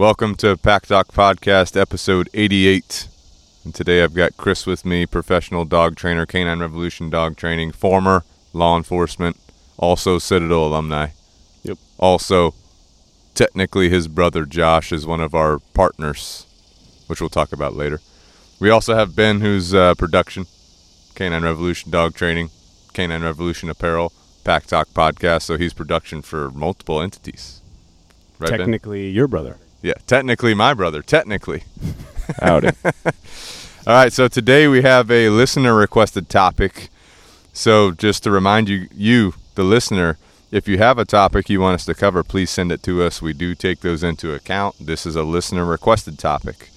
Welcome 0.00 0.34
to 0.36 0.56
Pack 0.56 0.86
Talk 0.86 1.08
Podcast, 1.08 1.78
episode 1.78 2.30
88. 2.32 3.06
And 3.64 3.74
today 3.74 4.02
I've 4.02 4.14
got 4.14 4.34
Chris 4.38 4.64
with 4.64 4.86
me, 4.86 5.04
professional 5.04 5.66
dog 5.66 5.94
trainer, 5.94 6.24
Canine 6.24 6.60
Revolution 6.60 7.10
dog 7.10 7.36
training, 7.36 7.72
former 7.72 8.24
law 8.54 8.78
enforcement, 8.78 9.36
also 9.76 10.18
Citadel 10.18 10.68
alumni. 10.68 11.08
Yep. 11.64 11.76
Also, 11.98 12.54
technically, 13.34 13.90
his 13.90 14.08
brother 14.08 14.46
Josh 14.46 14.90
is 14.90 15.06
one 15.06 15.20
of 15.20 15.34
our 15.34 15.58
partners, 15.74 16.46
which 17.06 17.20
we'll 17.20 17.28
talk 17.28 17.52
about 17.52 17.76
later. 17.76 18.00
We 18.58 18.70
also 18.70 18.94
have 18.94 19.14
Ben, 19.14 19.42
who's 19.42 19.74
uh, 19.74 19.94
production, 19.96 20.46
Canine 21.14 21.42
Revolution 21.42 21.90
dog 21.90 22.14
training, 22.14 22.48
Canine 22.94 23.22
Revolution 23.22 23.68
apparel, 23.68 24.14
Pack 24.44 24.64
Talk 24.64 24.88
podcast. 24.94 25.42
So 25.42 25.58
he's 25.58 25.74
production 25.74 26.22
for 26.22 26.50
multiple 26.52 27.02
entities. 27.02 27.60
Right, 28.38 28.48
Ben? 28.48 28.60
Technically, 28.60 29.10
your 29.10 29.28
brother. 29.28 29.58
Yeah, 29.82 29.94
technically 30.06 30.54
my 30.54 30.74
brother. 30.74 31.02
Technically. 31.02 31.64
Howdy. 32.40 32.70
All 33.86 33.94
right, 33.94 34.12
so 34.12 34.28
today 34.28 34.68
we 34.68 34.82
have 34.82 35.10
a 35.10 35.30
listener 35.30 35.74
requested 35.74 36.28
topic. 36.28 36.90
So 37.52 37.90
just 37.90 38.22
to 38.24 38.30
remind 38.30 38.68
you, 38.68 38.88
you, 38.94 39.34
the 39.54 39.64
listener, 39.64 40.18
if 40.50 40.68
you 40.68 40.78
have 40.78 40.98
a 40.98 41.04
topic 41.04 41.48
you 41.48 41.60
want 41.60 41.76
us 41.76 41.86
to 41.86 41.94
cover, 41.94 42.22
please 42.22 42.50
send 42.50 42.70
it 42.72 42.82
to 42.84 43.02
us. 43.02 43.22
We 43.22 43.32
do 43.32 43.54
take 43.54 43.80
those 43.80 44.02
into 44.02 44.34
account. 44.34 44.76
This 44.78 45.06
is 45.06 45.16
a 45.16 45.22
listener 45.22 45.64
requested 45.64 46.18
topic. 46.18 46.68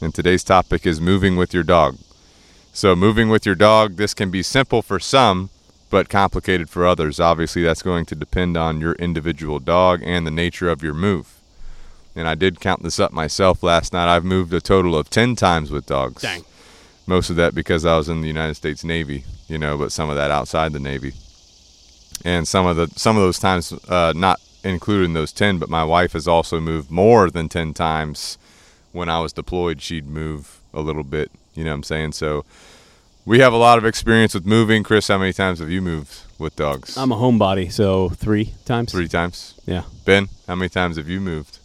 And 0.00 0.14
today's 0.14 0.44
topic 0.44 0.84
is 0.84 1.00
moving 1.00 1.36
with 1.36 1.54
your 1.54 1.62
dog. 1.62 1.98
So 2.72 2.96
moving 2.96 3.28
with 3.28 3.46
your 3.46 3.54
dog, 3.54 3.96
this 3.96 4.14
can 4.14 4.30
be 4.30 4.42
simple 4.42 4.82
for 4.82 4.98
some, 4.98 5.50
but 5.90 6.08
complicated 6.08 6.68
for 6.68 6.86
others. 6.86 7.20
Obviously, 7.20 7.62
that's 7.62 7.82
going 7.82 8.04
to 8.06 8.14
depend 8.14 8.56
on 8.56 8.80
your 8.80 8.92
individual 8.94 9.58
dog 9.58 10.00
and 10.04 10.26
the 10.26 10.30
nature 10.30 10.68
of 10.68 10.82
your 10.82 10.94
move. 10.94 11.37
And 12.18 12.28
I 12.28 12.34
did 12.34 12.58
count 12.58 12.82
this 12.82 12.98
up 12.98 13.12
myself 13.12 13.62
last 13.62 13.92
night. 13.92 14.12
I've 14.12 14.24
moved 14.24 14.52
a 14.52 14.60
total 14.60 14.96
of 14.96 15.08
10 15.08 15.36
times 15.36 15.70
with 15.70 15.86
dogs. 15.86 16.22
Dang. 16.22 16.44
Most 17.06 17.30
of 17.30 17.36
that 17.36 17.54
because 17.54 17.86
I 17.86 17.96
was 17.96 18.08
in 18.08 18.22
the 18.22 18.26
United 18.26 18.54
States 18.54 18.82
Navy, 18.82 19.24
you 19.46 19.56
know, 19.56 19.78
but 19.78 19.92
some 19.92 20.10
of 20.10 20.16
that 20.16 20.32
outside 20.32 20.72
the 20.72 20.80
Navy. 20.80 21.12
And 22.24 22.46
some 22.48 22.66
of 22.66 22.76
the 22.76 22.88
some 22.98 23.16
of 23.16 23.22
those 23.22 23.38
times 23.38 23.72
uh, 23.88 24.12
not 24.16 24.40
including 24.64 25.14
those 25.14 25.32
10, 25.32 25.58
but 25.58 25.70
my 25.70 25.84
wife 25.84 26.12
has 26.12 26.26
also 26.26 26.58
moved 26.58 26.90
more 26.90 27.30
than 27.30 27.48
10 27.48 27.72
times. 27.72 28.36
When 28.90 29.08
I 29.08 29.20
was 29.20 29.32
deployed, 29.32 29.80
she'd 29.80 30.08
move 30.08 30.58
a 30.74 30.80
little 30.80 31.04
bit, 31.04 31.30
you 31.54 31.62
know 31.62 31.70
what 31.70 31.76
I'm 31.76 31.82
saying? 31.84 32.12
So 32.12 32.44
we 33.24 33.38
have 33.38 33.52
a 33.52 33.56
lot 33.56 33.78
of 33.78 33.84
experience 33.84 34.34
with 34.34 34.44
moving. 34.44 34.82
Chris, 34.82 35.06
how 35.06 35.18
many 35.18 35.32
times 35.32 35.60
have 35.60 35.70
you 35.70 35.80
moved 35.80 36.22
with 36.36 36.56
dogs? 36.56 36.96
I'm 36.96 37.12
a 37.12 37.16
homebody, 37.16 37.70
so 37.70 38.08
three 38.08 38.54
times. 38.64 38.90
Three 38.90 39.06
times. 39.06 39.54
Yeah. 39.66 39.84
Ben, 40.04 40.28
how 40.48 40.56
many 40.56 40.68
times 40.68 40.96
have 40.96 41.08
you 41.08 41.20
moved? 41.20 41.57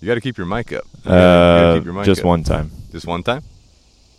You 0.00 0.06
got 0.06 0.14
to 0.14 0.20
keep 0.20 0.36
your 0.38 0.46
mic 0.46 0.72
up. 0.72 0.84
You 1.04 1.10
gotta- 1.10 1.16
you 1.16 1.22
Uh, 1.22 1.74
keep 1.76 1.84
your 1.84 1.94
mic 1.94 2.04
just 2.04 2.20
up. 2.20 2.26
one 2.26 2.42
time. 2.44 2.70
Just 2.92 3.06
one 3.06 3.22
time? 3.22 3.42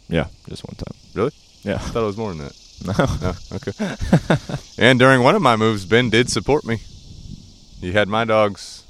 Yeah, 0.10 0.28
just 0.48 0.64
one 0.64 0.76
time. 0.76 0.96
Really? 1.14 1.32
Yeah. 1.64 1.76
I 1.76 1.78
thought 1.80 2.04
it 2.04 2.06
was 2.06 2.18
more 2.18 2.34
than 2.34 2.40
that. 2.48 2.56
No. 2.86 2.94
No, 3.22 3.34
okay. 3.58 4.54
and 4.78 4.98
during 5.00 5.22
one 5.22 5.36
of 5.36 5.42
my 5.42 5.58
moves, 5.58 5.86
Ben 5.86 6.10
did 6.10 6.30
support 6.30 6.64
me. 6.66 6.78
He 7.82 7.92
had 7.92 8.08
my 8.08 8.24
dogs 8.24 8.84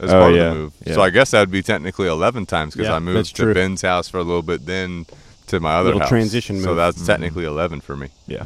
as 0.00 0.10
Oh, 0.10 0.20
part 0.20 0.30
of 0.32 0.36
yeah, 0.38 0.48
the 0.48 0.54
move. 0.54 0.72
yeah. 0.86 0.94
So 0.94 1.02
I 1.02 1.10
guess 1.10 1.32
that 1.32 1.40
would 1.40 1.50
be 1.50 1.62
technically 1.62 2.08
11 2.08 2.46
times 2.46 2.72
because 2.74 2.88
Yeah, 2.88 2.96
I 2.96 2.98
moved 2.98 3.36
to 3.36 3.42
true. 3.44 3.52
Ben's 3.54 3.82
house 3.82 4.08
for 4.08 4.16
a 4.18 4.22
little 4.22 4.42
bit, 4.42 4.64
then 4.64 5.04
to 5.48 5.60
my 5.60 5.74
other 5.74 5.84
Little 5.90 6.00
house. 6.00 6.08
transition 6.08 6.60
So 6.62 6.68
move. 6.68 6.76
that's 6.78 6.98
Mhm. 7.02 7.06
technically 7.06 7.44
11 7.44 7.82
for 7.82 7.94
me. 7.96 8.08
Yeah. 8.26 8.44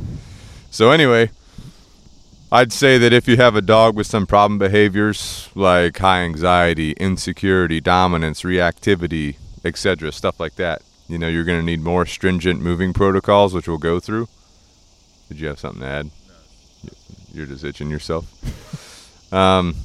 So 0.73 0.91
anyway, 0.91 1.31
I'd 2.53 2.73
say 2.73 2.99
that 2.99 3.13
if 3.13 3.29
you 3.29 3.37
have 3.37 3.55
a 3.55 3.63
dog 3.63 3.95
with 3.95 4.09
some 4.09 4.27
problem 4.27 4.59
behaviors 4.59 5.49
like 5.55 5.97
high 5.99 6.23
anxiety, 6.23 6.93
insecurity, 6.93 7.81
dominance, 7.81 8.43
reactivity, 8.43 9.37
etc., 9.65 10.11
stuff 10.11 10.41
like 10.41 10.57
that, 10.57 10.83
you 11.07 11.17
know, 11.17 11.29
you're 11.29 11.45
going 11.45 11.61
to 11.61 11.65
need 11.65 11.81
more 11.81 12.05
stringent 12.07 12.61
moving 12.61 12.93
protocols, 12.93 13.55
which 13.55 13.69
we'll 13.69 13.79
go 13.79 14.01
through. 14.01 14.29
Did 15.29 15.39
you 15.39 15.47
have 15.47 15.61
something 15.61 15.83
to 15.83 15.87
add? 15.87 16.11
You're 17.33 17.47
just 17.47 17.63
itching 17.63 17.89
yourself. 17.89 19.33
um, 19.33 19.77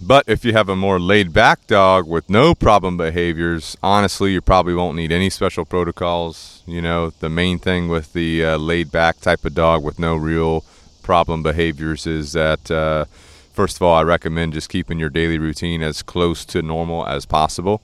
but 0.00 0.24
if 0.28 0.44
you 0.44 0.52
have 0.52 0.68
a 0.68 0.76
more 0.76 1.00
laid 1.00 1.32
back 1.32 1.66
dog 1.66 2.06
with 2.06 2.30
no 2.30 2.54
problem 2.54 2.96
behaviors, 2.96 3.76
honestly, 3.82 4.32
you 4.32 4.40
probably 4.40 4.74
won't 4.74 4.96
need 4.96 5.10
any 5.10 5.30
special 5.30 5.64
protocols. 5.64 6.62
You 6.64 6.80
know, 6.80 7.10
the 7.10 7.28
main 7.28 7.58
thing 7.58 7.88
with 7.88 8.12
the 8.12 8.44
uh, 8.44 8.56
laid 8.56 8.92
back 8.92 9.20
type 9.20 9.44
of 9.44 9.54
dog 9.54 9.82
with 9.82 9.98
no 9.98 10.14
real 10.14 10.64
problem 11.02 11.42
behaviors 11.42 12.06
is 12.06 12.32
that, 12.32 12.70
uh, 12.70 13.04
first 13.52 13.76
of 13.76 13.82
all, 13.82 13.94
I 13.94 14.02
recommend 14.02 14.54
just 14.54 14.68
keeping 14.68 14.98
your 14.98 15.10
daily 15.10 15.38
routine 15.38 15.82
as 15.82 16.02
close 16.02 16.44
to 16.46 16.62
normal 16.62 17.06
as 17.06 17.26
possible. 17.26 17.82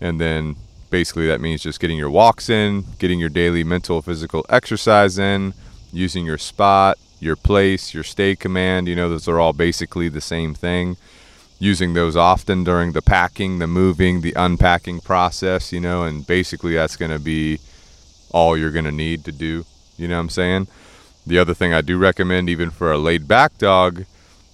And 0.00 0.20
then 0.20 0.56
basically 0.90 1.26
that 1.26 1.40
means 1.40 1.62
just 1.62 1.80
getting 1.80 1.98
your 1.98 2.10
walks 2.10 2.48
in, 2.48 2.84
getting 2.98 3.18
your 3.18 3.28
daily 3.28 3.64
mental, 3.64 4.02
physical 4.02 4.46
exercise 4.48 5.18
in, 5.18 5.54
using 5.92 6.24
your 6.24 6.38
spot, 6.38 6.98
your 7.20 7.36
place, 7.36 7.94
your 7.94 8.04
stay 8.04 8.36
command. 8.36 8.86
You 8.86 8.96
know, 8.96 9.08
those 9.08 9.26
are 9.28 9.40
all 9.40 9.52
basically 9.52 10.08
the 10.08 10.20
same 10.20 10.54
thing. 10.54 10.96
Using 11.58 11.94
those 11.94 12.16
often 12.16 12.64
during 12.64 12.92
the 12.92 13.02
packing, 13.02 13.58
the 13.58 13.66
moving, 13.66 14.20
the 14.20 14.34
unpacking 14.36 15.00
process, 15.00 15.72
you 15.72 15.80
know, 15.80 16.02
and 16.02 16.26
basically 16.26 16.74
that's 16.74 16.96
going 16.96 17.12
to 17.12 17.18
be 17.18 17.58
all 18.30 18.56
you're 18.56 18.72
going 18.72 18.84
to 18.84 18.92
need 18.92 19.24
to 19.24 19.32
do. 19.32 19.64
You 19.96 20.08
know 20.08 20.16
what 20.16 20.22
I'm 20.22 20.28
saying? 20.28 20.66
The 21.26 21.38
other 21.38 21.54
thing 21.54 21.72
I 21.72 21.80
do 21.80 21.96
recommend, 21.96 22.50
even 22.50 22.70
for 22.70 22.92
a 22.92 22.98
laid 22.98 23.26
back 23.26 23.56
dog, 23.56 24.04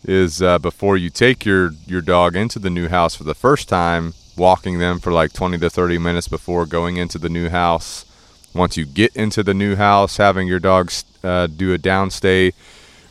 is 0.04 0.40
uh, 0.40 0.58
before 0.58 0.96
you 0.96 1.10
take 1.10 1.44
your, 1.44 1.72
your 1.86 2.00
dog 2.00 2.36
into 2.36 2.58
the 2.58 2.70
new 2.70 2.88
house 2.88 3.14
for 3.14 3.24
the 3.24 3.34
first 3.34 3.68
time, 3.68 4.14
walking 4.36 4.78
them 4.78 5.00
for 5.00 5.12
like 5.12 5.32
20 5.32 5.58
to 5.58 5.68
30 5.68 5.98
minutes 5.98 6.28
before 6.28 6.66
going 6.66 6.96
into 6.96 7.18
the 7.18 7.28
new 7.28 7.48
house. 7.48 8.04
Once 8.54 8.76
you 8.76 8.86
get 8.86 9.14
into 9.16 9.42
the 9.42 9.54
new 9.54 9.76
house, 9.76 10.16
having 10.16 10.46
your 10.46 10.60
dog 10.60 10.92
uh, 11.22 11.46
do 11.46 11.74
a 11.74 11.78
downstay 11.78 12.52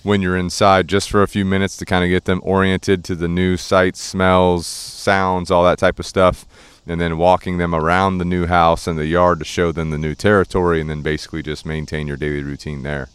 when 0.04 0.22
you're 0.22 0.38
inside 0.38 0.88
just 0.88 1.10
for 1.10 1.22
a 1.22 1.28
few 1.28 1.44
minutes 1.44 1.76
to 1.78 1.86
kind 1.86 2.04
of 2.04 2.10
get 2.10 2.26
them 2.26 2.42
oriented 2.44 3.04
to 3.04 3.16
the 3.16 3.28
new 3.28 3.58
sights, 3.58 4.00
smells, 4.00 4.66
sounds, 4.66 5.52
all 5.52 5.66
that 5.66 5.78
type 5.78 6.00
of 6.00 6.06
stuff. 6.06 6.46
And 6.88 7.00
then 7.00 7.18
walking 7.18 7.58
them 7.58 7.76
around 7.76 8.18
the 8.18 8.26
new 8.26 8.48
house 8.48 8.88
and 8.88 8.98
the 8.98 9.06
yard 9.06 9.40
to 9.40 9.46
show 9.46 9.72
them 9.72 9.92
the 9.92 9.98
new 9.98 10.16
territory, 10.16 10.82
and 10.82 10.90
then 10.90 11.02
basically 11.02 11.44
just 11.44 11.66
maintain 11.66 12.08
your 12.08 12.18
daily 12.18 12.42
routine 12.42 12.82
there. 12.82 13.10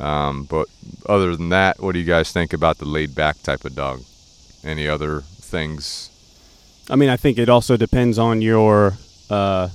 Um, 0.00 0.44
but 0.44 0.68
other 1.06 1.36
than 1.36 1.48
that, 1.50 1.80
what 1.80 1.92
do 1.92 1.98
you 1.98 2.04
guys 2.04 2.32
think 2.32 2.52
about 2.52 2.78
the 2.78 2.84
laid 2.84 3.14
back 3.14 3.42
type 3.42 3.64
of 3.64 3.74
dog? 3.74 4.02
Any 4.64 4.88
other 4.88 5.20
things? 5.20 6.10
I 6.90 6.96
mean, 6.96 7.08
I 7.08 7.16
think 7.16 7.38
it 7.38 7.48
also 7.48 7.76
depends 7.76 8.18
on 8.18 8.42
your, 8.42 8.94
uh, 9.30 9.68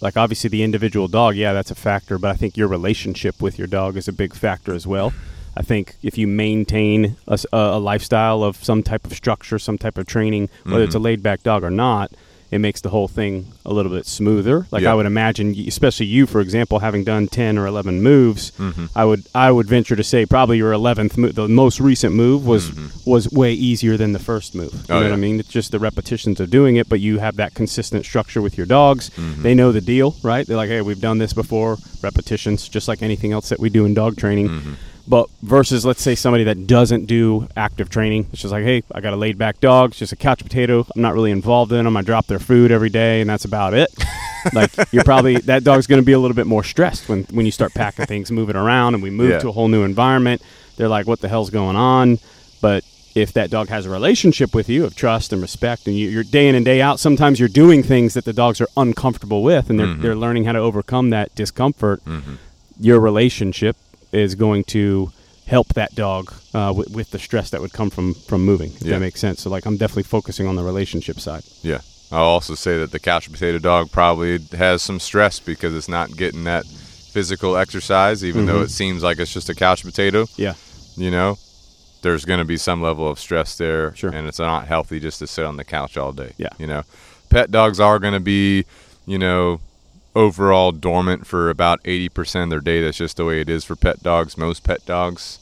like 0.00 0.16
obviously 0.16 0.48
the 0.48 0.62
individual 0.62 1.08
dog. 1.08 1.36
Yeah, 1.36 1.52
that's 1.52 1.70
a 1.70 1.74
factor, 1.74 2.18
but 2.18 2.30
I 2.30 2.34
think 2.34 2.56
your 2.56 2.68
relationship 2.68 3.40
with 3.42 3.58
your 3.58 3.66
dog 3.66 3.96
is 3.96 4.08
a 4.08 4.12
big 4.12 4.34
factor 4.34 4.74
as 4.74 4.86
well. 4.86 5.12
I 5.56 5.62
think 5.62 5.96
if 6.02 6.16
you 6.16 6.26
maintain 6.28 7.16
a 7.52 7.78
lifestyle 7.80 8.44
of 8.44 8.62
some 8.62 8.82
type 8.82 9.04
of 9.04 9.12
structure, 9.12 9.58
some 9.58 9.76
type 9.76 9.98
of 9.98 10.06
training, 10.06 10.48
whether 10.64 10.84
it's 10.84 10.94
a 10.94 10.98
Mhm. 10.98 11.02
laid 11.04 11.22
back 11.22 11.42
dog 11.42 11.64
or 11.64 11.70
not, 11.70 12.12
it 12.50 12.58
makes 12.60 12.80
the 12.80 12.88
whole 12.88 13.08
thing 13.08 13.46
a 13.66 13.72
little 13.72 13.92
bit 13.92 14.06
smoother. 14.06 14.66
Like 14.70 14.82
Yeah. 14.82 14.92
I 14.92 14.94
would 14.94 15.04
imagine, 15.06 15.54
especially 15.66 16.06
you, 16.06 16.26
for 16.26 16.40
example, 16.40 16.78
having 16.78 17.04
done 17.04 17.28
ten 17.28 17.58
or 17.58 17.66
eleven 17.66 18.02
moves, 18.02 18.52
Mm-hmm. 18.58 18.86
I 18.96 19.04
would 19.04 19.24
I 19.34 19.50
would 19.50 19.66
venture 19.66 19.96
to 19.96 20.02
say 20.04 20.24
probably 20.26 20.56
your 20.58 20.72
eleventh, 20.72 21.16
mo- 21.18 21.28
the 21.28 21.46
most 21.48 21.78
recent 21.80 22.14
move 22.14 22.46
was 22.46 22.70
Mhm. 22.70 23.06
was 23.06 23.30
way 23.30 23.52
easier 23.52 23.96
than 23.96 24.12
the 24.12 24.18
first 24.18 24.54
move. 24.54 24.72
You 24.72 24.80
Oh, 24.88 24.94
know 24.94 25.00
yeah. 25.00 25.06
what 25.10 25.12
I 25.14 25.16
mean? 25.16 25.40
It's 25.40 25.48
just 25.48 25.72
the 25.72 25.78
repetitions 25.78 26.40
of 26.40 26.50
doing 26.50 26.76
it, 26.76 26.88
but 26.88 27.00
you 27.00 27.18
have 27.18 27.36
that 27.36 27.54
consistent 27.54 28.04
structure 28.06 28.40
with 28.40 28.56
your 28.56 28.66
dogs. 28.66 29.10
Mhm. 29.16 29.42
They 29.42 29.54
know 29.54 29.70
the 29.72 29.80
deal, 29.80 30.16
right? 30.22 30.46
They're 30.46 30.56
like, 30.56 30.70
hey, 30.70 30.80
we've 30.80 31.00
done 31.00 31.18
this 31.18 31.32
before. 31.32 31.76
Repetitions, 32.02 32.68
just 32.68 32.88
like 32.88 33.02
anything 33.02 33.32
else 33.32 33.48
that 33.50 33.60
we 33.60 33.68
do 33.70 33.84
in 33.84 33.92
dog 33.94 34.16
training. 34.16 34.50
But 35.08 35.28
versus, 35.42 35.86
let's 35.86 36.02
say, 36.02 36.14
somebody 36.14 36.44
that 36.44 36.66
doesn't 36.66 37.06
do 37.06 37.48
active 37.56 37.88
training, 37.88 38.26
it's 38.30 38.42
just 38.42 38.52
like, 38.52 38.64
hey, 38.64 38.82
I 38.94 39.00
got 39.00 39.14
a 39.14 39.16
laid 39.16 39.38
back 39.38 39.58
dog, 39.58 39.90
it's 39.92 39.98
just 40.00 40.12
a 40.12 40.16
couch 40.16 40.42
potato. 40.42 40.86
I'm 40.94 41.00
not 41.00 41.14
really 41.14 41.30
involved 41.30 41.72
in 41.72 41.84
them. 41.84 41.96
I 41.96 42.02
drop 42.02 42.26
their 42.26 42.38
food 42.38 42.70
every 42.70 42.90
day, 42.90 43.22
and 43.22 43.30
that's 43.30 43.46
about 43.46 43.72
it. 43.72 43.88
like 44.52 44.70
you're 44.92 45.04
probably 45.04 45.38
that 45.38 45.64
dog's 45.64 45.86
going 45.86 46.00
to 46.00 46.04
be 46.04 46.12
a 46.12 46.18
little 46.18 46.34
bit 46.34 46.46
more 46.46 46.62
stressed 46.62 47.08
when 47.08 47.24
when 47.30 47.46
you 47.46 47.52
start 47.52 47.72
packing 47.72 48.04
things, 48.12 48.30
moving 48.30 48.54
around, 48.54 48.92
and 48.94 49.02
we 49.02 49.08
move 49.10 49.30
Yeah. 49.30 49.38
to 49.38 49.48
a 49.48 49.52
whole 49.52 49.68
new 49.68 49.82
environment. 49.82 50.42
They're 50.76 50.88
like, 50.90 51.06
what 51.06 51.20
the 51.20 51.28
hell's 51.28 51.48
going 51.50 51.76
on? 51.76 52.18
But 52.60 52.84
if 53.14 53.32
that 53.32 53.50
dog 53.50 53.68
has 53.70 53.86
a 53.86 53.90
relationship 53.90 54.54
with 54.54 54.68
you 54.68 54.84
of 54.84 54.94
trust 54.94 55.32
and 55.32 55.40
respect, 55.40 55.86
and 55.86 55.96
you, 55.96 56.08
you're 56.10 56.22
day 56.22 56.48
in 56.48 56.54
and 56.54 56.64
day 56.66 56.82
out, 56.82 57.00
sometimes 57.00 57.40
you're 57.40 57.48
doing 57.48 57.82
things 57.82 58.12
that 58.14 58.24
the 58.26 58.32
dogs 58.34 58.60
are 58.60 58.68
uncomfortable 58.76 59.42
with, 59.42 59.70
and 59.70 59.80
they're 59.80 59.86
Mhm. 59.86 60.02
they're 60.02 60.14
learning 60.16 60.44
how 60.44 60.52
to 60.52 60.58
overcome 60.58 61.08
that 61.10 61.34
discomfort 61.34 62.04
Mm-hmm. 62.04 62.34
your 62.78 63.00
relationship 63.00 63.76
is 64.12 64.34
going 64.34 64.64
to 64.64 65.12
help 65.46 65.68
that 65.74 65.94
dog 65.94 66.32
uh, 66.54 66.72
with, 66.76 66.90
with 66.90 67.10
the 67.10 67.18
stress 67.18 67.50
that 67.50 67.60
would 67.60 67.72
come 67.72 67.90
from 67.90 68.14
from 68.14 68.44
moving. 68.44 68.72
If 68.74 68.82
Yeah. 68.82 68.94
that 68.94 69.00
makes 69.00 69.20
sense. 69.20 69.40
So 69.42 69.50
like 69.50 69.64
I'm 69.66 69.76
definitely 69.76 70.02
focusing 70.04 70.46
on 70.46 70.56
the 70.56 70.62
relationship 70.62 71.18
side. 71.20 71.42
Yeah. 71.62 71.80
I'll 72.10 72.24
also 72.24 72.54
say 72.54 72.78
that 72.78 72.90
the 72.90 72.98
couch 72.98 73.30
potato 73.30 73.58
dog 73.58 73.90
probably 73.92 74.38
has 74.56 74.82
some 74.82 74.98
stress 75.00 75.40
because 75.40 75.74
it's 75.74 75.88
not 75.88 76.16
getting 76.16 76.44
that 76.44 76.64
physical 76.66 77.56
exercise, 77.56 78.24
even 78.24 78.46
though 78.46 78.60
Mhm. 78.60 78.64
it 78.64 78.70
seems 78.70 79.02
like 79.02 79.18
it's 79.18 79.32
just 79.32 79.48
a 79.50 79.54
couch 79.54 79.82
potato. 79.84 80.26
Yeah. 80.36 80.54
You 80.96 81.10
know, 81.10 81.38
there's 82.02 82.24
going 82.24 82.38
to 82.38 82.44
be 82.46 82.56
some 82.56 82.80
level 82.82 83.08
of 83.08 83.18
stress 83.18 83.56
there, 83.56 83.94
Sure. 83.94 84.10
and 84.10 84.26
it's 84.28 84.38
not 84.38 84.68
healthy 84.68 85.00
just 85.00 85.18
to 85.18 85.26
sit 85.26 85.44
on 85.44 85.56
the 85.56 85.64
couch 85.64 85.96
all 85.96 86.12
day. 86.12 86.32
Yeah. 86.38 86.48
you 86.58 86.66
know, 86.66 86.82
pet 87.30 87.50
dogs 87.50 87.78
are 87.80 87.98
going 87.98 88.14
to 88.14 88.20
be, 88.20 88.64
you 89.06 89.18
know, 89.18 89.60
overall 90.18 90.72
dormant 90.72 91.26
for 91.26 91.48
about 91.48 91.82
80% 91.84 92.44
of 92.44 92.50
their 92.50 92.60
day. 92.60 92.82
That's 92.82 92.98
just 92.98 93.16
the 93.16 93.24
way 93.24 93.40
it 93.40 93.48
is 93.48 93.64
for 93.64 93.76
pet 93.76 94.02
dogs, 94.02 94.36
most 94.36 94.64
pet 94.64 94.84
dogs. 94.84 95.38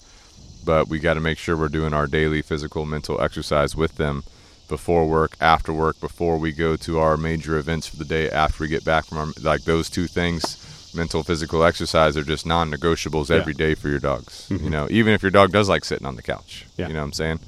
But 0.64 0.88
we 0.88 0.98
got 0.98 1.14
to 1.14 1.20
make 1.20 1.38
sure 1.38 1.56
we're 1.56 1.68
doing 1.68 1.94
our 1.94 2.06
daily 2.06 2.42
physical, 2.42 2.84
mental 2.84 3.20
exercise 3.20 3.74
with 3.74 3.96
them 3.96 4.24
before 4.68 5.08
work, 5.08 5.36
after 5.40 5.72
work, 5.72 5.98
before 6.00 6.38
we 6.38 6.52
go 6.52 6.76
to 6.76 6.98
our 6.98 7.16
major 7.16 7.56
events 7.56 7.86
for 7.86 7.96
the 7.96 8.04
day, 8.04 8.28
after 8.28 8.64
we 8.64 8.68
get 8.68 8.84
back 8.84 9.06
from 9.06 9.18
our 9.18 9.26
like 9.40 9.62
those 9.62 9.88
two 9.88 10.06
things, 10.08 10.90
mental, 10.94 11.22
physical 11.22 11.62
exercise 11.64 12.16
are 12.16 12.24
just 12.24 12.44
non-negotiables 12.44 13.30
Yeah. 13.30 13.36
every 13.36 13.54
day 13.54 13.74
for 13.76 13.88
your 13.88 14.00
dogs. 14.00 14.46
You 14.50 14.68
know, 14.70 14.88
even 14.90 15.12
if 15.14 15.22
your 15.22 15.30
dog 15.30 15.52
does 15.52 15.68
like 15.68 15.84
sitting 15.84 16.06
on 16.06 16.16
the 16.16 16.22
couch. 16.22 16.66
Yeah. 16.76 16.88
You 16.88 16.94
know 16.94 17.00
what 17.00 17.06
I'm 17.06 17.12
saying? 17.12 17.38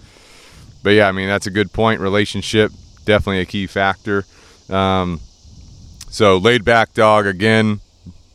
But 0.84 0.90
yeah, 0.90 1.08
I 1.08 1.12
mean 1.12 1.28
that's 1.28 1.46
a 1.46 1.50
good 1.50 1.72
point. 1.72 2.00
Relationship 2.00 2.70
definitely 3.04 3.40
a 3.40 3.46
key 3.46 3.66
factor. 3.66 4.24
Um, 4.70 5.20
so 6.10 6.36
laid 6.36 6.64
back 6.64 6.94
dog 6.94 7.26
again, 7.26 7.80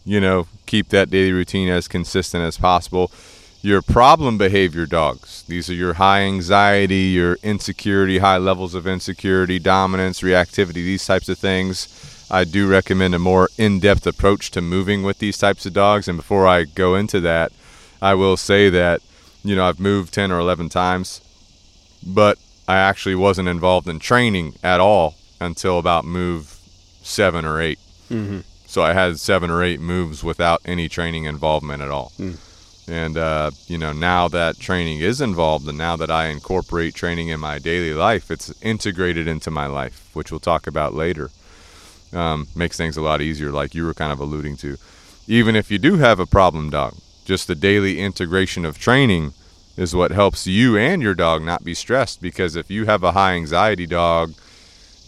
you 0.06 0.20
know, 0.20 0.48
keep 0.66 0.90
that 0.90 1.10
daily 1.10 1.32
routine 1.32 1.70
as 1.70 1.88
consistent 1.88 2.44
as 2.44 2.58
possible. 2.58 3.12
Your 3.62 3.82
problem 3.82 4.38
behavior 4.38 4.86
dogs. 4.86 5.44
These 5.44 5.70
are 5.70 5.74
your 5.74 5.94
high 5.94 6.22
anxiety, 6.22 7.12
your 7.14 7.38
insecurity, 7.44 8.18
high 8.18 8.38
levels 8.38 8.76
of 8.76 8.86
insecurity, 8.86 9.58
dominance, 9.58 10.22
reactivity, 10.22 10.74
these 10.74 11.06
types 11.06 11.30
of 11.30 11.38
things. 11.38 12.28
I 12.30 12.44
do 12.44 12.68
recommend 12.68 13.16
a 13.16 13.20
more 13.20 13.50
in 13.58 13.80
depth 13.80 14.06
approach 14.06 14.52
to 14.52 14.62
moving 14.62 15.04
with 15.04 15.20
these 15.20 15.38
types 15.38 15.66
of 15.66 15.74
dogs. 15.74 16.08
And 16.08 16.18
before 16.18 16.48
I 16.48 16.64
go 16.64 16.96
into 16.96 17.22
that, 17.22 17.52
I 18.02 18.16
will 18.16 18.36
say 18.36 18.70
that, 18.70 19.02
you 19.44 19.56
know, 19.56 19.66
I've 19.66 19.80
moved 19.80 20.14
10 20.14 20.32
or 20.32 20.40
11 20.40 20.70
times, 20.70 21.22
but 22.06 22.38
I 22.68 22.78
actually 22.78 23.16
wasn't 23.16 23.48
involved 23.48 23.88
in 23.88 24.00
training 24.00 24.56
at 24.64 24.80
all 24.80 25.16
until 25.40 25.80
about 25.80 26.04
move 26.04 26.53
seven 27.04 27.46
or 27.46 27.62
8 27.62 27.78
Mm-hmm. 28.10 28.40
So 28.66 28.82
I 28.82 28.94
had 28.94 29.20
seven 29.20 29.50
or 29.50 29.64
eight 29.64 29.80
moves 29.80 30.24
without 30.24 30.62
any 30.66 30.90
training 30.90 31.26
involvement 31.26 31.82
at 31.82 31.90
all. 31.90 32.12
And, 32.88 33.18
uh, 33.18 33.52
you 33.68 33.78
know, 33.78 33.94
now 33.94 34.28
that 34.28 34.60
training 34.60 35.00
is 35.00 35.22
involved 35.22 35.68
and 35.68 35.78
now 35.78 35.96
that 35.96 36.12
I 36.12 36.28
incorporate 36.28 36.96
training 36.96 37.30
in 37.30 37.40
my 37.40 37.60
daily 37.60 37.94
life, 37.94 38.30
it's 38.30 38.54
integrated 38.62 39.28
into 39.28 39.52
my 39.52 39.68
life, 39.68 40.10
which 40.14 40.32
we'll 40.32 40.40
talk 40.40 40.68
about 40.68 40.94
later. 40.94 41.30
Um, 42.12 42.48
makes 42.56 42.78
things 42.78 42.98
a 42.98 43.02
lot 43.02 43.22
easier, 43.22 43.52
like 43.52 43.74
you 43.74 43.86
were 43.86 43.94
kind 43.94 44.12
of 44.12 44.20
alluding 44.20 44.58
to. 44.58 44.78
Even 45.28 45.56
if 45.56 45.72
you 45.72 45.80
do 45.80 45.98
have 45.98 46.20
a 46.20 46.26
problem 46.28 46.70
dog, 46.70 46.96
just 47.26 47.48
the 47.48 47.56
daily 47.56 48.00
integration 48.00 48.66
of 48.66 48.78
training 48.78 49.34
is 49.78 49.96
what 49.96 50.12
helps 50.12 50.46
you 50.46 50.78
and 50.78 51.02
your 51.02 51.16
dog 51.16 51.42
not 51.42 51.64
be 51.64 51.74
stressed. 51.74 52.22
Because 52.22 52.56
if 52.56 52.70
you 52.70 52.86
have 52.86 53.04
a 53.04 53.14
high 53.14 53.34
anxiety 53.34 53.88
dog, 53.88 54.34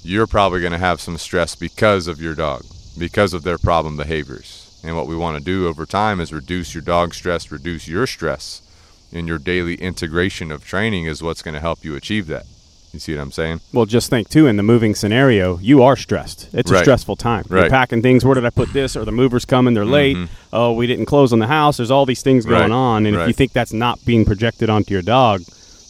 you're 0.05 0.27
probably 0.27 0.59
going 0.61 0.71
to 0.71 0.77
have 0.77 1.01
some 1.01 1.17
stress 1.17 1.55
because 1.55 2.07
of 2.07 2.21
your 2.21 2.35
dog, 2.35 2.63
because 2.97 3.33
of 3.33 3.43
their 3.43 3.57
problem 3.57 3.97
behaviors. 3.97 4.79
And 4.83 4.95
what 4.95 5.07
we 5.07 5.15
want 5.15 5.37
to 5.37 5.43
do 5.43 5.67
over 5.67 5.85
time 5.85 6.19
is 6.21 6.31
reduce 6.31 6.75
your 6.75 6.83
dog's 6.83 7.17
stress, 7.17 7.51
reduce 7.51 7.87
your 7.87 8.05
stress. 8.05 8.61
And 9.11 9.27
your 9.27 9.37
daily 9.37 9.75
integration 9.75 10.51
of 10.51 10.65
training 10.65 11.05
is 11.05 11.23
what's 11.23 11.41
going 11.41 11.53
to 11.55 11.59
help 11.61 11.83
you 11.85 11.95
achieve 11.95 12.27
that. 12.27 12.45
You 12.91 12.99
see 12.99 13.15
what 13.15 13.21
I'm 13.21 13.31
saying? 13.31 13.61
Well, 13.73 13.85
just 13.85 14.09
think 14.09 14.29
too 14.29 14.45
in 14.47 14.57
the 14.57 14.63
moving 14.63 14.93
scenario, 14.95 15.57
you 15.59 15.81
are 15.83 15.95
stressed. 15.95 16.49
It's 16.53 16.71
a 16.71 16.77
stressful 16.79 17.15
time. 17.17 17.45
You're 17.49 17.61
Right. 17.61 17.71
packing 17.71 18.01
things. 18.01 18.23
Where 18.25 18.35
did 18.35 18.45
I 18.45 18.49
put 18.51 18.73
this? 18.73 18.95
Or 18.95 19.05
the 19.05 19.11
movers 19.11 19.43
coming? 19.45 19.73
They're 19.73 19.85
late. 19.85 20.17
Oh, 20.53 20.71
we 20.73 20.85
didn't 20.87 21.05
close 21.05 21.33
on 21.33 21.39
the 21.39 21.47
house. 21.47 21.77
There's 21.77 21.91
all 21.91 22.05
these 22.05 22.21
things 22.21 22.45
going 22.45 22.61
Mm-hmm. 22.61 22.71
Right. 22.71 22.77
on, 22.77 23.05
and 23.05 23.15
if 23.17 23.27
you 23.27 23.33
think 23.33 23.53
that's 23.53 23.73
not 23.73 24.03
being 24.05 24.23
projected 24.25 24.69
onto 24.69 24.93
your 24.93 25.01
dog, 25.01 25.41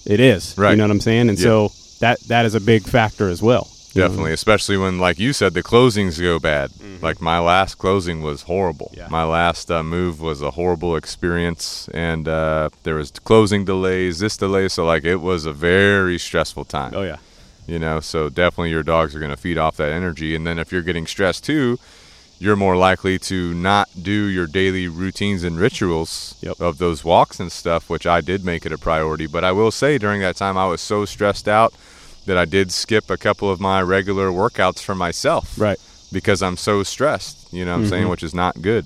it 0.06 0.20
is. 0.20 0.56
Right. 0.58 0.72
You 0.72 0.78
know 0.78 0.84
what 0.86 0.92
I'm 0.92 1.00
saying? 1.02 1.30
And 1.30 1.38
Yeah. 1.38 1.44
so 1.44 1.72
that 2.00 2.20
that 2.28 2.46
is 2.46 2.56
a 2.56 2.60
big 2.62 2.84
factor 2.84 3.30
as 3.30 3.42
well. 3.42 3.68
Definitely, 3.96 4.34
especially 4.34 4.78
when, 4.78 5.00
like 5.00 5.18
you 5.20 5.32
said, 5.34 5.54
the 5.54 5.64
closings 5.64 6.20
go 6.22 6.38
bad. 6.38 6.72
Like 7.02 7.22
my 7.22 7.40
last 7.40 7.76
closing 7.76 8.22
was 8.22 8.44
horrible. 8.44 8.88
Mm-hmm. 8.88 9.00
Yeah. 9.00 9.08
My 9.10 9.24
last 9.24 9.72
uh, 9.72 9.84
move 9.84 10.20
was 10.20 10.42
a 10.42 10.52
horrible 10.52 10.96
experience, 10.96 11.88
and 11.94 12.28
uh, 12.28 12.70
there 12.84 12.96
was 12.96 13.12
closing 13.12 13.64
delays, 13.66 14.20
this 14.20 14.36
delay. 14.38 14.68
So 14.68 14.86
like 14.86 15.06
it 15.06 15.18
was 15.18 15.46
a 15.46 15.54
very 15.54 16.20
stressful 16.20 16.66
time. 16.66 16.94
Oh 16.96 17.04
yeah. 17.04 17.18
You 17.68 17.80
know, 17.80 18.00
so 18.00 18.30
definitely 18.30 18.70
your 18.70 18.84
dogs 18.84 19.16
are 19.16 19.20
going 19.20 19.32
to 19.32 19.38
feed 19.38 19.58
off 19.58 19.78
that 19.78 19.92
energy, 19.92 20.36
and 20.36 20.46
then 20.46 20.60
if 20.60 20.72
you're 20.72 20.84
getting 20.84 21.08
stressed 21.08 21.44
too, 21.46 21.80
you're 22.38 22.56
more 22.58 22.76
likely 22.76 23.18
to 23.18 23.54
not 23.54 23.90
do 24.00 24.26
your 24.26 24.46
daily 24.46 24.88
routines 24.90 25.44
and 25.44 25.58
rituals 25.58 26.36
Yep. 26.42 26.60
of 26.60 26.78
those 26.80 27.04
walks 27.06 27.40
and 27.40 27.52
stuff, 27.52 27.90
which 27.90 28.06
I 28.06 28.20
did 28.22 28.44
make 28.46 28.66
it 28.66 28.72
a 28.74 28.78
priority. 28.78 29.26
But 29.26 29.44
I 29.46 29.52
will 29.54 29.72
say 29.72 29.98
during 29.98 30.22
that 30.22 30.36
time 30.36 30.58
I 30.58 30.68
was 30.68 30.82
so 30.82 31.06
stressed 31.06 31.48
out 31.48 31.74
that 32.26 32.38
I 32.38 32.46
did 32.46 32.72
skip 32.72 33.10
a 33.10 33.18
couple 33.18 33.50
of 33.52 33.60
my 33.60 33.82
regular 33.82 34.30
workouts 34.30 34.80
for 34.80 34.96
myself 34.96 35.54
Right. 35.60 35.78
because 36.12 36.42
I'm 36.42 36.58
so 36.58 36.84
stressed, 36.84 37.52
you 37.54 37.66
know 37.66 37.74
what 37.78 37.84
I'm 37.84 37.90
saying, 37.90 38.06
Mhm. 38.08 38.10
which 38.10 38.24
is 38.24 38.34
not 38.34 38.62
good. 38.62 38.86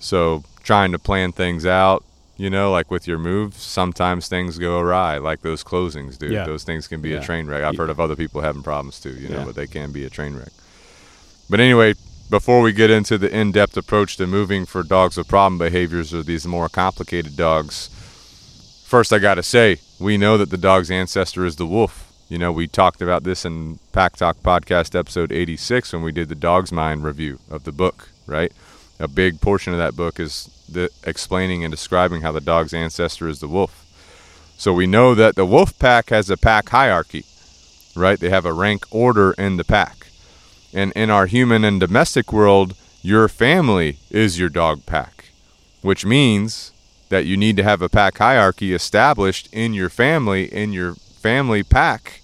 So 0.00 0.44
trying 0.62 0.92
to 0.92 0.98
plan 0.98 1.32
things 1.32 1.66
out, 1.66 2.04
you 2.36 2.50
know, 2.50 2.70
like 2.72 2.90
with 2.90 3.06
your 3.06 3.18
moves, 3.18 3.60
sometimes 3.62 4.28
things 4.28 4.58
go 4.58 4.78
awry, 4.78 5.18
like 5.18 5.42
those 5.42 5.62
closings 5.64 6.18
do. 6.18 6.28
Yeah. 6.28 6.44
Those 6.44 6.62
things 6.64 6.86
can 6.88 7.00
be 7.00 7.10
Yeah. 7.10 7.18
a 7.18 7.24
train 7.24 7.46
wreck. 7.46 7.62
I've 7.64 7.76
heard 7.76 7.90
of 7.90 8.00
other 8.00 8.16
people 8.16 8.40
having 8.40 8.62
problems 8.62 8.98
too, 9.00 9.10
you 9.14 9.28
know, 9.28 9.38
Yeah. 9.38 9.44
but 9.44 9.54
they 9.54 9.66
can 9.66 9.92
be 9.92 10.04
a 10.04 10.10
train 10.10 10.34
wreck. 10.36 10.52
But 11.50 11.60
anyway, 11.60 11.94
before 12.30 12.62
we 12.62 12.72
get 12.72 12.90
into 12.90 13.18
the 13.18 13.30
in-depth 13.30 13.76
approach 13.76 14.16
to 14.16 14.26
moving 14.26 14.64
for 14.66 14.82
dogs 14.82 15.16
with 15.16 15.28
problem 15.28 15.58
behaviors 15.58 16.14
or 16.14 16.22
these 16.22 16.46
more 16.46 16.68
complicated 16.68 17.36
dogs, 17.36 17.90
first 18.86 19.12
I 19.12 19.18
got 19.18 19.34
to 19.34 19.42
say, 19.42 19.78
we 19.98 20.16
know 20.16 20.38
that 20.38 20.50
the 20.50 20.56
dog's 20.56 20.90
ancestor 20.90 21.44
is 21.44 21.56
the 21.56 21.66
wolf. 21.66 22.04
You 22.32 22.38
know, 22.38 22.50
we 22.50 22.66
talked 22.66 23.02
about 23.02 23.24
this 23.24 23.44
in 23.44 23.78
Pack 23.92 24.16
Talk 24.16 24.38
podcast 24.38 24.98
episode 24.98 25.32
86 25.32 25.92
when 25.92 26.00
we 26.00 26.12
did 26.12 26.30
the 26.30 26.34
Dog's 26.34 26.72
Mind 26.72 27.04
review 27.04 27.40
of 27.50 27.64
the 27.64 27.72
book, 27.72 28.08
right? 28.26 28.50
A 28.98 29.06
big 29.06 29.42
portion 29.42 29.74
of 29.74 29.78
that 29.78 29.96
book 29.96 30.18
is 30.18 30.48
the 30.66 30.88
explaining 31.04 31.62
and 31.62 31.70
describing 31.70 32.22
how 32.22 32.32
the 32.32 32.40
dog's 32.40 32.72
ancestor 32.72 33.28
is 33.28 33.40
the 33.40 33.48
wolf. 33.48 33.84
So 34.56 34.72
we 34.72 34.86
know 34.86 35.14
that 35.14 35.34
the 35.34 35.44
wolf 35.44 35.78
pack 35.78 36.08
has 36.08 36.30
a 36.30 36.38
pack 36.38 36.70
hierarchy, 36.70 37.26
right? 37.94 38.18
They 38.18 38.30
have 38.30 38.46
a 38.46 38.54
rank 38.54 38.86
order 38.90 39.32
in 39.32 39.58
the 39.58 39.62
pack. 39.62 40.06
And 40.72 40.90
in 40.92 41.10
our 41.10 41.26
human 41.26 41.64
and 41.64 41.78
domestic 41.78 42.32
world, 42.32 42.74
your 43.02 43.28
family 43.28 43.98
is 44.10 44.40
your 44.40 44.48
dog 44.48 44.86
pack, 44.86 45.26
which 45.82 46.06
means 46.06 46.72
that 47.10 47.26
you 47.26 47.36
need 47.36 47.58
to 47.58 47.62
have 47.62 47.82
a 47.82 47.90
pack 47.90 48.16
hierarchy 48.16 48.72
established 48.72 49.52
in 49.52 49.74
your 49.74 49.90
family, 49.90 50.44
in 50.44 50.72
your 50.72 50.94
family 50.94 51.62
pack, 51.62 52.20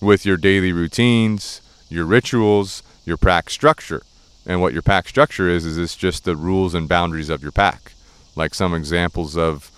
with 0.00 0.24
your 0.24 0.36
daily 0.36 0.72
routines, 0.72 1.60
your 1.88 2.04
rituals, 2.04 2.82
your 3.04 3.16
pack 3.16 3.50
structure. 3.50 4.02
And 4.46 4.60
what 4.60 4.72
your 4.72 4.82
pack 4.82 5.08
structure 5.08 5.48
is, 5.48 5.66
is 5.66 5.76
it's 5.76 5.96
just 5.96 6.24
the 6.24 6.36
rules 6.36 6.74
and 6.74 6.88
boundaries 6.88 7.28
of 7.28 7.42
your 7.42 7.52
pack. 7.52 7.92
Like 8.34 8.54
some 8.54 8.74
examples 8.74 9.36
of 9.36 9.70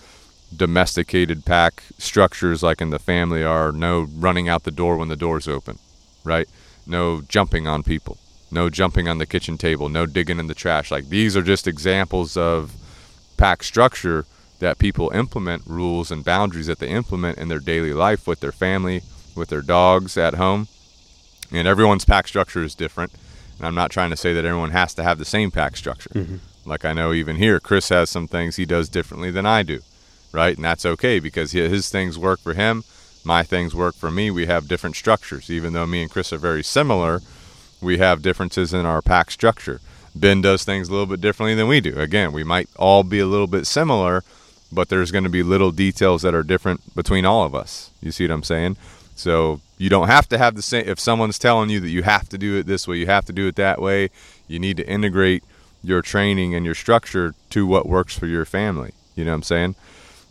domesticated 0.55 1.45
pack 1.45 1.83
structures, 1.97 2.63
like 2.63 2.81
in 2.81 2.89
the 2.89 2.99
family, 2.99 3.43
are 3.43 3.71
no 3.71 4.07
running 4.15 4.47
out 4.47 4.63
the 4.63 4.71
door 4.71 4.97
when 4.97 5.09
the 5.09 5.15
door's 5.15 5.47
open, 5.47 5.79
right? 6.23 6.47
No 6.85 7.21
jumping 7.21 7.67
on 7.67 7.83
people, 7.83 8.17
no 8.51 8.69
jumping 8.69 9.07
on 9.07 9.17
the 9.17 9.25
kitchen 9.25 9.57
table, 9.57 9.89
no 9.89 10.05
digging 10.05 10.39
in 10.39 10.47
the 10.47 10.55
trash. 10.55 10.91
Like 10.91 11.09
these 11.09 11.35
are 11.35 11.41
just 11.41 11.67
examples 11.67 12.37
of 12.37 12.73
pack 13.37 13.63
structure 13.63 14.25
that 14.59 14.77
people 14.77 15.09
implement 15.09 15.63
rules 15.65 16.11
and 16.11 16.23
boundaries 16.23 16.67
that 16.67 16.79
they 16.79 16.89
implement 16.89 17.37
in 17.37 17.49
their 17.49 17.59
daily 17.59 17.91
life 17.91 18.27
with 18.27 18.39
their 18.39 18.51
family, 18.51 19.01
with 19.35 19.49
their 19.49 19.61
dogs 19.61 20.17
at 20.17 20.35
home. 20.35 20.67
And 21.51 21.67
everyone's 21.67 22.05
pack 22.05 22.27
structure 22.27 22.63
is 22.63 22.75
different. 22.75 23.11
And 23.57 23.67
I'm 23.67 23.75
not 23.75 23.91
trying 23.91 24.09
to 24.09 24.17
say 24.17 24.33
that 24.33 24.45
everyone 24.45 24.71
has 24.71 24.93
to 24.95 25.03
have 25.03 25.17
the 25.17 25.25
same 25.25 25.51
pack 25.51 25.77
structure. 25.77 26.09
Mm-hmm. 26.09 26.37
Like 26.65 26.85
I 26.85 26.93
know 26.93 27.13
even 27.13 27.35
here, 27.35 27.59
Chris 27.59 27.89
has 27.89 28.09
some 28.09 28.27
things 28.27 28.55
he 28.55 28.65
does 28.65 28.89
differently 28.89 29.31
than 29.31 29.45
I 29.45 29.63
do, 29.63 29.81
right? 30.31 30.55
And 30.55 30.63
that's 30.63 30.85
okay 30.85 31.19
because 31.19 31.51
his 31.51 31.89
things 31.89 32.17
work 32.17 32.39
for 32.39 32.53
him, 32.53 32.83
my 33.23 33.43
things 33.43 33.75
work 33.75 33.95
for 33.95 34.11
me. 34.11 34.31
We 34.31 34.45
have 34.47 34.67
different 34.67 34.95
structures. 34.95 35.49
Even 35.49 35.73
though 35.73 35.85
me 35.85 36.01
and 36.01 36.11
Chris 36.11 36.33
are 36.33 36.37
very 36.37 36.63
similar, 36.63 37.21
we 37.81 37.97
have 37.97 38.21
differences 38.21 38.73
in 38.73 38.85
our 38.85 39.01
pack 39.01 39.31
structure. 39.31 39.81
Ben 40.15 40.41
does 40.41 40.63
things 40.63 40.89
a 40.89 40.91
little 40.91 41.07
bit 41.07 41.21
differently 41.21 41.55
than 41.55 41.67
we 41.67 41.81
do. 41.81 41.97
Again, 41.99 42.31
we 42.31 42.43
might 42.43 42.69
all 42.77 43.03
be 43.03 43.19
a 43.19 43.25
little 43.25 43.47
bit 43.47 43.65
similar, 43.65 44.23
but 44.71 44.89
there's 44.89 45.11
going 45.11 45.23
to 45.23 45.29
be 45.29 45.43
little 45.43 45.71
details 45.71 46.21
that 46.21 46.35
are 46.35 46.43
different 46.43 46.95
between 46.95 47.25
all 47.25 47.43
of 47.43 47.55
us. 47.55 47.91
You 48.01 48.11
see 48.11 48.25
what 48.25 48.33
I'm 48.33 48.43
saying? 48.43 48.77
So 49.15 49.61
you 49.77 49.89
don't 49.89 50.07
have 50.07 50.27
to 50.29 50.37
have 50.37 50.55
the 50.55 50.61
same. 50.61 50.85
If 50.87 50.99
someone's 50.99 51.39
telling 51.39 51.69
you 51.69 51.79
that 51.79 51.89
you 51.89 52.03
have 52.03 52.29
to 52.29 52.37
do 52.37 52.57
it 52.57 52.65
this 52.65 52.87
way, 52.87 52.97
you 52.97 53.05
have 53.07 53.25
to 53.25 53.33
do 53.33 53.47
it 53.47 53.55
that 53.55 53.81
way, 53.81 54.09
you 54.47 54.59
need 54.59 54.77
to 54.77 54.87
integrate 54.87 55.43
your 55.83 56.01
training 56.01 56.55
and 56.55 56.65
your 56.65 56.75
structure 56.75 57.35
to 57.49 57.67
what 57.67 57.87
works 57.87 58.17
for 58.17 58.25
your 58.27 58.45
family. 58.45 58.93
You 59.15 59.25
know 59.25 59.31
what 59.31 59.35
I'm 59.37 59.43
saying? 59.43 59.75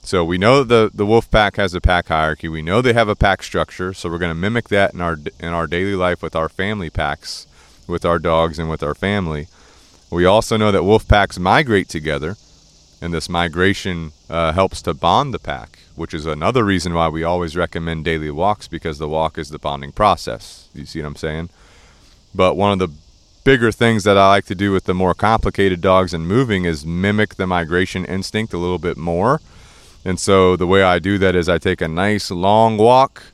So 0.02 0.24
we 0.24 0.36
know 0.36 0.64
the 0.64 0.90
the 0.92 1.06
wolf 1.06 1.30
pack 1.30 1.56
has 1.56 1.74
a 1.74 1.80
pack 1.80 2.08
hierarchy. 2.08 2.48
We 2.48 2.62
know 2.62 2.82
they 2.82 2.92
have 2.94 3.08
a 3.08 3.14
pack 3.14 3.42
structure. 3.42 3.94
So 3.94 4.10
we're 4.10 4.18
going 4.18 4.30
to 4.30 4.34
mimic 4.34 4.68
that 4.68 4.94
in 4.94 5.00
our 5.00 5.16
in 5.38 5.48
our 5.48 5.68
daily 5.68 5.94
life 5.94 6.22
with 6.22 6.34
our 6.34 6.48
family 6.48 6.90
packs, 6.90 7.46
with 7.86 8.04
our 8.04 8.18
dogs 8.18 8.58
and 8.58 8.68
with 8.68 8.82
our 8.82 8.94
family. 8.94 9.46
We 10.10 10.24
also 10.24 10.56
know 10.56 10.72
that 10.72 10.84
wolf 10.84 11.06
packs 11.06 11.38
migrate 11.38 11.88
together, 11.88 12.36
And 13.02 13.12
this 13.12 13.28
migration 13.28 14.12
uh, 14.30 14.52
helps 14.52 14.80
to 14.82 14.94
bond 14.94 15.34
the 15.34 15.40
pack, 15.40 15.80
which 15.96 16.14
is 16.14 16.26
another 16.26 16.64
reason 16.64 16.94
why 16.94 17.08
we 17.08 17.24
always 17.24 17.56
recommend 17.56 18.04
daily 18.04 18.30
walks 18.30 18.68
because 18.68 18.98
the 18.98 19.08
walk 19.08 19.38
is 19.38 19.50
the 19.50 19.58
bonding 19.58 19.92
process. 19.92 20.68
You 20.74 20.86
see 20.86 21.00
what 21.00 21.08
I'm 21.08 21.16
saying? 21.16 21.48
But 22.34 22.56
one 22.56 22.72
of 22.72 22.78
the 22.78 22.94
bigger 23.44 23.72
things 23.72 24.04
that 24.04 24.16
I 24.16 24.28
like 24.28 24.44
to 24.46 24.54
do 24.54 24.72
with 24.72 24.84
the 24.84 24.94
more 24.94 25.14
complicated 25.14 25.80
dogs 25.80 26.14
and 26.14 26.26
moving 26.26 26.64
is 26.64 26.86
mimic 26.86 27.34
the 27.34 27.46
migration 27.46 28.04
instinct 28.04 28.52
a 28.52 28.58
little 28.58 28.78
bit 28.78 28.96
more. 28.96 29.40
And 30.04 30.18
so 30.18 30.56
the 30.56 30.66
way 30.66 30.82
I 30.82 30.98
do 30.98 31.18
that 31.18 31.34
is 31.36 31.48
I 31.48 31.58
take 31.58 31.80
a 31.80 31.88
nice 31.88 32.30
long 32.30 32.76
walk 32.76 33.24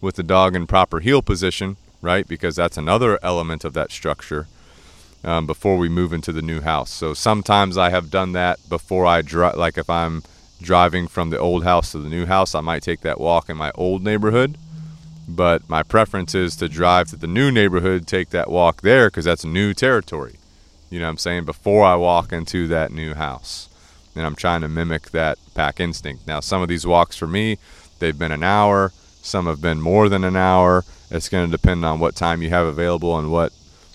with 0.00 0.16
the 0.16 0.22
dog 0.22 0.54
in 0.54 0.66
proper 0.66 1.00
heel 1.00 1.22
position, 1.22 1.76
right? 2.00 2.26
Because 2.26 2.56
that's 2.56 2.76
another 2.76 3.18
element 3.22 3.64
of 3.64 3.74
that 3.74 3.90
structure 3.90 4.46
um, 5.24 5.46
before 5.46 5.76
we 5.76 5.88
move 5.88 6.12
into 6.12 6.32
the 6.32 6.42
new 6.42 6.60
house. 6.60 6.90
So 6.90 7.14
sometimes 7.14 7.76
I 7.76 7.90
have 7.90 8.10
done 8.10 8.32
that 8.32 8.58
before 8.68 9.06
I 9.06 9.22
drive, 9.22 9.56
like 9.56 9.78
if 9.78 9.90
I'm 9.90 10.22
driving 10.60 11.06
from 11.08 11.30
the 11.30 11.38
old 11.38 11.64
house 11.64 11.92
to 11.92 11.98
the 11.98 12.08
new 12.08 12.26
house, 12.26 12.54
I 12.54 12.60
might 12.60 12.82
take 12.82 13.00
that 13.00 13.20
walk 13.20 13.48
in 13.48 13.56
my 13.56 13.70
old 13.74 14.02
neighborhood. 14.02 14.56
But 15.28 15.68
my 15.68 15.82
preference 15.82 16.34
is 16.34 16.54
to 16.56 16.68
drive 16.68 17.08
to 17.08 17.16
the 17.16 17.26
new 17.26 17.50
neighborhood, 17.50 18.06
take 18.06 18.30
that 18.30 18.50
walk 18.50 18.82
there 18.82 19.08
because 19.08 19.24
that's 19.24 19.44
new 19.44 19.74
territory. 19.74 20.36
You 20.88 21.00
know 21.00 21.06
what 21.06 21.10
I'm 21.10 21.18
saying? 21.18 21.44
Before 21.44 21.84
I 21.84 21.96
walk 21.96 22.32
into 22.32 22.68
that 22.68 22.92
new 22.92 23.14
house. 23.14 23.68
And 24.14 24.24
I'm 24.24 24.36
trying 24.36 24.62
to 24.62 24.68
mimic 24.68 25.10
that 25.10 25.38
pack 25.54 25.80
instinct. 25.80 26.26
Now, 26.26 26.40
some 26.40 26.62
of 26.62 26.68
these 26.68 26.86
walks 26.86 27.16
for 27.16 27.26
me, 27.26 27.58
they've 27.98 28.18
been 28.18 28.32
an 28.32 28.42
hour, 28.42 28.92
some 29.20 29.46
have 29.46 29.60
been 29.60 29.80
more 29.80 30.08
than 30.08 30.24
an 30.24 30.36
hour. 30.36 30.84
It's 31.10 31.28
going 31.28 31.44
to 31.44 31.50
depend 31.50 31.84
on 31.84 32.00
what 32.00 32.14
time 32.14 32.40
you 32.40 32.48
have 32.50 32.66
available 32.66 33.18
and 33.18 33.30
what, 33.30 33.52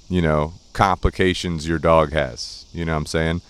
you 0.10 0.22
know, 0.22 0.54
complications 0.74 1.68
your 1.68 1.80
dog 1.80 2.12
has. 2.12 2.66
You 2.74 2.86
know 2.86 2.92
what 2.94 3.00
I'm 3.00 3.06
saying? 3.06 3.42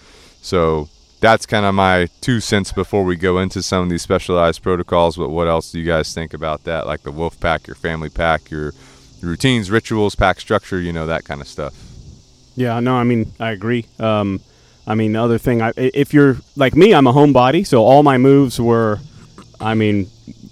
So 0.41 0.89
that's 1.21 1.45
kind 1.45 1.65
of 1.65 1.73
my 1.75 2.07
two 2.19 2.39
cents 2.39 2.71
before 2.73 3.03
we 3.05 3.15
go 3.15 3.39
into 3.39 3.61
some 3.63 3.83
of 3.83 3.89
these 3.89 4.01
specialized 4.01 4.61
protocols. 4.61 5.15
But 5.15 5.29
what 5.29 5.47
else 5.47 5.71
do 5.71 5.79
you 5.79 5.85
guys 5.85 6.13
think 6.13 6.33
about 6.33 6.63
that? 6.65 6.85
Like 6.87 7.03
the 7.03 7.11
wolf 7.11 7.39
pack, 7.39 7.67
your 7.67 7.75
family 7.75 8.09
pack, 8.09 8.49
your 8.51 8.73
routines, 9.21 9.71
rituals, 9.71 10.15
pack 10.15 10.39
structure, 10.39 10.79
you 10.81 10.91
know, 10.91 11.05
that 11.05 11.23
kind 11.23 11.39
of 11.39 11.47
stuff. 11.47 11.73
Yeah, 12.55 12.79
no, 12.79 12.95
I 12.95 13.03
mean, 13.03 13.31
I 13.39 13.51
agree. 13.51 13.85
Um, 13.99 14.41
I 14.85 14.95
mean, 14.95 15.13
the 15.13 15.21
other 15.23 15.37
thing, 15.37 15.61
I, 15.61 15.71
if 15.77 16.13
you're 16.13 16.37
like 16.55 16.75
me, 16.75 16.93
I'm 16.93 17.05
a 17.07 17.13
homebody, 17.13 17.65
so 17.65 17.83
all 17.83 18.01
my 18.03 18.17
moves 18.17 18.59
were, 18.59 18.99
I 19.59 19.75
mean, 19.75 20.07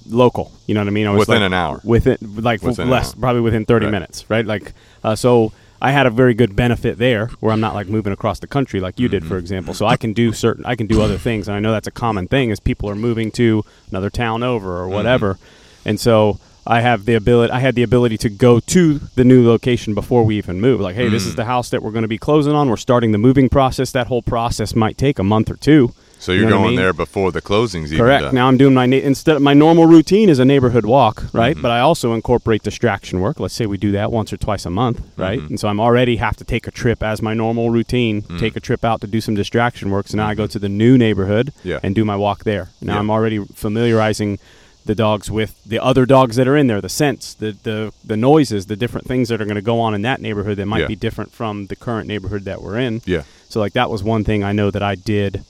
local. 0.08 0.52
You 0.68 0.76
know 0.76 0.82
what 0.82 0.88
I 0.88 0.92
mean? 0.92 1.08
I 1.08 1.12
was 1.12 1.28
Within 1.28 1.42
like, 1.42 1.48
an 1.48 1.54
hour. 1.54 1.82
Within 1.84 2.18
like 2.22 2.62
Within 2.62 2.90
less, 2.90 3.16
probably 3.16 3.42
within 3.42 3.66
30 3.66 3.88
Right. 3.88 3.92
minutes, 3.92 4.30
right? 4.30 4.46
Like, 4.46 4.74
uh, 5.04 5.16
so 5.16 5.52
I 5.82 5.92
had 5.92 6.06
a 6.06 6.10
very 6.10 6.34
good 6.34 6.56
benefit 6.56 6.98
there, 6.98 7.28
where 7.40 7.54
I'm 7.54 7.62
not 7.62 7.74
like 7.74 7.88
moving 7.88 8.12
across 8.14 8.40
the 8.40 8.48
country 8.48 8.80
like 8.80 9.00
you 9.00 9.08
did, 9.08 9.22
Mm-hmm. 9.24 9.30
for 9.30 9.38
example. 9.38 9.74
So 9.74 9.86
I 9.86 9.96
can 9.98 10.14
do 10.14 10.34
certain, 10.34 10.66
I 10.66 10.76
can 10.76 10.88
do 10.88 11.02
other 11.02 11.18
things, 11.18 11.48
and 11.48 11.56
I 11.56 11.60
know 11.60 11.72
that's 11.72 11.88
a 11.88 11.92
common 11.92 12.28
thing 12.28 12.50
is 12.50 12.60
people 12.60 12.90
are 12.90 12.96
moving 12.96 13.32
to 13.32 13.64
another 13.90 14.10
town 14.10 14.44
over 14.44 14.68
Mm-hmm. 14.70 14.84
or 14.84 14.96
whatever, 14.96 15.38
and 15.86 16.00
so. 16.00 16.40
I 16.68 16.82
have 16.82 17.06
the 17.06 17.16
ability. 17.16 17.52
I 17.52 17.60
had 17.62 17.74
the 17.74 17.82
ability 17.82 18.18
to 18.20 18.30
go 18.30 18.60
to 18.60 19.00
the 19.16 19.24
new 19.24 19.48
location 19.48 19.96
before 19.96 20.24
we 20.24 20.38
even 20.38 20.62
move. 20.62 20.80
Like, 20.80 20.96
hey, 20.96 21.10
this 21.10 21.24
Mm. 21.24 21.28
is 21.30 21.36
the 21.36 21.46
house 21.46 21.72
that 21.72 21.82
we're 21.82 21.90
going 21.90 22.04
to 22.04 22.08
be 22.08 22.20
closing 22.20 22.54
on. 22.54 22.70
We're 22.70 22.78
starting 22.78 23.12
the 23.12 23.18
moving 23.18 23.50
process. 23.50 23.92
That 23.92 24.06
whole 24.06 24.22
process 24.22 24.76
might 24.76 24.96
take 24.96 25.18
a 25.18 25.24
month 25.24 25.50
or 25.50 25.56
two. 25.56 25.94
So 26.22 26.34
you're 26.34 26.44
You 26.44 26.50
know 26.50 26.58
what 26.58 26.60
I 26.60 26.64
going 26.66 26.76
mean? 26.76 26.84
there 26.84 26.94
before 26.94 27.32
the 27.32 27.42
closings 27.42 27.96
Correct. 27.96 28.34
Now 28.34 28.48
I'm 28.50 28.58
doing 28.58 28.74
my 28.74 28.86
na- 28.86 28.98
instead 28.98 29.36
of 29.38 29.42
my 29.42 29.54
normal 29.54 29.86
routine 29.86 30.28
is 30.30 30.38
a 30.40 30.46
neighborhood 30.46 30.86
walk, 30.86 31.24
right? 31.34 31.54
Mm-hmm. 31.56 31.62
But 31.62 31.72
I 31.72 31.80
also 31.80 32.14
incorporate 32.14 32.62
distraction 32.62 33.22
work. 33.22 33.40
Let's 33.40 33.54
say 33.54 33.66
we 33.66 33.78
do 33.78 33.92
that 33.94 34.12
once 34.12 34.34
or 34.34 34.38
twice 34.38 34.66
a 34.66 34.70
month, 34.70 35.02
right? 35.18 35.40
Mm-hmm. 35.40 35.48
And 35.48 35.60
so 35.60 35.70
I'm 35.70 35.80
already 35.80 36.18
have 36.18 36.36
to 36.38 36.44
take 36.44 36.68
a 36.68 36.72
trip 36.72 37.02
as 37.02 37.22
my 37.22 37.34
normal 37.34 37.70
routine, 37.70 38.22
Mm. 38.24 38.38
take 38.40 38.56
a 38.58 38.60
trip 38.60 38.84
out 38.84 39.00
to 39.02 39.08
do 39.08 39.22
some 39.22 39.34
distraction 39.36 39.90
work. 39.92 40.08
So 40.10 40.18
now 40.18 40.28
I 40.28 40.36
go 40.36 40.46
to 40.48 40.60
the 40.60 40.70
new 40.70 40.98
neighborhood 40.98 41.48
Mm-hmm. 41.48 41.68
Yeah. 41.70 41.80
and 41.84 41.96
do 41.96 42.04
my 42.04 42.16
walk 42.18 42.44
there. 42.44 42.70
Now 42.82 42.94
Yeah. 42.96 43.00
I'm 43.00 43.10
already 43.10 43.40
familiarizing 43.56 44.40
the 44.86 44.96
dogs 44.96 45.30
with 45.32 45.62
the 45.66 45.80
other 45.80 46.06
dogs 46.06 46.36
that 46.36 46.48
are 46.48 46.58
in 46.58 46.68
there, 46.68 46.82
the 46.82 46.90
scents, 46.90 47.34
the 47.34 47.56
the, 47.64 47.94
the 48.04 48.18
noises, 48.18 48.66
the 48.66 48.76
different 48.76 49.08
things 49.08 49.30
that 49.30 49.40
are 49.42 49.46
going 49.46 49.56
to 49.56 49.62
go 49.74 49.80
on 49.80 49.94
in 49.94 50.02
that 50.02 50.20
neighborhood 50.22 50.58
that 50.58 50.66
might 50.66 50.82
Yeah. 50.82 50.88
be 50.88 50.96
different 50.96 51.32
from 51.32 51.68
the 51.68 51.76
current 51.76 52.08
neighborhood 52.08 52.44
that 52.46 52.62
we're 52.62 52.78
in. 52.78 53.02
Yeah. 53.06 53.24
So 53.48 53.60
like 53.60 53.74
that 53.74 53.90
was 53.90 54.04
one 54.04 54.24
thing 54.24 54.44
I 54.44 54.52
know 54.52 54.70
that 54.72 54.84
I 54.84 54.96
did 54.96 55.44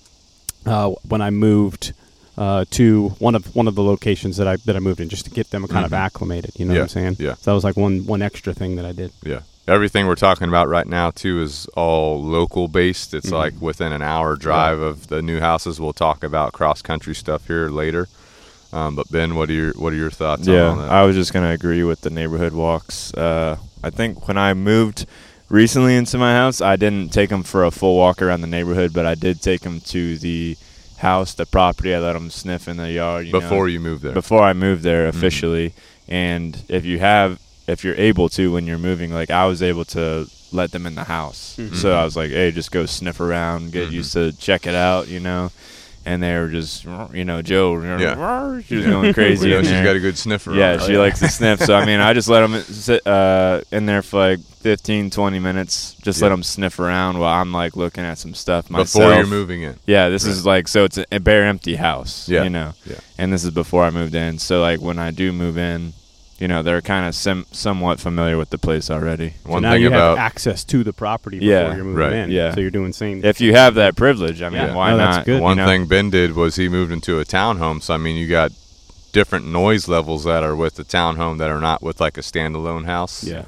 uh, 0.66 0.90
when 1.08 1.22
I 1.22 1.30
moved 1.30 1.94
uh, 2.38 2.66
to 2.72 3.10
one 3.20 3.36
of 3.36 3.54
one 3.56 3.68
of 3.68 3.76
the 3.76 3.84
locations 3.84 4.38
that 4.38 4.48
I 4.48 4.56
that 4.66 4.76
I 4.76 4.80
moved 4.80 5.00
in, 5.02 5.10
just 5.10 5.26
to 5.26 5.32
get 5.32 5.50
them 5.52 5.68
kind 5.68 5.86
of 5.86 5.94
acclimated. 5.94 6.52
You 6.58 6.66
know 6.66 6.72
Mm-hmm. 6.72 6.76
Yeah, 6.76 6.82
what 6.82 6.84
I'm 6.84 6.90
saying? 6.90 7.16
yeah. 7.20 7.34
So 7.36 7.52
that 7.52 7.56
was 7.56 7.64
like 7.64 7.76
one 7.78 8.06
one 8.06 8.22
extra 8.22 8.54
thing 8.54 8.76
that 8.78 8.86
I 8.86 8.92
did. 8.94 9.12
Yeah. 9.24 9.42
Everything 9.68 10.08
we're 10.08 10.16
talking 10.16 10.48
about 10.48 10.68
right 10.68 10.88
now 10.88 11.12
too 11.12 11.42
is 11.44 11.68
all 11.76 12.24
local 12.24 12.68
based. 12.68 13.14
It's 13.14 13.28
Mm-hmm. 13.28 13.36
like 13.36 13.62
within 13.62 13.92
an 13.92 14.02
hour 14.02 14.36
drive 14.36 14.80
of 14.80 15.08
the 15.08 15.22
new 15.22 15.40
houses. 15.40 15.80
We'll 15.80 15.94
talk 15.94 16.24
about 16.24 16.54
cross 16.54 16.82
country 16.82 17.14
stuff 17.14 17.46
here 17.48 17.70
later. 17.70 18.08
Um, 18.72 18.96
but 18.96 19.12
Ben, 19.12 19.36
what 19.36 19.50
are 19.50 19.54
your 19.54 19.74
what 19.74 19.94
are 19.94 19.98
your 19.98 20.12
thoughts 20.12 20.48
on 20.48 20.54
Yeah, 20.54 20.76
that? 20.76 20.90
I 20.92 21.04
was 21.04 21.16
just 21.16 21.34
gonna 21.34 21.52
agree 21.52 21.84
with 21.84 22.02
the 22.02 22.10
neighborhood 22.10 22.54
walks. 22.54 23.14
Uh, 23.14 23.58
I 23.84 23.90
think 23.90 24.28
when 24.28 24.38
I 24.38 24.54
moved 24.54 25.06
recently 25.50 25.96
into 25.96 26.18
my 26.18 26.34
house, 26.34 26.62
I 26.62 26.76
didn't 26.76 27.12
take 27.12 27.30
them 27.30 27.44
for 27.44 27.64
a 27.66 27.72
full 27.72 27.98
walk 27.98 28.22
around 28.22 28.42
the 28.42 28.48
neighborhood, 28.48 28.94
but 28.94 29.06
I 29.06 29.16
did 29.16 29.42
take 29.42 29.62
them 29.62 29.82
to 29.82 30.18
the 30.18 30.58
house, 30.98 31.34
the 31.34 31.46
property. 31.46 31.94
I 31.94 32.00
let 32.00 32.14
them 32.14 32.30
sniff 32.30 32.68
in 32.68 32.78
the 32.78 32.92
yard 32.92 33.26
you 33.28 33.34
know, 33.34 33.40
Before 33.40 33.68
you 33.70 33.80
move 33.80 34.02
there. 34.02 34.14
before 34.14 34.44
I 34.44 34.54
moved 34.54 34.84
there 34.84 35.08
Mm-hmm. 35.08 35.18
officially. 35.18 35.74
And 36.08 36.62
if 36.68 36.86
you 36.86 37.00
have, 37.00 37.40
if 37.68 37.84
you're 37.84 37.96
able 37.96 38.30
to 38.30 38.52
when 38.52 38.66
you're 38.66 38.78
moving, 38.80 39.12
like 39.14 39.30
I 39.30 39.46
was 39.46 39.62
able 39.62 39.86
to 39.86 40.28
let 40.52 40.72
them 40.72 40.86
in 40.88 40.96
the 40.96 41.04
house. 41.04 41.56
Mm-hmm. 41.58 41.76
So 41.76 41.94
I 41.94 42.04
was 42.04 42.16
like, 42.18 42.32
hey, 42.32 42.52
just 42.52 42.72
go 42.72 42.86
sniff 42.88 43.20
around, 43.20 43.72
get 43.72 43.92
used 43.92 44.14
to 44.14 44.32
check 44.34 44.66
it 44.66 44.74
out, 44.76 45.08
you 45.08 45.20
know. 45.20 45.52
And 46.10 46.24
they 46.24 46.36
were 46.40 46.48
just, 46.48 46.86
you 47.14 47.24
know, 47.24 47.44
Joe, 47.44 47.80
Yeah. 48.00 48.60
she 48.62 48.78
was 48.78 48.86
going 48.88 49.14
crazy. 49.20 49.46
We 49.46 49.52
know 49.52 49.60
in 49.60 49.64
she's 49.66 49.72
there. 49.74 49.84
got 49.84 49.96
a 49.96 50.00
good 50.00 50.18
sniffer. 50.18 50.54
Yeah, 50.56 50.74
on 50.74 50.80
her. 50.80 50.86
she 50.88 50.98
likes 50.98 51.20
to 51.20 51.28
sniff. 51.30 51.60
So 51.62 51.76
I 51.76 51.86
mean, 51.86 52.00
I 52.00 52.14
just 52.14 52.28
let 52.28 52.40
them 52.42 52.60
sit 52.64 53.06
uh, 53.06 53.62
in 53.72 53.86
there 53.86 54.02
for 54.02 54.18
like 54.18 54.40
15, 54.40 55.12
20 55.12 55.38
minutes. 55.40 55.96
Just 56.02 56.20
let 56.22 56.28
'em 56.28 56.32
let 56.32 56.36
them 56.38 56.44
sniff 56.44 56.80
around 56.80 57.20
while 57.20 57.40
I'm 57.40 57.52
like 57.54 57.76
looking 57.76 58.04
at 58.04 58.18
some 58.18 58.34
stuff 58.34 58.72
myself. 58.72 59.04
before 59.04 59.14
you're 59.14 59.28
moving 59.28 59.62
in. 59.62 59.76
Yeah, 59.86 60.10
this 60.10 60.26
is 60.26 60.48
like 60.48 60.68
so 60.68 60.84
it's 60.86 60.98
a, 60.98 61.06
a 61.12 61.20
bare 61.20 61.46
empty 61.46 61.76
house. 61.76 62.28
Yeah, 62.28 62.44
you 62.44 62.50
know. 62.50 62.74
yeah. 62.86 62.96
And 63.20 63.32
this 63.32 63.44
is 63.44 63.52
before 63.52 63.84
I 63.84 63.92
moved 63.92 64.16
in. 64.16 64.40
So 64.40 64.62
like 64.62 64.82
when 64.82 64.98
I 64.98 65.12
do 65.12 65.32
move 65.32 65.60
in, 65.60 65.94
you 66.40 66.48
know, 66.48 66.64
they're 66.64 66.82
kind 66.82 67.06
of 67.06 67.14
sim- 67.16 67.46
somewhat 67.52 68.00
familiar 68.00 68.38
with 68.38 68.50
the 68.50 68.58
place 68.58 68.90
already. 68.90 69.34
So 69.44 69.50
One 69.52 69.62
now 69.64 69.74
thing 69.74 69.82
you 69.82 69.88
about 69.90 70.18
have 70.18 70.26
access 70.26 70.64
to 70.66 70.84
the 70.84 70.94
property 70.94 71.40
before 71.40 71.52
Yeah, 71.54 71.76
you're 71.76 71.84
moving 71.84 72.00
right, 72.00 72.14
in. 72.14 72.32
yeah. 72.32 72.54
So 72.54 72.62
you're 72.62 72.72
doing 72.72 72.94
same. 72.94 73.24
If 73.26 73.42
you 73.42 73.54
have 73.54 73.76
that 73.76 73.96
privilege, 73.96 74.42
I 74.42 74.50
mean, 74.50 74.62
Yeah. 74.62 74.74
why 74.76 74.92
No, 74.92 74.98
not? 74.98 75.26
good. 75.26 75.42
one 75.42 75.58
you 75.58 75.64
know? 75.64 75.68
thing 75.70 75.86
Ben 75.88 76.10
did 76.10 76.36
was 76.36 76.56
he 76.56 76.70
moved 76.70 76.92
into 76.92 77.20
a 77.20 77.26
townhome. 77.26 77.82
So 77.84 77.94
I 77.94 77.98
mean, 77.98 78.16
you 78.16 78.28
got 78.28 78.52
different 79.12 79.48
noise 79.48 79.88
levels 79.88 80.24
that 80.24 80.44
are 80.44 80.56
with 80.56 80.76
the 80.76 80.84
townhome 80.84 81.40
that 81.40 81.50
are 81.50 81.60
not 81.60 81.82
with 81.82 82.00
like 82.00 82.18
a 82.18 82.22
standalone 82.22 82.86
house. 82.86 83.24
yeah. 83.24 83.44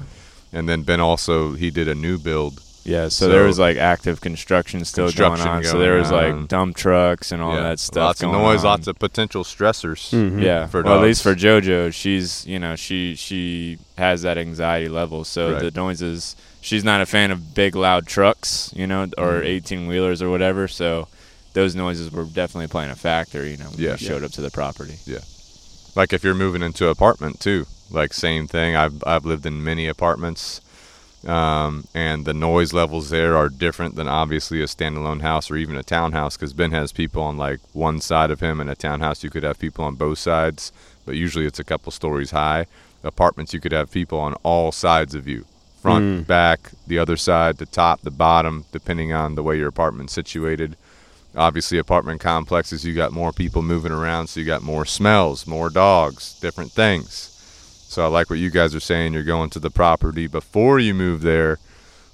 And 0.52 0.68
then 0.68 0.82
Ben 0.82 1.00
also 1.00 1.52
he 1.52 1.70
did 1.70 1.88
a 1.88 1.94
new 1.94 2.18
build. 2.18 2.60
Yeah, 2.84 3.04
so, 3.04 3.26
So- 3.26 3.28
there 3.28 3.44
was 3.44 3.58
like 3.60 3.76
active 3.76 4.20
construction 4.20 4.84
still 4.84 5.06
Construction 5.06 5.46
going 5.46 5.58
on. 5.58 5.64
so 5.64 5.78
there 5.78 5.94
was 5.98 6.10
on. 6.10 6.40
like 6.40 6.48
dump 6.48 6.76
trucks 6.76 7.30
and 7.30 7.40
all 7.40 7.54
yeah. 7.54 7.62
that 7.62 7.78
stuff. 7.78 8.02
Lots 8.02 8.22
of 8.22 8.32
noise, 8.32 8.58
on. 8.60 8.64
lots 8.64 8.86
of 8.88 8.98
potential 8.98 9.44
stressors. 9.44 10.10
Mhm. 10.12 10.42
Yeah, 10.42 10.66
for 10.66 10.82
well, 10.82 10.96
at 10.98 11.02
least 11.02 11.22
for. 11.22 11.34
JoJo, 11.34 11.92
she's 11.94 12.44
you 12.46 12.58
know 12.58 12.74
she 12.76 13.14
she 13.14 13.78
has 13.98 14.22
that 14.22 14.36
anxiety 14.38 14.88
level, 14.88 15.24
so 15.24 15.52
Right. 15.52 15.62
the 15.62 15.70
noises. 15.80 16.34
She's 16.60 16.84
not 16.84 17.00
a 17.00 17.06
fan 17.06 17.30
of 17.32 17.54
big 17.54 17.74
loud 17.74 18.06
trucks, 18.06 18.70
you 18.74 18.86
know, 18.86 19.08
or 19.18 19.42
eighteen 19.42 19.86
wheelers 19.86 20.20
or 20.22 20.28
whatever. 20.30 20.66
So 20.68 21.08
those 21.54 21.74
noises 21.74 22.10
were 22.12 22.24
definitely 22.24 22.68
playing 22.68 22.90
a 22.90 22.96
factor, 22.96 23.46
you 23.46 23.56
know, 23.58 23.66
when 23.66 23.78
Yeah. 23.80 23.92
we 23.92 23.98
showed 23.98 24.22
up 24.24 24.30
to 24.32 24.40
the 24.40 24.50
property. 24.50 24.94
Yeah, 25.06 25.18
like 25.94 26.12
if 26.12 26.22
you're 26.24 26.34
moving 26.34 26.62
into 26.62 26.84
an 26.86 26.90
apartment 26.90 27.40
too, 27.40 27.66
like 27.90 28.12
same 28.12 28.46
thing. 28.48 28.74
I've 28.76 29.02
I've 29.06 29.24
lived 29.24 29.44
in 29.46 29.62
many 29.62 29.86
apartments, 29.86 30.60
um, 31.26 31.84
and 31.94 32.24
the 32.24 32.34
noise 32.34 32.72
levels 32.72 33.10
there 33.10 33.36
are 33.36 33.48
different 33.48 33.94
than 33.96 34.08
obviously 34.08 34.60
a 34.60 34.66
standalone 34.66 35.20
house 35.22 35.50
or 35.50 35.56
even 35.56 35.76
a 35.76 35.82
townhouse. 35.82 36.36
Because 36.36 36.52
Ben 36.52 36.72
has 36.72 36.92
people 36.92 37.22
on 37.22 37.36
like 37.36 37.60
one 37.72 38.00
side 38.00 38.30
of 38.30 38.40
him, 38.40 38.60
in 38.60 38.68
a 38.68 38.74
townhouse 38.74 39.22
you 39.22 39.30
could 39.30 39.42
have 39.42 39.58
people 39.58 39.84
on 39.84 39.94
both 39.94 40.18
sides, 40.18 40.72
but 41.06 41.14
usually 41.16 41.46
it's 41.46 41.58
a 41.60 41.64
couple 41.64 41.92
stories 41.92 42.30
high. 42.32 42.66
Apartments 43.04 43.52
you 43.52 43.60
could 43.60 43.72
have 43.72 43.90
people 43.90 44.18
on 44.18 44.34
all 44.42 44.72
sides 44.72 45.14
of 45.14 45.26
you, 45.26 45.44
front, 45.80 46.04
Mm. 46.24 46.26
back, 46.26 46.70
the 46.86 46.98
other 46.98 47.16
side, 47.16 47.56
the 47.58 47.66
top, 47.66 48.02
the 48.02 48.10
bottom, 48.10 48.64
depending 48.72 49.12
on 49.12 49.34
the 49.34 49.42
way 49.42 49.56
your 49.58 49.68
apartment's 49.68 50.12
situated 50.12 50.76
obviously 51.34 51.78
apartment 51.78 52.20
complexes 52.20 52.84
you 52.84 52.94
got 52.94 53.10
more 53.10 53.32
people 53.32 53.62
moving 53.62 53.90
around 53.90 54.26
so 54.26 54.38
you 54.38 54.44
got 54.44 54.62
more 54.62 54.84
smells 54.84 55.46
more 55.46 55.70
dogs 55.70 56.38
different 56.40 56.70
things 56.70 57.31
so 57.92 58.04
i 58.04 58.06
like 58.08 58.30
what 58.30 58.38
you 58.38 58.50
guys 58.50 58.74
are 58.74 58.80
saying 58.80 59.12
you're 59.12 59.22
going 59.22 59.50
to 59.50 59.60
the 59.60 59.70
property 59.70 60.26
before 60.26 60.78
you 60.78 60.94
move 60.94 61.20
there 61.22 61.58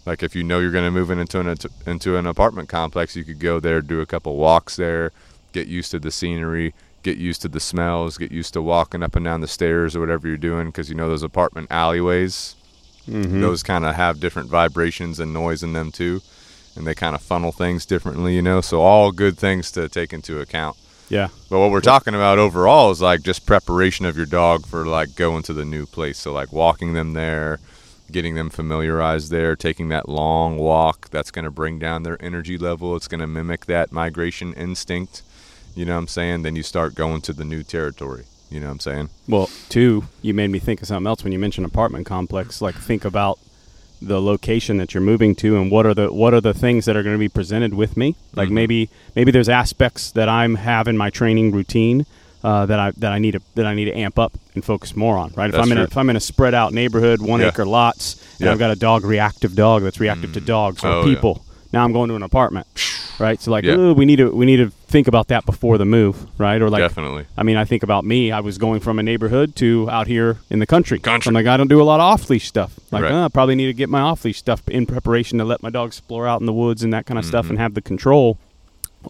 like 0.06 0.22
if 0.22 0.34
you 0.34 0.42
know 0.42 0.58
you're 0.60 0.70
going 0.72 0.84
to 0.84 0.90
move 0.90 1.10
into 1.10 1.38
an 1.40 1.54
into 1.86 2.16
an 2.16 2.26
apartment 2.26 2.68
complex 2.68 3.14
you 3.16 3.24
could 3.24 3.38
go 3.38 3.60
there 3.60 3.80
do 3.80 4.00
a 4.00 4.06
couple 4.06 4.36
walks 4.36 4.76
there 4.76 5.12
get 5.52 5.66
used 5.68 5.90
to 5.90 5.98
the 5.98 6.10
scenery 6.10 6.74
get 7.02 7.16
used 7.16 7.40
to 7.42 7.48
the 7.48 7.60
smells 7.60 8.18
get 8.18 8.32
used 8.32 8.52
to 8.52 8.60
walking 8.60 9.02
up 9.02 9.14
and 9.16 9.24
down 9.24 9.40
the 9.40 9.48
stairs 9.48 9.94
or 9.94 10.00
whatever 10.00 10.26
you're 10.28 10.36
doing 10.36 10.66
because 10.66 10.88
you 10.88 10.94
know 10.94 11.08
those 11.08 11.22
apartment 11.22 11.68
alleyways 11.70 12.54
Mhm. 13.08 13.40
those 13.40 13.62
kind 13.62 13.86
of 13.86 13.94
have 13.94 14.20
different 14.20 14.50
vibrations 14.50 15.18
and 15.18 15.32
noise 15.32 15.62
in 15.62 15.72
them 15.72 15.90
too 15.90 16.20
and 16.76 16.86
they 16.86 16.94
kind 16.94 17.14
of 17.16 17.22
funnel 17.22 17.50
things 17.50 17.84
differently, 17.86 18.34
you 18.36 18.42
know. 18.42 18.60
So 18.60 18.80
all 18.82 19.10
good 19.10 19.36
things 19.36 19.72
to 19.72 19.88
take 19.88 20.12
into 20.12 20.38
account. 20.40 20.76
Yeah. 21.08 21.28
But 21.48 21.58
what 21.58 21.70
we're 21.70 21.80
talking 21.80 22.14
about 22.14 22.38
overall 22.38 22.90
is 22.90 23.00
like 23.00 23.22
just 23.22 23.46
preparation 23.46 24.04
of 24.06 24.16
your 24.16 24.26
dog 24.26 24.66
for 24.66 24.84
like 24.86 25.14
going 25.14 25.42
to 25.44 25.52
the 25.52 25.64
new 25.64 25.86
place. 25.86 26.18
So 26.18 26.32
like 26.32 26.52
walking 26.52 26.92
them 26.92 27.14
there, 27.14 27.58
getting 28.12 28.34
them 28.34 28.50
familiarized 28.50 29.30
there, 29.30 29.56
taking 29.56 29.88
that 29.88 30.08
long 30.08 30.58
walk. 30.58 31.10
That's 31.10 31.30
going 31.30 31.44
to 31.44 31.50
bring 31.50 31.78
down 31.78 32.02
their 32.02 32.22
energy 32.22 32.58
level. 32.58 32.96
It's 32.96 33.08
going 33.08 33.20
to 33.20 33.26
mimic 33.26 33.66
that 33.66 33.92
migration 33.92 34.52
instinct. 34.54 35.22
You 35.74 35.84
know 35.84 35.94
what 35.94 36.00
I'm 36.00 36.08
saying? 36.08 36.42
Then 36.42 36.56
you 36.56 36.62
start 36.62 36.94
going 36.94 37.20
to 37.22 37.32
the 37.32 37.44
new 37.44 37.62
territory. 37.62 38.24
You 38.50 38.60
know 38.60 38.66
what 38.66 38.72
I'm 38.72 38.80
saying? 38.80 39.10
Well, 39.28 39.50
two, 39.68 40.04
you 40.22 40.32
made 40.32 40.50
me 40.50 40.58
think 40.58 40.80
of 40.80 40.88
something 40.88 41.06
else 41.06 41.22
when 41.22 41.32
you 41.32 41.38
mentioned 41.38 41.66
apartment 41.66 42.06
complex. 42.06 42.62
Like, 42.62 42.74
think 42.74 43.04
about 43.04 43.38
the 44.00 44.20
location 44.22 44.76
that 44.78 44.94
you're 44.94 45.00
moving 45.02 45.34
to 45.34 45.56
and 45.56 45.70
what 45.70 45.84
are 45.84 45.94
the 45.94 46.12
what 46.12 46.32
are 46.32 46.40
the 46.40 46.54
things 46.54 46.84
that 46.84 46.96
are 46.96 47.02
going 47.02 47.14
to 47.14 47.18
be 47.18 47.28
presented 47.28 47.74
with 47.74 47.96
me 47.96 48.14
like 48.36 48.48
Mhm. 48.48 48.52
maybe 48.52 48.88
maybe 49.16 49.30
there's 49.32 49.48
aspects 49.48 50.10
that 50.12 50.28
I'm 50.28 50.54
have 50.56 50.86
in 50.86 50.96
my 50.96 51.10
training 51.10 51.50
routine 51.52 52.06
uh, 52.44 52.64
that 52.66 52.78
I 52.78 52.92
that 52.98 53.10
I 53.12 53.18
need 53.18 53.32
to 53.32 53.40
that 53.56 53.66
I 53.66 53.74
need 53.74 53.86
to 53.86 53.96
amp 53.96 54.16
up 54.18 54.32
and 54.54 54.64
focus 54.64 54.94
more 54.94 55.18
on 55.18 55.32
right 55.34 55.48
if 55.48 55.52
That's 55.56 55.66
I'm 55.66 55.72
in 55.72 55.78
a, 55.78 55.82
if 55.84 55.96
I'm 55.96 56.08
in 56.10 56.16
a 56.16 56.20
spread 56.20 56.54
out 56.54 56.72
neighborhood 56.72 57.20
one 57.20 57.40
Yeah. 57.40 57.48
acre 57.48 57.66
lots 57.66 58.14
and 58.38 58.46
Yeah. 58.46 58.52
I've 58.52 58.58
got 58.60 58.70
a 58.70 58.76
dog 58.76 59.04
reactive 59.04 59.56
dog 59.56 59.82
that's 59.82 59.98
reactive 59.98 60.32
to 60.34 60.40
dogs 60.40 60.84
or 60.84 60.88
Oh, 60.88 61.06
yeah. 61.06 61.14
Now 61.72 61.84
I'm 61.84 61.92
going 61.92 62.08
to 62.08 62.14
an 62.16 62.22
apartment 62.22 62.66
right 63.18 63.40
so 63.40 63.50
like 63.50 63.64
Yeah. 63.64 63.92
we 63.92 64.04
need 64.04 64.16
to 64.16 64.30
we 64.30 64.46
need 64.46 64.58
to 64.58 64.70
think 64.70 65.08
about 65.08 65.28
that 65.28 65.44
before 65.44 65.76
the 65.76 65.84
move 65.84 66.16
right 66.38 66.60
or 66.62 66.70
like 66.70 66.80
Definitely. 66.80 67.26
I 67.36 67.42
mean, 67.42 67.56
I 67.56 67.64
think 67.64 67.82
about 67.82 68.04
me. 68.04 68.32
I 68.32 68.40
was 68.40 68.56
going 68.58 68.80
from 68.80 68.98
a 68.98 69.02
neighborhood 69.02 69.54
to 69.56 69.88
out 69.90 70.06
here 70.06 70.38
in 70.50 70.60
the 70.60 70.66
country. 70.66 70.98
Country. 70.98 71.28
I'm 71.30 71.34
like, 71.34 71.46
I 71.46 71.56
don't 71.58 71.68
do 71.68 71.82
a 71.82 71.84
lot 71.84 72.00
of 72.00 72.04
off 72.04 72.30
leash 72.30 72.46
stuff. 72.48 72.78
Like, 72.90 73.02
Right. 73.02 73.12
uh, 73.12 73.24
I 73.26 73.28
probably 73.28 73.54
need 73.54 73.66
to 73.66 73.74
get 73.74 73.88
my 73.90 74.00
off 74.00 74.24
leash 74.24 74.38
stuff 74.38 74.66
in 74.68 74.86
preparation 74.86 75.36
to 75.38 75.44
let 75.44 75.62
my 75.62 75.68
dog 75.68 75.88
explore 75.88 76.26
out 76.26 76.40
in 76.40 76.46
the 76.46 76.52
woods 76.54 76.82
and 76.82 76.92
that 76.94 77.04
kind 77.06 77.18
of 77.18 77.24
stuff 77.26 77.44
Mm-hmm. 77.46 77.50
and 77.54 77.58
have 77.60 77.74
the 77.74 77.82
control 77.82 78.38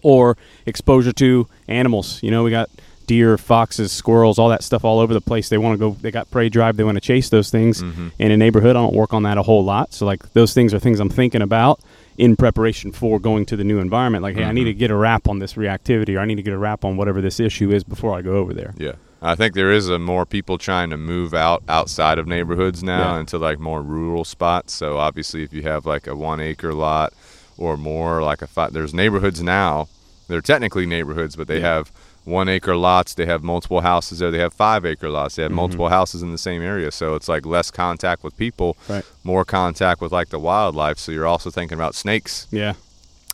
or 0.03 0.37
exposure 0.65 1.13
to 1.13 1.47
animals. 1.67 2.21
You 2.21 2.31
know, 2.31 2.43
we 2.43 2.51
got 2.51 2.69
deer, 3.07 3.37
foxes, 3.37 3.91
squirrels, 3.91 4.37
all 4.37 4.49
that 4.49 4.63
stuff 4.63 4.83
all 4.85 4.99
over 4.99 5.13
the 5.13 5.21
place. 5.21 5.49
They 5.49 5.57
want 5.57 5.73
to 5.73 5.77
go, 5.79 5.97
they 6.01 6.11
got 6.11 6.29
prey 6.29 6.49
drive, 6.49 6.77
they 6.77 6.83
want 6.83 6.95
to 6.97 7.01
chase 7.01 7.29
those 7.29 7.49
things. 7.49 7.81
Mhm. 7.81 8.11
In 8.19 8.31
a 8.31 8.37
neighborhood, 8.37 8.75
I 8.75 8.81
don't 8.81 8.93
work 8.93 9.13
on 9.13 9.23
that 9.23 9.37
a 9.37 9.43
whole 9.43 9.63
lot. 9.63 9.93
So, 9.93 10.05
like, 10.05 10.33
those 10.33 10.53
things 10.53 10.73
are 10.73 10.79
things 10.79 10.99
I'm 10.99 11.09
thinking 11.09 11.41
about 11.41 11.79
in 12.19 12.35
preparation 12.35 12.91
for 12.91 13.17
going 13.19 13.45
to 13.45 13.55
the 13.55 13.63
new 13.63 13.79
environment. 13.79 14.21
Like, 14.21 14.35
hey, 14.35 14.43
I 14.43 14.51
need 14.51 14.63
Mhm. 14.67 14.71
to 14.71 14.73
get 14.73 14.91
a 14.91 14.95
wrap 14.95 15.27
on 15.29 15.39
this 15.39 15.53
reactivity 15.53 16.15
or 16.15 16.19
I 16.19 16.25
need 16.25 16.35
to 16.35 16.41
get 16.43 16.53
a 16.53 16.57
wrap 16.57 16.83
on 16.83 16.97
whatever 16.97 17.21
this 17.21 17.39
issue 17.39 17.71
is 17.71 17.83
before 17.83 18.13
I 18.13 18.21
go 18.21 18.33
over 18.35 18.53
there. 18.53 18.73
Yeah. 18.77 18.93
I 19.21 19.35
think 19.35 19.53
there 19.53 19.71
is 19.71 19.87
a 19.89 19.97
more 19.99 20.25
people 20.25 20.57
trying 20.57 20.89
to 20.89 20.97
move 20.97 21.33
out 21.33 21.63
outside 21.69 22.19
of 22.19 22.27
neighborhoods 22.27 22.83
now 22.83 23.13
Yeah. 23.15 23.19
into 23.21 23.37
like 23.37 23.57
more 23.59 23.81
rural 23.81 24.25
spots. 24.25 24.73
So 24.73 24.97
obviously, 24.97 25.43
if 25.43 25.53
you 25.53 25.61
have 25.63 25.85
like 25.85 26.07
a 26.07 26.15
one 26.15 26.39
acre 26.41 26.73
lot 26.73 27.13
or 27.57 27.77
more, 27.77 28.21
like 28.21 28.41
a 28.41 28.47
five, 28.47 28.73
there's 28.73 28.93
neighborhoods 28.93 29.41
now. 29.41 29.87
They're 30.27 30.41
technically 30.41 30.85
neighborhoods, 30.85 31.35
but 31.37 31.47
they 31.47 31.59
Yeah. 31.59 31.73
have 31.75 31.91
one 32.25 32.47
acre 32.49 32.75
lots. 32.75 33.13
They 33.13 33.25
have 33.25 33.43
multiple 33.43 33.81
houses 33.81 34.19
there. 34.19 34.29
They 34.31 34.39
have 34.39 34.53
five 34.53 34.85
acre 34.85 35.09
lots. 35.09 35.35
They 35.35 35.43
have 35.43 35.51
Mhm. 35.51 35.55
multiple 35.55 35.89
houses 35.89 36.21
in 36.21 36.31
the 36.31 36.37
same 36.37 36.61
area. 36.61 36.91
So 36.91 37.15
it's 37.15 37.27
like 37.27 37.45
less 37.45 37.71
contact 37.71 38.23
with 38.23 38.37
people, 38.37 38.77
Right. 38.87 39.03
more 39.23 39.45
contact 39.45 40.01
with 40.01 40.11
like 40.11 40.29
the 40.29 40.39
wildlife. 40.39 40.99
So 40.99 41.11
you're 41.11 41.25
also 41.27 41.49
thinking 41.49 41.75
about 41.77 41.95
snakes. 41.95 42.47
Yeah. 42.51 42.73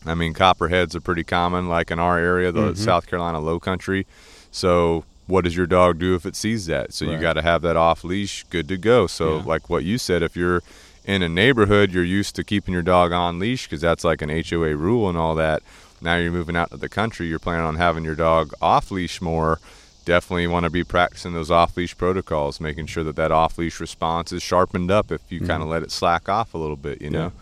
I 0.05 0.13
mean, 0.13 0.33
copperheads 0.33 0.95
are 0.95 1.01
pretty 1.01 1.23
common, 1.23 1.67
like 1.67 1.89
in 1.91 1.99
our 1.99 2.17
area, 2.19 2.51
the 2.51 2.73
Mhm. 2.73 2.77
South 2.77 3.07
Carolina 3.07 3.39
Low 3.39 3.59
Country. 3.59 4.05
So, 4.51 5.03
what 5.27 5.43
does 5.43 5.57
your 5.57 5.65
dog 5.65 5.97
do 5.97 6.13
if 6.13 6.25
it 6.25 6.35
sees 6.35 6.67
that? 6.67 6.93
So, 6.93 7.05
you 7.05 7.17
got 7.17 7.33
to 7.33 7.41
have 7.41 7.63
that 7.63 7.75
off 7.75 8.03
leash, 8.03 8.45
good 8.51 8.67
to 8.67 8.77
go. 8.77 9.07
So, 9.07 9.37
Yeah. 9.37 9.43
like 9.45 9.69
what 9.69 9.83
you 9.83 9.97
said, 9.97 10.21
if 10.21 10.37
you're 10.37 10.61
in 11.05 11.23
a 11.23 11.29
neighborhood, 11.29 11.91
you're 11.91 12.03
used 12.03 12.35
to 12.35 12.43
keeping 12.43 12.73
your 12.73 12.83
dog 12.83 13.11
on 13.11 13.39
leash 13.39 13.63
because 13.65 13.81
that's 13.81 14.03
like 14.03 14.21
an 14.21 14.29
HOA 14.29 14.75
rule 14.75 15.09
and 15.09 15.17
all 15.17 15.33
that. 15.35 15.63
Now 16.01 16.17
you're 16.17 16.31
moving 16.31 16.55
out 16.55 16.71
to 16.71 16.77
the 16.77 16.89
country, 16.89 17.27
you're 17.27 17.39
planning 17.39 17.65
on 17.65 17.75
having 17.75 18.03
your 18.03 18.15
dog 18.15 18.53
off 18.61 18.91
leash 18.91 19.21
more. 19.21 19.59
Definitely 20.05 20.45
want 20.47 20.65
to 20.65 20.69
be 20.69 20.83
practicing 20.83 21.33
those 21.33 21.49
off 21.49 21.75
leash 21.75 21.97
protocols, 21.97 22.59
making 22.59 22.85
sure 22.85 23.03
that 23.03 23.15
that 23.15 23.31
off 23.31 23.57
leash 23.57 23.79
response 23.79 24.31
is 24.31 24.43
sharpened 24.43 24.91
up 24.91 25.11
if 25.11 25.21
you 25.31 25.39
kind 25.39 25.63
of 25.63 25.69
let 25.69 25.81
it 25.81 25.91
slack 25.91 26.29
off 26.29 26.53
a 26.53 26.59
little 26.59 26.75
bit, 26.75 27.01
you 27.01 27.09
know? 27.09 27.31
Yeah. 27.35 27.41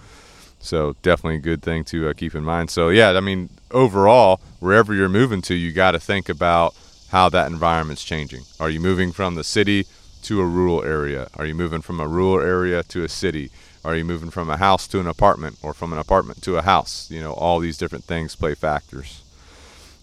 So 0.59 0.95
definitely 1.01 1.35
a 1.35 1.39
good 1.39 1.61
thing 1.61 1.83
to 1.85 2.07
uh, 2.07 2.13
keep 2.13 2.35
in 2.35 2.45
mind. 2.45 2.69
So 2.69 2.87
yeah, 2.87 3.09
I 3.11 3.19
mean, 3.19 3.49
overall, 3.71 4.39
wherever 4.61 4.93
you're 4.93 5.09
moving 5.09 5.41
to, 5.43 5.55
you 5.55 5.73
got 5.73 5.91
to 5.91 5.99
think 5.99 6.29
about 6.29 6.73
how 7.09 7.27
that 7.29 7.51
environment's 7.51 8.03
changing. 8.03 8.43
Are 8.61 8.69
you 8.69 8.79
moving 8.79 9.11
from 9.11 9.35
the 9.35 9.43
city 9.43 9.85
to 10.23 10.39
a 10.39 10.45
rural 10.45 10.83
area? 10.83 11.27
Are 11.35 11.45
you 11.45 11.53
moving 11.53 11.81
from 11.81 11.99
a 11.99 12.07
rural 12.07 12.39
area 12.39 12.81
to 12.83 13.03
a 13.03 13.09
city? 13.09 13.51
Are 13.85 13.95
you 13.95 14.05
moving 14.05 14.29
from 14.29 14.49
a 14.49 14.57
house 14.57 14.87
to 14.89 14.99
an 14.99 15.07
apartment 15.07 15.57
or 15.61 15.73
from 15.73 15.91
an 15.91 15.99
apartment 15.99 16.41
to 16.43 16.57
a 16.57 16.61
house? 16.61 17.09
You 17.11 17.21
know, 17.21 17.33
all 17.33 17.59
these 17.59 17.77
different 17.77 18.05
things 18.05 18.35
play 18.35 18.55
factors. 18.55 19.21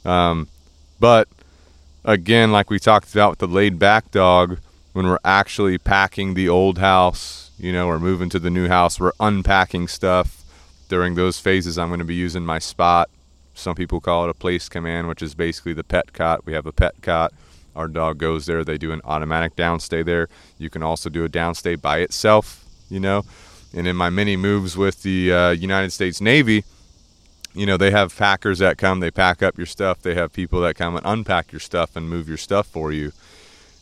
Um, 0.05 0.49
but 0.99 1.29
again, 2.05 2.53
like 2.53 2.71
we 2.71 2.79
talked 2.79 3.13
about 3.13 3.31
with 3.31 3.39
the 3.39 3.49
laid 3.49 3.79
back 3.79 4.11
dog, 4.11 4.59
when 4.93 5.07
we're 5.07 5.19
actually 5.25 5.79
packing 5.79 6.35
the 6.35 6.49
old 6.49 6.79
house, 6.79 7.51
you 7.59 7.73
know, 7.73 7.87
we're 7.87 7.99
moving 7.99 8.29
to 8.31 8.39
the 8.39 8.51
new 8.51 8.69
house, 8.69 8.99
we're 8.99 9.13
unpacking 9.21 9.89
stuff. 9.89 10.45
During 10.89 11.15
those 11.15 11.39
phases, 11.39 11.79
I'm 11.79 11.89
going 11.89 12.01
to 12.01 12.05
be 12.05 12.17
using 12.17 12.45
my 12.45 12.59
spot. 12.59 13.09
Some 13.55 13.77
people 13.77 14.01
call 14.01 14.25
it 14.25 14.31
a 14.31 14.35
place 14.35 14.69
command, 14.69 15.07
which 15.07 15.23
is 15.23 15.35
basically 15.35 15.73
the 15.73 15.85
pet 15.85 16.13
cot. 16.13 16.45
We 16.45 16.53
have 16.55 16.67
a 16.67 16.73
pet 16.73 16.95
cot. 17.01 17.33
Our 17.77 17.87
dog 17.87 18.19
goes 18.19 18.47
there. 18.47 18.65
They 18.65 18.79
do 18.79 18.91
an 18.91 19.01
automatic 19.05 19.55
downstay 19.55 20.05
there. 20.05 20.29
You 20.59 20.69
can 20.69 20.83
also 20.83 21.09
do 21.09 21.25
a 21.25 21.29
downstay 21.29 21.81
by 21.81 21.99
itself, 21.99 22.65
you 22.89 22.99
know. 22.99 23.25
And 23.73 23.87
in 23.87 23.97
my 23.97 24.11
many 24.11 24.37
moves 24.37 24.77
with 24.77 25.03
the 25.03 25.33
uh, 25.33 25.51
United 25.51 25.93
States 25.93 26.21
Navy, 26.21 26.65
you 27.55 27.67
know, 27.67 27.77
they 27.77 27.91
have 27.91 28.17
packers 28.17 28.59
that 28.59 28.79
come, 28.79 29.01
they 29.01 29.11
pack 29.11 29.43
up 29.43 29.57
your 29.57 29.67
stuff. 29.67 30.03
They 30.03 30.15
have 30.15 30.33
people 30.33 30.61
that 30.61 30.77
come 30.77 30.97
and 30.97 31.05
unpack 31.05 31.53
your 31.53 31.61
stuff 31.61 31.97
and 31.97 32.09
move 32.09 32.29
your 32.29 32.37
stuff 32.37 32.67
for 32.67 32.93
you. 32.93 33.13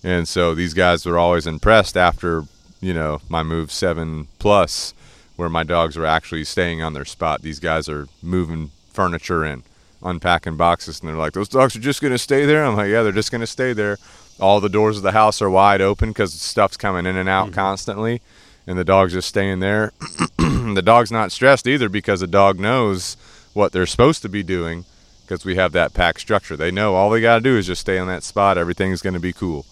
And 0.02 0.28
so 0.28 0.54
these 0.54 0.74
guys 0.74 1.04
were 1.04 1.18
always 1.18 1.46
impressed 1.46 1.96
after, 1.96 2.44
you 2.80 2.94
know, 2.94 3.20
my 3.28 3.42
move 3.42 3.72
seven 3.72 4.28
plus, 4.38 4.94
where 5.36 5.48
my 5.48 5.64
dogs 5.64 5.96
were 5.96 6.06
actually 6.06 6.44
staying 6.44 6.82
on 6.82 6.94
their 6.94 7.04
spot. 7.04 7.42
These 7.42 7.60
guys 7.60 7.88
are 7.88 8.08
moving 8.22 8.70
furniture 8.92 9.44
and 9.44 9.62
unpacking 10.02 10.56
boxes, 10.56 11.00
and 11.00 11.08
they're 11.08 11.16
like, 11.16 11.32
"Those 11.32 11.48
dogs 11.48 11.74
are 11.76 11.80
just 11.80 12.00
going 12.00 12.12
to 12.12 12.18
stay 12.18 12.46
there." 12.46 12.64
I'm 12.64 12.76
like, 12.76 12.88
"Yeah, 12.90 13.02
they're 13.02 13.12
just 13.12 13.30
going 13.30 13.40
to 13.40 13.46
stay 13.46 13.72
there." 13.72 13.98
All 14.40 14.60
the 14.60 14.68
doors 14.68 14.96
of 14.96 15.02
the 15.02 15.12
house 15.12 15.42
are 15.42 15.50
wide 15.50 15.80
open 15.80 16.10
because 16.10 16.32
stuff's 16.32 16.76
coming 16.76 17.06
in 17.06 17.16
and 17.16 17.28
out 17.28 17.52
constantly, 17.52 18.20
and 18.68 18.78
the 18.78 18.84
dog's 18.84 19.14
just 19.14 19.28
staying 19.28 19.60
there. 19.60 19.92
the 20.38 20.82
dog's 20.84 21.10
not 21.10 21.32
stressed 21.32 21.66
either 21.66 21.88
because 21.88 22.20
the 22.20 22.26
dog 22.26 22.60
knows 22.60 23.16
what 23.54 23.72
they're 23.72 23.86
supposed 23.86 24.20
to 24.20 24.28
be 24.28 24.42
doing 24.42 24.84
because 25.22 25.42
we 25.42 25.56
have 25.56 25.72
that 25.72 25.94
pack 25.94 26.18
structure. 26.18 26.54
They 26.54 26.70
know 26.70 26.94
all 26.94 27.08
they 27.08 27.22
got 27.22 27.36
to 27.36 27.40
do 27.40 27.56
is 27.56 27.66
just 27.66 27.80
stay 27.80 27.98
on 27.98 28.08
that 28.08 28.22
spot. 28.22 28.58
Everything's 28.58 29.00
going 29.00 29.14
to 29.14 29.20
be 29.20 29.32
cool. 29.32 29.64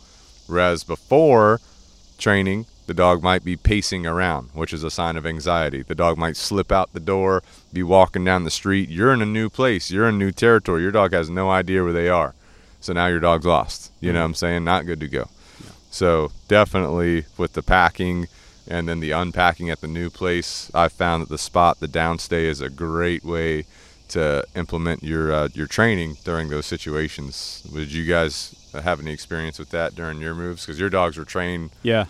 Whereas 0.46 0.82
before 0.82 1.60
training, 2.16 2.64
the 2.86 2.94
dog 2.94 3.22
might 3.22 3.44
be 3.44 3.54
pacing 3.54 4.06
around, 4.06 4.48
which 4.54 4.72
is 4.72 4.82
a 4.82 4.90
sign 4.90 5.18
of 5.18 5.26
anxiety. 5.26 5.82
The 5.82 5.94
dog 5.94 6.16
might 6.16 6.36
slip 6.36 6.72
out 6.72 6.94
the 6.94 7.00
door, 7.00 7.42
be 7.74 7.82
walking 7.82 8.24
down 8.24 8.44
the 8.44 8.50
street. 8.50 8.88
You're 8.88 9.12
in 9.12 9.20
a 9.20 9.26
new 9.26 9.50
place, 9.50 9.90
you're 9.90 10.08
in 10.08 10.16
new 10.16 10.32
territory. 10.32 10.80
Your 10.80 10.92
dog 10.92 11.12
has 11.12 11.28
no 11.28 11.50
idea 11.50 11.84
where 11.84 11.92
they 11.92 12.08
are. 12.08 12.34
So 12.80 12.94
now 12.94 13.08
your 13.08 13.20
dog's 13.20 13.44
lost. 13.44 13.92
You 14.00 14.14
know 14.14 14.20
mm. 14.20 14.22
what 14.22 14.26
I'm 14.26 14.34
saying? 14.34 14.64
Not 14.64 14.86
good 14.86 15.00
to 15.00 15.08
go. 15.08 15.28
So 15.90 16.32
definitely 16.48 17.26
with 17.36 17.52
the 17.52 17.62
packing 17.62 18.28
and 18.68 18.88
then 18.88 19.00
the 19.00 19.10
unpacking 19.12 19.70
at 19.70 19.80
the 19.80 19.86
new 19.88 20.10
place, 20.10 20.70
I 20.74 20.88
found 20.88 21.22
that 21.22 21.28
the 21.28 21.38
spot, 21.38 21.80
the 21.80 21.88
downstay, 21.88 22.44
is 22.44 22.60
a 22.60 22.68
great 22.70 23.24
way 23.24 23.64
to 24.08 24.44
implement 24.54 25.02
your 25.02 25.32
uh, 25.32 25.48
your 25.54 25.66
training 25.66 26.16
during 26.24 26.48
those 26.48 26.66
situations. 26.66 27.62
Did 27.72 27.92
you 27.92 28.04
guys 28.06 28.54
have 28.72 29.00
any 29.00 29.12
experience 29.12 29.58
with 29.58 29.70
that 29.70 29.94
during 29.94 30.20
your 30.20 30.34
moves? 30.34 30.64
Because 30.64 30.78
your 30.78 30.90
dogs 30.90 31.16
were 31.16 31.24
trained, 31.24 31.70
Yeah. 31.82 32.04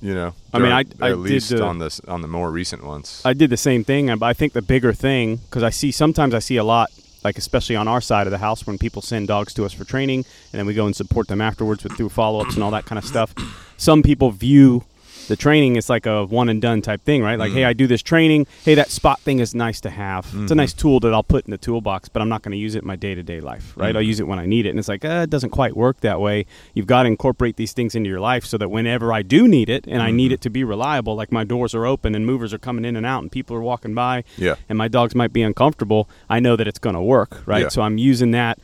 you 0.00 0.14
know. 0.14 0.34
I 0.52 0.58
mean, 0.58 0.70
I- 0.72 0.78
I 0.78 0.80
at 0.80 0.96
did 0.98 1.16
least 1.16 1.48
the- 1.50 1.64
on 1.64 1.78
this 1.78 2.00
on 2.06 2.22
the 2.22 2.28
more 2.28 2.50
recent 2.50 2.84
ones. 2.84 3.22
I 3.24 3.32
did 3.32 3.50
the 3.50 3.56
same 3.56 3.82
thing, 3.82 4.06
but 4.18 4.26
I 4.26 4.32
think 4.34 4.52
the 4.52 4.62
bigger 4.62 4.92
thing 4.92 5.36
because 5.36 5.62
I 5.62 5.70
see 5.70 5.90
sometimes 5.90 6.32
I 6.34 6.38
see 6.38 6.56
a 6.58 6.64
lot, 6.64 6.90
like 7.24 7.38
especially 7.38 7.74
on 7.76 7.88
our 7.88 8.00
side 8.00 8.26
of 8.28 8.30
the 8.30 8.38
house, 8.38 8.66
when 8.66 8.78
people 8.78 9.02
send 9.02 9.26
dogs 9.26 9.52
to 9.54 9.64
us 9.64 9.72
for 9.72 9.84
training, 9.84 10.24
and 10.52 10.58
then 10.60 10.66
we 10.66 10.74
go 10.74 10.86
and 10.86 10.94
support 10.94 11.26
them 11.28 11.40
afterwards 11.40 11.82
with 11.82 11.94
through 11.96 12.10
follow 12.10 12.40
ups 12.40 12.54
and 12.54 12.62
all 12.62 12.70
that 12.70 12.84
kind 12.84 12.98
of 13.00 13.04
stuff. 13.04 13.34
Some 13.76 14.02
people 14.04 14.30
view 14.30 14.84
the 15.28 15.36
training 15.36 15.76
is 15.76 15.88
like 15.88 16.06
a 16.06 16.24
one 16.24 16.48
and 16.48 16.60
done 16.60 16.82
type 16.82 17.02
thing, 17.02 17.22
right? 17.22 17.38
Like, 17.38 17.52
hey, 17.52 17.60
mm-hmm. 17.60 17.68
I 17.68 17.72
do 17.72 17.86
this 17.86 18.02
training. 18.02 18.46
Hey, 18.64 18.74
that 18.74 18.90
spot 18.90 19.20
thing 19.20 19.38
is 19.40 19.54
nice 19.54 19.80
to 19.82 19.90
have. 19.90 20.26
It's 20.26 20.34
a 20.34 20.36
mm-hmm. 20.38 20.54
nice 20.54 20.72
tool 20.72 21.00
that 21.00 21.12
I'll 21.12 21.22
put 21.22 21.44
in 21.46 21.50
the 21.50 21.58
toolbox, 21.58 22.08
but 22.08 22.22
I'm 22.22 22.28
not 22.28 22.42
going 22.42 22.52
to 22.52 22.58
use 22.58 22.74
it 22.74 22.82
in 22.82 22.86
my 22.86 22.96
day 22.96 23.14
to 23.14 23.22
day 23.22 23.40
life, 23.40 23.76
right? 23.76 23.94
I'll 23.94 24.02
mm-hmm. 24.02 24.08
use 24.08 24.20
it 24.20 24.26
when 24.26 24.38
I 24.38 24.46
need 24.46 24.66
it, 24.66 24.70
and 24.70 24.78
it's 24.78 24.88
like, 24.88 25.04
uh, 25.04 25.22
it 25.24 25.30
doesn't 25.30 25.50
quite 25.50 25.76
work 25.76 26.00
that 26.00 26.20
way. 26.20 26.46
You've 26.74 26.86
got 26.86 27.02
to 27.02 27.08
incorporate 27.08 27.56
these 27.56 27.72
things 27.72 27.94
into 27.94 28.08
your 28.08 28.20
life 28.20 28.44
so 28.44 28.58
that 28.58 28.68
whenever 28.68 29.12
I 29.12 29.22
do 29.22 29.48
need 29.48 29.68
it, 29.68 29.86
and 29.86 30.02
I 30.02 30.10
need 30.10 30.32
it 30.32 30.40
to 30.42 30.50
be 30.50 30.64
reliable, 30.64 31.14
like 31.16 31.32
my 31.32 31.44
doors 31.44 31.74
are 31.74 31.86
open 31.86 32.14
and 32.14 32.26
movers 32.26 32.52
are 32.52 32.58
coming 32.58 32.84
in 32.84 32.96
and 32.96 33.06
out, 33.06 33.22
and 33.22 33.30
people 33.30 33.56
are 33.56 33.62
walking 33.62 33.94
by, 33.94 34.24
Yeah. 34.36 34.54
and 34.68 34.78
my 34.78 34.88
dogs 34.88 35.14
might 35.14 35.32
be 35.32 35.42
uncomfortable, 35.42 36.08
I 36.28 36.40
know 36.40 36.56
that 36.56 36.66
it's 36.66 36.78
going 36.78 36.94
to 36.96 37.02
work, 37.02 37.42
right? 37.46 37.62
Yeah. 37.62 37.68
So 37.68 37.82
I'm 37.82 37.98
using 37.98 38.30
that 38.32 38.58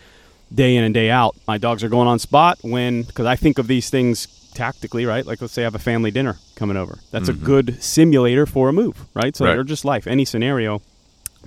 day 0.54 0.76
in 0.76 0.84
and 0.84 0.92
day 0.92 1.10
out. 1.10 1.36
My 1.46 1.58
dogs 1.58 1.82
are 1.82 1.88
going 1.88 2.08
on 2.08 2.18
spot 2.18 2.58
when, 2.62 3.02
because 3.02 3.26
I 3.26 3.36
think 3.36 3.58
of 3.58 3.66
these 3.66 3.90
things 3.90 4.28
tactically, 4.54 5.06
right? 5.06 5.24
Like 5.26 5.40
let's 5.40 5.52
say 5.52 5.62
I 5.62 5.64
have 5.64 5.74
a 5.74 5.78
family 5.78 6.10
dinner 6.10 6.38
coming 6.56 6.76
over. 6.76 6.98
That's 7.10 7.28
a 7.28 7.32
good 7.32 7.82
simulator 7.82 8.46
for 8.46 8.68
a 8.68 8.72
move, 8.72 9.06
right? 9.14 9.34
So 9.36 9.44
Right. 9.44 9.54
they're 9.54 9.64
just 9.64 9.84
life, 9.84 10.06
any 10.06 10.24
scenario. 10.24 10.82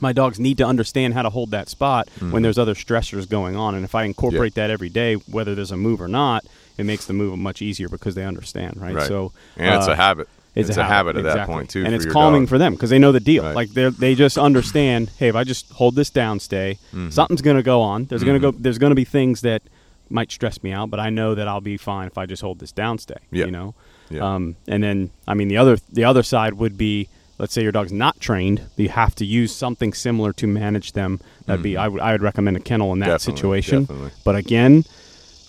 my 0.02 0.12
dogs 0.12 0.42
need 0.42 0.58
to 0.58 0.66
understand 0.66 1.14
how 1.14 1.22
to 1.22 1.30
hold 1.30 1.52
that 1.52 1.70
spot 1.70 2.10
Mm-hmm. 2.18 2.32
when 2.32 2.42
there's 2.44 2.58
other 2.58 2.74
stressors 2.74 3.30
going 3.30 3.56
on. 3.56 3.76
And 3.76 3.86
if 3.86 3.96
I 3.96 4.04
incorporate 4.04 4.56
that 4.56 4.70
every 4.70 4.90
day, 4.90 5.14
whether 5.16 5.56
there's 5.56 5.72
a 5.72 5.78
move 5.78 6.02
or 6.02 6.10
not, 6.10 6.44
it 6.78 6.86
makes 6.86 7.06
the 7.06 7.14
move 7.14 7.40
much 7.40 7.62
easier 7.62 7.88
because 7.88 8.14
they 8.14 8.26
understand, 8.26 8.76
right? 8.82 8.94
Right. 8.96 9.08
So 9.08 9.32
and 9.56 9.74
it's 9.76 9.88
uh, 9.88 9.94
a 9.94 9.96
habit. 9.96 10.28
It's, 10.54 10.76
a 10.78 10.84
habit, 10.86 11.16
at 11.18 11.24
that 11.24 11.48
point 11.48 11.70
too, 11.70 11.84
and 11.86 11.94
it's 11.96 12.06
calming 12.06 12.44
dog. 12.44 12.50
for 12.50 12.58
them 12.58 12.74
because 12.74 12.90
they 12.90 12.98
know 13.00 13.12
the 13.14 13.20
deal. 13.22 13.44
Right. 13.44 13.56
Like 13.56 13.70
they 13.72 13.90
they 13.90 14.16
just 14.16 14.38
understand. 14.38 15.12
Hey, 15.18 15.28
if 15.30 15.36
I 15.36 15.44
just 15.44 15.70
hold 15.72 15.96
this 15.96 16.10
down, 16.10 16.40
stay, 16.40 16.78
Mm-hmm. 16.94 17.10
something's 17.10 17.42
going 17.42 17.58
to 17.58 17.64
go 17.64 17.82
on. 17.82 18.06
There's 18.06 18.24
going 18.24 18.42
to 18.42 18.52
go. 18.52 18.58
There's 18.58 18.78
going 18.78 18.92
to 18.92 18.96
be 18.96 19.04
things 19.06 19.42
that 19.42 19.62
might 20.10 20.32
stress 20.32 20.62
me 20.64 20.72
out, 20.72 20.90
but 20.90 21.00
I 21.00 21.10
know 21.10 21.36
that 21.36 21.48
I'll 21.48 21.62
be 21.62 21.78
fine 21.78 22.08
if 22.08 22.18
I 22.18 22.26
just 22.26 22.42
hold 22.42 22.60
this 22.60 22.72
down, 22.72 22.98
stay. 23.00 23.16
Yeah. 23.32 23.46
You 23.46 23.52
know. 23.52 23.76
Yeah. 24.10 24.36
Um, 24.36 24.56
and 24.68 24.84
then 24.84 25.10
I 25.28 25.34
mean 25.34 25.48
the 25.48 25.58
other 25.58 25.78
the 25.92 26.04
other 26.06 26.24
side 26.24 26.54
would 26.56 26.78
be. 26.78 27.08
Let's 27.38 27.52
say 27.54 27.64
your 27.64 27.74
dog's 27.74 27.92
not 27.92 28.18
trained, 28.22 28.62
you 28.78 28.88
have 28.88 29.14
to 29.16 29.26
use 29.26 29.54
something 29.54 29.94
similar 29.94 30.32
to 30.32 30.48
manage 30.48 30.94
them. 30.94 31.20
That'd 31.48 31.62
be 31.64 31.76
I 31.76 31.90
would 31.90 32.00
I 32.02 32.14
would 32.14 32.22
recommend 32.22 32.56
a 32.56 32.62
kennel 32.62 32.94
in 32.94 33.00
that 33.00 33.08
Mm-hmm. 33.08 33.14
Definitely, 33.16 33.36
situation. 33.62 33.80
definitely. 33.82 34.12
But 34.24 34.36
again, 34.38 34.86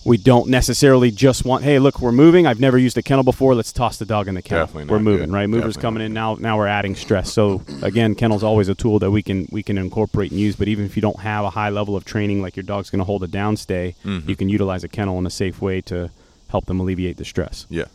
we 0.07 0.16
don't 0.16 0.49
necessarily 0.49 1.11
just 1.11 1.45
want, 1.45 1.64
hey, 1.64 1.79
look, 1.81 2.01
we're 2.01 2.12
moving. 2.12 2.47
I've 2.47 2.61
never 2.61 2.79
used 2.79 2.97
a 2.97 3.03
kennel 3.03 3.25
before. 3.25 3.55
Let's 3.57 3.73
toss 3.73 3.97
the 3.99 4.05
dog 4.07 4.29
in 4.29 4.35
the 4.37 4.42
kennel. 4.42 4.66
Definitely 4.66 4.90
we're 4.92 5.01
moving, 5.01 5.27
good. 5.31 5.35
right? 5.35 5.49
Movers 5.49 5.75
Definitely 5.75 5.83
coming 5.83 6.07
in 6.07 6.12
now. 6.14 6.37
Now 6.37 6.57
we're 6.57 6.69
adding 6.69 6.95
stress. 6.95 7.33
So 7.33 7.62
again, 7.83 8.14
kennel's 8.14 8.45
always 8.45 8.69
a 8.69 8.75
tool 8.75 8.99
that 9.01 9.11
we 9.11 9.23
can 9.23 9.49
we 9.51 9.62
can 9.62 9.77
incorporate 9.79 10.31
and 10.31 10.38
use. 10.40 10.55
But 10.57 10.69
even 10.69 10.85
if 10.85 10.97
you 10.97 11.03
don't 11.03 11.19
have 11.21 11.45
a 11.45 11.51
high 11.51 11.71
level 11.71 11.97
of 11.97 12.05
training, 12.05 12.40
like 12.40 12.55
your 12.57 12.62
dog's 12.62 12.88
going 12.88 13.01
to 13.01 13.05
hold 13.05 13.25
a 13.25 13.29
downstay, 13.29 13.95
Mm-hmm. 14.05 14.29
you 14.31 14.37
can 14.37 14.49
utilize 14.49 14.85
a 14.85 14.88
kennel 14.88 15.19
in 15.19 15.27
a 15.27 15.31
safe 15.31 15.61
way 15.61 15.81
to 15.83 16.11
help 16.49 16.66
them 16.66 16.79
alleviate 16.81 17.16
the 17.16 17.25
stress. 17.25 17.66
Yeah. 17.69 17.87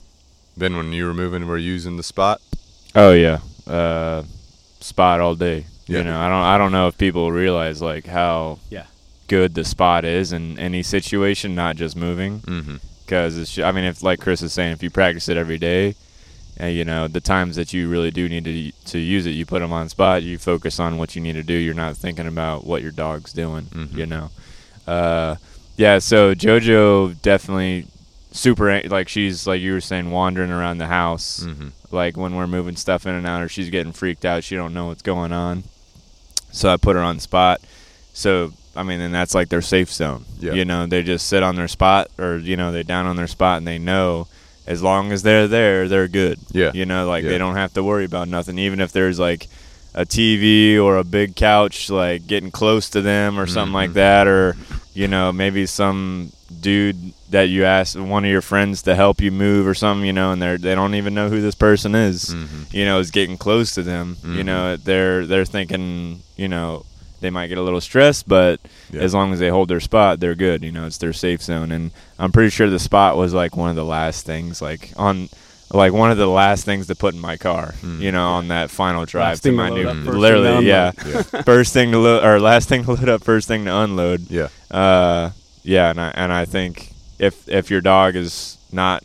Then 0.58 0.76
when 0.76 0.92
you 0.92 1.06
were 1.06 1.14
moving, 1.14 1.48
we're 1.48 1.58
using 1.58 1.96
the 1.96 2.04
spot. 2.04 2.42
Oh 2.94 3.14
yeah, 3.14 3.40
uh, 3.68 4.24
spot 4.82 5.22
all 5.22 5.36
day. 5.36 5.66
Yeah. 5.88 6.00
You 6.00 6.04
know, 6.04 6.20
I 6.20 6.28
don't 6.28 6.44
I 6.54 6.58
don't 6.58 6.72
know 6.74 6.88
if 6.88 6.98
people 6.98 7.32
realize 7.32 7.82
like 7.82 8.06
how 8.06 8.60
Yeah. 8.70 8.86
Good 9.32 9.56
the 9.56 9.64
spot 9.64 10.04
is 10.06 10.32
in 10.34 10.60
any 10.60 10.84
situation, 10.84 11.56
not 11.56 11.76
just 11.78 11.96
moving. 11.96 12.40
Mm-hmm. 12.42 12.76
Because 13.06 13.38
it's, 13.38 13.58
I 13.60 13.72
mean, 13.72 13.86
if 13.86 14.04
like 14.04 14.20
Chris 14.20 14.42
is 14.42 14.54
saying, 14.54 14.74
if 14.74 14.84
you 14.84 14.90
practice 14.90 15.28
it 15.30 15.38
every 15.38 15.58
day, 15.58 15.96
and 16.58 16.76
you 16.76 16.86
know 16.86 17.08
the 17.08 17.22
times 17.22 17.56
that 17.56 17.74
you 17.74 17.90
really 17.90 18.12
do 18.12 18.28
need 18.30 18.46
to 18.46 18.72
to 18.92 19.00
use 19.00 19.26
it, 19.26 19.32
you 19.32 19.46
put 19.46 19.60
them 19.60 19.74
on 19.74 19.90
spot. 19.90 20.22
You 20.24 20.38
focus 20.38 20.80
on 20.80 20.98
what 20.98 21.16
you 21.16 21.22
need 21.22 21.34
to 21.34 21.44
do. 21.44 21.54
You're 21.54 21.74
not 21.86 21.98
thinking 21.98 22.28
about 22.28 22.66
what 22.66 22.82
your 22.84 22.92
dog's 22.92 23.34
doing. 23.34 23.66
Mhm. 23.66 23.96
You 23.98 24.06
know, 24.06 24.30
uh, 24.88 25.36
yeah. 25.78 26.00
So 26.00 26.34
JoJo 26.36 27.22
definitely 27.22 27.88
super 28.32 28.82
like 28.88 29.10
she's 29.10 29.46
like 29.48 29.60
you 29.62 29.74
were 29.74 29.82
saying 29.82 30.10
wandering 30.12 30.52
around 30.52 30.78
the 30.78 30.88
house 30.88 31.44
Mm-hmm. 31.44 31.70
like 31.92 32.16
when 32.16 32.34
we're 32.36 32.48
moving 32.48 32.78
stuff 32.78 33.06
in 33.06 33.14
and 33.16 33.28
out 33.28 33.42
or 33.42 33.50
she's 33.50 33.70
getting 33.70 33.92
freaked 33.92 34.24
out 34.24 34.44
she 34.46 34.56
don't 34.56 34.74
know 34.74 34.86
what's 34.88 35.02
going 35.02 35.34
on 35.34 35.64
so 36.50 36.70
i 36.72 36.78
put 36.78 36.96
her 36.96 37.02
on 37.02 37.20
spot 37.20 37.60
so 38.14 38.54
i 38.76 38.84
mean 38.84 39.00
and 39.02 39.14
that's 39.14 39.34
like 39.36 39.50
their 39.50 39.62
safe 39.62 39.92
zone 39.92 40.24
Yeah. 40.40 40.54
you 40.54 40.66
know 40.66 40.86
they 40.86 41.04
just 41.04 41.28
sit 41.28 41.44
on 41.44 41.56
their 41.56 41.68
spot 41.68 42.10
or 42.18 42.38
you 42.38 42.56
know 42.58 42.72
they 42.72 42.84
down 42.84 43.06
on 43.06 43.16
their 43.16 43.28
spot 43.28 43.58
and 43.58 43.68
they 43.68 43.80
know 43.80 44.28
as 44.68 44.82
long 44.82 45.12
as 45.12 45.24
they're 45.24 45.48
there 45.48 45.88
they're 45.88 46.08
good 46.08 46.40
Yeah. 46.52 46.72
you 46.74 46.86
know 46.86 47.08
like 47.08 47.24
Yeah. 47.24 47.32
they 47.32 47.38
don't 47.38 47.56
have 47.56 47.74
to 47.74 47.84
worry 47.84 48.06
about 48.06 48.28
nothing 48.28 48.58
even 48.60 48.80
if 48.80 48.92
there's 48.92 49.20
like 49.20 49.48
a 49.94 50.06
tv 50.06 50.80
or 50.82 50.98
a 50.98 51.04
big 51.04 51.36
couch 51.36 51.90
like 51.90 52.26
getting 52.28 52.52
close 52.52 52.90
to 52.92 53.02
them 53.02 53.38
or 53.40 53.46
something 53.48 53.74
like 53.74 53.90
Mhm. 53.92 53.94
that 53.96 54.28
or 54.28 54.56
you 54.94 55.08
know 55.08 55.32
maybe 55.32 55.66
some 55.66 56.32
dude 56.62 57.14
that 57.30 57.44
you 57.50 57.64
ask 57.64 57.98
one 57.98 58.24
of 58.26 58.32
your 58.32 58.42
friends 58.42 58.82
to 58.84 58.94
help 58.96 59.22
you 59.22 59.32
move 59.32 59.66
or 59.68 59.74
something 59.74 60.06
you 60.06 60.14
know 60.14 60.32
and 60.32 60.42
they're 60.42 60.58
they 60.58 60.76
don't 60.76 60.96
even 60.96 61.14
know 61.14 61.28
who 61.30 61.42
this 61.42 61.56
person 61.56 61.96
is 61.96 62.34
Mhm. 62.36 62.74
you 62.74 62.86
know 62.86 63.00
is 63.00 63.12
getting 63.12 63.38
close 63.38 63.74
to 63.74 63.84
them 63.84 64.18
you 64.24 64.44
Mhm. 64.44 64.46
know 64.46 64.76
they're 64.78 65.26
they're 65.26 65.46
thinking 65.46 66.22
you 66.38 66.48
know 66.48 66.86
they 67.22 67.30
might 67.30 67.48
get 67.48 67.58
a 67.58 67.62
little 67.62 67.80
stressed 67.82 68.28
but 68.28 68.60
Yeah. 68.92 69.02
as 69.02 69.14
long 69.14 69.32
as 69.34 69.40
they 69.40 69.50
hold 69.50 69.70
their 69.70 69.80
spot 69.80 70.20
they're 70.20 70.36
good 70.36 70.64
you 70.64 70.72
know 70.72 70.86
it's 70.86 70.98
their 70.98 71.14
safe 71.14 71.42
zone 71.42 71.72
and 71.72 71.92
i'm 72.20 72.32
pretty 72.32 72.50
sure 72.50 72.70
the 72.70 72.80
spot 72.80 73.16
was 73.18 73.34
like 73.34 73.56
one 73.56 73.70
of 73.70 73.76
the 73.76 73.86
last 73.86 74.26
things 74.26 74.62
like 74.62 74.92
on 74.98 75.30
like 75.74 75.94
one 75.94 76.12
of 76.12 76.18
the 76.18 76.28
last 76.28 76.66
things 76.66 76.88
to 76.88 76.96
put 76.96 77.14
in 77.14 77.20
my 77.22 77.38
car 77.38 77.74
Mm. 77.82 78.00
you 78.02 78.12
know 78.12 78.28
on 78.32 78.50
that 78.50 78.70
final 78.70 79.06
drive 79.06 79.30
Last 79.30 79.40
to 79.40 79.44
thing 79.50 79.52
to 79.54 79.58
my 79.58 79.70
new 79.70 79.88
up, 79.88 79.96
first 79.96 80.04
thing 80.06 80.14
to 80.14 80.20
literally 80.20 80.66
yeah. 80.68 80.92
Yeah. 81.06 81.22
first 81.46 81.74
thing 81.74 81.92
to 81.92 81.98
load 81.98 82.26
or 82.26 82.40
last 82.42 82.68
thing 82.68 82.84
to 82.84 82.92
load 82.92 83.08
up 83.10 83.24
first 83.24 83.48
thing 83.48 83.64
to 83.66 83.74
unload 83.78 84.30
Yeah. 84.30 84.50
uh, 84.70 85.32
yeah, 85.64 85.92
and 85.92 86.02
I 86.02 86.10
and 86.16 86.34
I 86.34 86.46
think 86.46 86.92
if 87.20 87.48
if 87.48 87.70
your 87.70 87.82
dog 87.82 88.16
is 88.16 88.58
not 88.72 89.04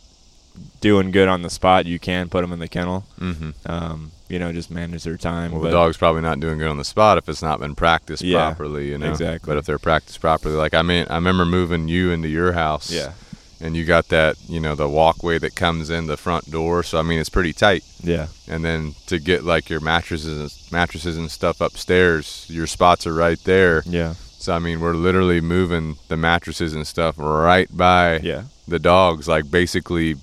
doing 0.81 1.11
good 1.11 1.27
on 1.27 1.41
the 1.43 1.49
spot, 1.51 1.85
you 1.85 1.99
can 1.99 2.29
put 2.29 2.41
them 2.41 2.51
in 2.51 2.59
the 2.59 2.67
kennel. 2.67 3.05
Mm-hmm. 3.19 3.51
Um, 3.65 4.11
you 4.29 4.39
know, 4.39 4.51
just 4.51 4.69
manage 4.71 5.03
their 5.03 5.17
time. 5.17 5.51
Well, 5.51 5.61
but 5.61 5.67
the 5.69 5.73
dog's 5.75 5.97
probably 5.97 6.21
not 6.21 6.39
doing 6.39 6.57
good 6.57 6.69
on 6.69 6.77
the 6.77 6.85
spot 6.85 7.17
if 7.17 7.27
it's 7.29 7.41
not 7.41 7.59
been 7.59 7.75
practiced 7.75 8.21
Yeah, 8.23 8.49
properly, 8.53 8.89
you 8.89 8.97
know. 8.97 9.09
exactly. 9.11 9.47
But 9.49 9.57
if 9.57 9.65
they're 9.65 9.79
practiced 9.79 10.19
properly, 10.21 10.55
like 10.55 10.73
I 10.73 10.81
mean, 10.81 11.05
I 11.09 11.15
remember 11.15 11.45
moving 11.45 11.87
you 11.87 12.11
into 12.11 12.27
your 12.27 12.51
house. 12.53 12.91
Yeah, 12.91 13.13
And 13.61 13.75
you 13.75 13.85
got 13.85 14.09
that, 14.09 14.35
you 14.47 14.59
know, 14.59 14.75
the 14.75 14.87
walkway 14.89 15.39
that 15.39 15.55
comes 15.55 15.89
in 15.89 16.07
the 16.07 16.17
front 16.17 16.51
door. 16.51 16.83
So 16.83 16.99
I 16.99 17.01
mean, 17.03 17.19
it's 17.19 17.29
pretty 17.29 17.53
tight. 17.53 17.83
yeah, 18.03 18.27
And 18.47 18.63
then 18.65 18.95
to 19.07 19.17
get 19.19 19.43
like 19.43 19.69
your 19.69 19.79
mattresses, 19.79 20.67
mattresses 20.71 21.17
and 21.17 21.31
stuff 21.31 21.61
upstairs, 21.61 22.45
your 22.49 22.67
spots 22.67 23.07
are 23.07 23.13
right 23.13 23.39
there. 23.45 23.81
yeah, 23.85 24.13
So 24.39 24.53
I 24.53 24.59
mean, 24.59 24.79
we're 24.81 24.93
literally 24.93 25.41
moving 25.41 25.95
the 26.09 26.17
mattresses 26.17 26.73
and 26.73 26.85
stuff 26.85 27.15
right 27.17 27.67
by 27.75 28.17
yeah, 28.19 28.43
the 28.67 28.79
dogs, 28.79 29.27
like 29.27 29.49
basically 29.49 30.15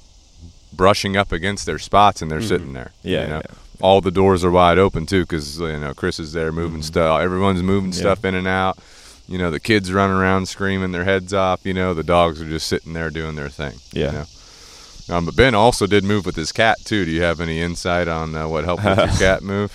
brushing 0.72 1.16
up 1.16 1.32
against 1.32 1.66
their 1.66 1.78
spots, 1.78 2.20
and 2.20 2.30
they're 2.30 2.40
Mhm. 2.40 2.48
sitting 2.48 2.72
there. 2.72 2.90
yeah, 3.02 3.22
you 3.22 3.28
know? 3.28 3.42
yeah. 3.48 3.54
All 3.80 4.00
the 4.00 4.10
doors 4.10 4.44
are 4.44 4.50
wide 4.50 4.78
open 4.78 5.06
too 5.06 5.22
because 5.22 5.58
you 5.60 5.78
know 5.80 5.92
Chris 5.94 6.18
is 6.20 6.32
there 6.32 6.52
moving 6.52 6.82
stuff. 6.82 7.20
Everyone's 7.20 7.62
moving 7.62 7.90
Mm-hmm. 7.90 7.98
Yeah. 8.06 8.12
stuff 8.14 8.24
in 8.24 8.34
and 8.34 8.46
out. 8.48 8.78
You 9.26 9.38
know 9.38 9.50
the 9.50 9.60
kids 9.60 9.92
running 9.92 10.16
around 10.16 10.46
screaming 10.48 10.92
their 10.92 11.04
heads 11.04 11.32
off. 11.34 11.64
You 11.66 11.74
know 11.74 11.94
the 11.94 12.02
dogs 12.04 12.40
are 12.42 12.48
just 12.48 12.66
sitting 12.66 12.92
there 12.92 13.10
doing 13.10 13.34
their 13.36 13.48
thing. 13.48 13.74
Yeah. 13.92 14.06
You 14.06 14.12
know? 14.12 15.16
Um, 15.16 15.26
but 15.26 15.36
Ben 15.36 15.54
also 15.54 15.86
did 15.86 16.02
move 16.04 16.24
with 16.24 16.36
his 16.36 16.50
cat 16.52 16.78
too. 16.84 17.04
Do 17.04 17.10
you 17.10 17.22
have 17.22 17.40
any 17.40 17.60
insight 17.60 18.08
on 18.08 18.34
uh, 18.34 18.48
what 18.48 18.64
helped 18.64 18.84
with 18.84 18.96
your 18.98 19.06
cat 19.18 19.42
move? 19.42 19.70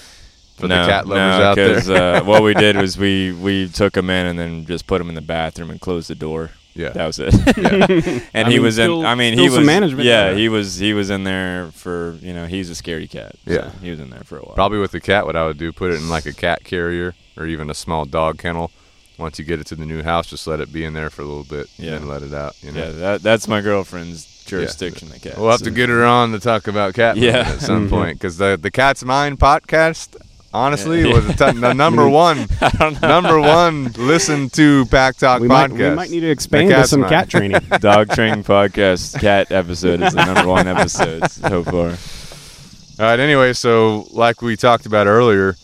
For 0.57 0.67
no, 0.67 0.81
the 0.85 0.91
cat 0.91 1.07
lovers 1.07 1.39
no, 1.39 1.43
out 1.45 1.55
there. 1.55 1.69
because 1.75 1.89
uh, 1.89 2.21
what 2.25 2.43
we 2.43 2.53
did 2.53 2.75
was 2.81 2.97
we 2.97 3.31
we 3.33 3.67
took 3.69 3.95
him 3.95 4.09
in 4.09 4.25
and 4.25 4.37
then 4.39 4.65
just 4.65 4.87
put 4.87 4.99
him 4.99 5.07
in 5.09 5.15
the 5.15 5.21
bathroom 5.21 5.69
and 5.69 5.79
closed 5.79 6.09
the 6.09 6.15
door. 6.15 6.51
Yeah. 6.79 6.89
That 6.89 7.07
was 7.07 7.19
it. 7.19 7.33
yeah. 7.57 8.21
and 8.33 8.47
I 8.47 8.49
he 8.49 8.55
mean, 8.57 8.63
was 8.63 8.75
still- 8.75 9.01
in. 9.01 9.05
I 9.05 9.15
mean, 9.15 9.37
he 9.37 9.49
was. 9.49 9.65
management 9.65 10.05
yeah, 10.05 10.33
he 10.33 10.49
was. 10.49 10.77
He 10.77 10.93
was 10.93 11.09
in 11.09 11.23
there 11.23 11.71
for 11.73 12.17
you 12.21 12.33
know. 12.33 12.45
He's 12.47 12.69
a 12.69 12.73
scaredy 12.81 13.09
cat. 13.09 13.35
so 13.45 13.53
Yeah. 13.53 13.71
he 13.81 13.91
was 13.91 13.99
in 13.99 14.09
there 14.09 14.23
for 14.23 14.37
a 14.37 14.41
while. 14.41 14.55
Probably 14.55 14.79
with 14.79 14.91
the 14.91 15.01
cat, 15.01 15.25
what 15.25 15.35
I 15.35 15.45
would 15.45 15.57
do, 15.57 15.71
put 15.71 15.91
it 15.91 15.95
in 15.95 16.09
like 16.09 16.25
a 16.25 16.33
cat 16.33 16.63
carrier 16.63 17.13
or 17.37 17.45
even 17.45 17.69
a 17.69 17.73
small 17.73 18.05
dog 18.05 18.37
kennel. 18.39 18.71
Once 19.17 19.37
you 19.37 19.43
get 19.43 19.59
it 19.59 19.67
to 19.67 19.75
the 19.75 19.85
new 19.85 20.01
house, 20.01 20.27
just 20.29 20.47
let 20.47 20.61
it 20.61 20.71
be 20.71 20.85
in 20.85 20.93
there 20.93 21.09
for 21.09 21.23
a 21.23 21.25
little 21.25 21.43
bit 21.43 21.67
Yeah. 21.77 21.95
and 21.97 22.07
let 22.07 22.21
it 22.23 22.33
out. 22.33 22.55
You 22.63 22.71
know? 22.71 22.85
Yeah, 22.85 22.91
that 22.91 23.21
that's 23.21 23.47
my 23.49 23.59
girlfriend's 23.61 24.45
jurisdiction. 24.45 25.09
The 25.09 25.19
cat. 25.19 25.37
We'll 25.37 25.51
have 25.51 25.61
to 25.63 25.71
get 25.71 25.89
her 25.89 26.05
on 26.05 26.31
to 26.31 26.39
talk 26.39 26.67
about 26.67 26.93
cat 26.93 27.17
Yeah. 27.17 27.39
at 27.53 27.59
some 27.61 27.89
point 27.97 28.17
because 28.17 28.37
the 28.37 28.57
the 28.59 28.71
Cat's 28.71 29.03
Mind 29.03 29.37
podcast, 29.37 30.15
honestly, 30.53 31.01
Yeah. 31.07 31.13
was 31.15 31.27
the, 31.35 31.73
number 31.75 32.07
one 32.09 32.47
I 32.61 32.69
don't 32.69 33.01
know. 33.01 33.07
number 33.07 33.39
one 33.39 33.91
listen 33.97 34.49
to 34.51 34.85
Pack 34.87 35.17
Talk 35.17 35.41
we 35.41 35.47
might 35.47 35.69
podcast. 35.71 35.89
we 35.89 35.95
might 35.95 36.09
need 36.09 36.19
to 36.21 36.29
expand 36.29 36.69
to 36.69 36.87
some 36.87 37.03
cat 37.07 37.29
training. 37.29 37.61
Dog 37.79 38.09
training 38.09 38.43
podcast 38.43 39.19
cat 39.19 39.51
episode 39.51 40.01
is 40.01 40.13
the 40.13 40.25
number 40.25 40.47
one 40.47 40.67
episode 40.67 41.29
so 41.31 41.63
far. 41.63 41.89
All 42.99 43.09
right. 43.11 43.19
Anyway, 43.19 43.53
so 43.53 44.07
like 44.11 44.41
we 44.41 44.57
talked 44.57 44.85
about 44.85 45.07
earlier, 45.07 45.55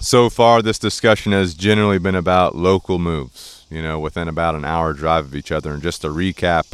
so 0.00 0.28
far 0.30 0.62
this 0.62 0.78
discussion 0.78 1.32
has 1.32 1.54
generally 1.54 1.98
been 1.98 2.14
about 2.16 2.56
local 2.56 2.98
moves. 2.98 3.54
You 3.70 3.82
know, 3.82 3.98
within 4.00 4.28
about 4.28 4.54
an 4.54 4.64
hour 4.64 4.94
drive 4.94 5.26
of 5.26 5.34
each 5.36 5.52
other. 5.52 5.74
And 5.74 5.82
just 5.82 6.00
to 6.00 6.08
recap 6.08 6.64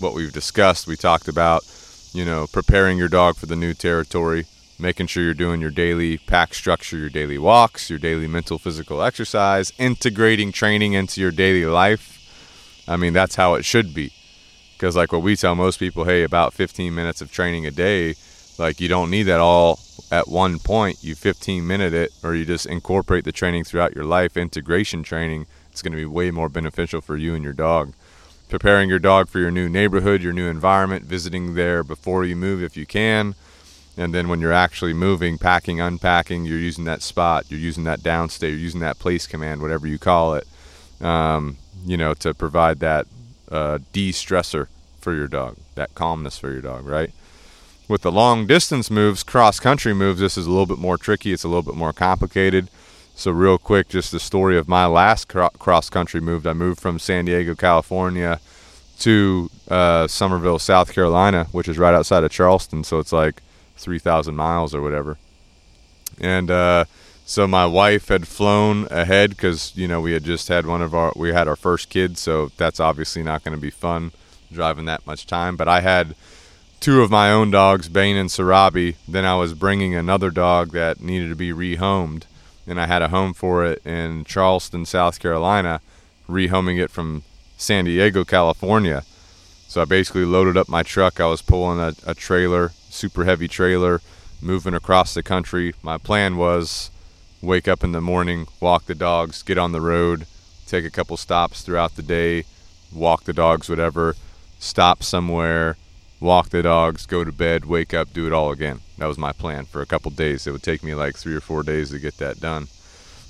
what 0.00 0.14
we've 0.14 0.32
discussed, 0.32 0.86
we 0.86 0.94
talked 0.94 1.26
about, 1.26 1.64
you 2.12 2.24
know, 2.24 2.46
preparing 2.46 2.96
your 2.98 3.08
dog 3.08 3.34
for 3.34 3.46
the 3.46 3.56
new 3.56 3.74
territory, 3.74 4.46
making 4.78 5.06
sure 5.06 5.22
you're 5.22 5.34
doing 5.34 5.60
your 5.60 5.70
daily 5.70 6.18
pack 6.18 6.54
structure, 6.54 6.98
your 6.98 7.08
daily 7.08 7.38
walks, 7.38 7.88
your 7.88 7.98
daily 7.98 8.26
mental 8.26 8.58
physical 8.58 9.02
exercise, 9.02 9.72
integrating 9.78 10.52
training 10.52 10.92
into 10.92 11.20
your 11.20 11.30
daily 11.30 11.64
life. 11.64 12.12
I 12.88 12.96
mean, 12.96 13.12
that's 13.12 13.36
how 13.36 13.54
it 13.54 13.64
should 13.64 13.94
be. 13.94 14.12
Because, 14.74 14.94
like 14.94 15.12
what 15.12 15.22
we 15.22 15.36
tell 15.36 15.54
most 15.54 15.78
people, 15.78 16.04
hey, 16.04 16.22
about 16.22 16.52
15 16.52 16.94
minutes 16.94 17.20
of 17.20 17.32
training 17.32 17.66
a 17.66 17.70
day, 17.70 18.14
like 18.58 18.80
you 18.80 18.88
don't 18.88 19.10
need 19.10 19.24
that 19.24 19.40
all 19.40 19.80
at 20.10 20.28
one 20.28 20.58
point. 20.58 21.02
You 21.02 21.14
15 21.14 21.66
minute 21.66 21.94
it, 21.94 22.12
or 22.22 22.34
you 22.34 22.44
just 22.44 22.66
incorporate 22.66 23.24
the 23.24 23.32
training 23.32 23.64
throughout 23.64 23.94
your 23.94 24.04
life. 24.04 24.36
Integration 24.36 25.02
training, 25.02 25.46
it's 25.70 25.82
going 25.82 25.92
to 25.92 25.98
be 25.98 26.04
way 26.04 26.30
more 26.30 26.48
beneficial 26.48 27.00
for 27.00 27.16
you 27.16 27.34
and 27.34 27.42
your 27.42 27.52
dog. 27.52 27.94
Preparing 28.48 28.88
your 28.88 29.00
dog 29.00 29.28
for 29.28 29.40
your 29.40 29.50
new 29.50 29.68
neighborhood, 29.68 30.22
your 30.22 30.32
new 30.32 30.48
environment, 30.48 31.04
visiting 31.04 31.54
there 31.54 31.82
before 31.82 32.24
you 32.24 32.36
move 32.36 32.62
if 32.62 32.76
you 32.76 32.86
can. 32.86 33.34
And 33.96 34.12
then 34.12 34.28
when 34.28 34.40
you're 34.40 34.52
actually 34.52 34.92
moving, 34.92 35.38
packing, 35.38 35.80
unpacking, 35.80 36.44
you're 36.44 36.58
using 36.58 36.84
that 36.84 37.02
spot, 37.02 37.46
you're 37.48 37.60
using 37.60 37.84
that 37.84 38.00
downstay, 38.00 38.50
you're 38.50 38.58
using 38.58 38.80
that 38.80 38.98
place 38.98 39.26
command, 39.26 39.62
whatever 39.62 39.86
you 39.86 39.98
call 39.98 40.34
it, 40.34 40.46
um, 41.00 41.56
you 41.86 41.96
know, 41.96 42.12
to 42.14 42.34
provide 42.34 42.80
that 42.80 43.06
uh, 43.50 43.78
de-stressor 43.92 44.68
for 45.00 45.14
your 45.14 45.28
dog, 45.28 45.56
that 45.76 45.94
calmness 45.94 46.36
for 46.36 46.50
your 46.50 46.60
dog, 46.60 46.84
right? 46.84 47.10
With 47.88 48.02
the 48.02 48.12
long 48.12 48.46
distance 48.46 48.90
moves, 48.90 49.22
cross 49.22 49.60
country 49.60 49.94
moves, 49.94 50.20
this 50.20 50.36
is 50.36 50.46
a 50.46 50.50
little 50.50 50.66
bit 50.66 50.78
more 50.78 50.98
tricky. 50.98 51.32
It's 51.32 51.44
a 51.44 51.48
little 51.48 51.62
bit 51.62 51.76
more 51.76 51.92
complicated. 51.92 52.68
So 53.14 53.30
real 53.30 53.56
quick, 53.56 53.88
just 53.88 54.10
the 54.12 54.20
story 54.20 54.58
of 54.58 54.68
my 54.68 54.86
last 54.86 55.28
cro- 55.28 55.50
cross 55.50 55.88
country 55.88 56.20
move. 56.20 56.46
I 56.46 56.52
moved 56.52 56.80
from 56.80 56.98
San 56.98 57.24
Diego, 57.24 57.54
California, 57.54 58.40
to 58.98 59.50
uh, 59.68 60.06
Summerville, 60.06 60.58
South 60.58 60.92
Carolina, 60.92 61.46
which 61.52 61.68
is 61.68 61.78
right 61.78 61.94
outside 61.94 62.24
of 62.24 62.32
Charleston. 62.32 62.82
So 62.82 62.98
it's 62.98 63.12
like 63.12 63.40
3,000 63.76 64.34
miles 64.34 64.74
or 64.74 64.82
whatever. 64.82 65.18
And 66.20 66.50
uh, 66.50 66.84
so 67.24 67.46
my 67.46 67.66
wife 67.66 68.08
had 68.08 68.28
flown 68.28 68.86
ahead 68.90 69.30
because 69.30 69.72
you 69.76 69.88
know 69.88 70.00
we 70.00 70.12
had 70.12 70.22
just 70.24 70.46
had 70.46 70.64
one 70.64 70.80
of 70.80 70.94
our 70.94 71.12
we 71.16 71.32
had 71.32 71.48
our 71.48 71.56
first 71.56 71.90
kid, 71.90 72.16
so 72.16 72.50
that's 72.56 72.78
obviously 72.80 73.22
not 73.22 73.42
going 73.42 73.56
to 73.56 73.60
be 73.60 73.70
fun 73.70 74.12
driving 74.52 74.84
that 74.84 75.06
much 75.06 75.26
time. 75.26 75.56
But 75.56 75.68
I 75.68 75.80
had 75.80 76.14
two 76.78 77.02
of 77.02 77.10
my 77.10 77.32
own 77.32 77.50
dogs, 77.50 77.88
Bane 77.88 78.16
and 78.16 78.30
Sarabi. 78.30 78.94
Then 79.08 79.24
I 79.24 79.34
was 79.34 79.54
bringing 79.54 79.94
another 79.94 80.30
dog 80.30 80.70
that 80.70 81.00
needed 81.00 81.28
to 81.30 81.34
be 81.34 81.52
rehomed, 81.52 82.22
and 82.64 82.80
I 82.80 82.86
had 82.86 83.02
a 83.02 83.08
home 83.08 83.34
for 83.34 83.64
it 83.64 83.84
in 83.84 84.24
Charleston, 84.24 84.86
South 84.86 85.18
Carolina, 85.18 85.80
rehoming 86.28 86.80
it 86.80 86.92
from 86.92 87.24
San 87.56 87.86
Diego, 87.86 88.24
California. 88.24 89.02
So 89.68 89.82
I 89.82 89.84
basically 89.84 90.24
loaded 90.24 90.56
up 90.56 90.68
my 90.68 90.82
truck. 90.82 91.20
I 91.20 91.26
was 91.26 91.42
pulling 91.42 91.80
a, 91.80 91.94
a 92.06 92.14
trailer, 92.14 92.72
super 92.88 93.24
heavy 93.24 93.48
trailer, 93.48 94.00
moving 94.40 94.74
across 94.74 95.14
the 95.14 95.22
country. 95.22 95.74
My 95.82 95.98
plan 95.98 96.36
was 96.36 96.90
wake 97.42 97.68
up 97.68 97.84
in 97.84 97.92
the 97.92 98.00
morning, 98.00 98.46
walk 98.60 98.86
the 98.86 98.94
dogs, 98.94 99.42
get 99.42 99.58
on 99.58 99.72
the 99.72 99.80
road, 99.80 100.26
take 100.66 100.84
a 100.84 100.90
couple 100.90 101.16
stops 101.16 101.62
throughout 101.62 101.96
the 101.96 102.02
day, 102.02 102.44
walk 102.92 103.24
the 103.24 103.32
dogs, 103.32 103.68
whatever, 103.68 104.14
stop 104.58 105.02
somewhere, 105.02 105.76
walk 106.20 106.48
the 106.50 106.62
dogs, 106.62 107.06
go 107.06 107.24
to 107.24 107.32
bed, 107.32 107.64
wake 107.64 107.92
up, 107.92 108.12
do 108.12 108.26
it 108.26 108.32
all 108.32 108.50
again. 108.50 108.80
That 108.98 109.06
was 109.06 109.18
my 109.18 109.32
plan 109.32 109.66
for 109.66 109.82
a 109.82 109.86
couple 109.86 110.10
days. 110.10 110.46
It 110.46 110.52
would 110.52 110.62
take 110.62 110.82
me 110.82 110.94
like 110.94 111.16
three 111.16 111.34
or 111.34 111.40
four 111.40 111.62
days 111.62 111.90
to 111.90 111.98
get 111.98 112.16
that 112.18 112.40
done, 112.40 112.68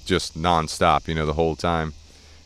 just 0.04 0.38
nonstop, 0.38 1.08
you 1.08 1.14
know, 1.14 1.26
the 1.26 1.32
whole 1.32 1.56
time. 1.56 1.94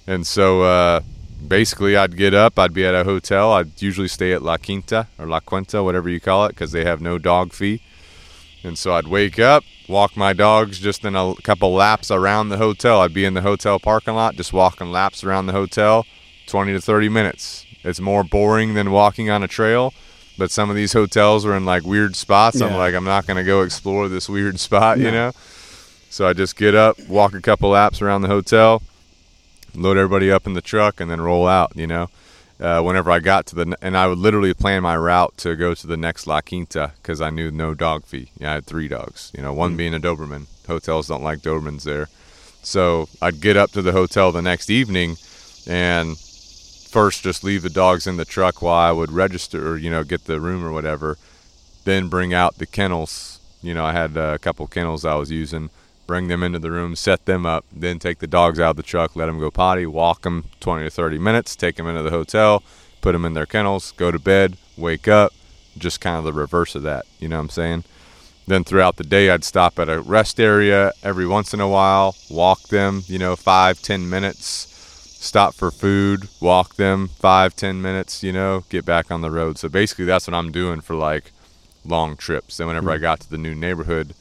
And 0.06 0.26
so 0.26 0.62
uh, 0.62 1.00
basically, 1.46 1.96
I'd 1.96 2.16
get 2.16 2.34
up, 2.34 2.58
I'd 2.58 2.74
be 2.74 2.84
at 2.84 2.94
a 2.94 3.04
hotel. 3.04 3.52
I'd 3.52 3.80
usually 3.80 4.08
stay 4.08 4.32
at 4.32 4.42
La 4.42 4.56
Quinta 4.56 5.08
or 5.18 5.26
La 5.26 5.40
Cuenta, 5.40 5.82
whatever 5.84 6.08
you 6.08 6.20
call 6.20 6.46
it, 6.46 6.50
because 6.50 6.72
they 6.72 6.84
have 6.84 7.00
no 7.00 7.18
dog 7.18 7.52
fee. 7.52 7.82
And 8.62 8.76
so 8.76 8.92
I'd 8.92 9.08
wake 9.08 9.38
up, 9.38 9.64
walk 9.88 10.16
my 10.16 10.32
dogs 10.32 10.78
just 10.78 11.04
in 11.04 11.16
a 11.16 11.34
couple 11.42 11.72
laps 11.72 12.10
around 12.10 12.50
the 12.50 12.58
hotel. 12.58 13.00
I'd 13.00 13.14
be 13.14 13.24
in 13.24 13.34
the 13.34 13.42
hotel 13.42 13.78
parking 13.78 14.14
lot, 14.14 14.36
just 14.36 14.52
walking 14.52 14.92
laps 14.92 15.24
around 15.24 15.46
the 15.46 15.52
hotel, 15.52 16.04
20 16.46 16.72
to 16.72 16.80
30 16.80 17.08
minutes. 17.08 17.64
It's 17.82 18.00
more 18.00 18.22
boring 18.22 18.74
than 18.74 18.90
walking 18.90 19.30
on 19.30 19.42
a 19.42 19.48
trail, 19.48 19.94
but 20.36 20.50
some 20.50 20.68
of 20.68 20.76
these 20.76 20.92
hotels 20.92 21.46
are 21.46 21.56
in 21.56 21.64
like 21.64 21.84
weird 21.84 22.16
spots. 22.16 22.60
I'm 22.60 22.74
like, 22.74 22.94
I'm 22.94 23.04
not 23.04 23.26
going 23.26 23.38
to 23.38 23.44
go 23.44 23.62
explore 23.62 24.08
this 24.08 24.28
weird 24.28 24.60
spot, 24.68 24.98
you 24.98 25.10
know? 25.10 25.32
So 26.10 26.26
I 26.26 26.32
just 26.34 26.56
get 26.56 26.74
up, 26.74 26.98
walk 27.08 27.34
a 27.34 27.40
couple 27.40 27.70
laps 27.70 28.02
around 28.02 28.22
the 28.22 28.28
hotel, 28.28 28.82
load 29.74 29.96
everybody 29.96 30.30
up 30.30 30.46
in 30.46 30.54
the 30.54 30.62
truck, 30.62 31.00
and 31.00 31.10
then 31.10 31.20
roll 31.20 31.46
out, 31.46 31.76
you 31.76 31.86
know? 31.86 32.08
uh, 32.60 32.82
whenever 32.82 33.10
I 33.10 33.20
got 33.20 33.46
to 33.46 33.54
the, 33.54 33.76
and 33.80 33.96
I 33.96 34.06
would 34.06 34.18
literally 34.18 34.52
plan 34.52 34.82
my 34.82 34.96
route 34.96 35.36
to 35.38 35.56
go 35.56 35.74
to 35.74 35.86
the 35.86 35.96
next 35.96 36.26
La 36.26 36.40
Quinta 36.40 36.92
because 36.96 37.20
I 37.20 37.30
knew 37.30 37.50
no 37.50 37.74
dog 37.74 38.04
fee. 38.04 38.30
Yeah, 38.38 38.50
I 38.50 38.54
had 38.54 38.66
three 38.66 38.86
dogs. 38.86 39.32
You 39.34 39.42
know, 39.42 39.52
one 39.52 39.76
being 39.76 39.94
a 39.94 40.00
Doberman. 40.00 40.46
Hotels 40.66 41.08
don't 41.08 41.22
like 41.22 41.40
Dobermans 41.40 41.84
there, 41.84 42.08
so 42.62 43.08
I'd 43.22 43.40
get 43.40 43.56
up 43.56 43.70
to 43.72 43.82
the 43.82 43.92
hotel 43.92 44.30
the 44.30 44.42
next 44.42 44.68
evening, 44.68 45.16
and 45.66 46.18
first 46.18 47.22
just 47.22 47.42
leave 47.42 47.62
the 47.62 47.70
dogs 47.70 48.06
in 48.06 48.18
the 48.18 48.24
truck 48.24 48.60
while 48.60 48.74
I 48.74 48.92
would 48.92 49.10
register 49.10 49.70
or 49.70 49.76
you 49.76 49.90
know 49.90 50.04
get 50.04 50.24
the 50.24 50.40
room 50.40 50.64
or 50.64 50.70
whatever. 50.70 51.16
Then 51.84 52.08
bring 52.08 52.34
out 52.34 52.58
the 52.58 52.66
kennels. 52.66 53.40
You 53.62 53.72
know, 53.72 53.84
I 53.84 53.92
had 53.92 54.16
a 54.16 54.38
couple 54.38 54.66
kennels 54.66 55.04
I 55.04 55.14
was 55.14 55.30
using. 55.30 55.70
Bring 56.10 56.26
them 56.26 56.42
into 56.42 56.58
the 56.58 56.72
room, 56.72 56.96
set 56.96 57.24
them 57.26 57.46
up, 57.46 57.64
then 57.70 58.00
take 58.00 58.18
the 58.18 58.26
dogs 58.26 58.58
out 58.58 58.70
of 58.70 58.76
the 58.76 58.82
truck, 58.82 59.14
let 59.14 59.26
them 59.26 59.38
go 59.38 59.48
potty, 59.48 59.86
walk 59.86 60.22
them 60.22 60.46
20 60.58 60.82
to 60.82 60.90
30 60.90 61.20
minutes, 61.20 61.54
take 61.54 61.76
them 61.76 61.86
into 61.86 62.02
the 62.02 62.10
hotel, 62.10 62.64
put 63.00 63.12
them 63.12 63.24
in 63.24 63.34
their 63.34 63.46
kennels, 63.46 63.92
go 63.92 64.10
to 64.10 64.18
bed, 64.18 64.56
wake 64.76 65.06
up, 65.06 65.32
just 65.78 66.00
kind 66.00 66.18
of 66.18 66.24
the 66.24 66.32
reverse 66.32 66.74
of 66.74 66.82
that. 66.82 67.06
You 67.20 67.28
know 67.28 67.36
what 67.36 67.42
I'm 67.42 67.48
saying? 67.50 67.84
Then 68.48 68.64
throughout 68.64 68.96
the 68.96 69.04
day, 69.04 69.30
I'd 69.30 69.44
stop 69.44 69.78
at 69.78 69.88
a 69.88 70.00
rest 70.00 70.40
area 70.40 70.90
every 71.04 71.28
once 71.28 71.54
in 71.54 71.60
a 71.60 71.68
while, 71.68 72.16
walk 72.28 72.62
them, 72.62 73.04
you 73.06 73.20
know, 73.20 73.36
five, 73.36 73.80
ten 73.80 74.10
minutes, 74.10 74.42
stop 75.20 75.54
for 75.54 75.70
food, 75.70 76.26
walk 76.40 76.74
them 76.74 77.06
five, 77.06 77.54
ten 77.54 77.80
minutes, 77.80 78.24
you 78.24 78.32
know, 78.32 78.64
get 78.68 78.84
back 78.84 79.12
on 79.12 79.20
the 79.20 79.30
road. 79.30 79.58
So 79.58 79.68
basically, 79.68 80.06
that's 80.06 80.26
what 80.26 80.34
I'm 80.34 80.50
doing 80.50 80.80
for 80.80 80.96
like 80.96 81.30
long 81.84 82.16
trips. 82.16 82.56
Then 82.56 82.66
whenever 82.66 82.90
I 82.90 82.94
mm-hmm. 82.94 83.02
got 83.02 83.20
to 83.20 83.30
the 83.30 83.38
new 83.38 83.54
neighborhood, 83.54 84.12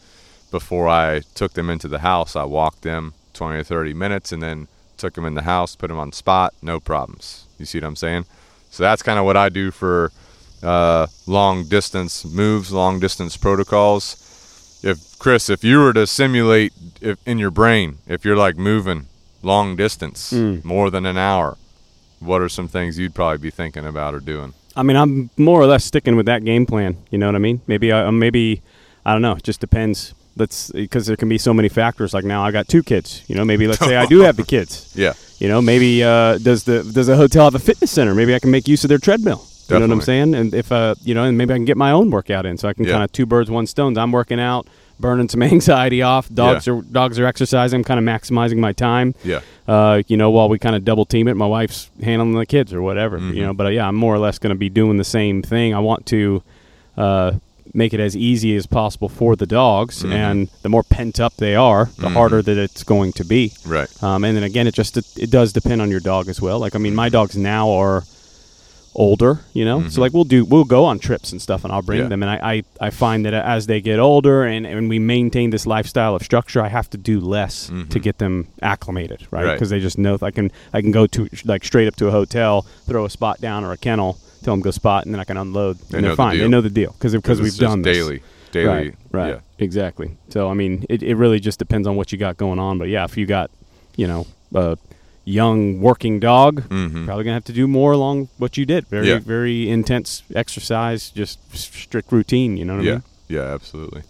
before 0.52 0.88
I 0.88 1.22
took 1.36 1.54
them 1.54 1.70
into 1.70 1.88
the 1.88 2.00
house, 2.00 2.36
I 2.36 2.44
walked 2.44 2.82
them 2.84 3.14
20 3.34 3.58
or 3.58 3.64
30 3.64 3.94
minutes 3.94 4.32
and 4.32 4.42
then 4.42 4.68
took 4.98 5.14
them 5.14 5.26
in 5.26 5.36
the 5.36 5.44
house, 5.44 5.76
put 5.76 5.88
them 5.88 6.00
on 6.00 6.12
spot, 6.12 6.54
no 6.62 6.80
problems. 6.80 7.46
You 7.58 7.66
see 7.66 7.80
what 7.80 7.88
I'm 7.88 7.96
saying? 7.96 8.26
So 8.70 8.84
that's 8.84 9.02
kind 9.02 9.18
of 9.20 9.26
what 9.26 9.38
I 9.38 9.50
do 9.50 9.72
for 9.72 10.12
uh, 10.62 11.08
long 11.26 11.64
distance 11.66 12.26
moves, 12.26 12.72
long 12.72 13.00
distance 13.00 13.38
protocols. 13.38 14.26
If 14.84 15.18
Chris, 15.20 15.50
if 15.50 15.64
you 15.64 15.80
were 15.80 15.94
to 15.94 16.06
simulate 16.08 16.74
if, 17.02 17.18
in 17.28 17.38
your 17.40 17.52
brain, 17.52 17.98
if 18.08 18.24
you're 18.26 18.38
like 18.38 18.58
moving 18.58 19.08
long 19.42 19.76
distance, 19.76 20.32
Mm. 20.34 20.64
more 20.66 20.90
than 20.90 21.06
an 21.06 21.18
hour, 21.18 21.58
what 22.20 22.42
are 22.42 22.50
some 22.50 22.68
things 22.68 23.00
you'd 23.00 23.16
probably 23.16 23.38
be 23.38 23.50
thinking 23.50 23.86
about 23.86 24.14
or 24.14 24.20
doing? 24.20 24.54
I 24.76 24.84
mean, 24.84 24.98
I'm 24.98 25.30
more 25.38 25.60
or 25.62 25.66
less 25.66 25.84
sticking 25.86 26.16
with 26.16 26.26
that 26.28 26.44
game 26.46 26.66
plan. 26.66 26.98
You 27.10 27.18
know 27.18 27.26
what 27.28 27.36
I 27.36 27.40
mean? 27.40 27.62
Maybe, 27.68 27.92
I, 27.92 28.10
maybe 28.12 28.62
I 29.06 29.14
don't 29.14 29.22
know. 29.22 29.34
It 29.34 29.44
just 29.44 29.60
depends. 29.62 30.14
Let's 30.40 30.72
because 30.72 31.06
there 31.08 31.16
can 31.18 31.30
be 31.30 31.38
so 31.38 31.54
many 31.54 31.70
factors. 31.70 32.14
Like 32.14 32.26
now, 32.26 32.44
I 32.44 32.52
got 32.52 32.68
two 32.68 32.82
kids. 32.84 33.24
You 33.28 33.36
know, 33.36 33.46
maybe 33.46 33.68
let's 33.68 33.80
say 33.80 33.96
I 33.98 34.06
do 34.06 34.20
have 34.22 34.36
the 34.38 34.44
kids. 34.46 34.92
Yeah, 34.96 35.14
You 35.40 35.48
know, 35.48 35.62
maybe 35.62 36.04
uh, 36.04 36.38
does 36.40 36.64
the 36.64 36.84
does 36.84 37.08
the 37.08 37.16
hotel 37.16 37.44
have 37.46 37.56
a 37.56 37.60
fitness 37.60 37.92
center? 37.92 38.16
Maybe 38.16 38.34
I 38.36 38.40
can 38.40 38.52
make 38.52 38.68
use 38.68 38.84
of 38.84 38.90
their 38.90 38.98
treadmill. 38.98 39.46
You 39.70 39.76
know 39.78 39.82
what 39.86 39.92
I'm 39.94 40.02
saying? 40.02 40.34
And 40.34 40.54
if 40.56 40.72
uh, 40.72 40.96
you 41.04 41.14
know, 41.14 41.24
and 41.26 41.38
maybe 41.38 41.54
I 41.54 41.58
can 41.58 41.66
get 41.66 41.78
my 41.78 41.92
own 41.92 42.10
workout 42.10 42.46
in, 42.48 42.58
so 42.58 42.68
I 42.68 42.74
can 42.74 42.86
Yeah. 42.86 42.94
kind 42.94 43.04
of 43.04 43.12
two 43.12 43.28
birds, 43.28 43.52
one 43.52 43.68
stone. 43.68 43.96
I'm 44.00 44.12
working 44.12 44.40
out, 44.40 44.66
burning 45.00 45.30
some 45.30 45.44
anxiety 45.56 46.02
off. 46.02 46.28
Dogs 46.30 46.66
Yeah. 46.66 46.74
are 46.74 46.82
dogs 46.82 47.20
are 47.20 47.26
exercising. 47.28 47.78
I'm 47.82 47.84
kind 47.84 48.00
of 48.00 48.06
maximizing 48.16 48.58
my 48.58 48.74
time. 48.74 49.14
yeah, 49.24 49.42
Uh, 49.68 50.02
you 50.08 50.18
know, 50.18 50.32
while 50.32 50.50
we 50.50 50.58
kind 50.58 50.76
of 50.76 50.84
double 50.84 51.06
team 51.06 51.28
it, 51.28 51.36
my 51.36 51.46
wife's 51.46 51.92
handling 52.02 52.34
the 52.34 52.48
kids 52.48 52.74
or 52.74 52.82
whatever. 52.82 53.20
Mhm. 53.20 53.36
You 53.36 53.44
know, 53.44 53.54
but 53.54 53.68
uh, 53.68 53.70
yeah, 53.70 53.88
I'm 53.88 53.96
more 53.96 54.16
or 54.16 54.20
less 54.20 54.40
going 54.40 54.56
to 54.56 54.60
be 54.60 54.70
doing 54.70 54.98
the 54.98 55.04
same 55.20 55.44
thing. 55.44 55.76
I 55.76 55.80
want 55.80 56.08
to 56.08 56.42
uh, 56.98 57.34
make 57.74 57.94
it 57.94 58.00
as 58.00 58.16
easy 58.16 58.56
as 58.56 58.66
possible 58.66 59.10
for 59.10 59.36
the 59.36 59.46
dogs, 59.46 60.04
Mhm. 60.04 60.12
and 60.12 60.50
the 60.64 60.70
more 60.70 60.84
pent 60.84 61.20
up 61.20 61.36
they 61.38 61.56
are, 61.56 61.90
the 61.98 62.08
Mhm. 62.08 62.14
harder 62.14 62.42
that 62.42 62.58
it's 62.58 62.84
going 62.84 63.14
to 63.14 63.24
be. 63.24 63.54
right. 63.66 63.88
Um, 64.04 64.24
and 64.24 64.36
then 64.36 64.44
again, 64.44 64.68
it 64.68 64.74
just 64.74 64.98
it, 64.98 65.06
it 65.18 65.30
does 65.30 65.54
depend 65.54 65.82
on 65.82 65.90
your 65.92 66.00
dog 66.00 66.28
as 66.30 66.42
well. 66.42 66.60
Like 66.60 66.76
I 66.76 66.80
mean, 66.80 66.96
my 66.96 67.10
dogs 67.10 67.36
now 67.38 67.70
are 67.70 68.04
older, 68.96 69.42
you 69.54 69.64
know, 69.64 69.82
Mhm. 69.82 69.92
so 69.92 70.02
like 70.02 70.14
we'll 70.14 70.24
do 70.24 70.44
we'll 70.44 70.64
go 70.64 70.84
on 70.86 70.98
trips 71.00 71.32
and 71.32 71.40
stuff, 71.42 71.64
and 71.64 71.72
I'll 71.72 71.84
bring 71.84 72.00
Yeah. 72.00 72.08
them. 72.08 72.24
And 72.24 72.30
I, 72.32 72.40
I 72.82 72.88
I 72.88 72.90
find 72.90 73.24
that 73.26 73.34
as 73.36 73.68
they 73.68 73.82
get 73.82 74.00
older 74.00 74.44
and 74.44 74.66
and 74.66 74.90
we 74.90 74.98
maintain 75.00 75.52
this 75.52 75.68
lifestyle 75.68 76.16
of 76.16 76.24
structure, 76.24 76.62
I 76.62 76.70
have 76.70 76.90
to 76.90 76.98
do 76.98 77.20
less 77.20 77.68
to 77.68 77.74
Mhm. 78.00 78.02
get 78.02 78.18
them 78.18 78.48
acclimated, 78.64 79.28
right? 79.32 79.46
Right. 79.46 79.54
Because 79.54 79.70
they 79.70 79.80
just 79.80 79.98
know 80.00 80.18
I 80.22 80.32
can 80.32 80.52
I 80.74 80.82
can 80.82 80.92
go 80.92 81.06
to 81.08 81.28
like 81.46 81.64
straight 81.64 81.88
up 81.88 81.96
to 81.98 82.08
a 82.08 82.12
hotel, 82.12 82.66
throw 82.88 83.06
a 83.06 83.10
spot 83.10 83.40
down 83.40 83.64
or 83.64 83.72
a 83.72 83.78
kennel, 83.78 84.18
tell 84.44 84.54
them 84.54 84.62
go 84.62 84.72
spot, 84.72 85.06
and 85.06 85.14
then 85.14 85.20
I 85.20 85.24
can 85.24 85.38
unload, 85.38 85.78
They 85.90 85.98
and 85.98 86.04
they're 86.06 86.12
the 86.12 86.16
fine. 86.18 86.38
They 86.38 86.48
know 86.48 86.62
the 86.62 86.70
deal 86.70 86.92
because 86.94 87.14
because 87.14 87.42
we've 87.42 87.58
done 87.58 87.82
this. 87.82 87.98
daily, 87.98 88.22
daily. 88.52 88.68
Right, 88.68 88.96
right, 89.12 89.30
Yeah. 89.36 89.40
exactly. 89.58 90.18
So 90.30 90.50
I 90.50 90.54
mean, 90.54 90.86
it, 90.90 91.04
it 91.04 91.16
really 91.16 91.40
just 91.40 91.60
depends 91.60 91.88
on 91.88 91.96
what 91.96 92.12
you 92.12 92.18
got 92.18 92.38
going 92.38 92.60
on. 92.60 92.78
But 92.78 92.90
yeah, 92.90 93.04
if 93.06 93.18
you 93.18 93.26
got, 93.26 93.50
you 93.96 94.08
know, 94.08 94.26
a 94.56 94.78
young 95.26 95.80
working 95.82 96.20
dog, 96.20 96.62
Mhm. 96.70 97.06
probably 97.06 97.24
gonna 97.24 97.34
have 97.36 97.44
to 97.46 97.54
do 97.54 97.68
more 97.68 97.92
along 97.92 98.30
what 98.38 98.58
you 98.58 98.66
did. 98.66 98.88
Very, 98.88 99.08
Yeah. 99.10 99.20
very 99.20 99.70
intense 99.70 100.24
exercise, 100.36 101.10
just 101.12 101.40
strict 101.56 102.12
routine. 102.12 102.58
You 102.58 102.66
know 102.66 102.76
what 102.78 102.82
I 102.84 102.86
Yeah, 102.86 102.92
mean? 102.94 103.04
yeah, 103.28 103.42
absolutely. 103.54 104.02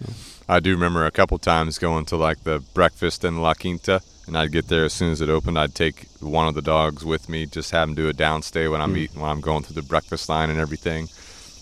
I 0.48 0.60
do 0.60 0.72
remember 0.72 1.06
a 1.06 1.12
couple 1.12 1.38
times 1.38 1.78
going 1.78 2.06
to 2.06 2.15
like 2.15 2.44
the 2.44 2.62
breakfast 2.74 3.24
in 3.26 3.42
La 3.42 3.54
Quinta, 3.54 4.02
and 4.30 4.38
I'd 4.38 4.52
get 4.52 4.68
there 4.68 4.86
as 4.86 4.94
soon 4.94 5.12
as 5.12 5.20
it 5.22 5.30
opened. 5.30 5.58
I'd 5.60 5.76
take 5.76 6.06
one 6.22 6.48
of 6.48 6.54
the 6.56 6.62
dogs 6.62 7.04
with 7.04 7.28
me, 7.28 7.46
just 7.46 7.72
have 7.72 7.89
him 7.89 7.96
do 7.96 8.08
a 8.08 8.13
downstay 8.13 8.72
when 8.72 8.80
I'm 8.80 8.94
Mm. 8.94 8.98
eating, 8.98 9.20
when 9.22 9.30
I'm 9.30 9.42
going 9.42 9.63
through 9.63 9.82
the 9.82 9.88
breakfast 9.88 10.30
line 10.30 10.50
and 10.50 10.60
everything. 10.60 11.08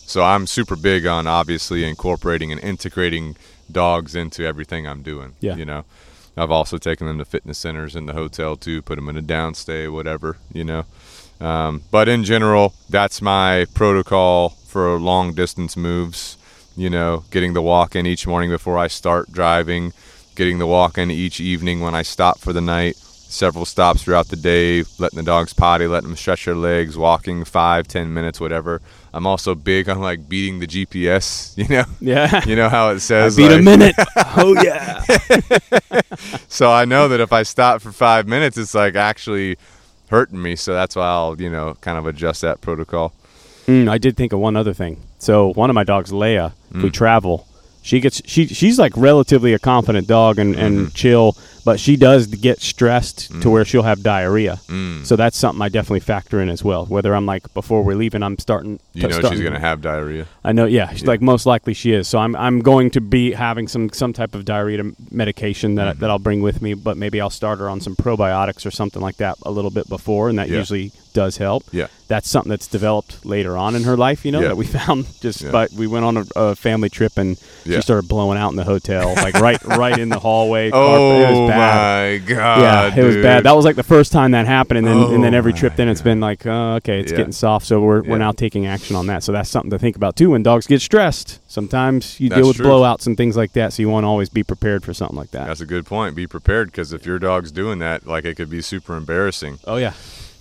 So 0.06 0.24
I'm 0.24 0.46
super 0.48 0.76
big 0.76 1.06
on 1.08 1.28
obviously 1.28 1.84
incorporating 1.84 2.52
and 2.52 2.62
integrating 2.62 3.36
dogs 3.72 4.16
into 4.16 4.46
everything 4.46 4.86
I'm 4.88 5.02
doing. 5.02 5.34
Yeah. 5.40 5.56
you 5.56 5.66
know. 5.66 5.86
I've 6.40 6.52
also 6.52 6.78
taken 6.78 7.08
them 7.08 7.18
to 7.18 7.26
fitness 7.26 7.58
centers 7.58 7.96
in 7.96 8.06
the 8.06 8.14
hotel 8.14 8.56
too, 8.58 8.82
put 8.84 8.96
them 8.98 9.10
in 9.10 9.18
a 9.18 9.22
downstay, 9.24 9.92
whatever, 9.92 10.38
you 10.54 10.64
know. 10.64 10.86
Um, 11.42 11.82
but 11.90 12.08
in 12.08 12.24
general, 12.24 12.74
that's 12.90 13.22
my 13.22 13.66
protocol 13.74 14.50
for 14.50 15.00
long 15.00 15.34
distance 15.34 15.76
moves. 15.76 16.38
You 16.76 16.92
know, 16.92 17.24
getting 17.32 17.54
the 17.54 17.62
walk 17.64 17.96
in 17.96 18.06
each 18.06 18.28
morning 18.28 18.52
before 18.52 18.78
I 18.78 18.86
start 18.88 19.32
driving, 19.32 19.94
getting 20.38 20.60
the 20.60 20.68
walk 20.68 20.98
in 21.00 21.10
each 21.12 21.42
evening 21.42 21.82
when 21.82 21.96
I 21.96 22.04
stop 22.04 22.40
for 22.40 22.54
the 22.54 22.62
night, 22.62 22.96
several 23.28 23.66
stops 23.66 24.04
throughout 24.04 24.28
the 24.30 24.36
day, 24.36 24.86
letting 25.00 25.18
the 25.18 25.24
dogs 25.24 25.52
potty, 25.52 25.88
letting 25.88 26.10
them 26.10 26.16
stretch 26.16 26.46
their 26.46 26.56
legs, 26.56 26.96
walking 26.98 27.44
five, 27.44 27.88
ten 27.88 28.14
minutes, 28.14 28.40
whatever. 28.40 28.80
I'm 29.14 29.26
also 29.26 29.56
big 29.56 29.90
on 29.90 30.00
like 30.00 30.30
beating 30.30 30.60
the 30.60 30.68
GPS. 30.68 31.58
You 31.58 31.68
know, 31.68 31.86
Yeah. 32.00 32.46
you 32.46 32.56
know 32.56 32.70
how 32.70 32.92
it 32.92 32.96
I 32.96 32.98
says 33.00 33.36
beat 33.36 33.52
a 33.52 33.62
minute. 33.62 33.96
oh 34.38 34.54
yeah. 34.64 35.02
so 36.48 36.72
I 36.72 36.86
know 36.86 37.08
that 37.08 37.20
if 37.20 37.34
I 37.34 37.44
stop 37.44 37.82
for 37.82 37.92
five 37.92 38.28
minutes, 38.28 38.58
it's 38.58 38.76
like 38.76 38.96
actually 38.96 39.58
hurting 40.10 40.42
me. 40.42 40.56
So 40.56 40.74
that's 40.74 40.96
why 40.96 41.08
I'll, 41.08 41.40
you 41.42 41.50
know, 41.50 41.76
kind 41.82 41.98
of 41.98 42.06
adjust 42.06 42.42
that 42.42 42.62
protocol. 42.62 43.12
Mm, 43.66 43.90
I 43.90 43.98
did 43.98 44.16
think 44.16 44.32
of 44.34 44.40
one 44.40 44.56
other 44.56 44.74
thing. 44.74 45.02
So 45.20 45.52
one 45.54 45.70
of 45.70 45.74
my 45.74 45.84
dogs, 45.84 46.12
Leia, 46.12 46.54
if 46.74 46.84
we 46.84 46.90
Mm. 46.90 46.94
travel, 46.94 47.47
she 47.88 48.00
gets 48.02 48.22
she 48.26 48.48
she's 48.48 48.78
like 48.78 48.92
relatively 48.98 49.54
a 49.54 49.60
confident 49.60 50.08
dog 50.08 50.38
and, 50.40 50.56
Mm-hmm. 50.56 50.66
and 50.66 50.94
chill, 50.94 51.38
but 51.64 51.80
she 51.80 51.96
does 51.96 52.28
get 52.28 52.60
stressed 52.62 53.20
to 53.42 53.50
where 53.50 53.64
she'll 53.64 53.84
have 53.92 54.04
diarrhea. 54.04 54.60
Mm. 54.68 55.06
So 55.06 55.16
that's 55.16 55.38
something 55.38 55.62
I 55.62 55.70
definitely 55.70 56.02
factor 56.02 56.42
in 56.42 56.50
as 56.50 56.64
well. 56.64 56.86
Whether 56.86 57.16
I'm 57.16 57.26
like 57.26 57.44
before 57.54 57.84
we're 57.84 57.96
leaving, 57.96 58.24
I'm 58.24 58.38
starting. 58.40 58.80
You 58.94 59.04
know 59.04 59.10
starting- 59.12 59.32
she's 59.40 59.42
gonna 59.48 59.60
have 59.70 59.82
diarrhea. 59.82 60.26
I 60.44 60.52
know, 60.52 60.66
yeah, 60.66 60.90
she's 60.92 61.04
Yeah. 61.04 61.08
like 61.14 61.22
most 61.22 61.46
likely 61.46 61.74
she 61.74 61.94
is. 61.94 62.08
So 62.10 62.20
I'm 62.20 62.36
I'm 62.36 62.60
going 62.62 62.92
to 62.92 63.02
be 63.02 63.32
having 63.32 63.68
some 63.70 63.90
some 63.92 64.12
type 64.14 64.36
of 64.36 64.44
diarrhea 64.44 64.84
medication 65.12 65.76
that 65.76 65.88
Mm-hmm. 65.88 66.00
that 66.02 66.10
I'll 66.10 66.20
bring 66.20 66.42
with 66.42 66.62
me, 66.62 66.74
but 66.74 66.98
maybe 66.98 67.22
I'll 67.22 67.30
start 67.42 67.60
her 67.60 67.70
on 67.70 67.80
some 67.80 67.96
probiotics 67.96 68.66
or 68.66 68.72
something 68.72 69.02
like 69.02 69.18
that 69.18 69.36
a 69.46 69.52
little 69.52 69.72
bit 69.72 69.88
before, 69.88 70.28
and 70.30 70.38
that 70.40 70.50
Yeah. 70.50 70.58
usually 70.58 70.92
does 71.18 71.38
help. 71.38 71.64
Yeah. 71.72 71.88
That's 72.08 72.30
something 72.30 72.50
that's 72.52 72.68
developed 72.68 73.26
later 73.26 73.58
on 73.58 73.76
in 73.76 73.84
her 73.84 73.98
life, 73.98 74.24
you 74.26 74.32
know, 74.32 74.40
Yeah. 74.42 74.50
that 74.50 74.56
we 74.56 74.66
found 74.66 75.06
just 75.22 75.42
Yeah. 75.42 75.52
by 75.52 75.68
we 75.76 75.88
went 75.88 76.06
on 76.06 76.16
a, 76.18 76.26
a 76.36 76.56
family 76.56 76.90
trip 76.90 77.18
and 77.18 77.38
Yeah. 77.66 77.78
she 77.78 77.82
started 77.82 78.08
blowing 78.08 78.38
out 78.38 78.52
in 78.52 78.56
the 78.56 78.64
hotel, 78.64 79.14
like 79.16 79.34
right 79.48 79.62
right 79.84 79.98
in 79.98 80.10
the 80.10 80.20
hallway. 80.20 80.70
Oh 80.72 81.12
it 81.12 81.30
was 81.32 81.50
bad. 81.50 82.22
my 82.22 82.34
god! 82.36 82.60
Yeah, 82.62 83.02
it 83.02 83.06
was 83.06 83.16
bad. 83.18 83.44
That 83.44 83.56
was 83.56 83.66
like 83.66 83.76
the 83.76 83.84
first 83.96 84.12
time 84.12 84.32
that 84.32 84.46
happened, 84.46 84.78
and 84.78 84.88
then 84.88 84.98
and 85.14 85.24
then 85.24 85.34
Oh 85.34 85.38
every 85.38 85.54
trip 85.54 85.76
then 85.76 85.90
it's 85.90 86.02
been 86.02 86.20
like, 86.22 86.46
uh, 86.46 86.76
okay, 86.80 87.00
it's 87.02 87.12
getting 87.12 87.34
soft, 87.34 87.66
so 87.66 87.82
we're 87.82 88.04
we're 88.04 88.18
now 88.28 88.32
taking 88.32 88.66
action 88.68 88.96
on 88.96 89.08
that. 89.08 89.24
So 89.24 89.32
that's 89.34 89.50
something 89.50 89.72
to 89.72 89.80
think 89.80 89.96
about 89.98 90.16
too. 90.16 90.30
When 90.32 90.44
dogs 90.44 90.66
get 90.68 90.82
stressed, 90.82 91.40
sometimes 91.52 92.20
you 92.22 92.30
That's 92.30 92.40
deal 92.40 92.48
with 92.50 92.58
true. 92.58 92.68
blowouts 92.68 93.08
and 93.08 93.18
things 93.18 93.36
like 93.36 93.52
that, 93.54 93.74
so 93.74 93.82
you 93.82 93.90
want 93.90 94.04
to 94.06 94.08
always 94.08 94.30
be 94.30 94.44
prepared 94.44 94.84
for 94.86 94.94
something 94.94 95.18
like 95.18 95.32
that. 95.32 95.48
That's 95.48 95.62
a 95.62 95.66
good 95.66 95.86
point. 95.86 96.16
Be 96.16 96.28
prepared 96.28 96.68
because 96.72 96.94
if 96.94 97.06
your 97.06 97.20
dog's 97.20 97.52
doing 97.52 97.80
that, 97.80 98.08
like 98.08 98.24
it 98.24 98.36
could 98.38 98.50
be 98.50 98.62
super 98.62 98.96
embarrassing. 98.96 99.60
oh 99.68 99.76
yeah, 99.78 99.94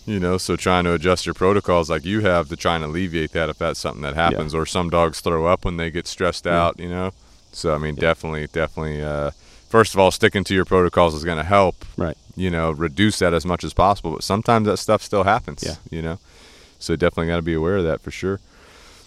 You 0.06 0.20
know, 0.20 0.38
so 0.38 0.54
trying 0.54 0.84
to 0.84 0.92
adjust 0.94 1.26
your 1.26 1.34
protocols 1.34 1.90
like 1.90 2.04
you 2.04 2.20
have 2.20 2.48
to 2.50 2.56
try 2.56 2.76
and 2.76 2.84
alleviate 2.84 3.32
that 3.32 3.48
if 3.50 3.58
that's 3.58 3.80
something 3.80 4.02
that 4.02 4.14
happens. 4.14 4.54
Or 4.54 4.64
some 4.64 4.88
dogs 4.88 5.20
throw 5.20 5.46
up 5.46 5.64
when 5.64 5.76
they 5.78 5.90
get 5.90 6.06
stressed 6.06 6.46
Yeah. 6.46 6.62
out. 6.66 6.78
You 6.78 6.88
know, 6.88 7.10
so 7.52 7.74
I 7.74 7.78
mean, 7.78 7.96
definitely, 7.96 8.46
definitely. 8.46 9.02
Uh, 9.02 9.32
first 9.68 9.94
of 9.94 10.00
all, 10.00 10.10
sticking 10.12 10.44
to 10.44 10.54
your 10.54 10.64
protocols 10.64 11.14
is 11.14 11.24
going 11.24 11.38
to 11.38 11.44
help. 11.44 11.84
right. 11.96 12.16
You 12.36 12.50
know, 12.50 12.70
reduce 12.70 13.18
that 13.20 13.32
as 13.34 13.44
much 13.46 13.64
as 13.64 13.72
possible. 13.72 14.12
But 14.12 14.22
sometimes 14.22 14.66
that 14.68 14.76
stuff 14.76 15.02
still 15.02 15.24
happens. 15.24 15.64
Yeah. 15.64 15.76
You 15.90 16.02
know, 16.02 16.18
so 16.78 16.94
definitely 16.94 17.28
got 17.28 17.36
to 17.36 17.42
be 17.42 17.54
aware 17.54 17.76
of 17.78 17.84
that 17.84 18.00
for 18.02 18.10
sure. 18.10 18.38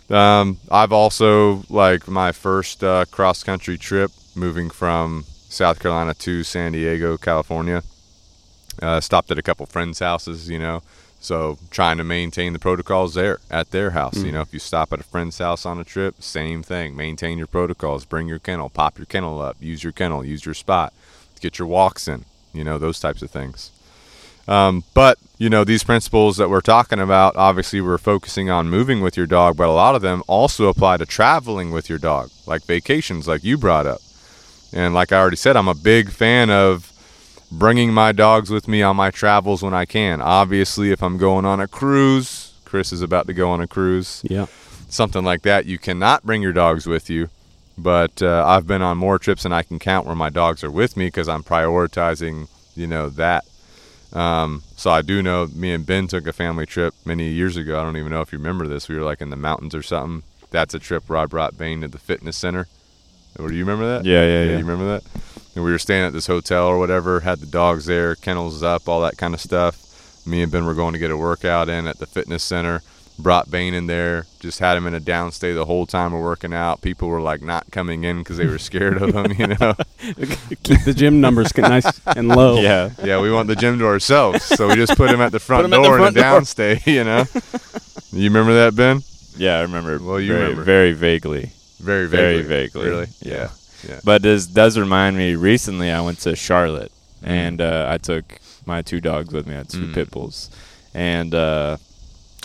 Um, 0.09 0.57
I've 0.71 0.91
also 0.91 1.63
like 1.69 2.07
my 2.07 2.31
first 2.31 2.83
uh, 2.83 3.05
cross 3.11 3.43
country 3.43 3.77
trip 3.77 4.11
moving 4.35 4.69
from 4.71 5.25
South 5.47 5.79
Carolina 5.79 6.13
to 6.15 6.43
San 6.43 6.71
Diego, 6.71 7.15
California. 7.17 7.83
Uh, 8.81 8.99
stopped 8.99 9.31
at 9.31 9.37
a 9.37 9.41
couple 9.41 9.65
friends' 9.65 9.99
houses, 9.99 10.49
you 10.49 10.59
know. 10.59 10.81
So 11.19 11.57
trying 11.69 11.97
to 11.97 12.03
maintain 12.03 12.53
the 12.53 12.59
protocols 12.59 13.13
there 13.13 13.39
at 13.51 13.71
their 13.71 13.91
house. 13.91 14.17
You 14.17 14.31
know, 14.31 14.41
if 14.41 14.53
you 14.53 14.59
stop 14.59 14.93
at 14.93 15.01
a 15.01 15.03
friend's 15.03 15.37
house 15.37 15.65
on 15.65 15.77
a 15.77 15.83
trip, 15.83 16.21
same 16.21 16.63
thing. 16.63 16.95
Maintain 16.95 17.37
your 17.37 17.47
protocols. 17.47 18.05
Bring 18.05 18.27
your 18.27 18.39
kennel. 18.39 18.69
Pop 18.69 18.97
your 18.97 19.05
kennel 19.05 19.41
up. 19.41 19.57
Use 19.59 19.83
your 19.83 19.91
kennel. 19.91 20.23
Use 20.23 20.45
your 20.45 20.53
spot. 20.53 20.93
Get 21.41 21.59
your 21.59 21.67
walks 21.67 22.07
in. 22.07 22.25
You 22.53 22.63
know 22.63 22.77
those 22.77 22.99
types 22.99 23.21
of 23.21 23.29
things. 23.29 23.71
Um, 24.47 24.83
but 24.93 25.19
you 25.37 25.49
know 25.49 25.63
these 25.63 25.83
principles 25.83 26.37
that 26.37 26.49
we're 26.49 26.61
talking 26.61 26.99
about. 26.99 27.35
Obviously, 27.35 27.81
we're 27.81 27.97
focusing 27.97 28.49
on 28.49 28.69
moving 28.69 29.01
with 29.01 29.17
your 29.17 29.27
dog, 29.27 29.57
but 29.57 29.67
a 29.67 29.71
lot 29.71 29.95
of 29.95 30.01
them 30.01 30.23
also 30.25 30.69
apply 30.69 30.97
to 30.97 31.05
traveling 31.05 31.71
with 31.71 31.89
your 31.89 31.99
dog, 31.99 32.29
like 32.47 32.63
vacations, 32.63 33.27
like 33.27 33.43
you 33.43 33.57
brought 33.57 33.85
up. 33.85 34.01
And 34.73 34.93
like 34.93 35.11
I 35.11 35.19
already 35.19 35.35
said, 35.35 35.55
I'm 35.55 35.67
a 35.67 35.75
big 35.75 36.11
fan 36.11 36.49
of 36.49 36.88
bringing 37.51 37.93
my 37.93 38.11
dogs 38.11 38.49
with 38.49 38.67
me 38.67 38.81
on 38.81 38.95
my 38.95 39.11
travels 39.11 39.61
when 39.63 39.73
I 39.73 39.85
can. 39.85 40.21
Obviously, 40.21 40.91
if 40.91 41.01
I'm 41.01 41.17
going 41.17 41.45
on 41.45 41.59
a 41.59 41.67
cruise, 41.67 42.53
Chris 42.65 42.91
is 42.93 43.01
about 43.01 43.27
to 43.27 43.33
go 43.33 43.49
on 43.49 43.61
a 43.61 43.67
cruise, 43.67 44.21
Yeah. 44.23 44.45
something 44.89 45.23
like 45.23 45.41
that, 45.43 45.65
you 45.65 45.77
cannot 45.79 46.23
bring 46.25 46.41
your 46.41 46.53
dogs 46.53 46.85
with 46.87 47.09
you. 47.09 47.29
But 47.77 48.21
uh, 48.21 48.43
I've 48.45 48.67
been 48.67 48.81
on 48.81 48.97
more 48.97 49.17
trips 49.17 49.43
than 49.43 49.53
I 49.53 49.63
can 49.63 49.79
count 49.79 50.05
where 50.05 50.15
my 50.15 50.29
dogs 50.29 50.63
are 50.63 50.71
with 50.71 50.97
me 50.97 51.07
because 51.07 51.29
I'm 51.29 51.43
prioritizing, 51.43 52.49
you 52.75 52.87
know, 52.87 53.09
that. 53.09 53.45
Um, 54.11 54.63
so 54.75 54.89
I 54.91 55.01
do 55.01 55.21
know 55.21 55.47
me 55.47 55.71
and 55.71 55.85
Ben 55.85 56.07
took 56.07 56.27
a 56.27 56.33
family 56.33 56.65
trip 56.65 56.93
many 57.05 57.29
years 57.29 57.55
ago. 57.55 57.79
I 57.79 57.83
don't 57.83 57.95
even 57.95 58.11
know 58.11 58.21
if 58.21 58.33
you 58.33 58.37
remember 58.39 58.67
this. 58.67 58.89
We 58.89 58.95
were 58.97 59.03
like 59.03 59.21
in 59.21 59.29
the 59.29 59.35
mountains 59.37 59.73
or 59.73 59.81
something. 59.83 60.23
That's 60.51 60.73
a 60.73 60.79
trip 60.79 61.07
where 61.07 61.19
I 61.19 61.25
brought 61.25 61.57
Bane 61.57 61.81
to 61.81 61.87
the 61.87 61.99
fitness 61.99 62.35
center. 62.35 62.67
Or 63.37 63.47
do 63.47 63.53
you 63.55 63.63
remember 63.63 63.87
that? 63.97 64.05
Yeah, 64.05 64.23
yeah, 64.25 64.43
yeah. 64.43 64.51
You 64.57 64.65
remember 64.65 64.85
that? 64.99 65.03
We 65.55 65.61
were 65.61 65.79
staying 65.79 66.05
at 66.05 66.13
this 66.13 66.27
hotel 66.27 66.67
or 66.67 66.77
whatever, 66.79 67.19
had 67.21 67.39
the 67.39 67.45
dogs 67.45 67.85
there, 67.85 68.15
kennels 68.15 68.63
up, 68.63 68.87
all 68.87 69.01
that 69.01 69.17
kind 69.17 69.33
of 69.33 69.41
stuff. 69.41 70.25
Me 70.25 70.41
and 70.41 70.51
Ben 70.51 70.65
were 70.65 70.73
going 70.73 70.93
to 70.93 70.99
get 70.99 71.11
a 71.11 71.17
workout 71.17 71.67
in 71.69 71.87
at 71.87 71.97
the 71.97 72.05
fitness 72.05 72.43
center. 72.43 72.81
Brought 73.17 73.51
Bane 73.51 73.73
in 73.73 73.87
there, 73.87 74.27
just 74.39 74.59
had 74.59 74.77
him 74.77 74.87
in 74.87 74.93
a 74.93 74.99
downstay 75.01 75.53
the 75.53 75.65
whole 75.65 75.85
time 75.85 76.13
we're 76.13 76.23
working 76.23 76.53
out. 76.53 76.81
People 76.81 77.09
were 77.09 77.19
like 77.19 77.41
not 77.41 77.69
coming 77.69 78.05
in 78.05 78.19
because 78.19 78.37
they 78.37 78.45
were 78.45 78.57
scared 78.57 79.01
of 79.01 79.13
him, 79.13 79.33
you 79.37 79.47
know. 79.47 79.73
Keep 80.63 80.85
the 80.85 80.93
gym 80.95 81.19
numbers 81.19 81.55
nice 81.57 81.99
and 82.05 82.29
low. 82.29 82.61
Yeah. 82.61 82.91
yeah, 83.03 83.19
we 83.19 83.29
want 83.29 83.49
the 83.49 83.57
gym 83.57 83.77
to 83.79 83.85
ourselves, 83.87 84.45
so 84.45 84.69
we 84.69 84.75
just 84.75 84.95
put 84.95 85.09
him 85.09 85.19
at 85.19 85.33
the 85.33 85.39
front 85.39 85.69
the 85.69 85.75
door 85.75 85.97
front 85.97 86.15
in 86.15 86.23
a 86.23 86.25
downstay, 86.25 86.85
you 86.87 87.03
know. 87.03 87.25
You 88.13 88.29
remember 88.29 88.53
that, 88.53 88.77
Ben? 88.77 89.01
Yeah, 89.35 89.57
I 89.57 89.61
remember. 89.63 89.99
Well, 90.01 90.21
you 90.21 90.29
very, 90.31 90.41
remember. 90.43 90.63
very 90.63 90.93
vaguely. 90.93 91.51
Very, 91.81 92.07
Very 92.07 92.41
vaguely. 92.41 92.83
vaguely. 92.83 92.89
Really? 92.89 93.07
Yeah. 93.21 93.49
Yeah. 93.87 93.99
But 94.03 94.21
this 94.21 94.45
does 94.47 94.77
remind 94.77 95.17
me. 95.17 95.35
Recently, 95.35 95.91
I 95.91 96.01
went 96.01 96.19
to 96.19 96.35
Charlotte, 96.35 96.91
Mm. 97.23 97.27
and 97.27 97.61
uh, 97.61 97.87
I 97.89 97.97
took 97.97 98.39
my 98.65 98.81
two 98.81 99.01
dogs 99.01 99.33
with 99.33 99.45
me. 99.47 99.53
I 99.53 99.57
had 99.59 99.69
two 99.69 99.87
Mm. 99.87 99.93
pit 99.93 100.09
bulls, 100.11 100.49
and 100.93 101.33
uh, 101.35 101.77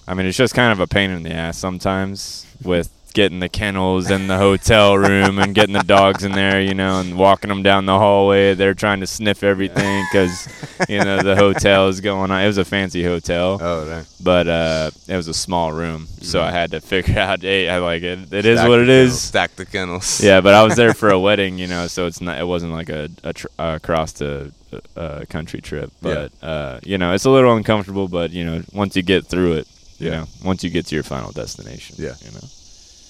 I 0.08 0.14
mean, 0.14 0.26
it's 0.26 0.36
just 0.36 0.54
kind 0.54 0.72
of 0.72 0.80
a 0.80 0.86
pain 0.86 1.10
in 1.10 1.22
the 1.22 1.32
ass 1.32 1.56
sometimes 1.58 2.44
with 2.62 2.90
getting 3.14 3.38
the 3.38 3.48
kennels 3.48 4.10
and 4.10 4.28
the 4.28 4.36
hotel 4.36 4.98
room 4.98 5.38
and 5.38 5.54
getting 5.54 5.72
the 5.72 5.82
dogs 5.84 6.24
in 6.24 6.32
there, 6.32 6.60
you 6.60 6.74
know, 6.74 7.00
and 7.00 7.16
walking 7.16 7.48
them 7.48 7.62
down 7.62 7.86
the 7.86 7.96
hallway. 7.98 8.52
They're 8.54 8.74
trying 8.74 9.00
to 9.00 9.06
sniff 9.06 9.42
everything 9.42 10.04
because 10.12 10.46
you 10.88 10.98
know 11.02 11.22
the 11.22 11.36
hotel 11.36 11.88
is 11.88 12.00
going 12.02 12.30
on. 12.30 12.42
It 12.42 12.46
was 12.46 12.58
a 12.58 12.64
fancy 12.64 13.02
hotel, 13.02 13.58
Oh, 13.62 13.86
dang. 13.86 14.04
but 14.22 14.48
uh, 14.48 14.90
it 15.08 15.16
was 15.16 15.28
a 15.28 15.34
small 15.34 15.72
room, 15.72 16.06
so 16.20 16.42
I 16.42 16.50
had 16.50 16.72
to 16.72 16.80
figure 16.80 17.18
out. 17.18 17.40
Hey, 17.40 17.68
I 17.70 17.78
like 17.78 18.02
it. 18.02 18.32
It 18.32 18.44
is 18.44 18.58
Stack 18.58 18.68
what 18.68 18.80
it 18.80 18.86
kennels, 18.86 19.12
is. 19.12 19.20
Stack 19.22 19.56
the 19.56 19.64
kennels. 19.66 20.20
Yeah, 20.22 20.40
but 20.42 20.52
I 20.54 20.62
was 20.64 20.76
there 20.76 20.92
for 20.92 21.08
a 21.10 21.18
wedding, 21.26 21.56
you 21.58 21.66
know, 21.68 21.86
so 21.86 22.06
it's 22.06 22.20
not. 22.20 22.38
It 22.38 22.46
wasn't 22.46 22.72
like 22.72 22.90
a, 22.90 23.08
a 23.22 23.32
tr- 23.32 23.46
uh, 23.58 23.72
across 23.80 24.12
the 24.12 24.52
uh, 24.96 25.24
country 25.30 25.60
trip, 25.60 25.92
but 26.02 26.32
uh, 26.42 26.80
you 26.82 26.98
know, 26.98 27.14
it's 27.14 27.24
a 27.24 27.30
little 27.30 27.54
uncomfortable. 27.56 28.08
But 28.08 28.32
you 28.32 28.44
know, 28.44 28.62
once 28.72 28.96
you 28.96 29.02
get 29.02 29.24
through 29.26 29.52
it, 29.54 29.68
you 29.98 30.10
Yeah. 30.10 30.16
know, 30.20 30.26
once 30.44 30.64
you 30.64 30.70
get 30.70 30.86
to 30.86 30.94
your 30.96 31.04
final 31.04 31.30
destination, 31.30 31.94
Yeah. 31.98 32.14
you 32.20 32.32
know, 32.32 32.40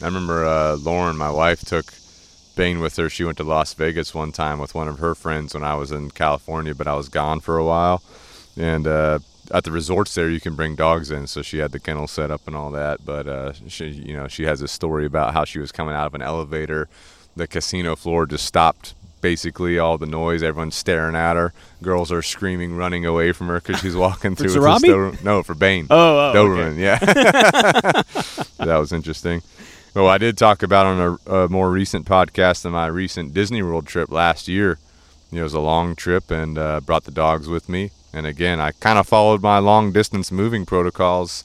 I 0.03 0.07
remember 0.07 0.45
uh, 0.45 0.77
Lauren, 0.77 1.17
my 1.17 1.31
wife, 1.31 1.61
took 1.63 1.93
Bane 2.57 2.81
with 2.81 2.97
her. 2.97 3.09
She 3.09 3.25
went 3.25 3.39
to 3.39 3.45
Las 3.45 3.75
Vegas 3.75 4.15
one 4.15 4.33
time 4.33 4.59
with 4.59 4.75
one 4.75 4.89
of 4.89 4.99
her 4.99 5.15
friends 5.15 5.55
when 5.55 5.65
I 5.65 5.75
was 5.75 5.91
in 5.91 6.11
California, 6.11 6.75
but 6.75 6.87
I 6.87 6.95
was 6.95 7.09
gone 7.09 7.41
for 7.41 7.57
a 7.57 7.65
while. 7.65 8.03
And 8.57 8.87
uh, 8.87 9.19
at 9.51 9.65
the 9.65 9.73
resorts 9.73 10.15
there, 10.15 10.31
you 10.31 10.41
can 10.41 10.55
bring 10.55 10.75
dogs 10.75 11.11
in, 11.11 11.27
so 11.27 11.43
she 11.43 11.59
had 11.59 11.73
the 11.73 11.81
kennel 11.81 12.07
set 12.07 12.31
up 12.31 12.47
and 12.47 12.57
all 12.57 12.71
that. 12.71 13.05
But 13.05 13.27
uh, 13.27 13.53
she, 13.69 13.87
you 13.89 14.15
know, 14.15 14.29
she 14.29 14.45
has 14.45 14.63
a 14.63 14.69
story 14.69 15.07
about 15.07 15.35
how 15.35 15.45
she 15.45 15.59
was 15.59 15.73
coming 15.73 15.95
out 15.95 16.07
of 16.07 16.15
an 16.15 16.23
elevator. 16.23 16.89
The 17.37 17.47
casino 17.47 17.97
floor 17.97 18.27
just 18.27 18.47
stopped. 18.47 18.95
Basically, 19.21 19.79
all 19.79 19.97
the 19.97 20.07
noise, 20.07 20.43
everyone's 20.43 20.75
staring 20.75 21.17
at 21.17 21.35
her. 21.35 21.55
Girls 21.83 22.13
are 22.13 22.21
screaming, 22.21 22.77
running 22.77 23.07
away 23.07 23.33
from 23.33 23.47
her 23.47 23.59
because 23.59 23.81
she's 23.81 23.97
walking 23.97 24.37
through. 24.37 24.51
Sarabi? 24.51 25.25
No, 25.25 25.43
for 25.43 25.55
Bane. 25.55 25.87
Oh, 25.89 25.97
oh, 25.97 26.29
okay. 26.29 26.39
Doberman, 26.39 26.79
yeah. 26.79 26.99
that 28.59 28.77
was 28.77 28.93
interesting. 28.93 29.41
Well, 29.95 30.09
I 30.09 30.19
did 30.19 30.37
talk 30.37 30.65
about 30.65 30.87
on 30.87 31.19
a, 31.29 31.33
a 31.33 31.49
more 31.49 31.71
recent 31.71 32.05
podcast 32.05 32.63
than 32.63 32.73
my 32.73 32.89
recent 32.89 33.33
Disney 33.33 33.63
World 33.63 33.87
trip 33.87 34.11
last 34.11 34.49
year. 34.49 34.79
You 35.31 35.37
know, 35.37 35.43
it 35.43 35.45
was 35.45 35.55
a 35.55 35.61
long 35.61 35.95
trip 35.95 36.33
and 36.33 36.59
uh, 36.59 36.81
brought 36.81 37.05
the 37.05 37.13
dogs 37.13 37.49
with 37.49 37.69
me. 37.69 37.93
And 38.13 38.27
again, 38.27 38.59
I 38.59 38.73
kind 38.73 38.99
of 38.99 39.07
followed 39.07 39.41
my 39.41 39.59
long 39.59 39.93
distance 39.93 40.33
moving 40.33 40.67
protocols. 40.67 41.45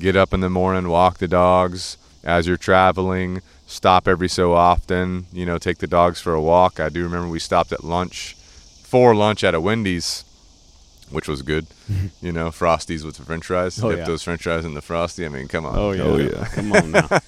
Get 0.00 0.16
up 0.16 0.34
in 0.34 0.40
the 0.40 0.50
morning, 0.50 0.88
walk 0.88 1.18
the 1.18 1.28
dogs 1.28 1.96
as 2.24 2.48
you're 2.48 2.56
traveling, 2.56 3.42
stop 3.64 4.08
every 4.08 4.28
so 4.28 4.54
often, 4.54 5.26
you 5.32 5.46
know, 5.46 5.58
take 5.58 5.78
the 5.78 5.86
dogs 5.86 6.20
for 6.20 6.34
a 6.34 6.42
walk. 6.42 6.80
I 6.80 6.88
do 6.88 7.04
remember 7.04 7.28
we 7.28 7.38
stopped 7.38 7.70
at 7.70 7.84
lunch, 7.84 8.34
for 8.82 9.14
lunch 9.14 9.44
at 9.44 9.54
a 9.54 9.60
Wendy's, 9.60 10.24
which 11.10 11.28
was 11.28 11.42
good. 11.42 11.68
you 12.20 12.32
know, 12.32 12.48
Frosties 12.48 13.04
with 13.04 13.18
the 13.18 13.22
french 13.22 13.46
fries. 13.46 13.80
Oh, 13.80 13.90
Dip 13.90 14.00
yeah. 14.00 14.04
those 14.04 14.24
french 14.24 14.42
fries 14.42 14.64
in 14.64 14.74
the 14.74 14.82
Frosty. 14.82 15.24
I 15.24 15.28
mean, 15.28 15.46
come 15.46 15.64
on. 15.64 15.78
Oh 15.78 15.92
yeah. 15.92 16.02
Oh, 16.02 16.16
yeah. 16.16 16.44
Come 16.46 16.72
on 16.72 16.90
now. 16.90 17.08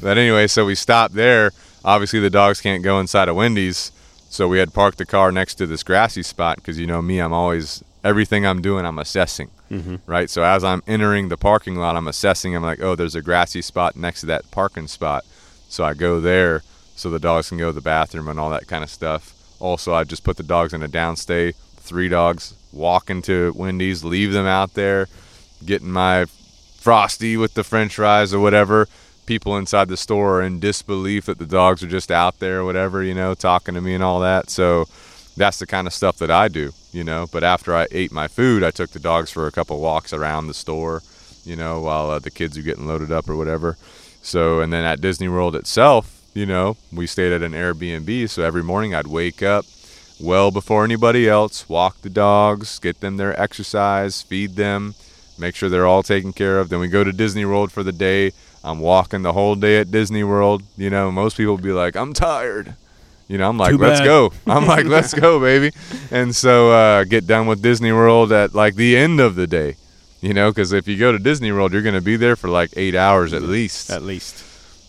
But 0.00 0.18
anyway, 0.18 0.46
so 0.46 0.64
we 0.64 0.74
stopped 0.74 1.14
there. 1.14 1.50
Obviously, 1.84 2.20
the 2.20 2.30
dogs 2.30 2.60
can't 2.60 2.82
go 2.82 3.00
inside 3.00 3.28
of 3.28 3.36
Wendy's, 3.36 3.92
so 4.28 4.46
we 4.48 4.58
had 4.58 4.72
parked 4.74 4.98
the 4.98 5.06
car 5.06 5.32
next 5.32 5.54
to 5.56 5.66
this 5.66 5.82
grassy 5.82 6.22
spot 6.22 6.56
because 6.56 6.78
you 6.78 6.86
know 6.86 7.00
me, 7.02 7.18
I'm 7.18 7.32
always 7.32 7.82
everything 8.04 8.46
I'm 8.46 8.62
doing, 8.62 8.84
I'm 8.86 8.98
assessing, 8.98 9.50
Mm-hmm. 9.70 9.96
right? 10.06 10.30
So 10.30 10.42
as 10.44 10.64
I'm 10.64 10.82
entering 10.86 11.28
the 11.28 11.36
parking 11.36 11.76
lot, 11.76 11.94
I'm 11.96 12.08
assessing. 12.08 12.54
I'm 12.56 12.62
like, 12.62 12.80
oh, 12.80 12.94
there's 12.94 13.14
a 13.14 13.20
grassy 13.22 13.60
spot 13.60 13.96
next 13.96 14.20
to 14.20 14.26
that 14.26 14.50
parking 14.50 14.86
spot, 14.86 15.24
so 15.68 15.84
I 15.84 15.94
go 15.94 16.20
there 16.20 16.62
so 16.96 17.10
the 17.10 17.18
dogs 17.18 17.48
can 17.50 17.58
go 17.58 17.66
to 17.66 17.72
the 17.72 17.80
bathroom 17.80 18.28
and 18.28 18.40
all 18.40 18.50
that 18.50 18.66
kind 18.66 18.82
of 18.82 18.90
stuff. 18.90 19.34
Also, 19.60 19.92
I 19.94 20.04
just 20.04 20.24
put 20.24 20.36
the 20.36 20.42
dogs 20.42 20.72
in 20.72 20.82
a 20.82 20.88
downstay. 20.88 21.54
Three 21.76 22.08
dogs 22.08 22.54
walk 22.72 23.10
into 23.10 23.52
Wendy's, 23.56 24.04
leave 24.04 24.32
them 24.32 24.46
out 24.46 24.74
there, 24.74 25.06
getting 25.64 25.90
my 25.90 26.26
frosty 26.76 27.36
with 27.36 27.54
the 27.54 27.64
French 27.64 27.94
fries 27.96 28.32
or 28.32 28.40
whatever. 28.40 28.88
People 29.28 29.58
inside 29.58 29.88
the 29.88 29.98
store 29.98 30.38
are 30.38 30.42
in 30.42 30.58
disbelief 30.58 31.26
that 31.26 31.38
the 31.38 31.44
dogs 31.44 31.82
are 31.82 31.86
just 31.86 32.10
out 32.10 32.38
there, 32.38 32.60
or 32.60 32.64
whatever, 32.64 33.02
you 33.02 33.12
know, 33.12 33.34
talking 33.34 33.74
to 33.74 33.80
me 33.82 33.92
and 33.92 34.02
all 34.02 34.20
that. 34.20 34.48
So 34.48 34.86
that's 35.36 35.58
the 35.58 35.66
kind 35.66 35.86
of 35.86 35.92
stuff 35.92 36.16
that 36.16 36.30
I 36.30 36.48
do, 36.48 36.72
you 36.92 37.04
know. 37.04 37.26
But 37.30 37.44
after 37.44 37.76
I 37.76 37.86
ate 37.90 38.10
my 38.10 38.26
food, 38.26 38.64
I 38.64 38.70
took 38.70 38.88
the 38.88 38.98
dogs 38.98 39.30
for 39.30 39.46
a 39.46 39.52
couple 39.52 39.78
walks 39.80 40.14
around 40.14 40.46
the 40.46 40.54
store, 40.54 41.02
you 41.44 41.56
know, 41.56 41.82
while 41.82 42.08
uh, 42.08 42.18
the 42.18 42.30
kids 42.30 42.56
are 42.56 42.62
getting 42.62 42.86
loaded 42.86 43.12
up 43.12 43.28
or 43.28 43.36
whatever. 43.36 43.76
So, 44.22 44.60
and 44.60 44.72
then 44.72 44.86
at 44.86 45.02
Disney 45.02 45.28
World 45.28 45.54
itself, 45.54 46.22
you 46.32 46.46
know, 46.46 46.78
we 46.90 47.06
stayed 47.06 47.34
at 47.34 47.42
an 47.42 47.52
Airbnb. 47.52 48.30
So 48.30 48.42
every 48.42 48.62
morning 48.62 48.94
I'd 48.94 49.08
wake 49.08 49.42
up 49.42 49.66
well 50.18 50.50
before 50.50 50.84
anybody 50.84 51.28
else, 51.28 51.68
walk 51.68 52.00
the 52.00 52.08
dogs, 52.08 52.78
get 52.78 53.00
them 53.00 53.18
their 53.18 53.38
exercise, 53.38 54.22
feed 54.22 54.56
them, 54.56 54.94
make 55.38 55.54
sure 55.54 55.68
they're 55.68 55.86
all 55.86 56.02
taken 56.02 56.32
care 56.32 56.58
of. 56.58 56.70
Then 56.70 56.80
we 56.80 56.88
go 56.88 57.04
to 57.04 57.12
Disney 57.12 57.44
World 57.44 57.70
for 57.70 57.82
the 57.82 57.92
day. 57.92 58.32
I'm 58.64 58.80
walking 58.80 59.22
the 59.22 59.32
whole 59.32 59.54
day 59.54 59.78
at 59.78 59.90
Disney 59.90 60.24
World. 60.24 60.62
You 60.76 60.90
know, 60.90 61.10
most 61.12 61.36
people 61.36 61.56
be 61.58 61.72
like, 61.72 61.96
I'm 61.96 62.12
tired. 62.12 62.74
You 63.28 63.38
know, 63.38 63.48
I'm 63.48 63.58
like, 63.58 63.70
Too 63.72 63.78
let's 63.78 64.00
bad. 64.00 64.06
go. 64.06 64.32
I'm 64.46 64.66
like, 64.66 64.86
let's 64.86 65.14
go, 65.26 65.38
baby. 65.40 65.74
And 66.10 66.34
so 66.34 66.70
uh, 66.72 67.04
get 67.04 67.26
done 67.26 67.46
with 67.46 67.62
Disney 67.62 67.92
World 67.92 68.32
at 68.32 68.54
like 68.54 68.74
the 68.74 68.96
end 68.96 69.20
of 69.20 69.34
the 69.36 69.46
day. 69.46 69.76
You 70.20 70.34
know, 70.34 70.50
because 70.50 70.72
if 70.72 70.88
you 70.88 70.98
go 70.98 71.12
to 71.12 71.18
Disney 71.18 71.52
World, 71.52 71.72
you're 71.72 71.82
going 71.82 71.94
to 71.94 72.00
be 72.00 72.16
there 72.16 72.34
for 72.36 72.48
like 72.48 72.70
eight 72.76 72.94
hours 72.96 73.32
at 73.32 73.42
least 73.42 73.90
At 73.90 74.02
least. 74.02 74.44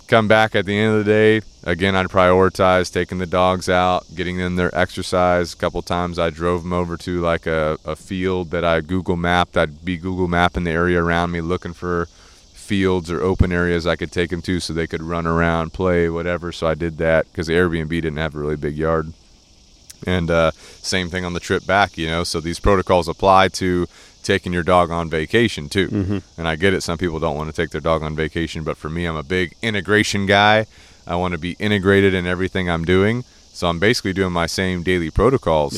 come 0.07 0.28
back 0.28 0.55
at 0.55 0.65
the 0.65 0.76
end 0.76 0.95
of 0.97 1.05
the 1.05 1.11
day 1.11 1.41
again 1.65 1.93
i'd 1.95 2.07
prioritize 2.07 2.91
taking 2.91 3.17
the 3.20 3.26
dogs 3.28 3.67
out 3.70 4.03
getting 4.15 4.38
them 4.38 4.55
their 4.55 4.74
exercise 4.76 5.53
a 5.53 5.57
couple 5.57 5.82
times 5.82 6.17
i 6.17 6.30
drove 6.32 6.63
them 6.63 6.72
over 6.74 6.95
to 6.97 7.20
like 7.20 7.45
a, 7.45 7.78
a 7.86 7.95
field 7.95 8.49
that 8.49 8.63
i 8.63 8.80
google 8.80 9.17
mapped 9.17 9.57
i'd 9.57 9.84
be 9.86 9.97
google 9.97 10.28
mapping 10.28 10.63
the 10.63 10.72
area 10.72 11.03
around 11.03 11.30
me 11.32 11.41
looking 11.41 11.74
for 11.74 12.07
fields 12.70 13.09
or 13.11 13.20
open 13.32 13.51
areas 13.51 13.84
i 13.88 13.95
could 13.95 14.11
take 14.11 14.30
them 14.30 14.41
to 14.41 14.59
so 14.59 14.72
they 14.74 14.88
could 14.88 15.01
run 15.13 15.26
around 15.26 15.74
play 15.74 16.07
whatever 16.17 16.51
so 16.51 16.67
i 16.67 16.76
did 16.76 16.97
that 16.97 17.22
because 17.32 17.47
the 17.47 17.53
airbnb 17.59 17.89
didn't 17.89 18.17
have 18.26 18.36
a 18.36 18.39
really 18.43 18.55
big 18.67 18.76
yard 18.78 19.11
and 20.05 20.30
uh, 20.32 20.51
same 20.95 21.09
thing 21.09 21.26
on 21.26 21.34
the 21.34 21.39
trip 21.39 21.65
back 21.65 21.97
you 21.97 22.07
know 22.07 22.24
so 22.24 22.39
these 22.39 22.59
protocols 22.59 23.07
apply 23.07 23.47
to 23.49 23.86
taking 24.24 24.53
your 24.53 24.63
dog 24.63 24.91
on 24.91 25.09
vacation 25.09 25.67
too 25.70 25.88
Mm-hmm. 25.88 26.17
and 26.38 26.47
I 26.47 26.55
get 26.63 26.74
it. 26.74 26.82
Some 26.84 26.97
people 26.97 27.20
don't 27.20 27.36
want 27.39 27.49
to 27.49 27.55
take 27.61 27.72
their 27.72 27.82
dog 27.82 28.03
on 28.03 28.15
vacation, 28.15 28.63
but 28.63 28.76
for 28.78 28.89
me, 28.89 29.05
I'm 29.05 29.15
a 29.15 29.24
big 29.24 29.55
integration 29.61 30.26
guy. 30.26 30.65
I 31.07 31.15
want 31.15 31.32
to 31.32 31.38
be 31.39 31.53
integrated 31.67 32.13
in 32.13 32.28
everything 32.28 32.70
I'm 32.70 32.84
doing. 32.86 33.24
So 33.57 33.67
I'm 33.70 33.80
basically 33.80 34.13
doing 34.13 34.34
my 34.34 34.45
same 34.45 34.84
daily 34.84 35.09
protocols. 35.09 35.74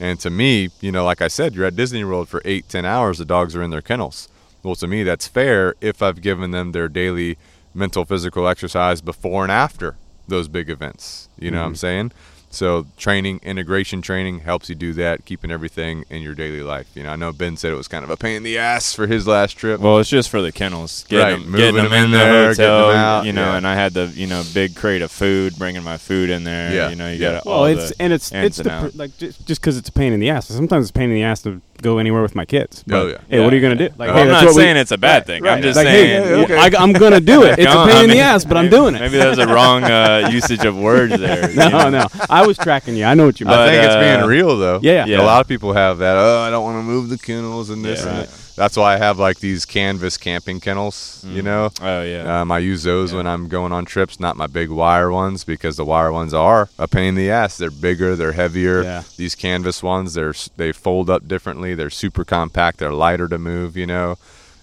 And 0.00 0.18
to 0.20 0.30
me, 0.30 0.70
you 0.80 0.90
know, 0.92 1.04
like 1.04 1.22
I 1.22 1.28
said, 1.28 1.54
you're 1.54 1.64
at 1.64 1.76
Disney 1.76 2.04
World 2.04 2.28
for 2.28 2.42
eight, 2.44 2.68
ten 2.68 2.84
hours. 2.84 3.18
The 3.18 3.24
dogs 3.24 3.54
are 3.56 3.62
in 3.62 3.70
their 3.70 3.82
kennels. 3.90 4.28
Well, 4.66 4.74
to 4.74 4.88
me, 4.88 5.04
that's 5.04 5.28
fair 5.28 5.76
if 5.80 6.02
I've 6.02 6.20
given 6.20 6.50
them 6.50 6.72
their 6.72 6.88
daily 6.88 7.38
mental, 7.72 8.04
physical 8.04 8.48
exercise 8.48 9.00
before 9.00 9.44
and 9.44 9.52
after 9.52 9.94
those 10.26 10.48
big 10.48 10.68
events. 10.68 11.28
You 11.38 11.52
know 11.52 11.58
what 11.60 11.66
I'm 11.66 11.72
mm-hmm. 11.74 11.76
saying? 11.76 12.12
So 12.50 12.86
training, 12.96 13.40
integration 13.42 14.02
training 14.02 14.40
helps 14.40 14.68
you 14.68 14.74
do 14.74 14.92
that, 14.94 15.24
keeping 15.24 15.50
everything 15.50 16.04
in 16.08 16.22
your 16.22 16.34
daily 16.34 16.62
life. 16.62 16.88
You 16.94 17.02
know, 17.02 17.10
I 17.10 17.16
know 17.16 17.30
Ben 17.32 17.56
said 17.56 17.70
it 17.70 17.76
was 17.76 17.86
kind 17.86 18.02
of 18.02 18.10
a 18.10 18.16
pain 18.16 18.36
in 18.38 18.42
the 18.44 18.56
ass 18.56 18.94
for 18.94 19.06
his 19.06 19.28
last 19.28 19.52
trip. 19.52 19.78
Well, 19.78 19.98
it's 19.98 20.08
just 20.08 20.30
for 20.30 20.40
the 20.40 20.52
kennels, 20.52 21.04
getting 21.08 21.24
Right, 21.24 21.30
them, 21.32 21.50
moving 21.50 21.58
getting 21.58 21.74
them 21.76 21.84
them 21.84 21.92
in 21.92 22.04
in, 22.06 22.10
there, 22.12 22.48
the 22.48 22.56
getting 22.56 22.64
hotel, 22.64 22.88
them 22.88 22.96
out, 22.96 23.26
you 23.26 23.32
know. 23.34 23.42
yeah. 23.42 23.56
And 23.56 23.66
I 23.66 23.74
had 23.74 23.92
the 23.92 24.06
you 24.06 24.26
know 24.26 24.42
big 24.54 24.74
crate 24.74 25.02
of 25.02 25.12
food, 25.12 25.56
bringing 25.58 25.82
my 25.84 25.98
food 25.98 26.30
in 26.30 26.44
there. 26.44 26.72
Yeah, 26.72 26.88
you 26.88 26.96
know, 26.96 27.08
you 27.10 27.18
yeah. 27.18 27.32
got 27.34 27.46
Well, 27.46 27.54
all 27.56 27.64
it's 27.66 27.90
the 27.90 28.02
and 28.02 28.12
it's 28.12 28.32
ins 28.32 28.46
it's 28.46 28.58
and 28.60 28.86
the, 28.86 28.90
pr- 28.90 28.98
like 28.98 29.16
just 29.18 29.46
just 29.46 29.60
because 29.60 29.76
it's 29.76 29.90
a 29.90 29.92
pain 29.92 30.12
in 30.12 30.20
the 30.20 30.30
ass. 30.30 30.46
Sometimes 30.46 30.86
it's 30.86 30.90
a 30.90 30.98
pain 30.98 31.10
in 31.10 31.14
the 31.14 31.24
ass 31.24 31.42
to 31.42 31.60
go 31.82 31.98
anywhere 31.98 32.22
with 32.22 32.34
my 32.34 32.44
kids. 32.44 32.82
But, 32.86 32.96
Oh, 32.96 33.06
yeah. 33.08 33.16
Hey, 33.28 33.40
what 33.44 33.52
are 33.52 33.56
you 33.56 33.62
gonna 33.62 33.74
do? 33.76 33.88
Like, 33.96 34.08
Well, 34.08 34.14
hey, 34.14 34.22
I'm 34.22 34.28
not 34.28 34.44
what 34.44 34.54
we- 34.56 34.62
saying 34.62 34.76
it's 34.76 34.90
a 34.92 34.98
bad 34.98 35.26
thing. 35.26 35.42
right. 35.42 35.52
I'm 35.56 35.62
just 35.62 35.76
like, 35.76 35.86
saying. 35.86 36.22
hey, 36.22 36.44
okay. 36.44 36.56
I, 36.76 36.82
am 36.82 36.92
gonna 36.92 37.20
do 37.20 37.42
it. 37.44 37.58
It's 37.58 37.72
a 37.72 37.86
pain 37.86 38.04
in 38.04 38.10
the 38.10 38.18
ass, 38.20 38.44
but 38.44 38.56
I'm 38.56 38.68
doing 38.70 38.94
it. 38.94 39.00
Maybe 39.00 39.18
there's 39.18 39.38
a 39.38 39.46
wrong 39.46 39.84
uh, 39.84 40.28
usage 40.32 40.64
of 40.64 40.76
words 40.76 41.16
there. 41.18 41.50
you 41.50 41.56
no, 41.56 41.68
know? 41.68 41.90
no. 41.90 42.06
I 42.30 42.46
was 42.46 42.56
tracking 42.58 42.96
you. 42.96 43.04
I 43.04 43.14
know 43.14 43.26
what 43.26 43.40
you 43.40 43.46
meant. 43.46 43.58
I 43.60 43.66
But, 43.66 43.70
think 43.72 43.84
it's 43.84 43.96
being 43.96 44.22
uh, 44.22 44.26
real 44.26 44.56
though. 44.58 44.80
Yeah, 44.82 45.06
yeah. 45.06 45.20
A 45.20 45.24
lot 45.24 45.40
of 45.40 45.48
people 45.48 45.72
have 45.72 45.98
that. 45.98 46.16
Oh, 46.16 46.40
I 46.40 46.50
don't 46.50 46.64
want 46.64 46.78
to 46.78 46.82
move 46.82 47.08
the 47.08 47.18
kennels 47.18 47.70
and 47.70 47.84
this 47.84 48.02
Yeah. 48.02 48.08
and 48.08 48.18
Right. 48.18 48.28
that. 48.28 48.45
That's 48.56 48.76
why 48.76 48.94
I 48.94 48.96
have 48.96 49.18
like 49.18 49.38
these 49.40 49.66
canvas 49.66 50.16
camping 50.16 50.60
kennels. 50.60 51.22
You 51.28 51.42
Mm. 51.42 51.44
know, 51.44 51.70
Oh 51.82 52.02
yeah. 52.02 52.40
um, 52.40 52.50
I 52.50 52.58
use 52.58 52.82
those 52.84 53.12
Yeah. 53.12 53.18
when 53.18 53.26
I'm 53.26 53.48
going 53.48 53.70
on 53.72 53.84
trips, 53.84 54.18
not 54.18 54.36
my 54.36 54.46
big 54.46 54.70
wire 54.70 55.10
ones 55.10 55.44
because 55.44 55.76
the 55.76 55.84
wire 55.84 56.10
ones 56.10 56.32
are 56.32 56.70
a 56.78 56.88
pain 56.88 57.10
in 57.10 57.14
the 57.16 57.30
ass. 57.30 57.58
They're 57.58 57.70
bigger, 57.70 58.16
they're 58.16 58.32
heavier. 58.32 58.82
Yeah. 58.82 59.02
These 59.18 59.34
canvas 59.34 59.82
ones, 59.82 60.14
they're 60.14 60.34
they 60.56 60.72
fold 60.72 61.10
up 61.10 61.28
differently. 61.28 61.74
They're 61.74 61.90
super 61.90 62.24
compact. 62.24 62.78
They're 62.78 62.92
lighter 62.92 63.28
to 63.28 63.38
move. 63.38 63.76
You 63.76 63.86
know, 63.86 64.18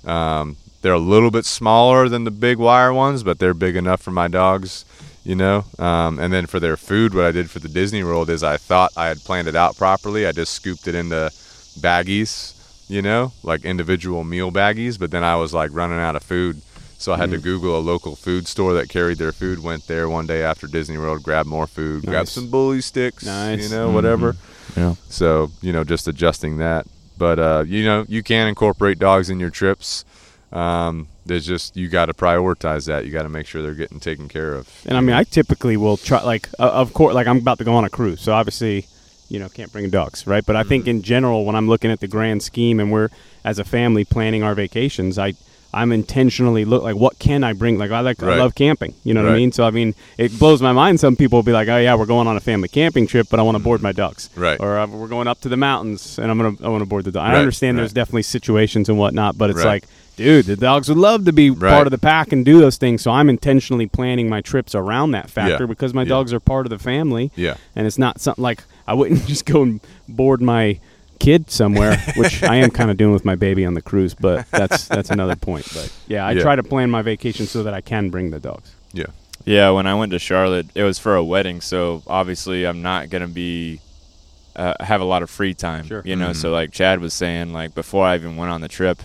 um, 0.05 0.55
they're 0.81 0.93
a 0.93 0.99
little 0.99 1.31
bit 1.31 1.45
smaller 1.45 2.09
than 2.09 2.23
the 2.23 2.31
big 2.31 2.57
wire 2.57 2.93
ones, 2.93 3.21
but 3.23 3.37
they're 3.39 3.53
big 3.53 3.75
enough 3.75 4.01
for 4.01 4.11
my 4.11 4.27
dogs. 4.27 4.85
You 5.25 5.35
know, 5.35 5.63
um, 5.79 6.19
and 6.19 6.33
then 6.33 6.47
for 6.47 6.59
their 6.59 6.75
food, 6.75 7.13
what 7.13 7.23
I 7.23 7.31
did 7.31 7.49
for 7.49 7.59
the 7.59 7.69
Disney 7.69 8.03
World 8.03 8.29
is 8.29 8.43
I 8.43 8.57
thought 8.57 8.91
I 8.97 9.05
had 9.07 9.23
planned 9.23 9.47
it 9.47 9.55
out 9.55 9.77
properly. 9.77 10.27
I 10.27 10.33
just 10.33 10.51
scooped 10.53 10.85
it 10.85 10.95
into 10.95 11.31
baggies, 11.79 12.53
you 12.87 13.01
know, 13.01 13.31
like 13.43 13.65
individual 13.65 14.23
meal 14.23 14.51
baggies. 14.51 14.99
But 14.99 15.11
then 15.11 15.23
I 15.23 15.35
was 15.35 15.53
like 15.53 15.71
running 15.73 15.99
out 15.99 16.15
of 16.15 16.23
food, 16.23 16.61
so 16.97 17.13
I 17.13 17.17
had 17.17 17.31
to 17.31 17.37
Google 17.37 17.77
a 17.77 17.81
local 17.81 18.15
food 18.15 18.47
store 18.47 18.73
that 18.73 18.89
carried 18.89 19.17
their 19.17 19.31
food. 19.31 19.63
Went 19.63 19.87
there 19.87 20.07
one 20.09 20.25
day 20.27 20.43
after 20.43 20.67
Disney 20.67 20.97
World, 20.97 21.23
grabbed 21.23 21.49
more 21.49 21.67
food, 21.67 22.05
grabbed 22.05 22.29
some 22.29 22.49
bully 22.49 22.81
sticks, 22.81 23.25
Nice. 23.25 23.63
you 23.69 23.75
know, 23.75 23.91
whatever. 23.91 24.35
yeah. 24.75 24.95
So 25.09 25.51
you 25.61 25.71
know, 25.73 25.83
just 25.83 26.07
adjusting 26.07 26.57
that. 26.57 26.85
But 27.17 27.39
uh, 27.39 27.63
you 27.67 27.85
know, 27.85 28.05
you 28.07 28.23
can 28.23 28.47
incorporate 28.47 28.99
dogs 28.99 29.29
in 29.29 29.39
your 29.39 29.49
trips. 29.51 30.03
Um, 30.51 31.07
there's 31.25 31.45
just 31.45 31.75
you 31.77 31.87
got 31.87 32.07
to 32.07 32.13
prioritize 32.13 32.87
that. 32.87 33.05
You 33.05 33.11
got 33.11 33.23
to 33.23 33.29
make 33.29 33.47
sure 33.47 33.61
they're 33.61 33.73
getting 33.73 33.99
taken 33.99 34.27
care 34.27 34.53
of. 34.53 34.69
And 34.85 34.97
I 34.97 35.01
mean, 35.01 35.15
I 35.15 35.23
typically 35.23 35.77
will 35.77 35.97
try, 35.97 36.21
like, 36.21 36.49
uh, 36.59 36.69
of 36.69 36.93
course, 36.93 37.15
like 37.15 37.27
I'm 37.27 37.37
about 37.37 37.57
to 37.59 37.63
go 37.63 37.73
on 37.75 37.85
a 37.85 37.89
cruise, 37.89 38.19
so 38.21 38.33
obviously, 38.33 38.85
you 39.29 39.39
know, 39.39 39.49
can't 39.49 39.71
bring 39.71 39.89
dogs, 39.89 40.27
right? 40.27 40.45
But 40.45 40.55
I 40.55 40.63
think 40.63 40.87
in 40.87 41.01
general, 41.01 41.45
when 41.45 41.55
I'm 41.55 41.67
looking 41.67 41.91
at 41.91 41.99
the 41.99 42.07
grand 42.07 42.43
scheme 42.43 42.79
and 42.79 42.91
we're 42.91 43.09
as 43.43 43.59
a 43.59 43.63
family 43.63 44.05
planning 44.05 44.43
our 44.43 44.55
vacations, 44.55 45.17
I 45.17 45.33
I'm 45.75 45.91
intentionally 45.91 46.65
look 46.65 46.83
like 46.83 46.95
what 46.95 47.17
can 47.17 47.43
I 47.43 47.53
bring? 47.53 47.79
Like 47.79 47.89
I 47.89 48.01
like 48.01 48.21
I 48.21 48.37
love 48.37 48.53
camping, 48.53 48.93
you 49.03 49.13
know 49.15 49.23
what 49.23 49.31
I 49.31 49.35
mean? 49.37 49.51
So 49.51 49.63
I 49.63 49.71
mean, 49.71 49.95
it 50.19 50.37
blows 50.37 50.61
my 50.61 50.71
mind. 50.71 50.99
Some 50.99 51.15
people 51.15 51.37
will 51.39 51.43
be 51.43 51.51
like, 51.51 51.67
oh 51.67 51.77
yeah, 51.77 51.95
we're 51.95 52.05
going 52.05 52.27
on 52.27 52.37
a 52.37 52.39
family 52.39 52.67
camping 52.67 53.07
trip, 53.07 53.27
but 53.31 53.39
I 53.39 53.43
want 53.43 53.57
to 53.57 53.63
board 53.63 53.81
my 53.81 53.91
dogs, 53.91 54.29
Right. 54.35 54.59
Or 54.59 54.77
uh, 54.77 54.85
we're 54.85 55.07
going 55.07 55.27
up 55.27 55.41
to 55.41 55.49
the 55.49 55.57
mountains 55.57 56.19
and 56.19 56.29
I'm 56.29 56.37
gonna 56.37 56.55
I 56.63 56.69
want 56.69 56.83
to 56.83 56.85
board 56.85 57.05
the 57.05 57.11
dog. 57.11 57.25
I 57.27 57.33
Right, 57.33 57.39
understand 57.39 57.79
there's 57.79 57.91
definitely 57.93 58.21
situations 58.21 58.87
and 58.87 58.99
whatnot, 58.99 59.35
but 59.37 59.49
it's 59.49 59.59
Right. 59.59 59.81
like. 59.81 59.85
Dude, 60.15 60.45
the 60.45 60.55
dogs 60.55 60.89
would 60.89 60.97
love 60.99 61.25
to 61.25 61.33
be 61.33 61.49
Right. 61.49 61.71
part 61.71 61.87
of 61.87 61.91
the 61.91 61.97
pack 61.97 62.31
and 62.31 62.45
do 62.45 62.59
those 62.59 62.77
things. 62.77 63.01
So 63.01 63.09
I'm 63.09 63.31
intentionally 63.31 63.87
planning 63.87 64.29
my 64.29 64.41
trips 64.41 64.75
around 64.75 65.09
that 65.13 65.27
factor 65.27 65.63
Yeah. 65.63 65.65
because 65.65 65.91
my 65.95 66.03
Yeah. 66.03 66.09
dogs 66.09 66.31
are 66.33 66.39
part 66.39 66.67
of 66.67 66.69
the 66.69 66.77
family. 66.77 67.31
Yeah. 67.35 67.55
And 67.75 67.87
it's 67.87 67.97
not 67.97 68.21
something 68.21 68.43
like 68.43 68.63
I 68.87 68.93
wouldn't 68.93 69.25
just 69.27 69.45
go 69.45 69.63
and 69.63 69.79
board 70.07 70.41
my 70.41 70.79
kid 71.19 71.49
somewhere, 71.49 71.97
which 72.17 72.43
I 72.43 72.55
am 72.57 72.69
kind 72.69 72.91
of 72.91 72.97
doing 72.97 73.13
with 73.13 73.23
my 73.23 73.35
baby 73.35 73.65
on 73.65 73.75
the 73.75 73.81
cruise, 73.81 74.13
but 74.13 74.49
that's 74.51 74.87
that's 74.87 75.09
another 75.09 75.35
point. 75.35 75.67
But 75.73 75.91
yeah, 76.07 76.25
I 76.25 76.31
Yeah. 76.33 76.41
try 76.41 76.55
to 76.55 76.63
plan 76.63 76.89
my 76.91 77.01
vacation 77.01 77.45
so 77.47 77.63
that 77.63 77.73
I 77.73 77.81
can 77.81 78.09
bring 78.09 78.31
the 78.31 78.39
dogs. 78.39 78.71
Yeah. 78.91 79.05
Yeah, 79.45 79.69
when 79.71 79.87
I 79.87 79.93
went 79.95 80.11
to 80.13 80.19
Charlotte, 80.19 80.67
it 80.75 80.83
was 80.83 80.99
for 80.99 81.15
a 81.15 81.23
wedding, 81.23 81.61
so 81.61 82.01
obviously 82.07 82.65
I'm 82.65 82.81
not 82.81 83.09
gonna 83.09 83.27
be 83.27 83.79
uh, 84.55 84.73
have 84.81 85.01
a 85.01 85.05
lot 85.05 85.23
of 85.23 85.29
free 85.31 85.53
time. 85.53 85.87
Sure. 85.87 86.01
You 86.05 86.15
know, 86.15 86.29
Mhm. 86.29 86.35
so 86.35 86.51
like 86.51 86.71
Chad 86.71 86.99
was 86.99 87.13
saying, 87.13 87.53
like 87.53 87.73
before 87.73 88.05
I 88.05 88.15
even 88.15 88.37
went 88.37 88.51
on 88.51 88.61
the 88.61 88.67
trip, 88.67 89.01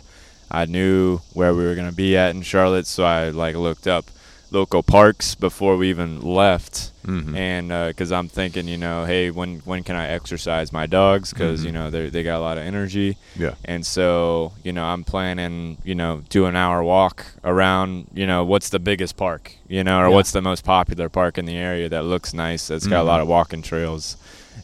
I 0.50 0.66
knew 0.66 1.20
where 1.32 1.54
we 1.54 1.64
were 1.64 1.74
gonna 1.74 1.90
be 1.92 2.16
at 2.18 2.34
in 2.34 2.42
Charlotte, 2.42 2.86
so 2.86 3.04
I 3.04 3.30
like 3.30 3.54
looked 3.56 3.86
up 3.86 4.06
local 4.50 4.82
parks 4.82 5.34
before 5.34 5.76
we 5.76 5.90
even 5.90 6.20
left, 6.22 6.90
Mhm. 7.06 7.36
and 7.36 7.68
because 7.88 8.10
I'm 8.12 8.28
thinking, 8.28 8.66
you 8.68 8.76
know, 8.78 9.04
hey, 9.04 9.30
when 9.30 9.60
when 9.64 9.82
can 9.84 9.94
I 9.96 10.08
exercise 10.08 10.72
my 10.72 10.86
dogs? 10.86 11.32
Because 11.32 11.60
Mhm. 11.62 11.66
you 11.66 11.72
know 11.72 11.90
they 11.90 12.08
they 12.08 12.22
got 12.22 12.38
a 12.38 12.40
lot 12.48 12.58
of 12.58 12.64
energy. 12.64 13.16
Yeah. 13.38 13.54
And 13.64 13.84
so, 13.84 14.52
you 14.64 14.72
know, 14.72 14.84
I'm 14.84 15.04
planning, 15.04 15.78
you 15.84 15.94
know, 15.94 16.22
do 16.30 16.46
an 16.46 16.56
hour 16.56 16.82
walk 16.82 17.26
around, 17.44 18.06
you 18.14 18.26
know, 18.26 18.42
what's 18.44 18.68
the 18.70 18.78
biggest 18.78 19.16
park, 19.16 19.52
you 19.68 19.84
know, 19.84 19.98
or 20.00 20.08
Yeah. 20.08 20.14
what's 20.14 20.32
the 20.32 20.42
most 20.42 20.64
popular 20.64 21.08
park 21.08 21.38
in 21.38 21.44
the 21.44 21.56
area 21.56 21.88
that 21.88 22.04
looks 22.04 22.32
nice, 22.32 22.68
that's 22.68 22.86
got 22.86 23.00
a 23.00 23.04
Mhm. 23.04 23.06
lot 23.06 23.20
of 23.20 23.28
walking 23.28 23.62
trails. 23.62 24.16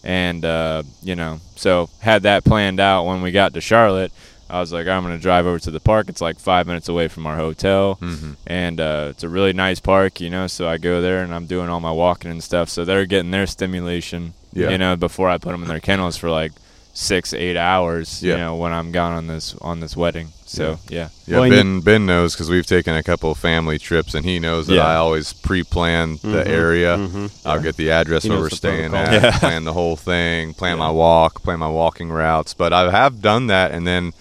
And, 0.02 0.44
uh, 0.44 0.82
you 1.02 1.14
know, 1.16 1.40
so 1.56 1.88
had 2.00 2.22
that 2.24 2.44
planned 2.44 2.80
out 2.80 3.04
when 3.06 3.22
we 3.22 3.30
got 3.30 3.54
to 3.54 3.60
Charlotte. 3.60 4.12
I 4.54 4.60
was 4.60 4.72
like, 4.72 4.86
I'm 4.86 5.02
going 5.02 5.16
to 5.16 5.22
drive 5.22 5.46
over 5.46 5.58
to 5.58 5.70
the 5.72 5.80
park. 5.80 6.08
It's 6.08 6.20
like 6.20 6.38
five 6.38 6.66
minutes 6.68 6.88
away 6.88 7.08
from 7.08 7.26
our 7.26 7.36
hotel. 7.36 7.98
Mhm. 8.00 8.36
And 8.46 8.80
uh, 8.80 9.08
it's 9.10 9.24
a 9.24 9.28
really 9.28 9.52
nice 9.52 9.80
park, 9.80 10.20
you 10.20 10.30
know, 10.30 10.46
so 10.46 10.68
I 10.68 10.78
go 10.78 11.00
there 11.02 11.22
and 11.24 11.34
I'm 11.34 11.46
doing 11.46 11.68
all 11.68 11.80
my 11.80 11.90
walking 11.90 12.30
and 12.30 12.42
stuff. 12.42 12.68
So 12.68 12.84
they're 12.84 13.04
getting 13.06 13.32
their 13.32 13.46
stimulation, 13.46 14.34
Yeah. 14.52 14.70
you 14.70 14.78
know, 14.78 14.94
before 14.96 15.28
I 15.28 15.38
put 15.38 15.50
them 15.52 15.62
in 15.62 15.68
their 15.68 15.80
kennels 15.80 16.16
for 16.16 16.30
like 16.30 16.52
six 16.96 17.34
eight 17.34 17.56
hours. 17.56 18.22
Yeah. 18.22 18.34
You 18.34 18.38
know 18.38 18.54
when 18.56 18.72
I'm 18.72 18.92
gone 18.92 19.12
on 19.12 19.26
this 19.26 19.56
on 19.60 19.80
this 19.80 19.96
wedding. 19.96 20.28
So 20.46 20.78
yeah, 20.88 21.08
Yeah, 21.26 21.40
Well, 21.40 21.50
Ben 21.50 21.80
Ben 21.80 22.06
knows 22.06 22.34
because 22.34 22.48
we've 22.48 22.66
taken 22.76 22.94
a 22.94 23.02
couple 23.02 23.32
of 23.32 23.38
family 23.38 23.78
trips, 23.80 24.14
and 24.14 24.24
he 24.24 24.38
knows 24.38 24.68
that 24.68 24.76
Yeah. 24.76 24.86
I 24.86 24.94
always 24.94 25.32
pre-plan 25.32 26.20
the 26.22 26.44
Mhm, 26.44 26.46
area. 26.46 26.96
mhm. 26.96 27.30
I'll 27.44 27.60
get 27.60 27.76
the 27.76 27.90
address 27.90 28.22
He 28.22 28.28
where 28.30 28.38
we're 28.38 28.50
staying 28.50 28.90
protocol. 28.90 29.14
at, 29.16 29.22
Yeah. 29.24 29.38
plan 29.40 29.64
the 29.64 29.72
whole 29.72 29.96
thing, 29.96 30.54
plan 30.54 30.76
Yeah. 30.76 30.86
my 30.86 30.90
walk, 30.90 31.42
plan 31.42 31.58
my 31.58 31.66
walking 31.82 32.10
routes. 32.10 32.54
But 32.54 32.72
I 32.72 32.88
have 32.92 33.20
done 33.20 33.48
that, 33.48 33.72
and 33.72 33.84
then 33.84 34.12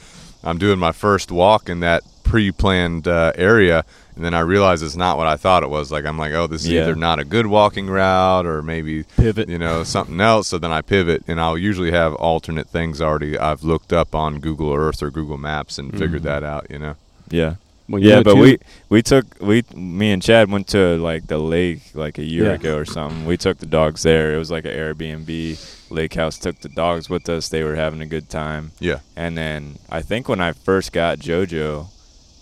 I'm 0.44 0.58
doing 0.58 0.80
my 0.80 0.91
first 0.91 1.32
walk 1.32 1.70
in 1.70 1.80
that 1.82 2.04
pre-planned 2.24 3.08
uh, 3.08 3.32
area, 3.36 3.86
and 4.16 4.26
then 4.26 4.34
I 4.34 4.39
realize 4.39 4.82
it's 4.82 4.96
not 4.96 5.18
what 5.18 5.28
I 5.28 5.38
thought 5.38 5.64
it 5.64 5.70
was. 5.70 5.91
Like 5.91 6.06
I'm 6.06 6.18
like, 6.18 6.34
oh, 6.34 6.48
this 6.48 6.64
is 6.64 6.70
Yeah. 6.72 6.82
either 6.84 6.96
not 6.96 7.20
a 7.20 7.24
good 7.26 7.48
walking 7.48 7.88
route, 7.88 8.46
or 8.46 8.62
maybe 8.62 9.04
Pivot. 9.18 9.48
you 9.50 9.58
know 9.60 9.84
something 9.84 10.20
else. 10.20 10.48
So 10.48 10.58
then 10.58 10.72
I 10.72 10.82
pivot, 10.82 11.24
and 11.28 11.39
I'll 11.39 11.58
usually 11.58 11.91
have 11.91 12.14
alternate 12.16 12.68
things 12.70 13.02
already 13.02 13.38
I've 13.38 13.64
looked 13.64 13.94
up 13.94 14.16
on 14.16 14.39
Google 14.39 14.74
Earth 14.74 15.02
or 15.04 15.12
Google 15.12 15.38
Maps 15.38 15.78
and 15.78 15.91
figured 15.91 16.22
Mhm. 16.22 16.26
that 16.26 16.44
out. 16.44 16.68
You 16.70 16.80
know. 16.80 16.96
yeah. 17.30 17.56
When 17.88 18.02
you 18.02 18.10
Yeah, 18.10 18.22
but 18.24 18.36
to- 18.36 18.39
we 18.41 18.58
we 18.89 19.02
took 19.02 19.26
we 19.41 19.64
me 19.76 20.12
and 20.12 20.22
Chad 20.22 20.50
went 20.50 20.68
to 20.70 20.96
like 20.98 21.28
the 21.28 21.38
lake 21.38 21.82
like 21.94 22.18
a 22.18 22.24
year 22.24 22.46
Yeah. 22.46 22.54
ago 22.54 22.78
or 22.78 22.86
something. 22.86 23.26
We 23.26 23.36
took 23.38 23.58
the 23.60 23.66
dogs 23.66 24.04
there. 24.04 24.34
It 24.34 24.38
was 24.38 24.50
like 24.50 24.64
an 24.66 24.72
Airbnb 24.72 25.60
lake 25.94 26.16
house. 26.16 26.38
Took 26.38 26.60
the 26.60 26.70
dogs 26.70 27.10
with 27.10 27.30
us. 27.30 27.48
They 27.50 27.64
were 27.64 27.76
having 27.76 28.02
a 28.02 28.06
good 28.06 28.30
time. 28.30 28.72
Yeah. 28.80 29.00
And 29.16 29.38
then 29.38 29.78
I 29.89 30.02
think 30.02 30.28
when 30.28 30.41
I 30.41 30.52
first 30.54 30.91
got 30.91 31.20
JoJo, 31.20 31.88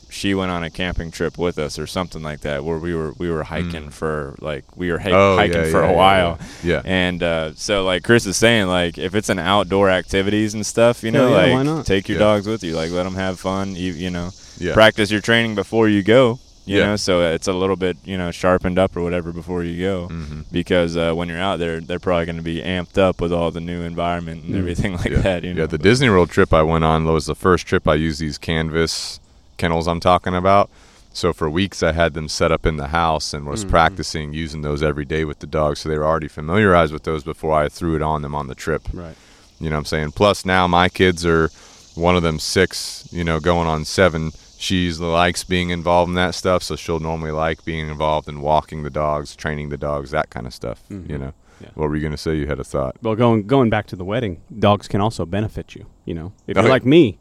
she 0.10 0.34
went 0.34 0.52
on 0.52 0.62
a 0.62 0.70
camping 0.70 1.10
trip 1.10 1.38
with 1.38 1.58
us 1.58 1.80
or 1.80 1.88
something 1.88 2.22
like 2.22 2.42
that, 2.42 2.66
where 2.66 2.78
we 2.78 2.94
were 2.94 3.14
we 3.18 3.30
were 3.30 3.44
hiking 3.44 3.86
Mm. 3.88 3.94
for 3.94 4.36
like 4.42 4.66
we 4.76 4.92
were 4.92 5.00
hi- 5.00 5.12
Oh, 5.12 5.38
hiking 5.38 5.64
yeah, 5.64 5.72
for 5.72 5.82
yeah, 5.84 5.88
a 5.88 5.92
yeah, 5.92 5.96
while. 5.98 6.40
Yeah. 6.64 6.82
And 6.84 7.24
uh, 7.24 7.54
so, 7.56 7.86
like 7.86 8.04
Chris 8.04 8.26
is 8.26 8.36
saying, 8.36 8.68
like 8.68 8.98
if 8.98 9.16
it's 9.16 9.30
an 9.30 9.40
outdoor 9.40 9.90
activities 9.90 10.54
and 10.54 10.66
stuff, 10.66 11.02
you 11.04 11.12
know, 11.12 11.30
yeah, 11.30 11.36
like 11.36 11.52
why 11.54 11.64
not? 11.64 11.86
take 11.86 12.10
your 12.10 12.18
Yeah. 12.20 12.26
dogs 12.26 12.46
with 12.46 12.62
you, 12.62 12.76
like 12.76 12.92
let 12.92 13.04
them 13.04 13.16
have 13.16 13.40
fun. 13.40 13.74
You, 13.76 13.94
you 13.94 14.10
know, 14.10 14.32
Yeah. 14.58 14.74
practice 14.74 15.12
your 15.12 15.22
training 15.22 15.56
before 15.56 15.88
you 15.88 16.04
go. 16.04 16.40
You 16.66 16.78
Yeah. 16.78 16.86
know, 16.88 16.96
so 16.96 17.22
it's 17.34 17.48
a 17.48 17.54
little 17.54 17.76
bit 17.76 17.98
you 18.06 18.18
know 18.18 18.30
sharpened 18.32 18.78
up 18.78 18.96
or 18.96 19.02
whatever 19.02 19.32
before 19.32 19.64
you 19.64 19.82
go, 19.84 20.08
Mhm. 20.12 20.46
because 20.52 20.96
uh, 20.96 21.14
when 21.14 21.28
you're 21.28 21.40
out 21.42 21.58
there, 21.60 21.82
they're 21.82 22.00
probably 22.00 22.26
going 22.26 22.36
to 22.38 22.44
be 22.44 22.62
amped 22.62 22.98
up 23.00 23.20
with 23.20 23.34
all 23.34 23.50
the 23.52 23.60
new 23.60 23.82
environment 23.82 24.44
and 24.44 24.54
Mm. 24.56 24.60
everything 24.60 24.94
like 24.98 25.10
yeah. 25.10 25.18
that. 25.22 25.44
You 25.44 25.54
know, 25.56 25.62
yeah, 25.62 25.68
the 25.68 25.78
but- 25.80 25.84
Disney 25.84 26.10
World 26.10 26.30
trip 26.30 26.54
I 26.54 26.62
went 26.62 26.84
on 26.84 27.04
was 27.06 27.26
the 27.26 27.36
first 27.36 27.66
trip 27.66 27.88
I 27.88 27.96
used 27.96 28.20
these 28.20 28.38
canvas 28.38 29.20
kennels 29.58 29.88
I'm 29.88 30.00
talking 30.00 30.36
about. 30.36 30.70
So 31.14 31.34
for 31.34 31.50
weeks 31.50 31.84
I 31.84 31.92
had 31.92 32.14
them 32.14 32.30
set 32.30 32.52
up 32.52 32.66
in 32.66 32.78
the 32.78 32.88
house 32.88 33.34
and 33.34 33.46
was 33.46 33.66
Mhm. 33.66 33.70
practicing 33.70 34.34
using 34.34 34.62
those 34.62 34.82
every 34.82 35.04
day 35.06 35.26
with 35.26 35.40
the 35.40 35.48
dogs. 35.48 35.80
So 35.80 35.90
they 35.90 35.98
were 35.98 36.06
already 36.08 36.28
familiarized 36.30 36.94
with 36.94 37.04
those 37.04 37.24
before 37.24 37.54
I 37.60 37.68
threw 37.70 37.96
it 37.96 38.02
on 38.02 38.22
them 38.22 38.34
on 38.34 38.48
the 38.48 38.56
trip. 38.56 38.84
Right. 38.94 39.16
You 39.60 39.70
know 39.70 39.76
what 39.76 39.80
I'm 39.80 39.86
saying? 39.86 40.12
Plus 40.12 40.46
now 40.46 40.68
my 40.68 40.90
kids 40.90 41.26
are 41.26 41.50
one 41.96 42.16
of 42.16 42.24
them 42.24 42.40
six, 42.40 43.08
you 43.12 43.24
know, 43.24 43.40
going 43.40 43.68
on 43.68 43.84
seven. 43.84 44.32
She's 44.62 45.00
likes 45.00 45.44
being 45.44 45.72
involved 45.72 46.10
in 46.10 46.16
that 46.16 46.36
stuff, 46.36 46.62
so 46.62 46.76
she'll 46.76 47.00
normally 47.00 47.32
like 47.32 47.66
being 47.66 47.88
involved 47.90 48.28
in 48.30 48.42
walking 48.42 48.84
the 48.84 48.92
dogs, 48.92 49.36
training 49.36 49.70
the 49.70 49.78
dogs, 49.78 50.12
that 50.12 50.30
kind 50.30 50.46
of 50.46 50.54
stuff. 50.54 50.84
Mhm. 50.92 51.10
You 51.10 51.18
know. 51.18 51.34
Yeah. 51.62 51.70
What 51.76 51.90
were 51.90 51.96
you 51.96 52.02
gonna 52.04 52.18
say? 52.18 52.36
You 52.36 52.48
had 52.48 52.60
a 52.60 52.64
thought. 52.64 52.96
Well, 53.02 53.16
going 53.16 53.46
going 53.48 53.70
back 53.70 53.88
to 53.88 53.96
the 53.96 54.04
wedding, 54.06 54.42
dogs 54.58 54.88
can 54.88 55.00
also 55.02 55.26
benefit 55.26 55.76
you. 55.76 55.86
You 56.06 56.16
know, 56.16 56.34
if 56.48 56.58
Oh, 56.58 56.62
you're 56.62 56.68
yeah. 56.68 56.74
like 56.74 56.86
me, 56.86 57.20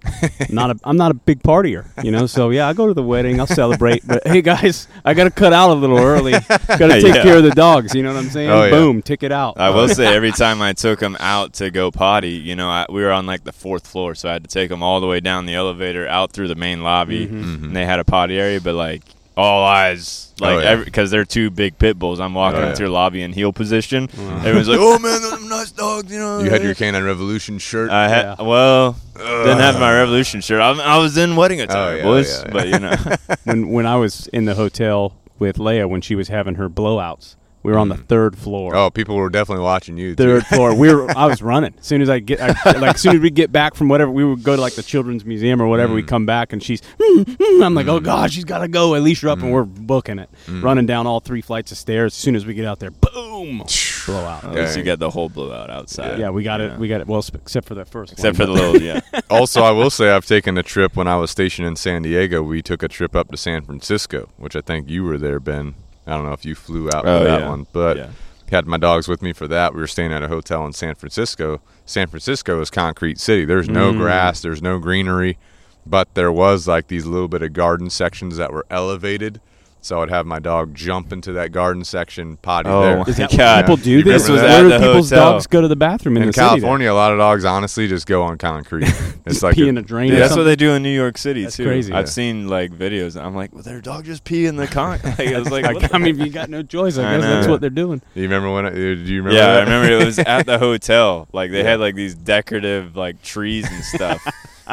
not 0.49 0.70
a, 0.70 0.76
I'm 0.84 0.97
not 0.97 1.11
a 1.11 1.14
big 1.14 1.43
partier. 1.43 1.84
You 2.03 2.11
know, 2.11 2.26
so 2.26 2.49
yeah, 2.51 2.66
I 2.66 2.72
go 2.72 2.86
to 2.86 2.95
the 2.95 3.03
wedding, 3.03 3.38
I'll 3.38 3.47
celebrate. 3.47 4.07
But 4.07 4.26
hey, 4.26 4.41
guys, 4.41 4.88
I 5.05 5.12
got 5.12 5.24
to 5.24 5.30
cut 5.30 5.53
out 5.53 5.70
a 5.70 5.74
little 5.74 5.99
early. 5.99 6.32
Got 6.32 6.49
to 6.68 6.88
take 7.01 7.14
Yeah. 7.14 7.22
care 7.22 7.36
of 7.36 7.43
the 7.45 7.51
dogs. 7.51 7.95
You 7.95 8.03
know 8.03 8.14
what 8.14 8.18
I'm 8.24 8.30
saying? 8.30 8.49
Oh, 8.51 8.64
yeah. 8.64 8.70
Boom, 8.70 9.03
ticket 9.03 9.32
out. 9.32 9.61
I 9.61 9.68
will 9.70 9.86
say 9.88 10.07
every 10.14 10.32
time 10.32 10.62
I 10.62 10.72
took 10.72 10.99
them 11.01 11.16
out 11.20 11.53
to 11.55 11.70
go 11.70 11.91
potty, 11.91 12.30
you 12.30 12.57
know, 12.57 12.70
I, 12.70 12.86
we 12.88 13.03
were 13.03 13.12
on 13.12 13.26
like 13.26 13.45
the 13.45 13.53
fourth 13.53 13.86
floor, 13.86 14.14
so 14.14 14.30
I 14.30 14.32
had 14.32 14.45
to 14.45 14.49
take 14.51 14.70
them 14.70 14.82
all 14.82 15.01
the 15.01 15.07
way 15.07 15.20
down 15.20 15.45
the 15.45 15.55
elevator 15.55 16.09
out 16.09 16.32
through 16.32 16.49
the 16.49 16.55
main 16.55 16.82
lobby, 16.82 17.26
Mhm. 17.26 17.45
Mhm. 17.45 17.62
and 17.64 17.76
they 17.76 17.84
had 17.84 18.01
a 18.01 18.05
potty 18.05 18.38
area, 18.38 18.61
but 18.62 18.74
like 18.74 19.03
all 19.37 19.64
eyes, 19.64 20.33
Oh, 20.43 20.45
like 20.47 20.64
yeah. 20.64 20.76
because 20.85 21.11
they're 21.11 21.24
two 21.24 21.51
big 21.51 21.78
pit 21.78 21.99
bulls. 21.99 22.18
I'm 22.20 22.35
walking 22.35 22.61
Oh, 22.61 22.66
yeah. 22.68 22.74
through 22.74 22.89
lobby 22.89 23.22
in 23.22 23.33
heel 23.33 23.53
position. 23.53 24.09
Uh, 24.18 24.37
Everyone's 24.39 24.68
like, 24.68 24.78
"Oh 24.81 24.99
man, 24.99 25.22
those 25.22 25.33
are 25.35 25.49
nice 25.49 25.70
dogs," 25.70 26.12
you 26.12 26.18
know. 26.18 26.41
You 26.41 26.51
had 26.51 26.62
your 26.62 26.74
Canine 26.74 27.05
Revolution 27.05 27.59
shirt. 27.59 27.91
I 27.91 28.09
had 28.09 28.22
Yeah. 28.39 28.43
well, 28.45 28.97
didn't 29.16 29.59
have 29.59 29.78
my 29.78 29.93
Revolution 29.93 30.41
shirt. 30.41 30.61
I, 30.61 30.70
I 30.72 30.99
was 30.99 31.16
in 31.16 31.37
wedding 31.37 31.61
attire, 31.61 31.93
Oh, 31.93 31.97
yeah, 31.97 32.03
boys. 32.03 32.31
yeah, 32.39 32.45
yeah. 32.47 32.53
But 32.53 32.68
you 32.68 32.78
know, 32.78 32.97
when 33.45 33.68
when 33.70 33.87
I 33.87 33.97
was 33.97 34.26
in 34.28 34.45
the 34.47 34.55
hotel 34.55 35.14
with 35.39 35.57
Leia 35.57 35.89
when 35.89 36.01
she 36.01 36.14
was 36.14 36.28
having 36.28 36.57
her 36.57 36.68
blowouts, 36.68 37.37
we 37.63 37.73
were 37.73 37.79
on 37.79 37.89
the 37.89 37.95
Mm. 37.97 38.07
third 38.07 38.39
floor. 38.39 38.75
Oh, 38.75 38.91
people 38.91 39.17
were 39.17 39.29
definitely 39.31 39.63
watching 39.65 39.97
you. 39.99 40.15
too. 40.15 40.23
Third 40.25 40.47
floor. 40.47 40.75
We 40.75 40.93
were. 40.95 41.11
I 41.17 41.27
was 41.27 41.43
running. 41.53 41.75
As 41.79 41.87
soon 41.87 42.01
as 42.03 42.09
I 42.09 42.19
get, 42.19 42.41
I, 42.41 42.49
like, 42.79 42.95
as 42.95 43.01
soon 43.01 43.17
as 43.17 43.21
we 43.21 43.31
get 43.31 43.53
back 43.53 43.75
from 43.75 43.89
whatever, 43.89 44.11
we 44.11 44.25
would 44.25 44.43
go 44.43 44.57
to 44.57 44.63
like 44.63 44.75
the 44.75 44.83
children's 44.83 45.25
museum 45.25 45.61
or 45.61 45.67
whatever. 45.69 45.93
We 45.93 46.03
Mm. 46.03 46.09
come 46.09 46.27
back 46.27 46.53
and 46.53 46.63
she's. 46.63 46.81
"Mm, 46.99 47.25
mm." 47.25 47.65
I'm 47.65 47.75
like, 47.75 47.87
oh 47.89 48.01
god, 48.01 48.33
she's 48.33 48.45
got 48.45 48.59
to 48.59 48.69
go. 48.69 48.95
At 48.95 49.03
least 49.03 49.23
you're 49.23 49.31
up 49.31 49.41
and 49.41 49.49
Mm. 49.49 49.53
we're 49.53 49.65
booking 49.65 50.19
it. 50.19 50.31
Mm. 50.47 50.63
Running 50.63 50.87
down 50.87 51.07
all 51.07 51.21
three 51.21 51.41
flights 51.43 51.71
of 51.73 51.79
stairs. 51.79 52.13
As 52.15 52.19
soon 52.19 52.35
as 52.37 52.47
we 52.47 52.55
get 52.55 52.65
out 52.65 52.79
there, 52.79 52.91
boom, 52.91 53.63
blowout. 54.07 54.45
at 54.45 54.55
least 54.55 54.77
you 54.77 54.83
Dang. 54.83 54.85
got 54.93 54.99
the 54.99 55.11
whole 55.11 55.29
blowout 55.29 55.69
outside. 55.71 56.19
Yeah, 56.19 56.31
we 56.31 56.43
got 56.43 56.61
Yeah. 56.61 56.75
it. 56.75 56.79
We 56.79 56.89
got 56.89 57.01
it. 57.03 57.07
Well, 57.07 57.21
sp- 57.21 57.37
except 57.43 57.67
for 57.69 57.75
that 57.75 57.89
first. 57.89 58.13
Except 58.13 58.39
one, 58.39 58.47
for 58.49 58.53
the 58.55 58.59
little, 58.59 58.83
yeah. 58.83 59.01
also, 59.31 59.63
I 59.63 59.71
will 59.73 59.91
say 59.91 60.11
I've 60.11 60.25
taken 60.27 60.57
a 60.57 60.63
trip 60.63 60.97
when 60.97 61.07
I 61.09 61.17
was 61.17 61.31
stationed 61.31 61.69
in 61.69 61.77
San 61.77 62.03
Diego. 62.03 62.43
We 62.43 62.63
took 62.63 62.83
a 62.83 62.89
trip 62.89 63.15
up 63.15 63.31
to 63.31 63.37
San 63.37 63.63
Francisco, 63.65 64.31
which 64.39 64.57
I 64.57 64.61
think 64.63 64.89
you 64.89 65.05
were 65.05 65.19
there, 65.19 65.39
Ben. 65.41 65.75
I 66.11 66.17
don't 66.17 66.27
know 66.27 66.33
if 66.33 66.45
you 66.45 66.55
flew 66.55 66.89
out 66.89 67.07
Oh, 67.07 67.19
for 67.21 67.25
that 67.25 67.41
yeah. 67.41 67.49
one, 67.49 67.67
but 67.73 67.97
yeah. 67.97 68.09
had 68.51 68.67
my 68.67 68.77
dogs 68.77 69.07
with 69.09 69.23
me 69.23 69.33
for 69.33 69.47
that. 69.49 69.75
We 69.75 69.81
were 69.81 69.87
staying 69.87 70.13
at 70.13 70.23
a 70.23 70.29
hotel 70.29 70.67
in 70.67 70.73
San 70.73 70.95
Francisco. 70.97 71.61
San 71.87 72.09
Francisco 72.09 72.61
is 72.61 72.71
concrete 72.71 73.19
city. 73.21 73.45
There's 73.45 73.69
no 73.69 73.93
Mm. 73.93 73.99
grass, 73.99 74.41
there's 74.43 74.61
no 74.63 74.79
greenery, 74.79 75.39
but 75.87 76.09
there 76.15 76.33
was 76.33 76.67
like 76.69 76.89
these 76.89 77.07
little 77.07 77.29
bit 77.29 77.43
of 77.43 77.53
garden 77.53 77.91
sections 77.91 78.37
that 78.37 78.53
were 78.53 78.67
elevated. 78.71 79.41
So 79.83 80.03
I'd 80.03 80.11
have 80.11 80.26
my 80.26 80.39
dog 80.39 80.74
jump 80.74 81.11
into 81.12 81.33
that 81.33 81.53
garden 81.53 81.85
section, 81.85 82.37
potty 82.37 82.68
Oh, 82.68 82.83
there. 82.83 82.97
my 82.99 83.03
Is 83.05 83.16
that 83.16 83.31
God. 83.35 83.57
what 83.68 83.76
people 83.78 83.85
do? 83.85 83.91
You 83.93 84.03
This 84.03 84.28
remember 84.28 84.33
was 84.33 84.43
that? 84.43 84.61
where 84.70 84.78
do 84.78 84.87
people's 84.87 85.11
hotel. 85.11 85.33
dogs 85.33 85.47
go 85.47 85.61
to 85.62 85.68
the 85.68 85.76
bathroom 85.76 86.16
in, 86.18 86.22
in 86.24 86.26
the 86.28 86.33
city? 86.35 86.47
California, 86.47 86.93
a 86.93 86.95
lot 86.95 87.12
of 87.12 87.18
dogs 87.18 87.45
honestly 87.47 87.89
just 87.89 88.07
go 88.07 88.22
on 88.22 88.37
concrete. 88.39 88.89
It's 89.26 89.43
like 89.43 89.55
pee 89.55 89.64
a- 89.64 89.68
in 89.68 89.76
a 89.78 89.83
drain. 89.83 90.09
Yeah, 90.09 90.14
or 90.16 90.18
that's 90.20 90.37
what 90.37 90.45
they 90.45 90.57
do 90.57 90.72
in 90.72 90.83
New 90.83 90.95
York 90.95 91.18
City 91.18 91.43
That's 91.45 91.57
too. 91.57 91.64
crazy. 91.66 91.93
I've 91.93 92.07
Yeah. 92.07 92.11
seen 92.11 92.49
like 92.49 92.72
videos. 92.72 93.16
And 93.16 93.24
I'm 93.26 93.35
like, 93.37 93.53
well, 93.53 93.62
their 93.62 93.81
dog 93.83 94.05
just 94.07 94.24
pee 94.24 94.47
in 94.47 94.57
the 94.57 94.66
con. 94.66 94.99
like, 95.05 95.20
I 95.20 95.39
was 95.39 95.51
like, 95.51 95.64
Like, 95.66 95.95
I 95.95 95.99
mean, 95.99 96.18
you 96.18 96.31
got 96.31 96.49
no 96.49 96.62
choice. 96.62 96.97
I 96.97 97.07
I 97.07 97.16
guess 97.18 97.24
that's 97.26 97.47
what 97.47 97.61
they're 97.61 97.68
doing. 97.70 97.99
Do 98.14 98.20
you 98.20 98.22
remember 98.22 98.51
when? 98.51 98.64
It, 98.66 98.72
do 98.74 98.81
you 99.12 99.22
remember? 99.22 99.33
yeah, 99.39 99.47
that? 99.47 99.57
I 99.57 99.61
remember 99.64 99.93
it 100.03 100.05
was 100.07 100.18
at 100.18 100.47
the 100.47 100.59
hotel. 100.59 101.28
Like 101.33 101.51
they 101.51 101.59
Yeah. 101.62 101.70
had 101.70 101.81
like 101.81 101.95
these 101.95 102.14
decorative 102.14 102.97
like 102.97 103.22
trees 103.22 103.70
and 103.70 103.85
stuff, 103.85 104.26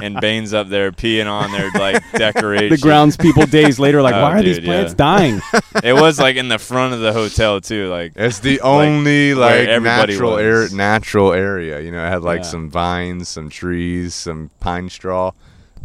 and 0.03 0.19
Bane's 0.21 0.53
up 0.53 0.67
there 0.69 0.91
peeing 0.91 1.27
on 1.29 1.51
their 1.51 1.69
like 1.71 2.03
decoration. 2.13 2.69
The 2.69 2.77
grounds 2.77 3.17
people 3.17 3.45
days 3.45 3.79
later 3.79 4.01
like, 4.01 4.13
Oh, 4.17 4.21
why 4.21 4.39
are 4.39 4.43
these 4.43 4.59
plants 4.59 4.91
yeah. 4.93 4.95
dying? 4.97 5.41
It 5.83 5.93
was 5.93 6.19
like 6.19 6.35
in 6.37 6.47
the 6.49 6.57
front 6.59 6.93
of 6.93 6.99
the 7.01 7.13
hotel 7.13 7.61
too. 7.61 7.87
Like 7.89 8.13
It's 8.15 8.39
the 8.39 8.61
only 8.61 9.33
where 9.33 9.67
like, 9.69 9.83
natural 9.83 10.37
air, 10.37 10.67
natural 10.69 11.33
area. 11.33 11.79
You 11.81 11.91
know, 11.91 12.03
it 12.05 12.09
had 12.09 12.23
like 12.23 12.39
Yeah. 12.39 12.43
some 12.47 12.69
vines, 12.69 13.27
some 13.29 13.49
trees, 13.49 14.13
some 14.15 14.49
pine 14.59 14.89
straw, 14.89 15.31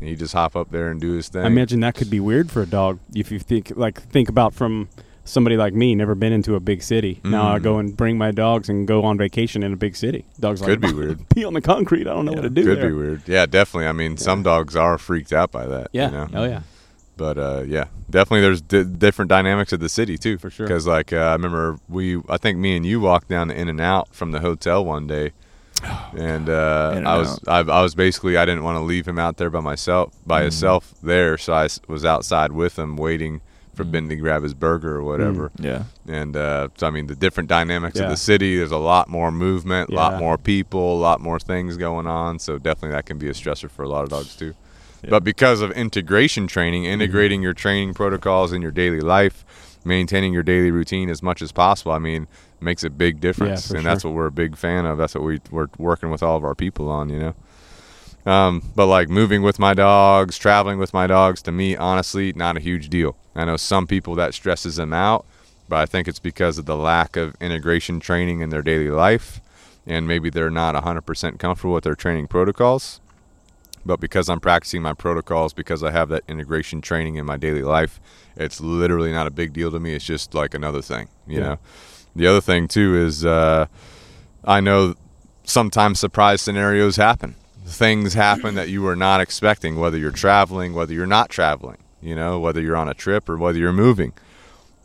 and 0.01 0.09
he 0.09 0.17
just 0.17 0.33
hop 0.33 0.57
up 0.57 0.71
there 0.71 0.91
and 0.91 1.01
do 1.01 1.13
his 1.13 1.29
thing. 1.29 1.43
I 1.43 1.47
imagine 1.47 1.81
that 1.81 1.95
could 1.95 2.11
be 2.11 2.21
weird 2.21 2.51
for 2.51 2.63
a 2.63 2.67
dog 2.67 2.99
if 3.15 3.31
you 3.31 3.39
think 3.39 3.73
like 3.77 4.01
think 4.01 4.29
about 4.29 4.55
from 4.55 4.89
somebody 5.25 5.57
like 5.57 5.73
me, 5.75 5.95
never 5.95 6.15
been 6.15 6.33
into 6.33 6.55
a 6.57 6.61
big 6.61 6.83
city. 6.83 7.21
Now 7.25 7.53
I 7.55 7.59
Mm. 7.59 7.63
go 7.63 7.79
and 7.79 7.97
bring 7.97 8.19
my 8.19 8.31
dogs 8.33 8.69
and 8.69 8.87
go 8.89 9.05
on 9.05 9.17
vacation 9.19 9.63
in 9.63 9.73
a 9.73 9.77
big 9.77 9.95
city. 9.97 10.25
Dogs 10.41 10.61
Could 10.61 10.83
like 10.83 10.93
be 10.93 10.97
weird. 10.99 11.29
Pee 11.29 11.45
on 11.45 11.55
the 11.55 11.61
concrete. 11.61 12.07
I 12.09 12.13
don't 12.15 12.25
know 12.25 12.33
what 12.33 12.43
to 12.43 12.51
do. 12.51 12.65
Could 12.65 12.79
there. 12.79 12.89
be 12.91 12.95
weird. 12.97 13.23
Yeah, 13.27 13.47
definitely. 13.47 13.87
I 13.87 13.93
mean, 13.93 14.17
some 14.17 14.43
dogs 14.43 14.75
are 14.77 14.99
freaked 14.99 15.33
out 15.33 15.53
by 15.53 15.67
that. 15.67 15.89
Yeah. 15.93 16.07
You 16.07 16.11
know? 16.13 16.29
Oh 16.35 16.45
yeah. 16.45 16.61
But 17.17 17.39
uh, 17.39 17.63
yeah, 17.67 17.85
definitely. 18.11 18.41
There's 18.41 18.63
di- 18.63 18.85
different 18.85 19.29
dynamics 19.29 19.73
of 19.73 19.81
the 19.81 19.89
city 19.89 20.17
too, 20.19 20.39
For 20.39 20.51
sure. 20.51 20.67
Because 20.67 20.87
like 20.87 21.13
uh, 21.13 21.17
I 21.19 21.33
remember 21.33 21.79
we, 21.89 22.17
I 22.29 22.37
think 22.39 22.59
me 22.59 22.75
and 22.77 22.85
you 22.87 23.01
walked 23.01 23.29
down 23.29 23.49
to 23.49 23.55
In-N-Out 23.55 24.15
from 24.15 24.33
the 24.33 24.41
hotel 24.41 24.85
one 24.85 25.07
day, 25.07 25.33
and 26.17 26.49
uh, 26.49 27.01
I 27.05 27.19
was 27.19 27.39
I, 27.47 27.59
I 27.61 27.83
was 27.83 27.95
basically 27.95 28.37
I 28.37 28.45
didn't 28.45 28.65
want 28.65 28.77
to 28.77 28.81
leave 28.83 29.07
him 29.07 29.19
out 29.19 29.37
there 29.37 29.51
by 29.51 29.61
myself 29.61 30.13
by 30.27 30.39
Mm-hmm. 30.39 30.45
himself 30.47 30.95
there, 31.03 31.37
so 31.39 31.53
I 31.53 31.69
was 31.87 32.05
outside 32.05 32.53
with 32.53 32.79
him 32.79 32.97
waiting 32.97 33.41
for 33.75 33.85
Mm. 33.85 33.91
Ben 33.93 34.09
to 34.11 34.17
grab 34.17 34.43
his 34.43 34.55
burger 34.55 34.97
or 34.97 35.03
whatever. 35.03 35.51
yeah, 35.59 35.85
And 36.07 36.37
uh, 36.37 36.69
so 36.77 36.87
I 36.87 36.91
mean 36.91 37.07
the 37.07 37.15
different 37.17 37.49
dynamics 37.49 37.99
of 37.99 38.09
the 38.11 38.17
city. 38.17 38.57
There's 38.59 38.71
a 38.73 38.77
lot 38.77 39.09
more 39.09 39.31
movement, 39.33 39.91
a 39.91 39.93
Yeah. 39.95 39.99
lot 40.01 40.19
more 40.21 40.37
people, 40.39 40.99
a 40.99 41.01
lot 41.01 41.21
more 41.21 41.39
things 41.39 41.77
going 41.77 42.07
on. 42.07 42.39
So 42.39 42.59
definitely 42.59 42.95
that 42.97 43.07
can 43.07 43.19
be 43.19 43.29
a 43.29 43.33
stressor 43.33 43.71
for 43.71 43.83
a 43.83 43.89
lot 43.89 44.03
of 44.05 44.11
dogs 44.11 44.37
too. 44.37 44.55
Yeah. 45.03 45.11
But 45.11 45.25
because 45.25 45.61
of 45.63 45.71
integration 45.73 46.47
training, 46.47 46.85
integrating 46.85 47.43
your 47.43 47.55
training 47.55 47.95
protocols 47.95 48.53
in 48.53 48.63
your 48.63 48.71
daily 48.71 49.01
life, 49.01 49.45
maintaining 49.85 50.33
your 50.33 50.45
daily 50.45 50.71
routine 50.71 51.11
as 51.11 51.23
much 51.23 51.43
as 51.43 51.51
possible, 51.51 51.91
I 51.93 51.99
mean, 51.99 52.29
makes 52.61 52.85
a 52.85 52.91
big 52.91 53.19
difference. 53.21 53.71
and 53.73 53.85
that's 53.85 54.05
what 54.05 54.15
we're 54.15 54.27
a 54.27 54.31
big 54.31 54.57
fan 54.57 54.87
of. 54.87 54.99
That's 54.99 55.15
what 55.17 55.25
we, 55.25 55.41
we're 55.51 55.67
working 55.79 56.11
with 56.11 56.23
all 56.23 56.37
of 56.37 56.45
our 56.45 56.55
people 56.55 56.89
on, 56.89 57.09
you 57.09 57.19
know. 57.19 57.35
Um, 58.25 58.63
but 58.77 58.87
like 58.87 59.09
moving 59.09 59.43
with 59.43 59.59
my 59.59 59.75
dogs, 59.75 60.39
traveling 60.39 60.79
with 60.79 60.95
my 60.95 61.07
dogs, 61.07 61.43
to 61.43 61.53
me, 61.53 61.77
honestly, 61.77 62.33
not 62.35 62.57
a 62.57 62.61
huge 62.61 62.89
deal. 62.89 63.17
I 63.35 63.45
know 63.45 63.57
some 63.57 63.87
people 63.87 64.15
that 64.15 64.33
stresses 64.35 64.77
them 64.77 64.93
out, 64.93 65.25
but 65.69 65.77
I 65.81 65.87
think 65.87 66.07
it's 66.07 66.21
because 66.21 66.57
of 66.59 66.67
the 66.67 66.77
lack 66.77 67.17
of 67.17 67.35
integration 67.41 67.99
training 67.99 68.41
in 68.41 68.51
their 68.51 68.63
daily 68.63 68.91
life. 68.91 69.41
and 69.85 70.07
maybe 70.07 70.31
they're 70.31 70.49
not 70.49 70.77
100% 70.77 71.41
comfortable 71.41 71.75
with 71.75 71.83
their 71.83 71.97
training 71.97 72.29
protocols. 72.29 73.01
But 73.85 73.99
because 73.99 74.29
I'm 74.29 74.39
practicing 74.39 74.81
my 74.81 74.93
protocols, 74.93 75.53
because 75.53 75.83
I 75.83 75.91
have 75.91 76.09
that 76.11 76.23
integration 76.29 76.81
training 76.81 77.17
in 77.17 77.27
my 77.27 77.37
daily 77.37 77.63
life, 77.63 77.99
it's 78.37 78.61
literally 78.61 79.11
not 79.11 79.27
a 79.27 79.31
big 79.33 79.53
deal 79.53 79.73
to 79.73 79.81
me. 79.81 79.95
It's 79.95 80.05
just 80.05 80.35
like 80.35 80.55
another 80.55 80.83
thing, 80.83 81.09
you 81.27 81.39
Yeah. 81.41 81.45
know. 81.45 81.59
The 82.15 82.29
other 82.29 82.41
thing 82.41 82.69
too 82.69 82.95
is 82.95 83.25
uh, 83.27 83.67
I 84.45 84.61
know 84.61 84.95
sometimes 85.43 85.99
surprise 85.99 86.41
scenarios 86.41 86.95
happen. 86.95 87.35
Things 87.65 88.15
happen 88.15 88.55
that 88.57 88.69
you 88.69 88.83
were 88.83 88.97
not 88.97 89.21
expecting, 89.21 89.79
whether 89.79 89.97
you're 89.97 90.11
traveling, 90.11 90.75
whether 90.75 90.93
you're 90.93 91.07
not 91.07 91.31
traveling, 91.31 91.79
you 92.01 92.15
know, 92.15 92.39
whether 92.39 92.61
you're 92.61 92.77
on 92.77 92.89
a 92.89 92.95
trip 92.95 93.29
or 93.29 93.37
whether 93.37 93.59
you're 93.59 93.73
moving. 93.73 94.13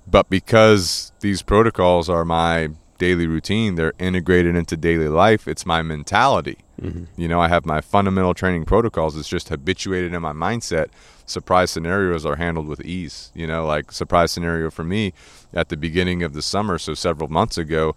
But 0.06 0.30
because 0.30 1.12
these 1.20 1.42
protocols 1.42 2.10
are 2.10 2.24
my 2.24 2.70
daily 2.98 3.28
routine, 3.28 3.76
they're 3.76 3.94
integrated 4.00 4.56
into 4.56 4.78
daily 4.78 5.08
life, 5.08 5.48
it's 5.48 5.66
my 5.66 5.82
mentality. 5.82 6.60
Mm-hmm. 6.82 7.06
You 7.20 7.28
know, 7.28 7.42
I 7.42 7.48
have 7.48 7.66
my 7.66 7.82
fundamental 7.82 8.34
training 8.34 8.66
protocols. 8.66 9.18
It's 9.18 9.28
just 9.28 9.50
habituated 9.50 10.14
in 10.14 10.22
my 10.22 10.34
mindset. 10.34 10.88
Surprise 11.26 11.72
scenarios 11.72 12.26
are 12.26 12.36
handled 12.36 12.68
with 12.68 12.82
ease. 12.82 13.32
You 13.34 13.48
know, 13.48 13.66
like 13.66 13.92
surprise 13.92 14.32
scenario 14.32 14.70
for 14.70 14.84
me 14.84 15.14
at 15.54 15.70
the 15.70 15.78
beginning 15.78 16.24
of 16.24 16.34
the 16.34 16.42
summer, 16.42 16.78
so 16.78 16.94
several 16.94 17.30
months 17.30 17.58
ago, 17.58 17.96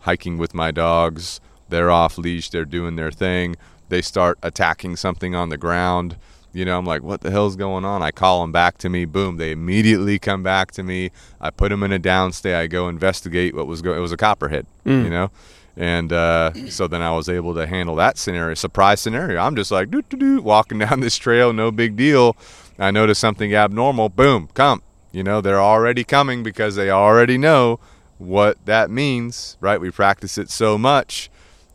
hiking 0.00 0.38
with 0.38 0.54
my 0.54 0.70
dogs. 0.70 1.40
They're 1.68 1.90
off 1.90 2.18
leash. 2.18 2.50
They're 2.50 2.64
doing 2.64 2.96
their 2.96 3.10
thing. 3.12 3.56
They 3.90 4.02
start 4.02 4.38
attacking 4.42 4.96
something 4.96 5.34
on 5.34 5.50
the 5.50 5.58
ground. 5.58 6.16
You 6.52 6.64
know, 6.64 6.78
I'm 6.78 6.84
like, 6.84 7.02
what 7.02 7.20
the 7.20 7.30
hell's 7.30 7.54
going 7.54 7.84
on? 7.84 8.02
I 8.02 8.10
call 8.10 8.40
them 8.40 8.50
back 8.50 8.78
to 8.78 8.88
me. 8.88 9.04
Boom. 9.04 9.36
They 9.36 9.52
immediately 9.52 10.18
come 10.18 10.42
back 10.42 10.72
to 10.72 10.82
me. 10.82 11.10
I 11.40 11.50
put 11.50 11.68
them 11.68 11.82
in 11.82 11.92
a 11.92 11.98
downstay. 11.98 12.56
I 12.56 12.66
go 12.66 12.88
investigate 12.88 13.54
what 13.54 13.66
was 13.68 13.82
going. 13.82 13.98
It 13.98 14.00
was 14.00 14.10
a 14.10 14.16
copperhead. 14.16 14.66
You 15.04 15.10
know, 15.10 15.30
and 15.76 16.12
uh, 16.12 16.52
so 16.68 16.88
then 16.88 17.02
I 17.02 17.12
was 17.12 17.28
able 17.28 17.54
to 17.54 17.66
handle 17.66 17.94
that 17.96 18.18
scenario, 18.18 18.54
surprise 18.54 19.00
scenario. 19.00 19.40
I'm 19.40 19.54
just 19.54 19.70
like, 19.70 19.90
doo 19.90 20.02
doo 20.02 20.16
doo, 20.16 20.42
walking 20.42 20.78
down 20.84 21.00
this 21.00 21.16
trail, 21.16 21.52
no 21.52 21.70
big 21.70 21.96
deal. 21.96 22.36
I 22.78 22.90
notice 22.90 23.18
something 23.18 23.54
abnormal. 23.54 24.08
Boom, 24.08 24.48
come. 24.54 24.82
You 25.12 25.22
know, 25.22 25.40
they're 25.40 25.60
already 25.60 26.04
coming 26.04 26.42
because 26.42 26.76
they 26.76 26.90
already 26.90 27.36
know 27.36 27.80
what 28.18 28.64
that 28.66 28.90
means, 28.90 29.56
right? 29.60 29.80
We 29.80 29.90
practice 29.90 30.38
it 30.38 30.50
so 30.50 30.76
much. 30.76 31.30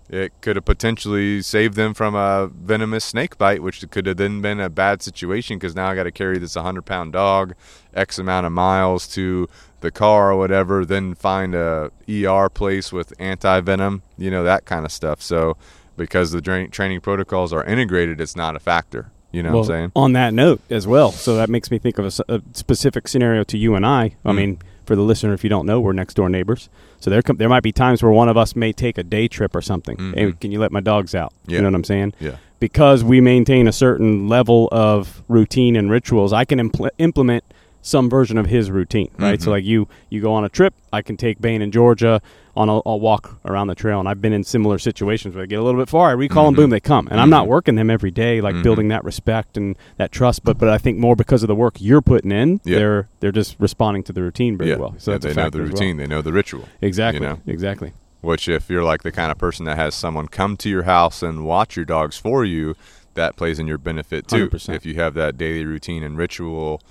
It 0.09 0.33
could 0.41 0.55
have 0.55 0.65
potentially 0.65 1.41
saved 1.41 1.75
them 1.75 1.93
from 1.95 2.13
a 2.13 2.47
venomous 2.47 3.03
snake 3.03 3.37
bite, 3.39 3.63
which 3.63 3.83
could 3.89 4.05
have 4.05 4.17
then 4.17 4.39
been 4.41 4.59
a 4.59 4.69
bad 4.69 5.01
situation 5.01 5.57
because 5.57 5.75
now 5.75 5.87
I 5.87 5.95
got 5.95 6.03
to 6.03 6.11
carry 6.11 6.37
this 6.37 6.55
100 6.55 6.83
pound 6.85 7.13
dog 7.13 7.55
X 7.93 8.19
amount 8.19 8.45
of 8.45 8.51
miles 8.51 9.07
to 9.15 9.49
the 9.81 9.89
car 9.91 10.31
or 10.31 10.37
whatever, 10.37 10.85
then 10.85 11.15
find 11.15 11.55
a 11.55 11.91
ER 12.09 12.49
place 12.49 12.91
with 12.93 13.13
anti 13.19 13.59
venom, 13.61 14.03
you 14.17 14.29
know, 14.29 14.43
that 14.43 14.65
kind 14.65 14.85
of 14.85 14.91
stuff. 14.91 15.21
So, 15.21 15.57
because 15.97 16.31
the 16.31 16.41
tra- 16.41 16.67
training 16.67 17.01
protocols 17.01 17.51
are 17.53 17.63
integrated, 17.63 18.19
it's 18.21 18.35
not 18.35 18.55
a 18.55 18.59
factor. 18.59 19.11
You 19.31 19.43
know 19.43 19.49
well, 19.51 19.59
what 19.61 19.69
I'm 19.71 19.75
saying? 19.75 19.91
on 19.97 20.13
that 20.13 20.33
note 20.33 20.61
as 20.69 20.87
well, 20.87 21.11
so 21.11 21.35
that 21.35 21.49
makes 21.49 21.69
me 21.69 21.77
think 21.77 21.97
of 21.97 22.05
a 22.29 22.41
specific 22.53 23.07
scenario 23.09 23.43
to 23.45 23.57
you 23.57 23.75
and 23.75 23.85
I. 23.85 24.15
I 24.23 24.31
Mm. 24.31 24.35
mean, 24.35 24.59
for 24.85 24.95
the 24.95 25.01
listener, 25.01 25.33
if 25.33 25.43
you 25.43 25.49
don't 25.49 25.65
know, 25.65 25.81
we're 25.81 25.91
next 25.93 26.13
door 26.13 26.29
neighbors. 26.29 26.69
So 27.05 27.11
there, 27.11 27.21
com- 27.21 27.37
there 27.37 27.47
might 27.49 27.61
be 27.61 27.71
times 27.71 28.01
where 28.01 28.11
one 28.11 28.29
of 28.29 28.35
us 28.35 28.55
may 28.55 28.73
take 28.73 28.97
a 28.97 29.03
day 29.03 29.27
trip 29.27 29.55
or 29.55 29.61
something. 29.61 29.95
Hey, 30.15 30.25
Mhm. 30.31 30.39
can 30.39 30.51
you 30.51 30.59
let 30.59 30.71
my 30.71 30.79
dogs 30.79 31.13
out? 31.13 31.33
Yeah. 31.45 31.57
You 31.57 31.61
know 31.61 31.67
what 31.67 31.75
I'm 31.75 31.83
saying? 31.83 32.13
Yeah. 32.19 32.37
Because 32.59 33.03
we 33.03 33.21
maintain 33.21 33.67
a 33.67 33.71
certain 33.71 34.27
level 34.27 34.69
of 34.71 35.21
routine 35.27 35.75
and 35.75 35.91
rituals, 35.91 36.33
I 36.33 36.45
can 36.45 36.57
impl- 36.57 36.89
implement 36.97 37.43
some 37.85 38.09
version 38.09 38.35
of 38.39 38.47
his 38.47 38.71
routine, 38.71 39.11
right? 39.19 39.39
So 39.39 39.49
Mhm. 39.49 39.51
like 39.51 39.63
you, 39.63 39.87
you 40.09 40.19
go 40.19 40.33
on 40.33 40.43
a 40.43 40.49
trip. 40.49 40.73
I 40.91 41.03
can 41.03 41.17
take 41.17 41.39
Bane 41.39 41.61
in 41.61 41.69
Georgia 41.71 42.19
on 42.55 42.67
a, 42.67 42.81
a 42.83 42.97
walk 42.97 43.37
around 43.45 43.67
the 43.67 43.75
trail, 43.75 43.99
and 43.99 44.09
I've 44.09 44.21
been 44.23 44.33
in 44.33 44.43
similar 44.43 44.79
situations 44.79 45.35
where 45.35 45.43
they 45.43 45.47
get 45.49 45.59
a 45.59 45.61
little 45.61 45.79
bit 45.79 45.87
far. 45.87 46.09
I 46.09 46.13
recall 46.13 46.45
them, 46.45 46.55
Mhm. 46.55 46.57
boom, 46.57 46.69
they 46.71 46.79
come, 46.79 47.07
and 47.11 47.19
I'm 47.21 47.29
not 47.29 47.45
Mhm. 47.45 47.49
working 47.49 47.75
them 47.75 47.91
every 47.91 48.09
day, 48.09 48.41
like 48.41 48.55
Mhm. 48.55 48.63
building 48.63 48.87
that 48.87 49.03
respect 49.03 49.55
and 49.55 49.75
that 49.97 50.11
trust. 50.11 50.43
But 50.43 50.57
but 50.57 50.67
I 50.67 50.79
think 50.79 50.97
more 50.97 51.15
because 51.15 51.43
of 51.43 51.47
the 51.47 51.53
work 51.53 51.75
you're 51.79 52.01
putting 52.01 52.31
in, 52.31 52.59
Yeah. 52.65 52.77
they're 52.79 53.07
they're 53.19 53.31
just 53.31 53.55
responding 53.59 54.01
to 54.03 54.13
the 54.13 54.23
routine 54.23 54.57
very 54.57 54.71
yeah. 54.71 54.77
well. 54.77 54.95
So 54.97 55.11
yeah, 55.11 55.17
they 55.19 55.33
know 55.35 55.35
the 55.35 55.45
as 55.45 55.53
well. 55.53 55.65
routine, 55.67 55.97
they 55.97 56.07
know 56.07 56.21
the 56.23 56.33
ritual. 56.33 56.63
Exactly. 56.81 57.21
you 57.21 57.29
know? 57.33 57.39
Exactly. 57.45 57.93
Which, 58.21 58.49
if 58.49 58.67
you're 58.67 58.83
like 58.83 59.03
the 59.03 59.11
kind 59.11 59.31
of 59.31 59.37
person 59.37 59.65
that 59.65 59.77
has 59.77 59.93
someone 59.93 60.27
come 60.27 60.57
to 60.57 60.69
your 60.69 60.83
house 60.83 61.21
and 61.21 61.45
watch 61.45 61.75
your 61.75 61.85
dogs 61.85 62.17
for 62.17 62.43
you, 62.43 62.73
that 63.13 63.35
plays 63.35 63.59
in 63.59 63.67
your 63.67 63.77
benefit 63.77 64.27
too. 64.27 64.47
100%. 64.49 64.75
If 64.75 64.85
you 64.87 64.95
have 64.95 65.13
that 65.13 65.37
daily 65.37 65.63
routine 65.65 66.01
and 66.01 66.17
ritual 66.17 66.81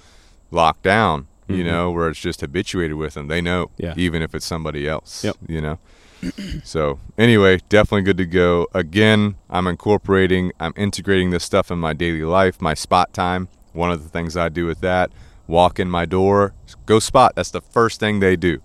locked 0.55 0.83
down, 0.83 1.27
you 1.49 1.63
Mhm. 1.63 1.67
know, 1.67 1.91
where 1.91 2.09
it's 2.09 2.21
just 2.21 2.41
habituated 2.41 2.97
with 2.97 3.15
them, 3.15 3.29
they 3.29 3.41
know, 3.41 3.71
Yeah. 3.77 3.93
even 3.97 4.23
if 4.23 4.35
it's 4.35 4.47
somebody 4.47 4.89
else, 4.89 5.23
Yep. 5.25 5.37
you 5.49 5.61
know. 5.61 5.79
so, 6.65 6.99
anyway, 7.19 7.59
definitely 7.69 8.03
good 8.03 8.17
to 8.17 8.25
go. 8.25 8.67
Again, 8.73 9.35
I'm 9.51 9.67
incorporating, 9.67 10.53
I'm 10.59 10.73
integrating 10.77 11.31
this 11.31 11.45
stuff 11.45 11.71
in 11.71 11.79
my 11.79 11.93
daily 11.93 12.23
life, 12.25 12.61
my 12.63 12.73
spot 12.75 13.13
time. 13.13 13.49
One 13.73 13.91
of 13.91 14.03
the 14.03 14.09
things 14.09 14.37
I 14.37 14.49
do 14.49 14.65
with 14.67 14.81
that, 14.81 15.11
walk 15.47 15.79
in 15.79 15.91
my 15.91 16.07
door, 16.07 16.55
go 16.87 16.99
spot. 17.01 17.33
That's 17.35 17.51
the 17.51 17.61
first 17.61 18.01
thing 18.01 18.21
they 18.21 18.37
do 18.37 18.61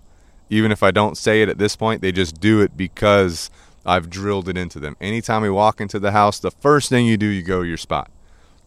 even 0.52 0.72
if 0.72 0.82
I 0.82 0.90
don't 0.90 1.16
say 1.16 1.42
it 1.42 1.48
at 1.48 1.58
this 1.58 1.76
point, 1.76 2.02
they 2.02 2.10
just 2.10 2.40
do 2.40 2.60
it 2.60 2.76
because 2.76 3.50
I've 3.86 4.10
drilled 4.10 4.48
it 4.48 4.56
into 4.58 4.80
them. 4.80 4.96
Anytime 5.00 5.42
we 5.42 5.48
walk 5.48 5.80
into 5.80 6.00
the 6.00 6.10
house, 6.10 6.40
the 6.40 6.50
first 6.50 6.88
thing 6.88 7.06
you 7.06 7.16
do, 7.16 7.26
you 7.26 7.42
go 7.42 7.62
to 7.62 7.68
your 7.68 7.76
spot. 7.76 8.10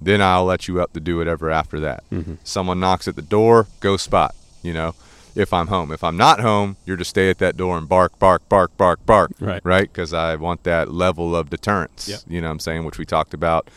Then 0.04 0.22
I'll 0.22 0.46
let 0.46 0.68
you 0.68 0.82
up 0.82 0.94
to 0.94 1.00
do 1.00 1.18
whatever 1.18 1.50
after 1.50 1.80
that. 1.80 2.04
Mm-hmm. 2.12 2.36
Someone 2.44 2.80
knocks 2.80 3.08
at 3.08 3.16
the 3.16 3.22
door, 3.22 3.68
go 3.80 3.98
spot. 3.98 4.36
You 4.62 4.74
know, 4.74 4.96
if 5.36 5.54
I'm 5.54 5.68
home. 5.68 5.92
If 5.92 6.04
I'm 6.04 6.18
not 6.18 6.40
home, 6.40 6.78
you're 6.86 6.98
to 6.98 7.06
stay 7.06 7.30
at 7.30 7.38
that 7.40 7.58
door 7.58 7.78
and 7.78 7.88
bark, 7.88 8.18
bark, 8.20 8.48
bark, 8.50 8.76
bark, 8.78 9.06
bark. 9.06 9.32
Right. 9.40 9.62
Right? 9.64 9.92
Because 9.92 10.14
I 10.14 10.36
want 10.36 10.64
that 10.64 10.92
level 10.92 11.36
of 11.36 11.50
deterrence. 11.50 12.08
Yep. 12.08 12.20
You 12.28 12.42
know 12.42 12.48
what 12.48 12.54
I'm 12.54 12.60
saying? 12.60 12.86
Which 12.86 12.98
we 12.98 13.06
talked 13.06 13.34
about 13.34 13.70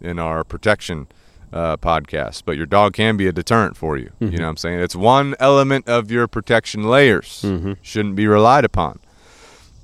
in 0.00 0.18
our 0.18 0.44
protection 0.44 1.06
uh, 1.52 1.76
podcast. 1.76 2.42
But 2.44 2.56
your 2.56 2.66
dog 2.66 2.94
can 2.94 3.16
be 3.16 3.26
a 3.28 3.32
deterrent 3.32 3.76
for 3.76 3.96
you. 3.96 4.10
Mm-hmm. 4.20 4.32
You 4.32 4.38
know 4.38 4.44
what 4.44 4.50
I'm 4.50 4.56
saying? 4.56 4.80
It's 4.80 4.96
one 4.96 5.34
element 5.38 5.88
of 5.88 6.10
your 6.10 6.26
protection 6.26 6.82
layers. 6.82 7.42
Mhm. 7.42 7.76
Shouldn't 7.80 8.16
be 8.16 8.26
relied 8.26 8.64
upon. 8.64 8.98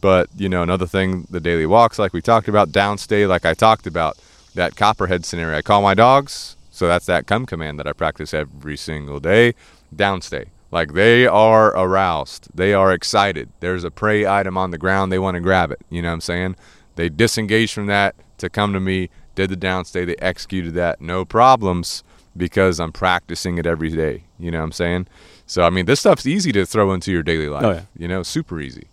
But, 0.01 0.31
you 0.37 0.49
know, 0.49 0.63
another 0.63 0.87
thing, 0.87 1.27
the 1.31 1.41
daily 1.41 1.67
walks, 1.67 1.99
like 1.99 2.13
we 2.13 2.23
talked 2.23 2.49
about, 2.49 2.71
downstay, 2.73 3.29
like 3.29 3.45
I 3.45 3.55
talked 3.55 3.87
about, 3.87 4.17
that 4.55 4.77
copperhead 4.77 5.25
scenario. 5.25 5.59
I 5.59 5.63
call 5.63 5.83
my 5.83 5.95
dogs, 5.95 6.57
so 6.71 6.87
that's 6.87 7.07
that 7.07 7.27
come 7.27 7.47
command 7.47 7.79
that 7.79 7.87
I 7.87 7.93
practice 7.93 8.35
every 8.35 8.77
single 8.77 9.21
day. 9.21 9.55
Downstay. 9.95 10.47
Like 10.71 10.95
they 10.95 11.27
are 11.27 11.77
aroused. 11.77 12.49
They 12.55 12.73
are 12.73 12.93
excited. 12.93 13.49
There's 13.61 13.85
a 13.85 13.91
prey 13.91 14.27
item 14.27 14.57
on 14.57 14.71
the 14.71 14.79
ground. 14.79 15.11
They 15.11 15.19
want 15.19 15.35
to 15.35 15.41
grab 15.41 15.71
it. 15.73 15.81
You 15.91 16.03
know 16.03 16.09
what 16.09 16.15
I'm 16.15 16.21
saying? 16.21 16.57
They 16.97 17.09
disengage 17.09 17.73
from 17.73 17.87
that 17.87 18.15
to 18.39 18.49
come 18.49 18.73
to 18.73 18.81
me, 18.81 19.11
did 19.35 19.51
the 19.51 19.57
downstay. 19.57 20.07
They 20.07 20.17
executed 20.17 20.75
that. 20.75 21.01
No 21.01 21.25
problems 21.25 22.05
because 22.37 22.79
I'm 22.79 22.93
practicing 22.93 23.59
it 23.59 23.67
every 23.67 23.91
day. 23.91 24.25
You 24.39 24.51
know 24.51 24.59
what 24.59 24.65
I'm 24.65 24.73
saying? 24.73 25.09
So, 25.47 25.63
I 25.63 25.71
mean, 25.71 25.87
this 25.87 26.01
stuff's 26.01 26.27
easy 26.27 26.53
to 26.53 26.65
throw 26.65 26.93
into 26.93 27.11
your 27.11 27.23
daily 27.23 27.49
life. 27.49 27.65
Oh, 27.65 27.73
yeah. 27.73 27.83
You 27.97 28.07
know, 28.07 28.23
super 28.23 28.61
easy. 28.61 28.87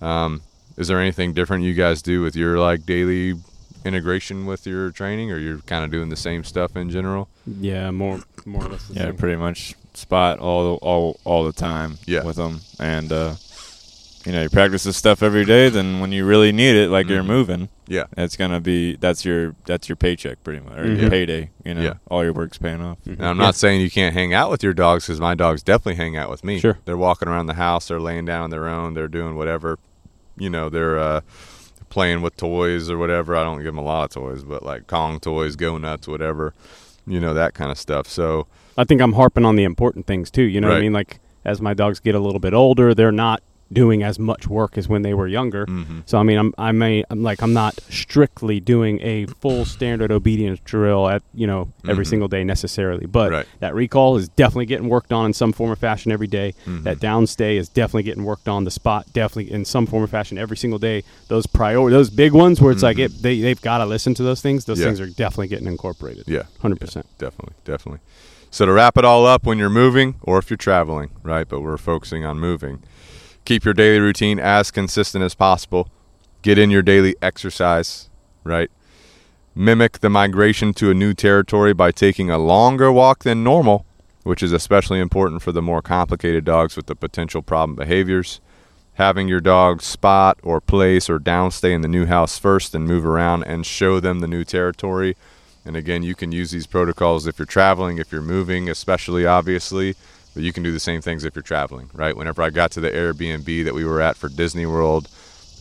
Um, 0.00 0.42
is 0.76 0.88
there 0.88 0.98
anything 0.98 1.34
different 1.34 1.64
you 1.64 1.74
guys 1.74 2.00
do 2.00 2.22
with 2.22 2.34
your 2.34 2.58
like 2.58 2.86
daily 2.86 3.34
integration 3.84 4.46
with 4.46 4.66
your 4.66 4.90
training, 4.90 5.30
or 5.32 5.38
you're 5.38 5.58
kind 5.58 5.84
of 5.84 5.90
doing 5.90 6.08
the 6.08 6.16
same 6.16 6.44
stuff 6.44 6.76
in 6.76 6.90
general? 6.90 7.28
Yeah, 7.46 7.90
more 7.90 8.20
more 8.46 8.64
or 8.64 8.68
less. 8.68 8.86
The 8.88 8.94
Yeah, 8.94 9.02
same. 9.06 9.16
pretty 9.16 9.36
much 9.36 9.74
spot 9.94 10.38
all 10.38 10.76
all 10.82 11.20
all 11.24 11.44
the 11.44 11.52
time 11.52 11.98
Yeah. 12.06 12.24
with 12.24 12.36
them, 12.36 12.60
and 12.80 13.12
uh, 13.12 13.34
you 14.24 14.32
know 14.32 14.42
you 14.42 14.48
practice 14.50 14.84
this 14.84 14.96
stuff 14.96 15.22
every 15.22 15.44
day. 15.44 15.68
Then 15.68 16.00
when 16.00 16.12
you 16.12 16.24
really 16.24 16.52
need 16.52 16.76
it, 16.76 16.88
like 16.90 17.08
you're 17.08 17.22
Mhm. 17.22 17.26
moving, 17.26 17.68
Yeah. 17.88 18.04
it's 18.16 18.36
gonna 18.36 18.60
be 18.60 18.96
that's 18.96 19.24
your 19.24 19.54
that's 19.66 19.88
your 19.88 19.96
paycheck 19.96 20.42
pretty 20.44 20.60
much 20.64 20.78
or 20.78 20.84
Mhm. 20.84 21.00
your 21.00 21.10
payday. 21.10 21.50
You 21.64 21.74
know, 21.74 21.82
Yeah. 21.82 21.94
all 22.08 22.22
your 22.22 22.32
work's 22.32 22.58
paying 22.58 22.80
off. 22.80 22.98
Mhm. 23.06 23.18
Now, 23.18 23.30
I'm 23.30 23.36
Yeah. 23.38 23.44
not 23.44 23.54
saying 23.56 23.80
you 23.80 23.90
can't 23.90 24.14
hang 24.14 24.32
out 24.32 24.50
with 24.50 24.62
your 24.62 24.74
dogs 24.74 25.06
because 25.06 25.20
my 25.20 25.34
dogs 25.34 25.62
definitely 25.62 25.96
hang 25.96 26.16
out 26.16 26.30
with 26.30 26.44
me. 26.44 26.58
Sure. 26.60 26.78
They're 26.84 26.96
walking 26.96 27.28
around 27.28 27.46
the 27.46 27.54
house. 27.54 27.88
They're 27.88 28.00
laying 28.00 28.24
down 28.24 28.42
on 28.44 28.50
their 28.50 28.68
own. 28.68 28.94
They're 28.94 29.08
doing 29.08 29.34
whatever. 29.36 29.78
You 30.38 30.48
know, 30.50 30.68
they're 30.70 30.98
uh, 30.98 31.20
playing 31.92 32.22
with 32.22 32.34
toys 32.38 32.88
or 32.88 32.96
whatever. 32.96 33.36
I 33.36 33.44
don't 33.44 33.58
give 33.58 33.66
them 33.66 33.78
a 33.78 33.82
lot 33.82 34.04
of 34.04 34.10
toys, 34.10 34.42
but 34.44 34.64
like 34.64 34.86
Kong 34.86 35.20
toys, 35.20 35.56
Goughnuts, 35.56 36.08
whatever. 36.08 36.54
You 37.06 37.20
know, 37.20 37.34
that 37.34 37.52
kind 37.52 37.70
of 37.70 37.78
stuff. 37.78 38.06
So, 38.06 38.46
I 38.78 38.84
think 38.84 39.02
I'm 39.02 39.12
harping 39.12 39.44
on 39.44 39.56
the 39.56 39.64
important 39.64 40.06
things 40.06 40.30
too. 40.30 40.42
You 40.42 40.60
know 40.60 40.68
what 40.68 40.78
I 40.78 40.80
mean? 40.80 40.94
Like 40.94 41.20
as 41.44 41.60
my 41.60 41.74
dogs 41.74 42.00
get 42.00 42.14
a 42.14 42.18
little 42.18 42.40
bit 42.40 42.54
older, 42.54 42.94
they're 42.94 43.12
not 43.12 43.42
doing 43.72 44.02
as 44.02 44.18
much 44.18 44.46
work 44.46 44.76
as 44.76 44.88
when 44.88 45.02
they 45.02 45.14
were 45.14 45.26
younger. 45.26 45.66
mhm. 45.66 46.02
So 46.06 46.18
I 46.18 46.22
mean, 46.22 46.38
I'm 46.38 46.52
I 46.58 46.72
may 46.72 47.04
I'm 47.10 47.22
like 47.22 47.42
I'm 47.42 47.52
not 47.52 47.78
strictly 47.88 48.60
doing 48.60 49.00
a 49.02 49.26
full 49.40 49.64
standard 49.64 50.10
obedience 50.12 50.60
drill 50.64 51.08
at 51.08 51.22
you 51.34 51.46
know 51.46 51.68
every 51.88 52.04
Mhm. 52.04 52.08
single 52.08 52.28
day 52.28 52.44
necessarily, 52.44 53.06
but 53.06 53.30
Right. 53.30 53.46
that 53.60 53.74
recall 53.74 54.16
is 54.16 54.28
definitely 54.28 54.66
getting 54.66 54.88
worked 54.88 55.12
on 55.12 55.26
in 55.26 55.32
some 55.32 55.52
form 55.52 55.70
or 55.70 55.76
fashion 55.76 56.12
every 56.12 56.26
day. 56.26 56.54
Mhm. 56.66 56.82
That 56.84 56.98
downstay 57.00 57.56
is 57.56 57.68
definitely 57.68 58.02
getting 58.04 58.24
worked 58.24 58.48
on. 58.48 58.64
The 58.64 58.70
spot 58.70 59.06
definitely 59.12 59.52
in 59.52 59.64
some 59.64 59.86
form 59.86 60.02
or 60.02 60.06
fashion 60.06 60.38
every 60.38 60.56
single 60.56 60.78
day. 60.78 61.02
Those 61.28 61.46
prior 61.46 61.88
those 61.90 62.10
big 62.10 62.32
ones 62.32 62.60
where 62.60 62.72
it's 62.72 62.82
like 62.82 62.96
Mhm. 62.98 63.04
it, 63.06 63.22
they 63.22 63.40
they've 63.40 63.60
got 63.62 63.78
to 63.78 63.86
listen 63.86 64.14
to 64.14 64.22
those 64.22 64.40
things. 64.42 64.64
Those 64.66 64.78
Yeah. 64.80 64.86
things 64.86 65.00
are 65.00 65.06
definitely 65.06 65.48
getting 65.48 65.66
incorporated. 65.66 66.24
yeah. 66.26 66.42
hundred 66.60 66.80
percent. 66.80 67.06
Definitely, 67.18 67.54
definitely. 67.64 68.00
So 68.50 68.66
to 68.66 68.72
wrap 68.72 68.98
it 68.98 69.04
all 69.04 69.24
up, 69.26 69.44
when 69.44 69.58
you're 69.58 69.70
moving 69.70 70.16
or 70.22 70.38
if 70.38 70.50
you're 70.50 70.56
traveling, 70.58 71.08
right? 71.22 71.48
But 71.48 71.60
we're 71.62 71.76
focusing 71.78 72.24
on 72.24 72.38
moving. 72.38 72.80
Keep 73.44 73.64
your 73.64 73.74
daily 73.74 73.98
routine 73.98 74.38
as 74.38 74.70
consistent 74.70 75.24
as 75.24 75.34
possible. 75.34 75.88
Get 76.42 76.58
in 76.58 76.70
your 76.70 76.82
daily 76.82 77.16
exercise, 77.20 78.08
right? 78.44 78.70
Mimic 79.54 79.98
the 79.98 80.08
migration 80.08 80.72
to 80.74 80.90
a 80.90 80.94
new 80.94 81.12
territory 81.12 81.72
by 81.72 81.90
taking 81.90 82.30
a 82.30 82.38
longer 82.38 82.90
walk 82.92 83.24
than 83.24 83.42
normal, 83.44 83.84
which 84.22 84.42
is 84.42 84.52
especially 84.52 85.00
important 85.00 85.42
for 85.42 85.52
the 85.52 85.60
more 85.60 85.82
complicated 85.82 86.44
dogs 86.44 86.76
with 86.76 86.86
the 86.86 86.94
potential 86.94 87.42
problem 87.42 87.74
behaviors. 87.74 88.40
Having 88.94 89.28
your 89.28 89.40
dog 89.40 89.82
spot 89.82 90.38
or 90.42 90.60
place 90.60 91.10
or 91.10 91.18
downstay 91.18 91.74
in 91.74 91.80
the 91.80 91.88
new 91.88 92.06
house 92.06 92.38
first 92.38 92.74
and 92.74 92.86
move 92.86 93.04
around 93.04 93.42
and 93.42 93.66
show 93.66 93.98
them 94.00 94.20
the 94.20 94.28
new 94.28 94.44
territory. 94.44 95.16
And 95.64 95.76
again, 95.76 96.02
you 96.02 96.14
can 96.14 96.30
use 96.30 96.50
these 96.50 96.66
protocols 96.66 97.26
if 97.26 97.38
you're 97.38 97.46
traveling, 97.46 97.98
if 97.98 98.12
you're 98.12 98.22
moving, 98.22 98.68
especially 98.68 99.26
obviously, 99.26 99.96
but 100.34 100.42
you 100.42 100.52
can 100.52 100.62
do 100.62 100.72
the 100.72 100.80
same 100.80 101.00
things 101.00 101.24
if 101.24 101.34
you're 101.34 101.42
traveling, 101.42 101.90
right? 101.92 102.16
Whenever 102.16 102.42
I 102.42 102.50
got 102.50 102.70
to 102.72 102.80
the 102.80 102.90
Airbnb 102.90 103.64
that 103.64 103.74
we 103.74 103.84
were 103.84 104.00
at 104.00 104.16
for 104.16 104.28
Disney 104.28 104.66
World, 104.66 105.08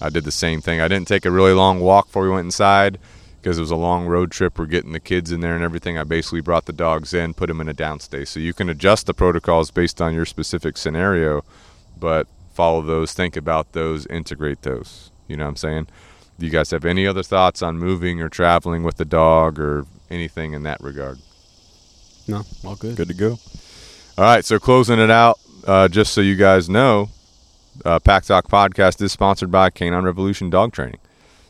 I 0.01 0.09
did 0.09 0.23
the 0.23 0.31
same 0.31 0.61
thing. 0.61 0.81
I 0.81 0.87
didn't 0.87 1.07
take 1.07 1.25
a 1.25 1.31
really 1.31 1.53
long 1.53 1.79
walk 1.79 2.07
before 2.07 2.23
we 2.23 2.29
went 2.29 2.45
inside 2.45 2.97
because 3.41 3.57
it 3.57 3.61
was 3.61 3.71
a 3.71 3.75
long 3.75 4.05
road 4.05 4.31
trip. 4.31 4.57
We're 4.57 4.65
getting 4.65 4.93
the 4.93 4.99
kids 4.99 5.31
in 5.31 5.41
there 5.41 5.55
and 5.55 5.63
everything. 5.63 5.97
I 5.97 6.03
basically 6.03 6.41
brought 6.41 6.65
the 6.65 6.73
dogs 6.73 7.13
in, 7.13 7.33
put 7.33 7.47
them 7.47 7.61
in 7.61 7.67
a 7.69 7.73
downstay. 7.73 8.27
So 8.27 8.39
you 8.39 8.53
can 8.53 8.69
adjust 8.69 9.07
the 9.07 9.13
protocols 9.13 9.71
based 9.71 10.01
on 10.01 10.13
your 10.13 10.25
specific 10.25 10.77
scenario, 10.77 11.43
but 11.99 12.27
follow 12.53 12.81
those, 12.81 13.13
think 13.13 13.35
about 13.35 13.73
those, 13.73 14.05
integrate 14.07 14.61
those. 14.61 15.11
You 15.27 15.37
know 15.37 15.45
what 15.45 15.51
I'm 15.51 15.55
saying? 15.57 15.87
Do 16.39 16.45
you 16.45 16.51
guys 16.51 16.71
have 16.71 16.85
any 16.85 17.05
other 17.05 17.23
thoughts 17.23 17.61
on 17.61 17.77
moving 17.77 18.21
or 18.21 18.29
traveling 18.29 18.83
with 18.83 18.97
the 18.97 19.05
dog 19.05 19.59
or 19.59 19.85
anything 20.09 20.53
in 20.53 20.63
that 20.63 20.81
regard? 20.81 21.19
No, 22.27 22.43
all 22.65 22.75
good. 22.75 22.95
Good 22.95 23.07
to 23.09 23.13
go. 23.13 23.39
All 24.17 24.25
right, 24.25 24.43
so 24.43 24.59
closing 24.59 24.99
it 24.99 25.09
out, 25.09 25.39
uh, 25.65 25.87
just 25.87 26.13
so 26.13 26.21
you 26.21 26.35
guys 26.35 26.69
know, 26.69 27.09
uh, 27.85 27.99
Pack 27.99 28.25
Talk 28.25 28.47
Podcast 28.47 29.01
is 29.01 29.11
sponsored 29.11 29.49
by 29.51 29.69
Canine 29.69 30.03
Revolution 30.03 30.49
Dog 30.49 30.73
Training. 30.73 30.99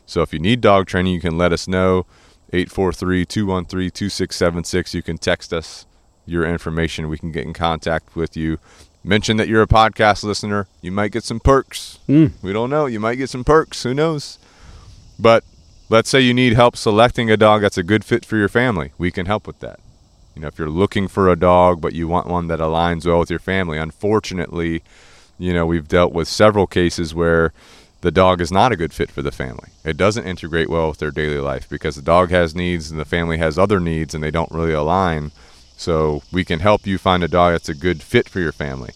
So 0.06 0.22
if 0.22 0.32
you 0.32 0.38
need 0.38 0.60
dog 0.60 0.86
training, 0.86 1.12
you 1.14 1.20
can 1.20 1.36
let 1.36 1.52
us 1.52 1.66
know. 1.66 2.06
843 2.52 3.24
213 3.24 3.90
2676. 3.90 4.94
You 4.94 5.02
can 5.02 5.16
text 5.18 5.52
us 5.52 5.86
your 6.26 6.44
information. 6.44 7.08
We 7.08 7.18
can 7.18 7.32
get 7.32 7.46
in 7.46 7.54
contact 7.54 8.14
with 8.14 8.36
you. 8.36 8.58
Mention 9.02 9.38
that 9.38 9.48
you're 9.48 9.62
a 9.62 9.66
podcast 9.66 10.22
listener. 10.22 10.68
You 10.80 10.92
might 10.92 11.12
get 11.12 11.24
some 11.24 11.40
perks. 11.40 11.98
Mm. 12.08 12.32
We 12.42 12.52
don't 12.52 12.70
know. 12.70 12.86
You 12.86 13.00
might 13.00 13.16
get 13.16 13.30
some 13.30 13.42
perks. 13.42 13.82
Who 13.82 13.94
knows? 13.94 14.38
But 15.18 15.44
let's 15.88 16.10
say 16.10 16.20
you 16.20 16.34
need 16.34 16.52
help 16.52 16.76
selecting 16.76 17.30
a 17.30 17.36
dog 17.36 17.62
that's 17.62 17.78
a 17.78 17.82
good 17.82 18.04
fit 18.04 18.24
for 18.24 18.36
your 18.36 18.48
family. 18.48 18.92
We 18.98 19.10
can 19.10 19.26
help 19.26 19.46
with 19.46 19.58
that. 19.60 19.80
You 20.34 20.42
know, 20.42 20.48
if 20.48 20.58
you're 20.58 20.70
looking 20.70 21.08
for 21.08 21.28
a 21.28 21.36
dog, 21.36 21.80
but 21.80 21.92
you 21.92 22.08
want 22.08 22.26
one 22.26 22.46
that 22.48 22.58
aligns 22.58 23.06
well 23.06 23.18
with 23.18 23.30
your 23.30 23.38
family, 23.38 23.78
unfortunately, 23.78 24.82
you 25.38 25.52
know, 25.52 25.66
we've 25.66 25.88
dealt 25.88 26.12
with 26.12 26.28
several 26.28 26.66
cases 26.66 27.14
where 27.14 27.52
the 28.00 28.10
dog 28.10 28.40
is 28.40 28.50
not 28.50 28.72
a 28.72 28.76
good 28.76 28.92
fit 28.92 29.10
for 29.10 29.22
the 29.22 29.30
family. 29.30 29.68
It 29.84 29.96
doesn't 29.96 30.26
integrate 30.26 30.68
well 30.68 30.88
with 30.88 30.98
their 30.98 31.10
daily 31.10 31.38
life 31.38 31.68
because 31.68 31.96
the 31.96 32.02
dog 32.02 32.30
has 32.30 32.54
needs 32.54 32.90
and 32.90 32.98
the 32.98 33.04
family 33.04 33.38
has 33.38 33.58
other 33.58 33.78
needs 33.78 34.14
and 34.14 34.22
they 34.22 34.30
don't 34.30 34.50
really 34.50 34.72
align. 34.72 35.30
So 35.76 36.22
we 36.32 36.44
can 36.44 36.60
help 36.60 36.86
you 36.86 36.98
find 36.98 37.22
a 37.22 37.28
dog 37.28 37.52
that's 37.52 37.68
a 37.68 37.74
good 37.74 38.02
fit 38.02 38.28
for 38.28 38.40
your 38.40 38.52
family. 38.52 38.92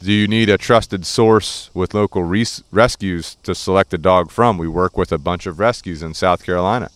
Do 0.00 0.12
you 0.12 0.28
need 0.28 0.48
a 0.48 0.58
trusted 0.58 1.04
source 1.04 1.70
with 1.74 1.94
local 1.94 2.22
res- 2.22 2.62
rescues 2.70 3.36
to 3.42 3.54
select 3.54 3.92
a 3.92 3.98
dog 3.98 4.30
from? 4.30 4.56
We 4.56 4.68
work 4.68 4.96
with 4.96 5.10
a 5.10 5.18
bunch 5.18 5.46
of 5.46 5.58
rescues 5.58 6.02
in 6.02 6.14
South 6.14 6.44
Carolina. 6.44 6.90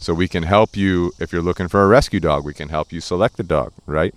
So 0.00 0.14
we 0.14 0.28
can 0.28 0.44
help 0.44 0.76
you 0.76 1.12
if 1.18 1.32
you're 1.32 1.42
looking 1.42 1.68
for 1.68 1.82
a 1.82 1.88
rescue 1.88 2.20
dog. 2.20 2.44
We 2.44 2.54
can 2.54 2.68
help 2.68 2.92
you 2.92 3.00
select 3.00 3.36
the 3.36 3.42
dog, 3.42 3.72
right? 3.86 4.14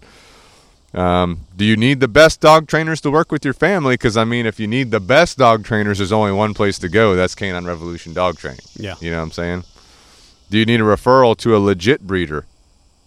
Um, 0.93 1.41
do 1.55 1.63
you 1.63 1.77
need 1.77 2.01
the 2.01 2.07
best 2.07 2.41
dog 2.41 2.67
trainers 2.67 3.01
to 3.01 3.11
work 3.11 3.31
with 3.31 3.45
your 3.45 3.53
family? 3.53 3.95
Because 3.95 4.17
I 4.17 4.23
mean, 4.23 4.45
if 4.45 4.59
you 4.59 4.67
need 4.67 4.91
the 4.91 4.99
best 4.99 5.37
dog 5.37 5.63
trainers, 5.63 5.99
there's 5.99 6.11
only 6.11 6.33
one 6.33 6.53
place 6.53 6.77
to 6.79 6.89
go. 6.89 7.15
That's 7.15 7.33
Canine 7.33 7.65
Revolution 7.65 8.13
Dog 8.13 8.37
Training. 8.37 8.65
Yeah. 8.75 8.95
You 8.99 9.11
know 9.11 9.17
what 9.17 9.23
I'm 9.23 9.31
saying? 9.31 9.63
Do 10.49 10.57
you 10.57 10.65
need 10.65 10.81
a 10.81 10.83
referral 10.83 11.37
to 11.37 11.55
a 11.55 11.59
legit 11.59 12.01
breeder? 12.01 12.45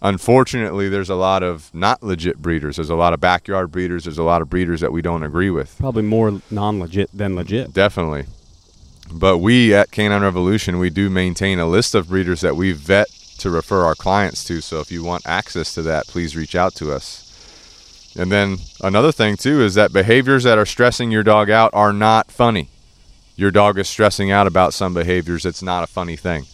Unfortunately, 0.01 0.89
there's 0.89 1.09
a 1.09 1.15
lot 1.15 1.43
of 1.43 1.73
not 1.73 2.03
legit 2.03 2.37
breeders. 2.37 2.75
There's 2.75 2.89
a 2.89 2.95
lot 2.95 3.13
of 3.13 3.19
backyard 3.19 3.71
breeders. 3.71 4.03
There's 4.03 4.17
a 4.17 4.23
lot 4.23 4.41
of 4.41 4.49
breeders 4.49 4.81
that 4.81 4.91
we 4.91 5.01
don't 5.01 5.23
agree 5.23 5.49
with. 5.49 5.77
Probably 5.79 6.03
more 6.03 6.41
non-legit 6.51 7.09
than 7.13 7.35
legit. 7.35 7.73
Definitely. 7.73 8.25
But 9.11 9.37
we 9.37 9.73
at 9.73 9.91
Canine 9.91 10.21
Revolution, 10.21 10.79
we 10.79 10.89
do 10.89 11.09
maintain 11.09 11.59
a 11.59 11.67
list 11.67 11.95
of 11.95 12.09
breeders 12.09 12.41
that 12.41 12.55
we 12.55 12.71
vet 12.71 13.07
to 13.39 13.49
refer 13.49 13.83
our 13.83 13.95
clients 13.95 14.43
to. 14.45 14.61
So 14.61 14.79
if 14.79 14.91
you 14.91 15.03
want 15.03 15.27
access 15.27 15.73
to 15.75 15.81
that, 15.83 16.07
please 16.07 16.35
reach 16.35 16.55
out 16.55 16.73
to 16.75 16.91
us. 16.91 17.21
And 18.17 18.31
then 18.31 18.57
another 18.81 19.11
thing 19.11 19.35
too 19.35 19.61
is 19.61 19.75
that 19.75 19.91
behaviors 19.91 20.43
that 20.43 20.57
are 20.57 20.65
stressing 20.65 21.11
your 21.11 21.23
dog 21.23 21.49
out 21.49 21.71
are 21.73 21.93
not 21.93 22.31
funny. 22.31 22.69
Your 23.35 23.51
dog 23.51 23.77
is 23.77 23.89
stressing 23.89 24.31
out 24.31 24.47
about 24.47 24.73
some 24.73 24.93
behaviors. 24.93 25.45
It's 25.45 25.61
not 25.61 25.83
a 25.83 25.87
funny 25.87 26.15
thing. 26.15 26.45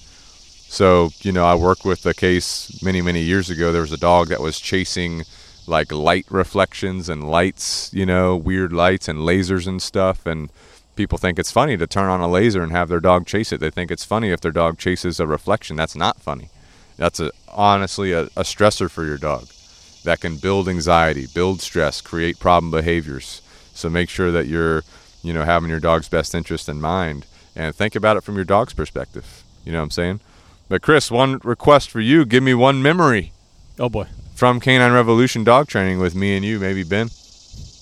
So, 0.67 1.09
you 1.21 1.31
know, 1.31 1.45
I 1.45 1.53
worked 1.53 1.85
with 1.85 2.05
a 2.05 2.13
case 2.13 2.81
many, 2.81 3.01
many 3.01 3.21
years 3.21 3.49
ago. 3.49 3.71
There 3.71 3.81
was 3.81 3.91
a 3.91 3.97
dog 3.97 4.29
that 4.29 4.39
was 4.39 4.59
chasing 4.59 5.23
like 5.67 5.91
light 5.91 6.25
reflections 6.29 7.09
and 7.09 7.29
lights, 7.29 7.93
you 7.93 8.05
know, 8.05 8.35
weird 8.35 8.73
lights 8.73 9.07
and 9.07 9.19
lasers 9.19 9.67
and 9.67 9.81
stuff. 9.81 10.25
And 10.25 10.49
people 11.01 11.17
think 11.17 11.39
it's 11.39 11.51
funny 11.51 11.75
to 11.75 11.87
turn 11.87 12.11
on 12.11 12.21
a 12.21 12.27
laser 12.27 12.61
and 12.61 12.71
have 12.71 12.87
their 12.87 12.99
dog 12.99 13.25
chase 13.25 13.51
it. 13.51 13.59
They 13.59 13.71
think 13.71 13.89
it's 13.89 14.05
funny 14.05 14.29
if 14.29 14.39
their 14.39 14.51
dog 14.51 14.77
chases 14.77 15.19
a 15.19 15.25
reflection. 15.25 15.75
That's 15.75 15.95
not 15.95 16.21
funny. 16.21 16.49
That's 16.95 17.19
a, 17.19 17.31
honestly 17.49 18.11
a, 18.11 18.25
a 18.25 18.43
stressor 18.43 18.87
for 18.87 19.03
your 19.03 19.17
dog 19.17 19.47
that 20.03 20.19
can 20.21 20.37
build 20.37 20.69
anxiety, 20.69 21.25
build 21.33 21.59
stress, 21.59 22.01
create 22.01 22.37
problem 22.37 22.69
behaviors. 22.69 23.41
So 23.73 23.89
make 23.89 24.09
sure 24.09 24.31
that 24.31 24.45
you're, 24.45 24.83
you 25.23 25.33
know, 25.33 25.43
having 25.43 25.71
your 25.71 25.79
dog's 25.79 26.07
best 26.07 26.35
interest 26.35 26.69
in 26.69 26.79
mind 26.79 27.25
and 27.55 27.75
think 27.75 27.95
about 27.95 28.15
it 28.15 28.21
from 28.23 28.35
your 28.35 28.45
dog's 28.45 28.73
perspective. 28.73 29.43
You 29.65 29.71
know 29.71 29.79
what 29.79 29.85
I'm 29.85 29.89
saying? 29.89 30.19
But 30.69 30.83
Chris, 30.83 31.09
one 31.09 31.39
request 31.43 31.89
for 31.89 31.99
you, 31.99 32.25
give 32.25 32.43
me 32.43 32.53
one 32.53 32.83
memory 32.83 33.31
Oh 33.79 33.89
boy, 33.89 34.05
from 34.35 34.59
Canine 34.59 34.93
Revolution 34.93 35.43
dog 35.43 35.67
training 35.67 35.97
with 35.97 36.13
me 36.13 36.35
and 36.35 36.45
you, 36.45 36.59
maybe 36.59 36.83
Ben. 36.83 37.09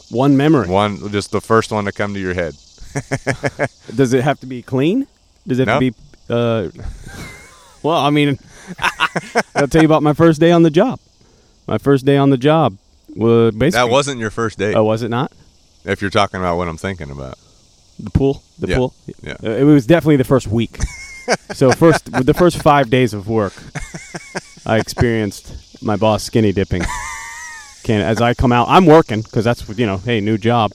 one 0.09 0.37
memory. 0.37 0.69
One 0.69 1.11
just 1.11 1.31
the 1.31 1.41
first 1.41 1.69
one 1.69 1.83
to 1.83 1.91
come 1.91 2.13
to 2.13 2.19
your 2.19 2.33
head. 2.33 2.55
Does 3.95 4.13
it 4.13 4.23
have 4.23 4.39
to 4.41 4.45
be 4.45 4.61
clean? 4.61 5.07
Does 5.47 5.59
it 5.59 5.67
have 5.67 5.81
No. 5.81 5.89
to 5.89 5.91
be? 5.91 5.97
Uh, 6.29 6.69
well, 7.83 7.97
I 7.97 8.09
mean, 8.09 8.37
I'll 9.55 9.67
tell 9.67 9.81
you 9.81 9.87
about 9.87 10.03
my 10.03 10.13
first 10.13 10.39
day 10.39 10.51
on 10.51 10.63
the 10.63 10.69
job. 10.69 10.99
My 11.67 11.77
first 11.77 12.05
day 12.05 12.17
on 12.17 12.29
the 12.29 12.37
job 12.37 12.77
was 13.15 13.53
basically. 13.55 13.85
That 13.87 13.91
wasn't 13.91 14.19
your 14.19 14.31
first 14.31 14.57
day. 14.57 14.73
Oh, 14.73 14.83
was 14.83 15.01
it 15.03 15.09
not? 15.09 15.31
If 15.85 16.01
you're 16.01 16.09
talking 16.11 16.39
about 16.39 16.57
what 16.57 16.67
I'm 16.67 16.77
thinking 16.77 17.09
about. 17.11 17.37
The 17.99 18.09
pool. 18.09 18.43
The 18.59 18.67
Yeah. 18.67 18.75
pool. 18.77 18.93
Yeah. 19.21 19.35
Uh, 19.43 19.49
it 19.51 19.63
was 19.63 19.85
definitely 19.85 20.17
the 20.17 20.23
first 20.23 20.47
week. 20.47 20.77
so 21.53 21.71
first, 21.71 22.11
the 22.11 22.33
first 22.33 22.61
five 22.61 22.89
days 22.89 23.13
of 23.13 23.27
work, 23.27 23.53
I 24.65 24.77
experienced 24.77 25.81
my 25.83 25.95
boss 25.95 26.23
skinny 26.23 26.51
dipping. 26.51 26.83
Can 27.83 28.01
as 28.01 28.21
I 28.21 28.33
come 28.33 28.51
out, 28.51 28.67
I'm 28.69 28.85
working 28.85 29.21
because 29.21 29.43
that's 29.45 29.67
what, 29.67 29.79
you 29.79 29.85
know, 29.85 29.97
hey, 29.97 30.19
new 30.21 30.37
job, 30.37 30.71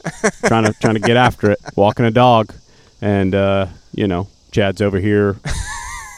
trying 0.47 0.65
to 0.65 0.73
trying 0.81 0.95
to 0.95 1.01
get 1.01 1.17
after 1.17 1.51
it, 1.51 1.61
walking 1.77 2.05
a 2.07 2.11
dog, 2.11 2.53
and 3.01 3.35
uh, 3.35 3.67
you 3.93 4.07
know, 4.09 4.29
Chad's 4.53 4.81
over 4.83 4.99
here. 4.99 5.37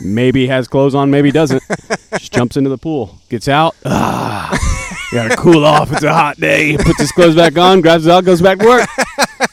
Maybe 0.02 0.46
has 0.48 0.68
clothes 0.68 0.94
on, 0.94 1.10
maybe 1.10 1.30
doesn't. 1.30 1.62
Just 2.18 2.30
jumps 2.32 2.56
into 2.58 2.68
the 2.68 2.76
pool, 2.78 3.18
gets 3.30 3.48
out. 3.48 3.74
Ah, 3.86 4.56
gotta 5.10 5.34
cool 5.36 5.64
off. 5.64 5.90
It's 5.90 6.02
a 6.02 6.12
hot 6.12 6.36
day. 6.36 6.76
Puts 6.76 7.00
his 7.00 7.12
clothes 7.12 7.34
back 7.34 7.56
on, 7.56 7.80
grabs 7.80 8.04
the 8.04 8.10
dog, 8.10 8.26
goes 8.26 8.42
back 8.42 8.58
to 8.58 8.66
work. 8.66 8.88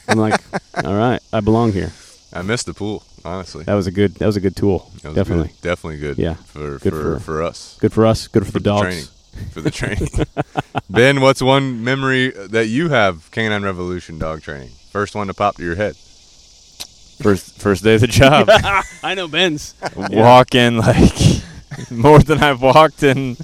I'm 0.08 0.18
like, 0.18 0.38
all 0.84 0.94
right, 0.94 1.20
I 1.32 1.40
belong 1.40 1.72
here. 1.72 1.92
I 2.32 2.42
missed 2.42 2.66
the 2.66 2.74
pool, 2.74 3.02
honestly. 3.24 3.64
That 3.64 3.74
was 3.74 3.86
a 3.86 3.90
good. 3.92 4.16
That 4.16 4.26
was 4.26 4.36
a 4.36 4.40
good 4.40 4.54
tool. 4.54 4.90
That 5.02 5.08
was 5.08 5.14
Definitely 5.16 5.48
good. 5.48 5.60
Definitely 5.62 5.98
good. 6.00 6.18
Yeah. 6.18 6.34
For 6.34 6.78
Good 6.78 6.92
for, 6.92 7.14
for- 7.14 7.20
for 7.20 7.42
us. 7.42 7.78
good 7.80 7.92
for 7.92 8.04
us. 8.06 8.28
Good 8.28 8.42
for, 8.44 8.52
For 8.52 8.52
the 8.52 8.58
the 8.58 8.64
dogs. 8.64 8.82
training. 8.82 9.04
For 9.52 9.60
the 9.60 9.70
training. 9.70 10.08
ben, 10.90 11.20
what's 11.20 11.40
one 11.42 11.82
memory 11.84 12.30
that 12.30 12.66
you 12.66 12.88
have 12.88 13.30
Canine 13.30 13.62
Revolution 13.62 14.18
dog 14.18 14.42
training? 14.42 14.70
First 14.90 15.14
one 15.14 15.26
to 15.28 15.34
pop 15.34 15.56
to 15.56 15.64
your 15.64 15.76
head. 15.76 15.96
First 15.96 17.60
first 17.60 17.84
day 17.84 17.94
of 17.94 18.00
the 18.00 18.06
job. 18.06 18.48
I 19.02 19.14
know 19.14 19.28
Ben's. 19.28 19.74
Walking 19.96 20.78
like 20.78 21.42
more 21.90 22.18
than 22.18 22.42
I've 22.42 22.60
walked 22.60 23.02
in 23.02 23.36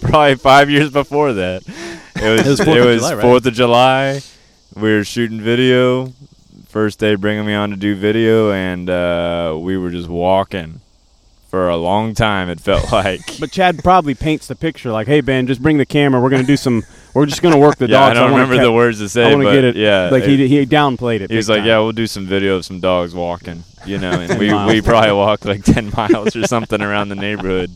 probably 0.00 0.36
five 0.36 0.70
years 0.70 0.90
before 0.90 1.32
that. 1.32 1.62
It 2.16 2.46
was 2.46 2.46
was 2.46 2.60
it 2.60 2.66
4th 2.66 2.78
of 2.80 2.84
was 2.84 3.00
July, 3.00 3.14
right? 3.14 3.22
Fourth 3.22 3.46
of 3.46 3.54
July. 3.54 4.20
We 4.74 4.94
were 4.94 5.04
shooting 5.04 5.40
video. 5.40 6.12
First 6.66 6.98
day 6.98 7.14
bringing 7.14 7.46
me 7.46 7.54
on 7.54 7.70
to 7.70 7.76
do 7.76 7.96
video, 7.96 8.52
and 8.52 8.90
uh, 8.90 9.56
we 9.58 9.78
were 9.78 9.90
just 9.90 10.08
walking 10.08 10.80
for 11.48 11.68
a 11.68 11.76
long 11.76 12.14
time. 12.14 12.48
It 12.50 12.60
felt 12.60 12.92
like. 12.92 13.38
But 13.40 13.50
Chad 13.50 13.82
probably 13.82 14.14
paints 14.14 14.46
the 14.48 14.54
picture 14.54 14.90
like, 14.92 15.06
"Hey 15.06 15.20
Ben, 15.20 15.46
just 15.46 15.62
bring 15.62 15.78
the 15.78 15.86
camera. 15.86 16.20
We're 16.20 16.30
gonna 16.30 16.42
do 16.44 16.56
some. 16.56 16.82
We're 17.14 17.26
just 17.26 17.42
gonna 17.42 17.58
work 17.58 17.76
the 17.76 17.86
yeah, 17.88 17.98
dogs. 17.98 18.10
I 18.18 18.20
don't 18.22 18.30
wanna 18.32 18.42
remember 18.44 18.56
ca- 18.62 18.62
the 18.68 18.72
words 18.72 18.98
to 18.98 19.08
say, 19.08 19.24
I 19.24 19.34
want 19.34 19.46
to 19.48 19.52
get 19.52 19.64
it. 19.64 19.76
yeah, 19.76 20.10
like 20.10 20.24
it- 20.24 20.28
he 20.38 20.46
he 20.48 20.66
downplayed 20.66 21.20
it. 21.20 21.30
He 21.30 21.36
was 21.36 21.48
like, 21.48 21.58
time. 21.60 21.66
"Yeah, 21.66 21.78
we'll 21.80 21.92
do 21.92 22.06
some 22.06 22.26
video 22.26 22.56
of 22.56 22.64
some 22.64 22.80
dogs 22.80 23.14
walking." 23.14 23.64
You 23.86 23.96
know, 23.98 24.10
and 24.10 24.38
we 24.38 24.50
miles. 24.52 24.72
we 24.72 24.82
probably 24.82 25.12
walked 25.12 25.46
like 25.46 25.62
ten 25.64 25.90
miles 25.96 26.36
or 26.36 26.46
something 26.46 26.82
around 26.82 27.08
the 27.08 27.14
neighborhood, 27.14 27.70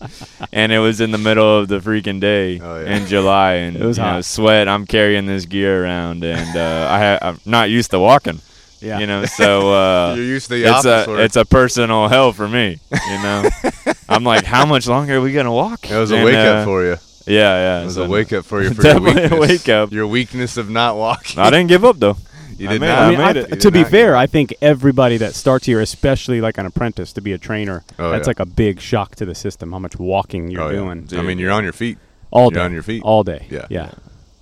and 0.52 0.70
it 0.72 0.78
was 0.80 1.00
in 1.00 1.10
the 1.10 1.16
middle 1.18 1.58
of 1.60 1.68
the 1.68 1.78
freaking 1.78 2.20
day 2.20 2.60
Oh, 2.60 2.80
yeah. 2.80 2.96
in 2.96 3.06
July, 3.06 3.54
and 3.54 3.76
It 3.76 3.84
was 3.84 3.96
you 3.98 4.04
know, 4.04 4.20
sweat. 4.20 4.68
I'm 4.68 4.84
carrying 4.84 5.24
this 5.26 5.46
gear 5.46 5.84
around, 5.84 6.22
and 6.24 6.56
uh, 6.56 7.18
I 7.22 7.26
I'm 7.28 7.38
not 7.46 7.70
used 7.70 7.92
to 7.92 8.00
walking. 8.00 8.40
Yeah. 8.82 8.98
You 8.98 9.06
know, 9.06 9.24
so 9.24 9.72
uh, 9.74 10.14
You're 10.16 10.24
used 10.24 10.48
to 10.48 10.54
the 10.54 10.64
it's 10.68 10.84
a 10.84 11.22
it's 11.22 11.36
a 11.36 11.44
personal 11.44 12.08
hell 12.08 12.32
for 12.32 12.48
me. 12.48 12.78
You 12.90 13.22
know, 13.22 13.48
I'm 14.08 14.24
like, 14.24 14.44
how 14.44 14.66
much 14.66 14.86
longer 14.88 15.16
are 15.16 15.20
we 15.20 15.32
gonna 15.32 15.52
walk? 15.52 15.90
it 15.90 15.96
was 15.96 16.10
a 16.10 16.16
And, 16.16 16.24
wake 16.24 16.34
uh, 16.34 16.38
up 16.38 16.64
for 16.66 16.82
you. 16.84 16.96
Yeah, 17.26 17.36
yeah. 17.36 17.82
It 17.82 17.84
was 17.86 17.94
so- 17.94 18.04
a 18.04 18.08
wake 18.08 18.32
up 18.32 18.44
for 18.44 18.62
you 18.62 18.70
for 18.74 18.82
your 18.82 18.94
Definitely 18.94 19.22
a 19.22 19.28
weakness. 19.28 19.40
wake 19.48 19.68
up. 19.68 19.92
Your 19.92 20.06
weakness 20.08 20.56
of 20.56 20.68
not 20.68 20.96
walking. 20.96 21.38
I 21.38 21.50
didn't 21.50 21.68
give 21.68 21.84
up 21.84 21.98
though. 21.98 22.16
you 22.58 22.68
did 22.68 22.80
made- 22.80 22.88
not. 22.88 22.98
I 22.98 23.04
I 23.06 23.08
mean, 23.10 23.18
made 23.18 23.36
I 23.36 23.40
it. 23.40 23.48
th- 23.50 23.62
to 23.62 23.70
be 23.70 23.84
fair. 23.84 24.16
I 24.16 24.26
think 24.26 24.52
everybody 24.60 25.16
that 25.18 25.34
starts 25.34 25.66
here, 25.66 25.80
especially 25.80 26.40
like 26.40 26.58
an 26.58 26.66
apprentice 26.66 27.12
to 27.12 27.20
be 27.20 27.32
a 27.32 27.38
trainer, 27.38 27.84
Oh, 28.00 28.10
that's 28.10 28.26
yeah. 28.26 28.30
like 28.30 28.40
a 28.40 28.46
big 28.46 28.80
shock 28.80 29.14
to 29.16 29.24
the 29.24 29.34
system. 29.36 29.70
How 29.72 29.78
much 29.78 29.96
walking 29.98 30.50
you're 30.50 30.60
Oh, 30.62 30.70
yeah. 30.70 30.76
doing 30.78 31.08
I 31.12 31.22
mean, 31.22 31.38
you're 31.38 31.52
on 31.52 31.62
your 31.62 31.72
feet. 31.72 31.98
all 32.32 32.44
You're 32.50 32.58
day, 32.58 32.64
on 32.64 32.72
your 32.72 32.82
feet. 32.82 33.02
all 33.04 33.22
day. 33.22 33.46
Yeah. 33.48 33.66
yeah. 33.70 33.92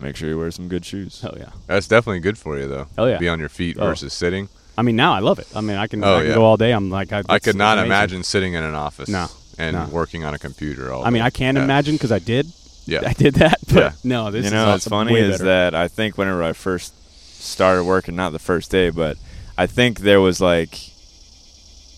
Make 0.00 0.16
sure 0.16 0.28
you 0.28 0.38
wear 0.38 0.50
some 0.50 0.68
good 0.68 0.84
shoes. 0.84 1.22
Oh 1.24 1.34
yeah. 1.36 1.50
That's 1.66 1.86
definitely 1.86 2.20
good 2.20 2.38
for 2.38 2.58
you, 2.58 2.66
though. 2.68 2.86
Oh, 2.96 3.06
yeah. 3.06 3.18
Be 3.18 3.28
on 3.28 3.38
your 3.38 3.48
feet 3.50 3.76
Oh. 3.78 3.86
versus 3.86 4.12
sitting. 4.12 4.48
I 4.78 4.82
mean, 4.82 4.96
now 4.96 5.12
I 5.12 5.18
love 5.18 5.38
it. 5.38 5.46
I 5.54 5.60
mean, 5.60 5.76
I 5.76 5.86
can, 5.86 6.02
Oh, 6.02 6.14
I 6.16 6.18
can 6.20 6.28
yeah. 6.28 6.34
go 6.36 6.44
all 6.44 6.56
day. 6.56 6.72
I'm 6.72 6.88
like, 6.90 7.12
I, 7.12 7.22
I 7.28 7.38
could 7.38 7.56
not 7.56 7.76
amazing. 7.76 7.86
imagine 7.86 8.22
sitting 8.22 8.54
in 8.54 8.64
an 8.64 8.74
office 8.74 9.08
No. 9.10 9.26
and 9.58 9.76
No. 9.76 9.88
working 9.92 10.24
on 10.24 10.32
a 10.32 10.38
computer 10.38 10.90
all 10.92 11.04
I 11.04 11.10
mean. 11.10 11.20
I 11.22 11.28
can 11.30 11.56
Yeah. 11.56 11.64
imagine 11.64 11.96
because 11.96 12.12
I 12.12 12.18
did. 12.18 12.46
Yeah. 12.86 13.02
I 13.06 13.12
did 13.12 13.34
that. 13.34 13.58
But 13.68 13.74
Yeah. 13.76 13.92
no, 14.04 14.30
this 14.30 14.42
you 14.44 14.46
is 14.46 14.52
know, 14.52 14.66
what's 14.70 14.86
awesome. 14.86 14.90
funny 14.90 15.12
Way 15.14 15.20
is 15.20 15.32
better. 15.38 15.44
that 15.44 15.74
I 15.74 15.86
think 15.88 16.16
whenever 16.16 16.42
I 16.42 16.54
first 16.54 16.94
started 17.42 17.84
working, 17.84 18.16
not 18.16 18.32
the 18.32 18.38
first 18.38 18.70
day, 18.70 18.88
but 18.90 19.18
I 19.58 19.66
think 19.66 20.00
there 20.00 20.20
was 20.20 20.40
like 20.40 20.78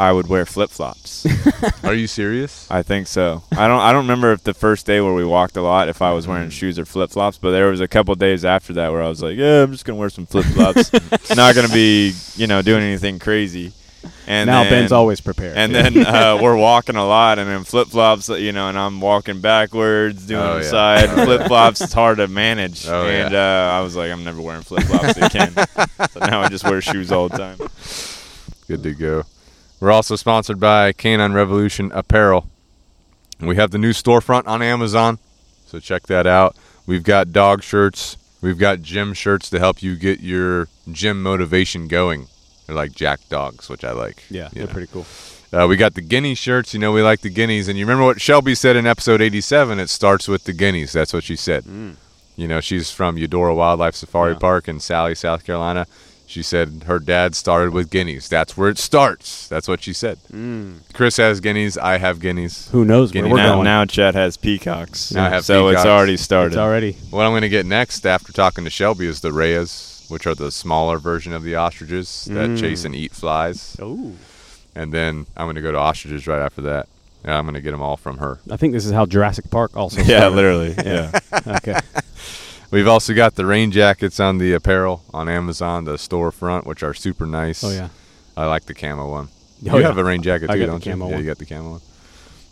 I 0.09 0.11
would 0.13 0.27
wear 0.29 0.45
flip 0.45 0.71
flops. 0.71 1.25
Are 1.85 1.95
you 1.95 2.07
serious? 2.09 2.67
I 2.71 2.83
think 2.83 3.07
so. 3.07 3.43
I 3.53 3.69
don't. 3.69 3.81
I 3.81 3.93
don't 3.93 4.05
remember 4.05 4.33
if 4.33 4.43
the 4.43 4.55
first 4.55 4.85
day 4.85 5.01
where 5.01 5.15
we 5.15 5.25
walked 5.25 5.57
a 5.57 5.63
lot, 5.63 5.89
if 5.89 6.03
I 6.03 6.13
was 6.13 6.27
Mm. 6.27 6.29
wearing 6.31 6.51
shoes 6.51 6.79
or 6.79 6.85
flip 6.85 7.11
flops. 7.11 7.39
But 7.39 7.53
there 7.53 7.69
was 7.71 7.81
a 7.81 7.87
couple 7.89 8.15
days 8.17 8.45
after 8.45 8.73
that 8.75 8.91
where 8.93 9.03
I 9.03 9.09
was 9.09 9.23
like, 9.23 9.37
"Yeah, 9.37 9.63
I'm 9.63 9.71
just 9.73 9.85
gonna 9.85 9.99
wear 9.99 10.11
some 10.11 10.27
flip 10.27 10.45
flops. 10.47 10.91
Not 11.37 11.55
gonna 11.55 11.69
be, 11.69 12.15
you 12.37 12.47
know, 12.49 12.63
doing 12.63 12.83
anything 12.83 13.19
crazy." 13.21 13.73
And 14.27 14.49
now 14.49 14.65
then, 14.65 14.73
Ben's 14.73 14.91
always 14.91 15.21
prepared. 15.21 15.57
And 15.57 15.73
then 15.73 16.05
uh, 16.15 16.37
we're 16.43 16.57
walking 16.57 16.97
a 16.97 17.07
lot, 17.07 17.39
and 17.39 17.49
then 17.49 17.63
flip 17.63 17.87
flops, 17.87 18.29
you 18.29 18.51
know, 18.51 18.69
and 18.69 18.77
I'm 18.77 19.01
walking 19.01 19.41
backwards, 19.41 20.27
doing 20.27 20.43
Oh, 20.43 20.59
the 20.59 20.65
yeah. 20.65 20.71
side 20.71 21.09
Oh, 21.11 21.25
flip 21.25 21.47
flops. 21.47 21.81
It's 21.81 21.93
hard 21.93 22.17
to 22.19 22.27
manage. 22.27 22.89
Oh, 22.89 23.07
yeah. 23.07 23.27
and 23.27 23.35
uh, 23.37 23.71
I 23.79 23.81
was 23.81 23.95
like, 23.95 24.11
I'm 24.11 24.25
never 24.25 24.41
wearing 24.43 24.63
flip 24.63 24.83
flops 24.85 25.17
again. 25.17 25.53
so 26.11 26.19
now 26.19 26.41
I 26.43 26.49
just 26.49 26.65
wear 26.65 26.81
shoes 26.81 27.13
all 27.13 27.29
the 27.29 27.39
time. 27.39 27.59
Good 28.67 28.83
to 28.83 28.93
go. 28.95 29.23
We're 29.83 29.91
also 29.91 30.15
sponsored 30.15 30.61
by 30.61 30.93
Canine 30.93 31.33
Revolution 31.33 31.91
Apparel. 31.93 32.47
We 33.41 33.57
have 33.57 33.73
the 33.73 33.79
new 33.79 33.91
storefront 33.91 34.47
on 34.47 34.63
Amazon, 34.63 35.19
so 35.67 35.81
check 35.81 36.05
that 36.07 36.25
out. 36.25 36.55
We've 36.87 37.03
got 37.03 37.33
dog 37.33 37.65
shirts. 37.65 38.17
We've 38.41 38.59
got 38.59 38.83
gym 38.83 39.13
shirts 39.13 39.51
to 39.51 39.59
help 39.59 39.83
you 39.83 39.97
get 39.97 40.21
your 40.21 40.69
gym 40.93 41.21
motivation 41.21 41.89
going. 41.89 42.29
They're 42.69 42.77
like 42.77 42.93
Jack 42.93 43.29
Dogs, 43.29 43.69
which 43.69 43.83
I 43.83 43.91
like. 43.91 44.23
yeah, 44.31 44.51
they're 44.53 44.67
know. 44.67 44.73
pretty 44.73 44.87
cool. 44.87 45.05
Uh, 45.53 45.67
we 45.67 45.77
got 45.77 45.95
the 45.95 46.01
guinea 46.01 46.37
shirts. 46.37 46.73
You 46.73 46.79
know, 46.79 46.93
we 46.93 47.03
like 47.03 47.23
the 47.23 47.29
guineas. 47.31 47.67
And 47.67 47.77
you 47.77 47.85
remember 47.85 48.05
what 48.05 48.21
Shelby 48.21 48.55
said 48.55 48.77
in 48.77 48.87
episode 48.87 49.21
87? 49.21 49.81
It 49.81 49.91
starts 49.91 50.29
with 50.29 50.45
the 50.45 50.53
guineas. 50.53 50.93
That's 50.93 51.13
what 51.13 51.25
she 51.25 51.35
said. 51.35 51.65
You 52.37 52.47
know, 52.47 52.61
she's 52.61 52.93
from 52.93 53.19
Eudora 53.19 53.53
Wildlife 53.53 53.97
Safari 53.97 54.35
Yeah. 54.35 54.39
Park 54.39 54.69
in 54.69 54.77
Salley, 54.77 55.17
South 55.17 55.45
Carolina. 55.45 55.89
She 56.33 56.43
said 56.43 56.85
her 56.87 56.99
dad 56.99 57.35
started 57.35 57.75
with 57.75 57.91
guineas. 57.91 58.27
That's 58.27 58.57
where 58.57 58.71
it 58.71 58.79
starts. 58.79 59.47
That's 59.49 59.69
what 59.69 59.83
she 59.83 59.93
said. 59.93 60.19
Chris 60.95 61.19
has 61.19 61.41
guineas. 61.41 61.77
I 61.77 61.99
have 61.99 62.21
guineas. 62.21 62.71
Who 62.71 62.87
knows 62.87 63.13
where 63.13 63.25
we're 63.25 63.37
now- 63.37 63.37
now, 63.37 63.55
going? 63.57 63.65
now 63.65 63.85
Chet 63.85 64.15
has 64.15 64.39
peacocks. 64.39 65.13
Now 65.13 65.27
I 65.27 65.29
have 65.29 65.45
so 65.45 65.69
peacocks. 65.69 65.83
it's 65.85 65.91
already 65.91 66.17
started. 66.17 66.53
it's 66.53 66.57
already. 66.57 66.93
What 67.11 67.25
I'm 67.27 67.33
going 67.33 67.43
to 67.43 67.51
get 67.51 67.67
next 67.67 68.07
after 68.07 68.33
talking 68.33 68.65
to 68.65 68.71
Shelby 68.71 69.07
is 69.07 69.21
the 69.21 69.31
rheas, 69.31 70.09
which 70.11 70.27
are 70.27 70.35
the 70.35 70.51
smaller 70.51 70.97
version 70.97 71.35
of 71.35 71.43
the 71.43 71.55
ostriches 71.57 72.25
that 72.31 72.49
Mm. 72.49 72.59
chase 72.59 72.87
and 72.87 72.95
eat 72.95 73.13
flies. 73.13 73.77
Oh, 73.79 74.13
And 74.75 74.91
then 74.91 75.27
I'm 75.37 75.45
going 75.45 75.57
to 75.57 75.61
go 75.63 75.71
to 75.73 75.79
ostriches 75.79 76.27
right 76.27 76.41
after 76.41 76.63
that. 76.63 76.89
And 77.25 77.35
I'm 77.35 77.45
going 77.45 77.55
to 77.55 77.61
get 77.61 77.73
them 77.73 77.83
all 77.83 77.99
from 77.99 78.17
her. 78.19 78.39
I 78.51 78.57
think 78.57 78.73
this 78.73 78.87
is 78.87 78.93
how 78.93 79.05
Jurassic 79.05 79.51
Park 79.51 79.77
also. 79.77 80.01
yeah, 80.07 80.29
literally. 80.29 80.75
Yeah. 80.85 81.13
okay. 81.47 81.79
We've 82.73 82.89
also 82.89 83.13
got 83.13 83.35
the 83.35 83.45
rain 83.45 83.71
jackets 83.71 84.19
on 84.19 84.39
the 84.39 84.55
apparel 84.55 85.05
on 85.13 85.29
Amazon, 85.29 85.85
the 85.85 85.97
storefront, 85.97 86.65
which 86.65 86.83
are 86.83 86.95
super 86.95 87.27
nice. 87.27 87.63
Oh 87.63 87.71
yeah. 87.71 87.91
I 88.35 88.47
like 88.47 88.65
the 88.65 88.73
camo 88.73 89.11
one. 89.11 89.29
Oh, 89.69 89.77
you 89.77 89.83
yeah. 89.83 89.89
have 89.89 89.99
a 89.99 90.05
rain 90.05 90.23
jacket 90.23 90.49
I 90.49 90.55
too, 90.55 90.61
got 90.61 90.65
the 90.65 90.73
don't 90.73 90.87
you? 90.87 90.93
camo 90.93 91.05
yeah, 91.05 91.13
one. 91.13 91.21
you 91.21 91.31
got 91.31 91.37
the 91.39 91.45
camo 91.45 91.71
one. 91.73 91.81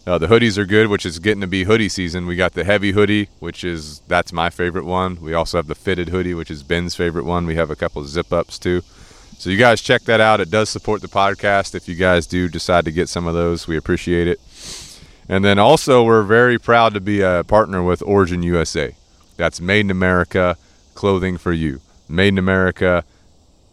Uh, 0.06 0.18
the 0.18 0.26
hoodies 0.26 0.58
are 0.58 0.66
good, 0.66 0.88
which 0.88 1.06
is 1.06 1.18
getting 1.20 1.40
to 1.40 1.46
be 1.46 1.64
hoodie 1.64 1.88
season. 1.88 2.26
We 2.26 2.36
got 2.36 2.52
the 2.52 2.64
heavy 2.64 2.92
hoodie, 2.92 3.30
which 3.38 3.64
is 3.64 4.00
that's 4.08 4.30
my 4.30 4.50
favorite 4.50 4.84
one. 4.84 5.18
We 5.22 5.32
also 5.32 5.56
have 5.56 5.68
the 5.68 5.74
fitted 5.74 6.10
hoodie, 6.10 6.34
which 6.34 6.50
is 6.50 6.62
Ben's 6.62 6.94
favorite 6.94 7.24
one. 7.24 7.46
We 7.46 7.54
have 7.54 7.70
a 7.70 7.76
couple 7.76 8.04
zip 8.04 8.30
ups 8.30 8.58
too. 8.58 8.82
So 9.38 9.48
you 9.48 9.56
guys 9.56 9.80
check 9.80 10.02
that 10.02 10.20
out. 10.20 10.38
It 10.40 10.50
does 10.50 10.68
support 10.68 11.00
the 11.00 11.08
podcast. 11.08 11.74
If 11.74 11.88
you 11.88 11.94
guys 11.94 12.26
do 12.26 12.46
decide 12.46 12.84
to 12.84 12.92
get 12.92 13.08
some 13.08 13.26
of 13.26 13.32
those, 13.32 13.66
we 13.66 13.74
appreciate 13.74 14.28
it. 14.28 14.38
And 15.30 15.42
then 15.42 15.58
also, 15.58 16.04
we're 16.04 16.24
very 16.24 16.58
proud 16.58 16.92
to 16.92 17.00
be 17.00 17.22
a 17.22 17.42
partner 17.42 17.82
with 17.82 18.02
Origin 18.02 18.42
USA. 18.42 18.94
That's 19.40 19.58
made 19.58 19.80
in 19.86 19.90
America 19.90 20.58
clothing 20.94 21.38
for 21.38 21.50
you. 21.52 21.80
Made 22.10 22.28
in 22.28 22.38
America 22.38 23.04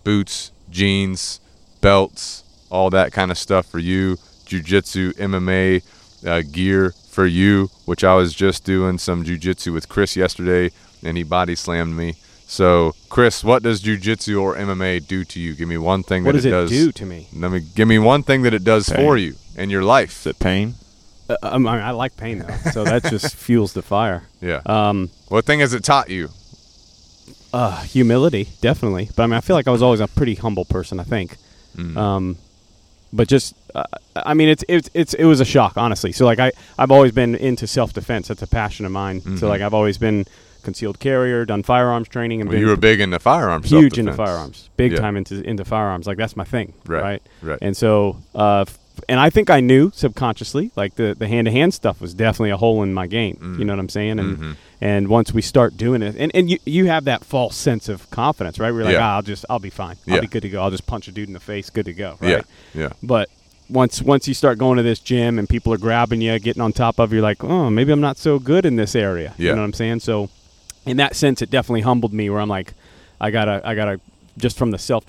boots, 0.06 0.54
jeans, 0.70 1.42
belts, 1.82 2.46
all 2.70 2.90
that 2.92 3.12
kind 3.12 3.32
of 3.32 3.38
stuff 3.38 3.66
for 3.66 3.80
you. 3.80 4.16
Jiu-jitsu, 4.46 5.12
MMA 5.14 5.84
uh, 6.26 6.42
gear 6.50 6.92
for 7.10 7.26
you, 7.26 7.70
which 7.84 8.06
I 8.06 8.16
was 8.16 8.34
just 8.34 8.64
doing 8.64 8.98
some 8.98 9.26
jiu-jitsu 9.26 9.74
with 9.74 9.90
Chris 9.90 10.16
yesterday, 10.16 10.72
and 11.04 11.18
he 11.18 11.24
body 11.24 11.54
slammed 11.54 11.98
me. 11.98 12.16
So, 12.46 12.94
Chris, 13.10 13.44
what 13.44 13.62
does 13.62 13.82
jiu-jitsu 13.82 14.40
or 14.40 14.56
MMA 14.56 15.06
do 15.06 15.26
to 15.26 15.38
you? 15.42 15.54
Give 15.54 15.68
me 15.68 15.78
one 15.78 16.02
thing 16.02 16.24
What 16.24 16.32
that 16.32 16.38
does 16.38 16.46
it 16.46 16.50
it 16.50 16.52
does. 16.52 16.70
do 16.70 16.92
to 16.94 17.06
me? 17.06 17.28
Let 17.36 17.52
me 17.52 17.60
give 17.76 17.90
me 17.90 18.00
one 18.00 18.24
thing 18.24 18.44
that 18.44 18.54
it 18.54 18.64
does 18.64 18.88
Pain. 18.88 18.98
for 19.06 19.18
you 19.18 19.36
in 19.58 19.70
your 19.70 19.84
life. 19.84 20.22
Is 20.22 20.28
it 20.28 20.40
pain? 20.40 20.76
Uh, 21.30 21.36
I, 21.44 21.58
mean, 21.58 21.68
I 21.68 21.92
like 21.92 22.16
pain 22.18 22.40
though, 22.40 22.56
so 22.72 22.84
that 22.84 23.04
just 23.10 23.36
fuels 23.36 23.74
the 23.74 23.82
fire. 23.82 24.24
Yeah. 24.42 24.62
Um, 24.66 25.10
what 25.28 25.46
thing 25.46 25.60
has 25.60 25.74
it 25.74 25.84
taught 25.84 26.10
you? 26.10 26.30
uh, 27.54 27.82
humility, 27.84 28.50
definitely. 28.62 29.10
But 29.16 29.24
I 29.24 29.28
mean, 29.28 29.34
I 29.36 29.42
feel 29.42 29.56
like 29.56 29.68
I 29.68 29.72
was 29.72 29.82
always 29.82 30.00
a 30.00 30.08
pretty 30.08 30.36
humble 30.36 30.66
person. 30.66 31.00
I 31.00 31.04
think. 31.04 31.38
Mm. 31.76 31.96
Um, 31.98 32.38
but 33.14 33.28
just, 33.28 33.56
uh, 33.74 33.84
I 34.16 34.34
mean, 34.34 34.50
it's 34.50 34.64
it's 34.68 34.90
it's 34.94 35.14
it 35.14 35.24
was 35.26 35.40
a 35.40 35.46
shock, 35.46 35.78
honestly. 35.78 36.12
So 36.12 36.26
like 36.26 36.40
I 36.40 36.52
I've 36.78 36.92
always 36.92 37.12
been 37.14 37.36
into 37.36 37.66
self 37.68 37.94
defense. 37.94 38.28
That's 38.28 38.42
a 38.42 38.48
passion 38.48 38.86
of 38.86 38.92
mine. 38.92 39.22
Mhm. 39.22 39.40
So 39.40 39.48
like 39.48 39.62
I've 39.62 39.74
always 39.74 39.98
been 39.98 40.26
concealed 40.64 41.00
carrier, 41.00 41.46
done 41.46 41.64
firearms 41.64 42.10
training, 42.10 42.42
and 42.42 42.50
Well, 42.50 42.60
you 42.60 42.68
were 42.68 42.76
big 42.76 43.00
into 43.00 43.20
firearms. 43.20 43.70
huge 43.70 43.98
into 43.98 44.12
firearms, 44.14 44.70
big 44.76 44.92
Yeah. 44.92 45.00
time 45.00 45.16
into 45.16 45.42
into 45.42 45.64
firearms. 45.64 46.06
Like 46.08 46.18
that's 46.18 46.36
my 46.36 46.44
thing, 46.44 46.74
Right, 46.86 47.02
right? 47.02 47.22
right. 47.42 47.60
And 47.62 47.76
so, 47.78 48.18
uh, 48.36 48.66
and 49.10 49.20
I 49.20 49.30
think 49.30 49.50
I 49.50 49.60
knew 49.60 49.92
subconsciously, 49.94 50.72
like 50.76 50.96
the 50.96 51.16
the 51.18 51.28
hand 51.28 51.46
to 51.46 51.52
hand 51.52 51.74
stuff 51.74 52.02
was 52.02 52.14
definitely 52.14 52.52
a 52.52 52.58
hole 52.58 52.84
in 52.84 52.94
my 52.94 53.08
game. 53.08 53.38
Mm. 53.42 53.60
You 53.60 53.66
know 53.66 53.74
what 53.74 53.80
I'm 53.80 53.90
saying? 53.90 54.20
And 54.20 54.38
Mhm. 54.38 54.56
and 54.82 55.08
once 55.08 55.34
we 55.34 55.42
start 55.42 55.78
doing 55.78 56.02
it, 56.02 56.16
and, 56.18 56.32
and 56.36 56.50
you 56.50 56.58
you 56.66 56.86
have 56.86 57.06
that 57.06 57.24
false 57.24 57.56
sense 57.56 57.90
of 57.90 58.10
confidence, 58.10 58.60
right? 58.60 58.72
We're 58.74 58.84
like, 58.84 58.94
Yeah. 58.94 59.06
ah, 59.08 59.16
I'll 59.16 59.22
just 59.22 59.46
I'll 59.50 59.60
be 59.60 59.70
fine. 59.70 59.96
Yeah. 60.06 60.16
I'll 60.16 60.22
be 60.22 60.28
good 60.28 60.42
to 60.44 60.50
go. 60.50 60.62
I'll 60.62 60.72
just 60.72 60.86
punch 60.88 61.08
a 61.08 61.12
dude 61.12 61.28
in 61.28 61.34
the 61.34 61.40
face, 61.40 61.70
good 61.70 61.86
to 61.86 61.94
go, 61.94 62.18
right? 62.20 62.44
Yeah. 62.74 62.82
Yeah. 62.84 62.90
But 63.04 63.30
once 63.70 64.02
once 64.02 64.28
you 64.28 64.34
start 64.34 64.58
going 64.58 64.78
to 64.78 64.84
this 64.84 65.00
gym 65.00 65.38
and 65.40 65.48
people 65.50 65.74
are 65.74 65.78
grabbing 65.78 66.22
you, 66.22 66.38
getting 66.40 66.62
on 66.62 66.74
top 66.74 67.00
of 67.00 67.12
you, 67.14 67.22
like, 67.22 67.44
oh, 67.44 67.70
maybe 67.70 67.92
I'm 67.92 68.02
not 68.02 68.18
so 68.18 68.40
good 68.40 68.66
in 68.66 68.76
this 68.78 68.96
area. 68.96 69.34
Yeah. 69.38 69.50
You 69.50 69.56
know 69.56 69.62
what 69.62 69.66
I'm 69.66 69.74
saying? 69.74 70.00
So, 70.02 70.30
in 70.86 70.98
that 70.98 71.16
sense, 71.16 71.42
it 71.42 71.50
definitely 71.50 71.82
humbled 71.82 72.14
me. 72.14 72.30
Where 72.30 72.40
I'm 72.40 72.48
like, 72.50 72.74
I 73.20 73.30
gotta, 73.32 73.62
I 73.66 73.76
gotta, 73.76 74.00
just 74.38 74.58
from 74.58 74.72
the 74.72 74.78
self 74.78 75.06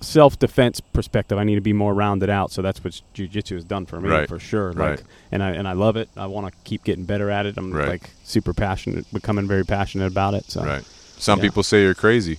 self 0.00 0.38
defense 0.38 0.80
perspective, 0.80 1.38
I 1.38 1.44
need 1.44 1.56
to 1.56 1.60
be 1.60 1.72
more 1.72 1.92
rounded 1.94 2.30
out. 2.30 2.50
So 2.52 2.62
that's 2.62 2.82
what 2.82 3.00
jujitsu 3.14 3.54
has 3.54 3.64
done 3.64 3.86
for 3.86 4.00
me, 4.00 4.08
Right. 4.08 4.28
for 4.28 4.38
sure. 4.38 4.72
Right. 4.72 4.90
Like, 4.98 5.04
and 5.32 5.42
I 5.42 5.50
and 5.50 5.66
I 5.66 5.72
love 5.72 5.96
it. 5.96 6.08
I 6.16 6.26
want 6.26 6.46
to 6.46 6.52
keep 6.64 6.84
getting 6.84 7.04
better 7.04 7.30
at 7.30 7.46
it. 7.46 7.56
I'm 7.58 7.72
Right. 7.72 7.88
like 7.88 8.10
super 8.24 8.52
passionate, 8.54 9.06
becoming 9.12 9.46
very 9.48 9.64
passionate 9.64 10.06
about 10.06 10.34
it. 10.34 10.50
So 10.50 10.64
Right. 10.64 10.84
Some 11.18 11.38
Yeah. 11.38 11.44
people 11.46 11.62
say 11.62 11.82
you're 11.82 11.94
crazy. 11.94 12.38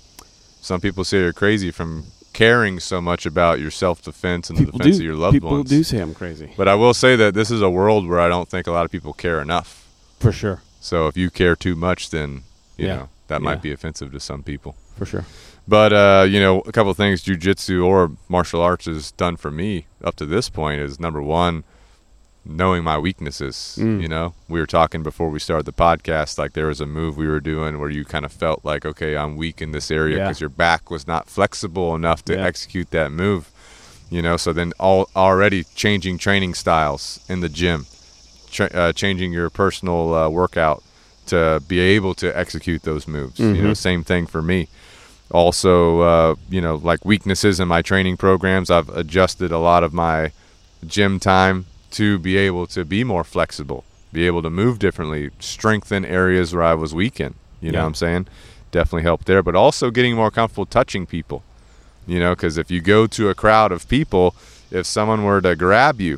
Some 0.62 0.80
people 0.80 1.04
say 1.04 1.20
you're 1.20 1.34
crazy 1.34 1.72
from 1.72 2.06
caring 2.34 2.80
so 2.80 3.02
much 3.02 3.26
about 3.26 3.60
your 3.60 3.72
self 3.72 4.02
defense 4.02 4.50
and 4.50 4.58
the 4.58 4.66
defense 4.72 4.98
do 4.98 5.02
of 5.02 5.06
your 5.06 5.16
loved 5.16 5.34
people 5.34 5.50
ones. 5.52 5.64
People 5.70 5.80
do 5.80 5.84
say 5.84 6.00
I'm 6.00 6.14
crazy 6.14 6.52
But 6.56 6.68
I 6.70 6.76
will 6.76 6.94
say 6.94 7.16
that 7.18 7.34
this 7.34 7.52
is 7.52 7.62
a 7.62 7.70
world 7.70 8.08
where 8.08 8.20
I 8.22 8.30
don't 8.30 8.48
think 8.50 8.68
a 8.68 8.72
lot 8.72 8.86
of 8.86 8.92
people 8.92 9.14
care 9.14 9.42
enough. 9.42 9.80
for 10.20 10.32
sure, 10.32 10.62
So 10.80 11.08
if 11.08 11.18
you 11.18 11.30
care 11.32 11.56
too 11.56 11.76
much, 11.76 12.12
then 12.12 12.44
you 12.78 12.88
Yeah. 12.88 12.96
know 12.96 13.10
that 13.28 13.42
Yeah. 13.42 13.46
might 13.50 13.62
be 13.62 13.72
offensive 13.72 14.12
to 14.14 14.20
some 14.20 14.44
people. 14.44 14.76
for 14.96 15.06
sure. 15.06 15.26
But 15.68 15.94
uh, 15.94 16.26
you 16.28 16.40
know, 16.40 16.60
a 16.62 16.72
couple 16.72 16.92
of 16.92 16.98
things 16.98 17.24
jujitsu 17.24 17.86
or 17.86 18.12
martial 18.28 18.62
arts 18.62 18.86
has 18.86 19.12
done 19.12 19.38
for 19.38 19.52
me 19.52 19.86
up 20.04 20.16
to 20.18 20.26
this 20.26 20.50
point 20.50 20.82
is 20.82 21.00
number 21.00 21.22
one, 21.22 21.64
knowing 22.44 22.84
my 22.84 22.98
weaknesses. 22.98 23.78
Mm. 23.80 24.02
You 24.02 24.08
know, 24.08 24.34
we 24.50 24.60
were 24.60 24.66
talking 24.66 25.04
before 25.04 25.30
we 25.30 25.40
started 25.40 25.66
the 25.66 25.72
podcast. 25.74 26.38
Like 26.38 26.54
there 26.54 26.68
was 26.68 26.82
a 26.82 26.86
move 26.88 27.16
we 27.16 27.28
were 27.28 27.40
doing 27.40 27.80
where 27.80 27.90
you 27.90 28.04
kind 28.04 28.26
of 28.26 28.32
felt 28.34 28.66
like, 28.66 28.86
okay, 28.86 29.16
I'm 29.16 29.38
weak 29.38 29.62
in 29.62 29.72
this 29.72 29.92
area 29.92 30.18
Yeah. 30.18 30.24
because 30.26 30.42
your 30.42 30.50
back 30.50 30.90
was 30.90 31.08
not 31.08 31.30
flexible 31.30 31.94
enough 31.96 32.26
to 32.26 32.34
Yeah. 32.34 32.44
execute 32.46 32.90
that 32.92 33.12
move. 33.12 33.52
You 34.10 34.22
know, 34.22 34.36
so 34.38 34.52
then 34.52 34.74
all 34.80 35.10
already 35.16 35.64
changing 35.76 36.18
training 36.18 36.56
styles 36.56 37.22
in 37.30 37.40
the 37.40 37.48
gym, 37.48 37.86
tra- 38.52 38.72
uh, 38.74 38.92
changing 38.94 39.32
your 39.32 39.50
personal 39.50 40.14
uh, 40.14 40.28
workout 40.28 40.84
to 41.28 41.62
be 41.66 41.80
able 41.80 42.14
to 42.16 42.36
execute 42.38 42.82
those 42.84 43.08
moves. 43.08 43.40
You 43.40 43.54
know, 43.62 43.72
Mhm. 43.72 43.78
same 43.78 44.04
thing 44.04 44.26
for 44.26 44.42
me. 44.42 44.68
Also, 45.32 46.02
uh, 46.02 46.36
you 46.50 46.62
know, 46.62 46.76
like 46.76 47.06
weaknesses 47.06 47.60
in 47.60 47.68
my 47.68 47.82
training 47.82 48.18
programs, 48.18 48.70
I've 48.70 48.90
adjusted 48.90 49.52
a 49.52 49.58
lot 49.58 49.84
of 49.84 49.94
my 49.94 50.32
gym 50.86 51.20
time 51.20 51.66
to 51.92 52.20
be 52.20 52.38
able 52.38 52.68
to 52.68 52.84
be 52.86 53.04
more 53.04 53.24
flexible, 53.24 53.84
be 54.12 54.26
able 54.28 54.42
to 54.42 54.50
move 54.50 54.80
differently, 54.80 55.30
strengthen 55.40 56.06
areas 56.06 56.54
where 56.54 56.64
I 56.64 56.74
was 56.74 56.94
weak 56.94 57.20
in. 57.20 57.36
You 57.62 57.72
know 57.72 57.80
what 57.80 57.88
I'm 57.88 57.94
saying? 57.94 58.28
Definitely 58.72 59.04
helped 59.04 59.26
there, 59.26 59.44
but 59.44 59.56
also 59.56 59.92
getting 59.92 60.16
more 60.16 60.32
comfortable 60.32 60.66
touching 60.66 61.06
people. 61.06 61.44
You 62.08 62.20
know, 62.20 62.34
because 62.34 62.58
if 62.58 62.72
you 62.72 62.82
go 62.82 63.06
to 63.08 63.30
a 63.30 63.36
crowd 63.36 63.72
of 63.72 63.88
people, 63.88 64.36
if 64.72 64.86
someone 64.86 65.24
were 65.24 65.40
to 65.42 65.56
grab 65.56 66.02
you, 66.02 66.18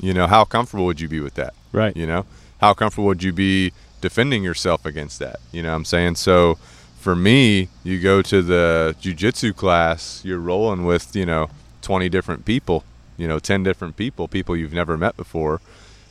you 0.00 0.12
know, 0.12 0.26
how 0.26 0.44
comfortable 0.44 0.86
would 0.86 1.00
you 1.00 1.08
be 1.08 1.20
with 1.20 1.34
that? 1.34 1.54
Right. 1.72 1.96
You 1.96 2.06
know, 2.06 2.26
how 2.60 2.74
comfortable 2.74 3.06
would 3.06 3.22
you 3.22 3.32
be 3.32 3.72
defending 4.00 4.42
yourself 4.42 4.84
against 4.84 5.18
that? 5.20 5.38
You 5.52 5.62
know 5.62 5.70
what 5.70 5.76
I'm 5.76 5.84
saying? 5.84 6.16
So 6.16 6.58
for 7.00 7.16
me, 7.16 7.68
you 7.82 7.98
go 8.00 8.22
to 8.22 8.42
the 8.42 8.94
jujitsu 9.00 9.54
class, 9.56 10.22
you're 10.24 10.38
rolling 10.38 10.84
with, 10.84 11.16
you 11.16 11.26
know, 11.26 11.48
20 11.82 12.08
different 12.08 12.44
people, 12.44 12.84
you 13.16 13.26
know, 13.26 13.38
10 13.38 13.62
different 13.62 13.96
people, 13.96 14.28
people 14.28 14.56
you've 14.56 14.72
never 14.72 14.96
met 14.96 15.16
before, 15.16 15.60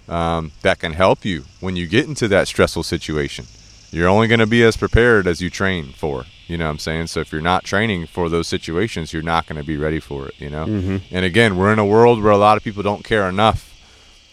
um, 0.07 0.51
that 0.63 0.79
can 0.79 0.93
help 0.93 1.23
you 1.23 1.45
when 1.59 1.75
you 1.75 1.85
get 1.87 2.07
into 2.07 2.27
that 2.27 2.47
stressful 2.47 2.83
situation. 2.83 3.45
You're 3.91 4.09
only 4.09 4.27
going 4.27 4.39
to 4.39 4.47
be 4.47 4.63
as 4.63 4.77
prepared 4.77 5.27
as 5.27 5.41
you 5.41 5.49
train 5.49 5.93
for. 5.93 6.25
You 6.47 6.57
know 6.57 6.65
what 6.65 6.71
I'm 6.71 6.79
saying? 6.79 7.07
So 7.07 7.19
if 7.19 7.31
you're 7.31 7.41
not 7.41 7.63
training 7.63 8.07
for 8.07 8.27
those 8.29 8.47
situations, 8.47 9.13
you're 9.13 9.21
not 9.23 9.47
going 9.47 9.59
to 9.61 9.65
be 9.65 9.77
ready 9.77 9.99
for 9.99 10.27
it, 10.27 10.35
you 10.39 10.49
know? 10.49 10.65
Mhm. 10.65 11.01
And 11.11 11.25
again, 11.25 11.57
we're 11.57 11.71
in 11.73 11.79
a 11.79 11.85
world 11.85 12.21
where 12.21 12.31
a 12.31 12.37
lot 12.37 12.57
of 12.57 12.63
people 12.63 12.83
don't 12.83 13.03
care 13.03 13.27
enough 13.29 13.69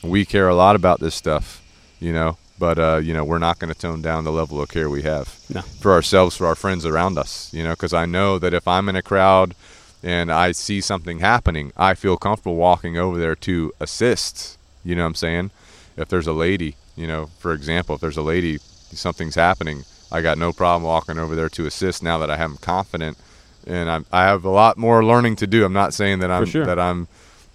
we 0.03 0.25
care 0.25 0.49
a 0.49 0.55
lot 0.55 0.77
about 0.77 1.01
this 1.01 1.15
stuff, 1.15 1.63
you 2.01 2.13
know, 2.13 2.37
but 2.59 2.79
uh, 2.79 2.97
you 3.03 3.13
know 3.13 3.25
we're 3.25 3.39
not 3.39 3.59
going 3.59 3.73
to 3.73 3.79
tone 3.79 4.03
down 4.03 4.25
the 4.25 4.33
level 4.33 4.61
of 4.61 4.69
care 4.69 4.89
we 4.89 5.03
have 5.03 5.39
No. 5.53 5.61
for 5.63 5.93
ourselves, 5.93 6.37
for 6.37 6.47
our 6.47 6.55
friends 6.55 6.85
around 6.87 7.19
us, 7.19 7.53
you 7.53 7.63
know, 7.63 7.71
because 7.73 7.93
I 7.95 8.07
know 8.07 8.39
that 8.39 8.55
if 8.55 8.67
I'm 8.67 8.89
in 8.89 8.97
a 8.97 9.03
crowd 9.03 9.55
and 10.03 10.31
I 10.31 10.53
see 10.53 10.81
something 10.81 11.19
happening, 11.21 11.73
I 11.77 11.95
feel 11.95 12.17
comfortable 12.17 12.57
walking 12.57 12.97
over 12.99 13.19
there 13.19 13.37
to 13.37 13.73
assist. 13.81 14.57
You 14.85 14.95
know 14.95 15.03
what 15.03 15.09
I'm 15.09 15.15
saying? 15.17 15.51
If 15.97 16.09
there's 16.09 16.27
a 16.27 16.33
lady, 16.33 16.77
you 16.97 17.07
know, 17.07 17.27
for 17.39 17.53
example, 17.53 17.95
if 17.97 18.01
there's 18.01 18.17
a 18.19 18.23
lady, 18.23 18.59
something's 18.93 19.35
happening, 19.35 19.85
I 20.13 20.21
got 20.23 20.39
no 20.39 20.53
problem 20.53 20.83
walking 20.85 21.19
over 21.19 21.35
there 21.35 21.49
to 21.49 21.67
assist. 21.67 22.03
Now 22.03 22.19
that 22.19 22.31
I 22.31 22.37
am 22.37 22.57
confident, 22.59 23.19
and 23.67 23.91
I'm, 23.91 24.07
I 24.13 24.25
have 24.25 24.45
a 24.45 24.51
lot 24.51 24.77
more 24.79 25.05
learning 25.05 25.37
to 25.37 25.47
do. 25.49 25.65
I'm 25.65 25.73
not 25.73 25.93
saying 25.93 26.21
that 26.21 26.31
I'm 26.31 26.45
sure. 26.47 26.65
that 26.67 26.79
I'm 26.79 27.09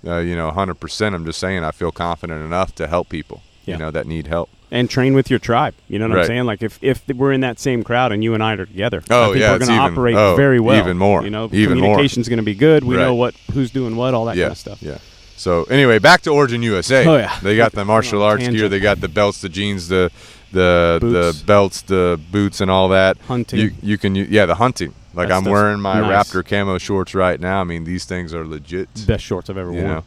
uh, 0.06 0.18
you 0.18 0.36
know, 0.36 0.50
100%. 0.52 1.14
I'm 1.14 1.24
just 1.26 1.40
saying 1.40 1.64
I 1.64 1.72
feel 1.72 1.92
confident 1.92 2.44
enough 2.44 2.74
to 2.76 2.88
help 2.88 3.08
people, 3.08 3.42
Yeah. 3.66 3.76
you 3.76 3.80
know, 3.80 3.92
that 3.92 4.08
need 4.08 4.28
help. 4.28 4.50
And 4.72 4.90
train 4.90 5.14
with 5.14 5.30
your 5.30 5.40
tribe. 5.40 5.74
You 5.90 6.00
know 6.00 6.08
what 6.08 6.20
I'm 6.20 6.26
saying? 6.26 6.46
Like 6.46 6.64
if 6.64 6.80
if 6.82 7.06
we're 7.10 7.34
in 7.34 7.42
that 7.42 7.60
same 7.60 7.84
crowd 7.84 8.12
and 8.12 8.24
you 8.24 8.34
and 8.34 8.42
I 8.42 8.54
are 8.54 8.66
together, 8.66 9.04
oh, 9.10 9.16
I 9.16 9.24
Oh, 9.26 9.32
think 9.34 9.42
yeah, 9.42 9.52
we're 9.52 9.60
going 9.60 9.70
to 9.72 9.78
operate 9.78 10.16
oh, 10.16 10.36
very 10.36 10.60
well. 10.60 10.78
even 10.80 10.98
more, 10.98 11.24
You 11.24 11.30
know, 11.30 11.50
even 11.52 11.78
communication's 11.78 12.28
going 12.30 12.38
to 12.38 12.44
be 12.44 12.56
good. 12.56 12.84
We 12.84 12.96
Right. 12.96 13.04
know 13.04 13.16
what 13.16 13.36
who's 13.54 13.70
doing 13.72 13.96
what, 13.96 14.14
all 14.14 14.26
that 14.26 14.38
yeah. 14.38 14.46
kind 14.46 14.52
of 14.54 14.58
stuff. 14.58 14.82
Yeah. 14.82 14.98
So 15.38 15.64
anyway, 15.66 16.00
back 16.00 16.22
to 16.22 16.30
Origin 16.30 16.62
USA. 16.64 17.06
Oh, 17.06 17.18
yeah. 17.18 17.38
They 17.42 17.56
got 17.58 17.72
the 17.72 17.84
martial 17.94 18.22
arts 18.24 18.48
gear. 18.48 18.70
They 18.70 18.80
got 18.80 19.02
the 19.02 19.08
belts, 19.10 19.42
the 19.42 19.50
jeans, 19.50 19.88
the 19.88 20.12
the 20.52 20.98
Boots. 21.02 21.40
the 21.40 21.46
belts, 21.46 21.82
the 21.84 22.20
boots, 22.32 22.60
and 22.62 22.70
all 22.70 22.90
that. 22.90 23.18
Hunting. 23.20 23.60
You 23.60 23.72
you 23.82 23.98
can 23.98 24.16
yeah 24.16 24.46
the 24.46 24.56
hunting. 24.56 24.94
Like 25.14 25.28
That 25.30 25.38
I'm 25.38 25.44
wearing 25.46 25.82
my 25.82 26.00
nice. 26.00 26.32
Raptor 26.32 26.46
camo 26.48 26.78
shorts 26.78 27.14
right 27.16 27.40
now. 27.40 27.60
I 27.62 27.64
mean 27.66 27.84
these 27.84 28.06
things 28.06 28.34
are 28.34 28.46
legit. 28.46 28.88
Best 29.08 29.24
shorts 29.24 29.50
I've 29.50 29.58
ever 29.58 29.72
worn. 29.72 29.84
know. 29.86 30.04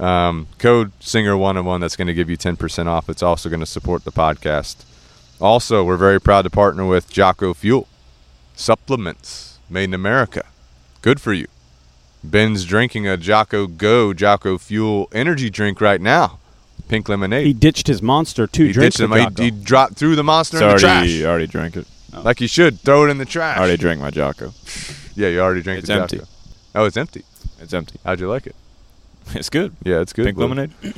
Um, 0.00 0.46
code 0.58 0.92
singer 1.00 1.36
one 1.36 1.56
on 1.56 1.64
one 1.64 1.80
that's 1.80 1.96
going 1.96 2.08
to 2.08 2.14
give 2.14 2.30
you 2.30 2.36
10% 2.38 2.86
off. 2.86 3.08
It's 3.08 3.22
also 3.22 3.48
going 3.48 3.60
to 3.60 3.66
support 3.66 4.04
the 4.04 4.12
podcast. 4.12 4.84
Also, 5.40 5.84
we're 5.84 5.96
very 5.96 6.20
proud 6.20 6.42
to 6.42 6.50
partner 6.50 6.86
with 6.86 7.10
Jocko 7.10 7.52
Fuel 7.54 7.86
supplements 8.54 9.58
made 9.68 9.84
in 9.84 9.94
America. 9.94 10.44
Good 11.02 11.20
for 11.20 11.32
you. 11.32 11.46
Ben's 12.22 12.64
drinking 12.66 13.08
a 13.08 13.16
Jocko 13.16 13.66
Go 13.66 14.12
Jocko 14.12 14.58
Fuel 14.58 15.08
energy 15.12 15.48
drink 15.48 15.80
right 15.80 16.00
now. 16.00 16.38
Pink 16.88 17.08
lemonade. 17.08 17.46
He 17.46 17.52
ditched 17.52 17.86
his 17.86 18.02
monster 18.02 18.46
to 18.46 18.64
He 18.66 18.72
drink 18.72 18.92
ditched 18.92 19.00
him. 19.00 19.12
He, 19.12 19.44
he 19.44 19.50
dropped 19.50 19.94
through 19.94 20.16
the 20.16 20.24
monster 20.24 20.56
It's 20.56 20.62
in 20.62 20.68
the 20.68 20.72
already 20.92 21.18
trash. 21.18 21.28
already 21.28 21.46
drank 21.46 21.76
it. 21.76 21.86
Like 22.12 22.40
you 22.40 22.48
should. 22.48 22.80
Throw 22.80 23.04
it 23.06 23.10
in 23.10 23.18
the 23.18 23.24
trash. 23.24 23.56
I 23.56 23.60
already 23.60 23.76
drank 23.76 24.00
my 24.00 24.10
Jocko. 24.10 24.52
yeah, 25.14 25.28
you 25.28 25.40
already 25.40 25.62
drank 25.62 25.78
It's 25.78 25.88
the 25.88 25.94
empty. 25.94 26.16
Jocko. 26.18 26.28
Oh, 26.74 26.84
it's 26.84 26.96
empty. 26.96 27.24
It's 27.60 27.72
empty. 27.72 27.98
How'd 28.04 28.20
you 28.20 28.28
like 28.28 28.46
it? 28.46 28.56
It's 29.34 29.48
good. 29.50 29.74
Yeah, 29.84 30.00
it's 30.00 30.12
good. 30.12 30.26
Pink 30.26 30.36
bud. 30.38 30.42
lemonade. 30.50 30.72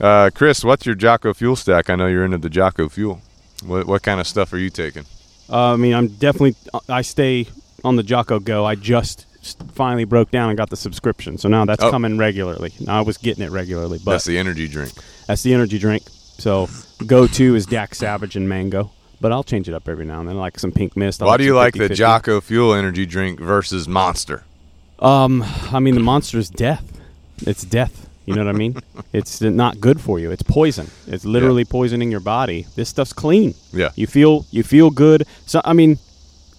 Uh, 0.00 0.30
Chris, 0.32 0.62
what's 0.62 0.86
your 0.86 0.94
Jocko 0.94 1.34
Fuel 1.34 1.56
stack? 1.56 1.90
I 1.90 1.96
know 1.96 2.06
you're 2.06 2.24
into 2.24 2.38
the 2.38 2.48
Jocko 2.48 2.88
Fuel. 2.88 3.20
What 3.66 3.88
what 3.88 4.00
kind 4.04 4.20
of 4.20 4.28
stuff 4.28 4.52
are 4.52 4.58
you 4.58 4.70
taking? 4.70 5.04
Uh, 5.50 5.72
I 5.72 5.76
mean, 5.76 5.92
I'm 5.92 6.06
definitely. 6.06 6.54
I 6.88 7.02
stay 7.02 7.48
on 7.82 7.96
the 7.96 8.04
Jocko 8.04 8.38
Go. 8.38 8.64
I 8.64 8.76
just 8.76 9.26
finally 9.72 10.04
broke 10.04 10.30
down 10.30 10.50
and 10.50 10.56
got 10.56 10.70
the 10.70 10.76
subscription, 10.76 11.36
so 11.36 11.48
now 11.48 11.64
that's 11.64 11.82
Oh. 11.82 11.90
coming 11.90 12.16
regularly. 12.16 12.72
Now 12.78 12.98
I 12.98 13.00
was 13.00 13.16
getting 13.18 13.42
it 13.42 13.50
regularly, 13.50 13.98
but 13.98 14.12
That's 14.12 14.24
the 14.24 14.38
energy 14.38 14.68
drink. 14.68 14.92
That's 15.26 15.42
the 15.42 15.52
energy 15.52 15.80
drink. 15.80 16.04
So 16.38 16.68
go 17.04 17.26
to 17.26 17.56
is 17.56 17.66
Dax 17.66 17.98
Savage 17.98 18.36
and 18.36 18.48
Mango. 18.48 18.92
But 19.20 19.32
I'll 19.32 19.42
change 19.42 19.68
it 19.68 19.74
up 19.74 19.88
every 19.88 20.04
now 20.04 20.20
and 20.20 20.28
then, 20.28 20.36
like 20.38 20.60
some 20.60 20.70
pink 20.70 20.96
mist. 20.96 21.22
I 21.24 21.26
Why 21.26 21.38
do 21.38 21.42
you 21.42 21.50
some 21.50 21.56
like 21.56 21.74
the 21.74 21.88
50-50. 21.88 21.94
Jocko 21.96 22.40
Fuel 22.40 22.72
energy 22.72 23.04
drink 23.04 23.40
versus 23.40 23.88
Monster? 23.88 24.44
Um, 25.00 25.42
I 25.72 25.80
mean 25.80 25.96
the 25.96 26.00
monster 26.02 26.38
is 26.38 26.48
death. 26.48 26.97
It's 27.46 27.64
death. 27.64 28.08
You 28.26 28.34
know 28.34 28.44
what 28.44 28.54
I 28.54 28.58
mean? 28.58 28.76
it's 29.12 29.40
not 29.40 29.80
good 29.80 30.00
for 30.00 30.18
you. 30.18 30.30
It's 30.30 30.42
poison. 30.42 30.90
It's 31.06 31.24
literally 31.24 31.64
poisoning 31.64 32.10
your 32.10 32.20
body. 32.20 32.66
This 32.76 32.90
stuff's 32.90 33.14
clean. 33.14 33.54
Yeah. 33.72 33.90
You 33.96 34.06
feel 34.06 34.44
you 34.50 34.62
feel 34.62 34.90
good. 34.90 35.26
So 35.46 35.62
I 35.64 35.72
mean, 35.72 35.98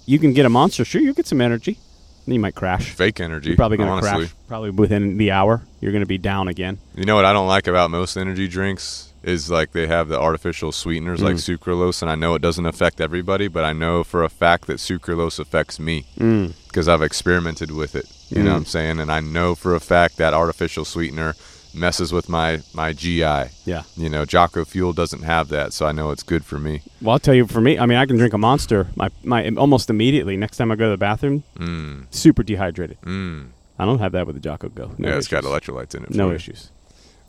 you 0.06 0.18
can 0.18 0.34
get 0.34 0.46
a 0.46 0.50
monster. 0.50 0.84
Sure, 0.84 1.02
you 1.02 1.14
get 1.14 1.28
some 1.28 1.42
energy. 1.42 1.78
Then 2.26 2.34
you 2.34 2.40
might 2.40 2.56
crash. 2.56 2.90
Fake 2.92 3.20
energy. 3.20 3.50
You're 3.50 3.58
probably 3.58 3.78
gonna 3.78 3.92
honestly. 3.92 4.28
crash. 4.28 4.36
Probably 4.48 4.72
within 4.72 5.18
the 5.18 5.32
hour, 5.32 5.62
you're 5.80 5.92
gonna 5.92 6.08
be 6.08 6.18
down 6.18 6.48
again. 6.48 6.80
You 6.96 7.06
know 7.06 7.16
what 7.16 7.26
I 7.26 7.34
don't 7.34 7.48
like 7.48 7.68
about 7.68 7.92
most 7.92 8.18
energy 8.18 8.48
drinks 8.48 9.09
is 9.24 9.49
like 9.51 9.72
they 9.74 9.88
have 9.88 10.07
the 10.07 10.20
artificial 10.20 10.72
sweeteners 10.72 11.22
like 11.22 11.36
Mm. 11.36 11.57
sucralose, 11.57 12.01
and 12.01 12.09
I 12.09 12.15
know 12.15 12.36
it 12.36 12.41
doesn't 12.41 12.65
affect 12.65 13.01
everybody, 13.01 13.47
but 13.47 13.63
I 13.65 13.74
know 13.74 14.03
for 14.03 14.24
a 14.24 14.30
fact 14.30 14.67
that 14.67 14.78
sucralose 14.78 15.39
affects 15.39 15.80
me 15.80 16.05
Mm. 16.20 16.53
because 16.67 16.88
I've 16.88 17.01
experimented 17.01 17.72
with 17.72 17.95
it. 17.95 18.05
You 18.30 18.43
know 18.43 18.51
Mm. 18.51 18.53
what 18.53 18.57
I'm 18.59 18.65
saying? 18.65 18.99
And 18.99 19.11
I 19.11 19.20
know 19.20 19.55
for 19.55 19.76
a 19.76 19.80
fact 19.80 20.17
that 20.17 20.34
artificial 20.34 20.86
sweetener 20.86 21.36
messes 21.74 22.11
with 22.11 22.28
my 22.30 22.61
my 22.74 22.93
GI. 22.93 23.49
Yeah. 23.65 23.84
You 23.95 24.09
know, 24.09 24.26
Jocko 24.26 24.65
Fuel 24.65 24.93
doesn't 24.93 25.22
have 25.24 25.49
that, 25.49 25.72
so 25.74 25.86
I 25.86 25.91
know 25.91 26.09
it's 26.11 26.24
good 26.24 26.43
for 26.43 26.57
me. 26.57 26.82
Well, 27.01 27.13
I'll 27.13 27.20
tell 27.20 27.36
you. 27.36 27.45
For 27.45 27.61
me, 27.61 27.78
I 27.78 27.86
mean, 27.86 27.97
I 27.97 28.05
can 28.07 28.17
drink 28.17 28.34
a 28.34 28.38
monster. 28.39 28.88
My 28.95 29.09
my 29.24 29.49
almost 29.57 29.89
immediately. 29.89 30.36
Next 30.38 30.57
time 30.57 30.72
I 30.72 30.76
go 30.76 30.86
to 30.86 30.91
the 30.91 30.97
bathroom, 30.97 31.43
Mm. 31.59 32.05
super 32.09 32.41
dehydrated. 32.43 32.97
Mm. 33.05 33.47
I 33.78 33.86
don't 33.86 33.99
have 33.99 34.13
that 34.13 34.26
with 34.26 34.36
the 34.36 34.41
Jocko 34.41 34.70
Go. 34.70 34.91
No 34.97 35.09
yeah, 35.09 35.15
it's 35.17 35.28
got 35.28 35.43
electrolytes 35.43 35.93
in 35.93 36.03
it. 36.03 36.09
No 36.15 36.30
for 36.30 36.39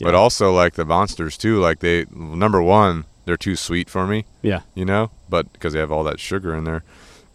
issues. 0.01 0.07
But 0.13 0.15
also 0.15 0.53
like 0.53 0.75
the 0.75 0.85
monsters 0.85 1.37
too. 1.37 1.59
Like 1.61 1.81
they 1.81 2.07
number 2.13 2.63
one, 2.63 3.05
they're 3.25 3.37
too 3.37 3.57
sweet 3.57 3.89
for 3.91 4.07
me. 4.07 4.25
Yeah. 4.43 4.61
you 4.75 4.85
know, 4.85 5.11
but 5.29 5.53
because 5.53 5.73
they 5.73 5.79
have 5.81 5.93
all 5.93 6.05
that 6.05 6.21
sugar 6.21 6.55
in 6.55 6.65
there. 6.65 6.83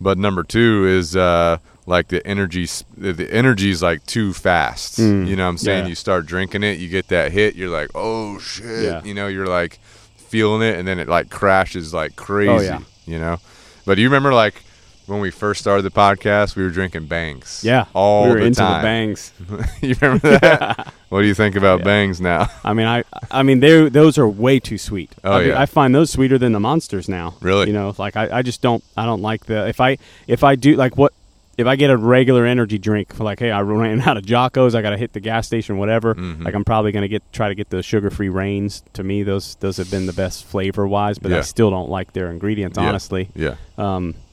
But 0.01 0.17
number 0.17 0.43
two 0.43 0.85
is 0.85 1.15
uh, 1.15 1.57
like 1.85 2.09
the 2.09 2.25
energy. 2.27 2.67
The 2.97 3.27
energy's 3.31 3.81
like 3.81 4.05
too 4.05 4.33
fast. 4.33 4.99
Mm, 4.99 5.27
You 5.27 5.35
know, 5.35 5.43
what 5.45 5.49
I'm 5.51 5.57
saying 5.57 5.85
yeah. 5.85 5.89
you 5.89 5.95
start 5.95 6.25
drinking 6.25 6.63
it, 6.63 6.79
you 6.79 6.89
get 6.89 7.07
that 7.09 7.31
hit, 7.31 7.55
you're 7.55 7.69
like, 7.69 7.91
oh 7.95 8.37
shit. 8.39 8.83
Yeah. 8.83 9.03
You 9.03 9.13
know, 9.13 9.27
you're 9.27 9.47
like 9.47 9.79
feeling 10.17 10.61
it, 10.67 10.77
and 10.77 10.85
then 10.87 10.99
it 10.99 11.07
like 11.07 11.29
crashes 11.29 11.93
like 11.93 12.15
crazy. 12.17 12.49
Oh, 12.51 12.59
yeah. 12.61 12.81
You 13.05 13.19
know, 13.19 13.37
but 13.85 13.95
do 13.95 14.01
you 14.01 14.07
remember 14.09 14.33
like 14.33 14.63
when 15.07 15.19
we 15.19 15.31
first 15.31 15.61
started 15.61 15.83
the 15.83 15.91
podcast, 15.91 16.55
we 16.55 16.63
were 16.63 16.69
drinking 16.69 17.05
bangs. 17.07 17.61
Yeah. 17.63 17.85
all 17.93 18.23
we 18.25 18.29
were 18.31 18.39
the 18.39 18.45
into 18.45 18.59
time. 18.59 18.81
the 18.81 18.85
bangs. 18.85 19.31
you 19.81 19.95
remember 20.01 20.37
that? 20.39 20.93
What 21.09 21.21
do 21.21 21.27
you 21.27 21.35
think 21.35 21.55
about 21.55 21.79
Yeah. 21.79 21.85
bangs 21.85 22.19
now? 22.19 22.47
I 22.65 22.73
mean, 22.73 22.87
I 22.87 23.03
I 23.31 23.43
mean, 23.43 23.59
they 23.61 23.87
those 23.89 24.17
are 24.17 24.27
way 24.27 24.59
too 24.59 24.77
sweet. 24.77 25.11
Oh, 25.23 25.33
I, 25.33 25.39
mean, 25.39 25.47
yeah. 25.49 25.61
I 25.61 25.65
find 25.65 25.93
those 25.95 26.09
sweeter 26.09 26.37
than 26.37 26.51
the 26.51 26.59
monsters 26.59 27.07
now. 27.07 27.35
Really? 27.41 27.67
You 27.67 27.73
know, 27.73 27.93
like 27.97 28.17
I, 28.17 28.39
I 28.39 28.41
just 28.41 28.61
don't 28.61 28.83
I 28.97 29.05
don't 29.05 29.21
like 29.21 29.45
the 29.45 29.67
if 29.67 29.79
I 29.79 29.97
if 30.27 30.43
I 30.43 30.55
do 30.55 30.75
like 30.75 30.97
what 30.97 31.13
if 31.57 31.67
I 31.67 31.77
get 31.77 31.89
a 31.89 31.95
regular 31.95 32.45
energy 32.45 32.77
drink 32.79 33.13
for 33.13 33.23
like 33.23 33.39
hey 33.39 33.51
I 33.51 33.61
ran 33.61 34.01
out 34.01 34.17
of 34.17 34.25
Jocko's 34.25 34.75
I 34.75 34.81
got 34.81 34.89
to 34.89 34.97
hit 34.97 35.13
the 35.13 35.21
gas 35.21 35.45
station 35.47 35.77
whatever 35.77 36.15
Mhm. 36.15 36.43
like 36.43 36.53
I'm 36.55 36.65
probably 36.65 36.91
gonna 36.91 37.07
get 37.07 37.23
try 37.31 37.47
to 37.47 37.55
get 37.55 37.69
the 37.69 37.81
sugar 37.83 38.09
free 38.09 38.27
Reigns. 38.29 38.83
To 38.93 39.03
me, 39.03 39.23
those 39.23 39.55
those 39.61 39.77
have 39.77 39.89
been 39.91 40.07
the 40.07 40.13
best 40.13 40.43
flavor 40.43 40.85
wise, 40.87 41.17
but 41.19 41.31
I 41.31 41.41
still 41.41 41.69
don't 41.69 41.89
like 41.89 42.11
their 42.13 42.29
ingredients 42.31 42.77
honestly. 42.79 43.29
Yeah. 43.35 43.55
Um, 43.77 44.15
but 44.15 44.24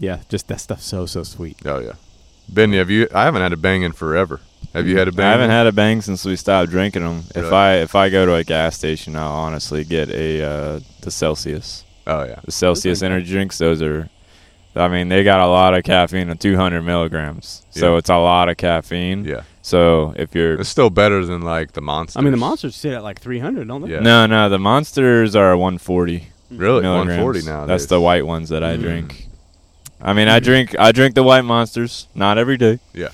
yeah, 0.00 0.20
just 0.28 0.48
that 0.48 0.60
stuff's 0.60 0.84
so 0.84 1.06
so 1.06 1.22
sweet. 1.22 1.58
Oh 1.64 1.78
yeah. 1.78 1.92
Ben, 2.48 2.72
have 2.72 2.90
you? 2.90 3.06
I 3.14 3.24
haven't 3.24 3.42
had 3.42 3.52
a 3.52 3.56
bang 3.56 3.82
in 3.82 3.92
forever. 3.92 4.40
Have 4.74 4.88
you 4.88 4.98
had 4.98 5.08
a 5.08 5.12
bang? 5.12 5.26
I 5.26 5.30
haven't 5.32 5.50
had 5.50 5.66
a 5.66 5.72
bang 5.72 6.00
since 6.00 6.24
we 6.24 6.36
stopped 6.36 6.70
drinking 6.70 7.02
them. 7.02 7.24
If 7.34 7.52
I 7.52 7.74
if 7.76 7.94
I 7.94 8.08
go 8.08 8.26
to 8.26 8.34
a 8.34 8.44
gas 8.44 8.76
station, 8.76 9.14
I'll 9.14 9.30
honestly 9.30 9.84
get 9.84 10.08
a 10.10 10.42
uh, 10.42 10.80
the 11.02 11.10
Celsius. 11.10 11.84
Oh 12.06 12.24
yeah. 12.24 12.40
The 12.44 12.52
Celsius 12.52 13.00
Those 13.00 13.02
are 13.02 13.06
energy 13.12 13.30
drinks. 13.30 13.58
Those 13.58 13.82
are, 13.82 14.08
I 14.74 14.88
mean, 14.88 15.08
they 15.10 15.22
got 15.22 15.40
a 15.40 15.46
lot 15.46 15.74
of 15.74 15.84
caffeine, 15.84 16.34
200 16.36 16.82
milligrams. 16.82 17.64
So 17.70 17.92
Yeah. 17.92 17.98
it's 17.98 18.10
a 18.10 18.16
lot 18.16 18.48
of 18.48 18.56
caffeine. 18.56 19.24
Yeah. 19.24 19.42
So 19.62 20.14
if 20.16 20.34
you're 20.34 20.54
It's 20.54 20.68
still 20.68 20.90
better 20.90 21.24
than 21.24 21.42
like 21.42 21.72
the 21.72 21.82
monsters. 21.82 22.16
I 22.16 22.22
mean, 22.22 22.32
the 22.32 22.38
monsters 22.38 22.74
sit 22.74 22.94
at 22.94 23.02
like 23.04 23.20
300, 23.20 23.68
don't 23.68 23.82
they? 23.82 23.92
Yeah. 23.92 24.00
no, 24.00 24.26
no, 24.26 24.48
the 24.48 24.58
monsters 24.58 25.36
are 25.36 25.56
140 25.56 26.28
Really, 26.50 26.82
140 26.82 27.42
now. 27.42 27.66
That's 27.66 27.86
the 27.86 28.00
white 28.00 28.26
ones 28.26 28.48
that 28.48 28.64
I 28.64 28.76
drink. 28.76 29.28
I 30.02 30.12
mean, 30.12 30.28
I 30.28 30.40
drink 30.40 30.74
I 30.78 30.92
drink 30.92 31.14
the 31.14 31.22
white 31.22 31.42
monsters, 31.44 32.08
not 32.14 32.38
every 32.38 32.56
day. 32.56 32.78
Yeah. 32.94 33.08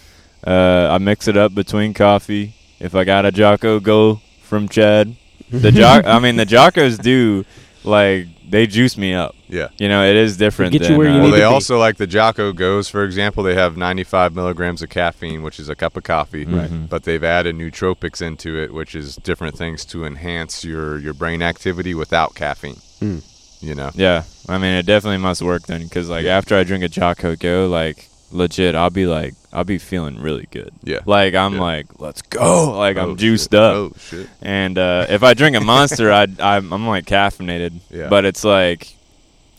Uh, 0.46 0.88
I 0.92 0.98
mix 0.98 1.26
it 1.28 1.36
up 1.36 1.54
between 1.54 1.94
coffee. 1.94 2.54
If 2.78 2.94
I 2.94 3.04
got 3.04 3.24
a 3.26 3.32
Jocko 3.32 3.80
Go 3.80 4.20
from 4.42 4.68
Chad, 4.68 5.16
the 5.50 5.72
Jock. 5.72 6.04
I 6.06 6.18
mean, 6.18 6.36
the 6.36 6.44
Jockos 6.46 7.00
do 7.02 7.44
like 7.82 8.26
they 8.48 8.66
juice 8.68 8.96
me 8.96 9.12
up. 9.14 9.34
Yeah. 9.48 9.68
You 9.78 9.88
know, 9.88 10.04
it 10.04 10.14
is 10.16 10.36
different. 10.36 10.72
get 10.72 10.88
you 10.88 10.96
where 10.96 11.08
you 11.08 11.14
uh, 11.14 11.18
Well, 11.18 11.26
need 11.26 11.32
they 11.34 11.40
to 11.40 11.48
be. 11.48 11.54
also 11.54 11.78
like 11.78 11.96
the 11.96 12.06
Jocko 12.06 12.52
Goes, 12.52 12.88
for 12.88 13.02
example. 13.04 13.42
They 13.42 13.54
have 13.54 13.76
95 13.76 14.34
milligrams 14.34 14.82
of 14.82 14.88
caffeine, 14.90 15.42
which 15.42 15.58
is 15.58 15.68
a 15.68 15.74
cup 15.74 15.96
of 15.96 16.02
coffee. 16.04 16.44
Right. 16.44 16.70
Mhm. 16.70 16.88
But 16.88 17.04
they've 17.04 17.22
added 17.24 17.56
nootropics 17.56 18.20
into 18.22 18.56
it, 18.60 18.72
which 18.74 18.94
is 18.94 19.16
different 19.16 19.56
things 19.56 19.84
to 19.86 20.04
enhance 20.04 20.64
your 20.64 20.98
your 20.98 21.14
brain 21.14 21.42
activity 21.42 21.94
without 21.94 22.34
caffeine. 22.36 22.76
Mm. 23.00 23.22
You 23.66 23.74
know. 23.74 23.90
Yeah, 23.94 24.22
I 24.48 24.58
mean, 24.58 24.74
it 24.74 24.86
definitely 24.86 25.18
must 25.18 25.42
work 25.42 25.62
then, 25.66 25.82
because 25.82 26.08
like 26.08 26.24
after 26.26 26.56
I 26.56 26.62
drink 26.64 26.84
a 26.84 26.88
Jocko 26.88 27.34
Go, 27.36 27.66
like 27.68 28.08
legit, 28.32 28.74
I'll 28.74 28.90
be 28.90 29.06
like, 29.06 29.34
I'll 29.52 29.64
be 29.64 29.78
feeling 29.78 30.20
really 30.20 30.46
good. 30.50 30.72
Yeah. 30.84 31.00
Like 31.06 31.34
I'm 31.34 31.54
Yeah. 31.54 31.60
like, 31.60 31.86
let's 32.00 32.22
go. 32.22 32.76
Like 32.76 32.96
Oh, 32.96 33.10
I'm 33.10 33.16
juiced 33.16 33.50
shit. 33.52 33.58
up. 33.60 33.74
Oh 33.74 33.92
shit. 33.98 34.28
And 34.42 34.76
uh, 34.78 35.06
if 35.08 35.22
I 35.22 35.34
drink 35.34 35.56
a 35.56 35.60
Monster, 35.60 36.12
I 36.20 36.26
I'm, 36.40 36.72
I'm 36.72 36.86
like 36.86 37.06
caffeinated. 37.06 37.80
Yeah. 37.90 38.08
But 38.08 38.24
it's 38.24 38.44
like, 38.44 38.95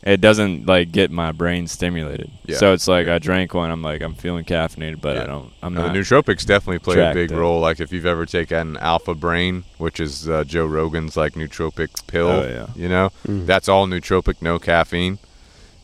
it 0.08 0.22
doesn't 0.22 0.66
like 0.66 0.92
get 0.92 1.12
my 1.12 1.32
brain 1.32 1.68
stimulated. 1.68 2.32
Yeah. 2.46 2.58
So 2.58 2.74
it's 2.74 2.88
like 2.88 3.08
Yeah. 3.08 3.16
I 3.16 3.20
drank 3.20 3.54
one. 3.54 3.70
I'm 3.72 3.82
like 3.82 4.02
I'm 4.02 4.14
feeling 4.16 4.46
caffeinated, 4.46 5.02
but 5.02 5.18
Yeah. 5.18 5.24
I 5.24 5.26
don't. 5.28 5.52
I'm 5.62 5.74
No, 5.74 5.84
not. 5.88 5.94
the 5.94 6.00
nootropics 6.00 6.46
definitely 6.46 6.80
play 6.80 7.00
a 7.04 7.14
big 7.14 7.32
up. 7.32 7.38
role. 7.40 7.60
Like 7.60 7.80
if 7.80 7.92
you've 7.92 8.06
ever 8.06 8.26
taken 8.26 8.78
Alpha 8.78 9.14
Brain, 9.16 9.64
which 9.78 10.00
is 10.00 10.28
uh, 10.30 10.44
Joe 10.44 10.66
Rogan's 10.66 11.18
like 11.18 11.34
nootropic 11.34 12.08
pill, 12.08 12.28
Oh, 12.30 12.48
yeah. 12.48 12.68
you 12.76 12.88
know, 12.90 13.12
Mm. 13.28 13.46
that's 13.46 13.68
all 13.68 13.88
nootropic, 13.88 14.42
no 14.42 14.60
caffeine. 14.60 15.20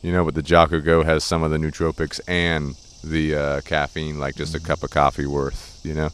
You 0.02 0.12
know, 0.12 0.24
but 0.24 0.34
the 0.34 0.42
Jocko 0.42 0.80
Go 0.80 1.02
has 1.02 1.24
some 1.24 1.42
of 1.42 1.50
the 1.50 1.56
nootropics 1.56 2.20
and 2.28 2.74
the 3.02 3.34
uh, 3.34 3.60
caffeine, 3.62 4.18
like 4.18 4.34
just 4.36 4.54
a 4.54 4.60
cup 4.60 4.82
of 4.82 4.90
coffee 4.90 5.26
worth. 5.26 5.80
You 5.82 5.94
know, 5.94 6.08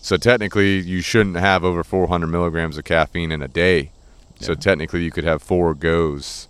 so 0.00 0.16
technically 0.16 0.80
you 0.80 1.00
shouldn't 1.00 1.36
have 1.36 1.64
over 1.64 1.82
400 1.84 2.26
milligrams 2.26 2.76
of 2.78 2.84
caffeine 2.84 3.32
in 3.32 3.40
a 3.42 3.48
day. 3.48 3.90
So 4.40 4.54
technically 4.54 5.02
you 5.04 5.10
could 5.10 5.24
have 5.24 5.42
four 5.42 5.74
goes 5.74 6.48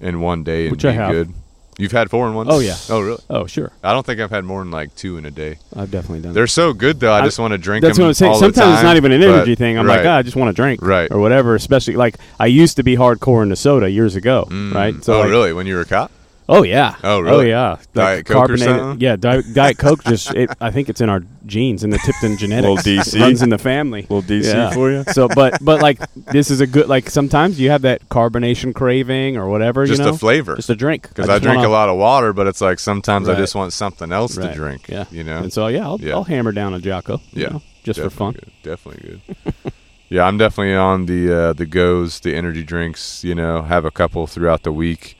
in 0.00 0.20
one 0.20 0.44
day 0.44 0.64
and 0.66 0.72
Which 0.72 0.82
be 0.82 0.88
I 0.88 0.92
have. 0.92 1.10
good. 1.12 1.32
You've 1.78 1.92
had 1.92 2.08
four 2.08 2.26
in 2.26 2.32
one? 2.34 2.46
Oh, 2.48 2.58
yeah. 2.60 2.76
Oh 2.88 3.00
really? 3.02 3.22
Oh, 3.28 3.46
sure. 3.46 3.70
I 3.84 3.92
don't 3.92 4.06
think 4.06 4.18
I've 4.18 4.30
had 4.30 4.44
more 4.46 4.60
than 4.62 4.70
like 4.70 4.94
two 4.94 5.18
in 5.18 5.26
a 5.26 5.30
day. 5.30 5.58
I've 5.76 5.90
definitely 5.90 6.20
done. 6.20 6.32
They're 6.32 6.46
so 6.46 6.72
good 6.72 7.00
though. 7.00 7.12
I, 7.12 7.18
I- 7.20 7.24
just 7.26 7.38
want 7.38 7.52
to 7.52 7.58
drink 7.58 7.82
That's 7.82 7.98
them 7.98 8.04
what 8.04 8.08
I'm 8.08 8.14
saying. 8.14 8.34
Sometimes 8.36 8.74
it's 8.74 8.82
not 8.82 8.96
even 8.96 9.12
an 9.12 9.20
but- 9.20 9.28
energy 9.28 9.56
thing. 9.56 9.78
I'm 9.78 9.86
like, 9.86 9.98
right. 9.98 10.06
ah, 10.06 10.16
I 10.16 10.22
just 10.22 10.36
want 10.36 10.48
to 10.56 10.58
drink, 10.58 10.80
Right. 10.80 11.10
or 11.10 11.18
whatever. 11.18 11.54
Especially 11.54 11.94
like 11.96 12.16
I 12.40 12.46
used 12.46 12.76
to 12.76 12.82
be 12.82 12.96
hardcore 12.96 13.42
into 13.42 13.56
soda 13.56 13.90
years 13.90 14.16
ago, 14.16 14.46
Mm. 14.50 14.72
right? 14.74 14.94
oh, 15.08 15.20
like- 15.20 15.28
really? 15.28 15.52
When 15.52 15.66
you 15.66 15.74
were 15.74 15.82
a 15.82 15.84
cop? 15.84 16.10
Oh 16.48 16.62
yeah. 16.62 16.94
Oh, 17.02 17.18
really? 17.20 17.52
Oh 17.52 17.74
yeah. 17.74 17.76
Diet 17.92 18.24
Coke 18.26 18.50
or 18.50 18.56
something? 18.56 19.00
Yeah, 19.00 19.16
Diet, 19.16 19.46
Diet 19.52 19.78
Coke. 19.78 20.04
Just 20.04 20.32
it, 20.32 20.48
I 20.60 20.70
think 20.70 20.88
it's 20.88 21.00
in 21.00 21.08
our 21.08 21.22
genes 21.44 21.82
in 21.82 21.90
the 21.90 21.98
Tipton 21.98 22.36
genetics. 22.38 22.86
Little 22.86 23.02
DC. 23.02 23.20
runs 23.20 23.42
in 23.42 23.48
the 23.50 23.58
family. 23.58 24.02
Little 24.02 24.22
DC 24.22 24.44
Yeah. 24.54 24.70
for 24.70 24.90
you. 24.92 25.02
So, 25.12 25.26
but 25.28 25.58
but 25.60 25.82
like 25.82 25.98
this 26.14 26.50
is 26.50 26.60
a 26.60 26.66
good 26.66 26.88
like 26.88 27.10
sometimes 27.10 27.58
you 27.58 27.70
have 27.70 27.82
that 27.82 28.08
carbonation 28.08 28.74
craving 28.74 29.36
or 29.36 29.48
whatever. 29.48 29.86
Just 29.86 29.98
you 29.98 30.04
know? 30.06 30.12
a 30.14 30.18
flavor. 30.18 30.54
Just 30.54 30.70
a 30.70 30.76
drink. 30.76 31.08
Because 31.08 31.28
I, 31.28 31.34
just 31.34 31.42
drink 31.42 31.56
wanna- 31.56 31.68
a 31.68 31.70
lot 31.70 31.88
of 31.88 31.96
water, 31.98 32.32
but 32.32 32.46
it's 32.46 32.60
like 32.60 32.78
sometimes 32.78 33.28
I 33.28 33.34
just 33.34 33.56
want 33.56 33.72
something 33.72 34.12
else 34.12 34.36
to 34.36 34.52
drink. 34.54 34.88
Yeah. 34.88 35.06
You 35.10 35.24
know? 35.24 35.38
And 35.38 35.52
so 35.52 35.66
yeah, 35.66 35.84
I'll, 35.84 36.00
Yeah. 36.00 36.14
I'll 36.14 36.24
hammer 36.24 36.52
down 36.52 36.74
a 36.74 36.78
Jocko. 36.78 37.20
you 37.32 37.42
Yeah. 37.42 37.48
know, 37.48 37.62
just 37.82 37.98
for 38.00 38.08
fun. 38.10 38.34
Definitely 38.62 39.00
Good. 39.02 39.20
Definitely 39.26 39.52
good. 39.64 39.72
yeah, 40.10 40.22
I'm 40.24 40.38
definitely 40.38 40.76
on 40.76 41.06
the 41.06 41.32
uh, 41.36 41.52
the 41.54 41.66
goes, 41.66 42.20
the 42.20 42.36
energy 42.36 42.62
drinks. 42.62 43.24
You 43.24 43.34
know, 43.34 43.62
have 43.62 43.84
a 43.84 43.90
couple 43.90 44.26
throughout 44.28 44.62
the 44.62 44.72
week. 44.72 45.15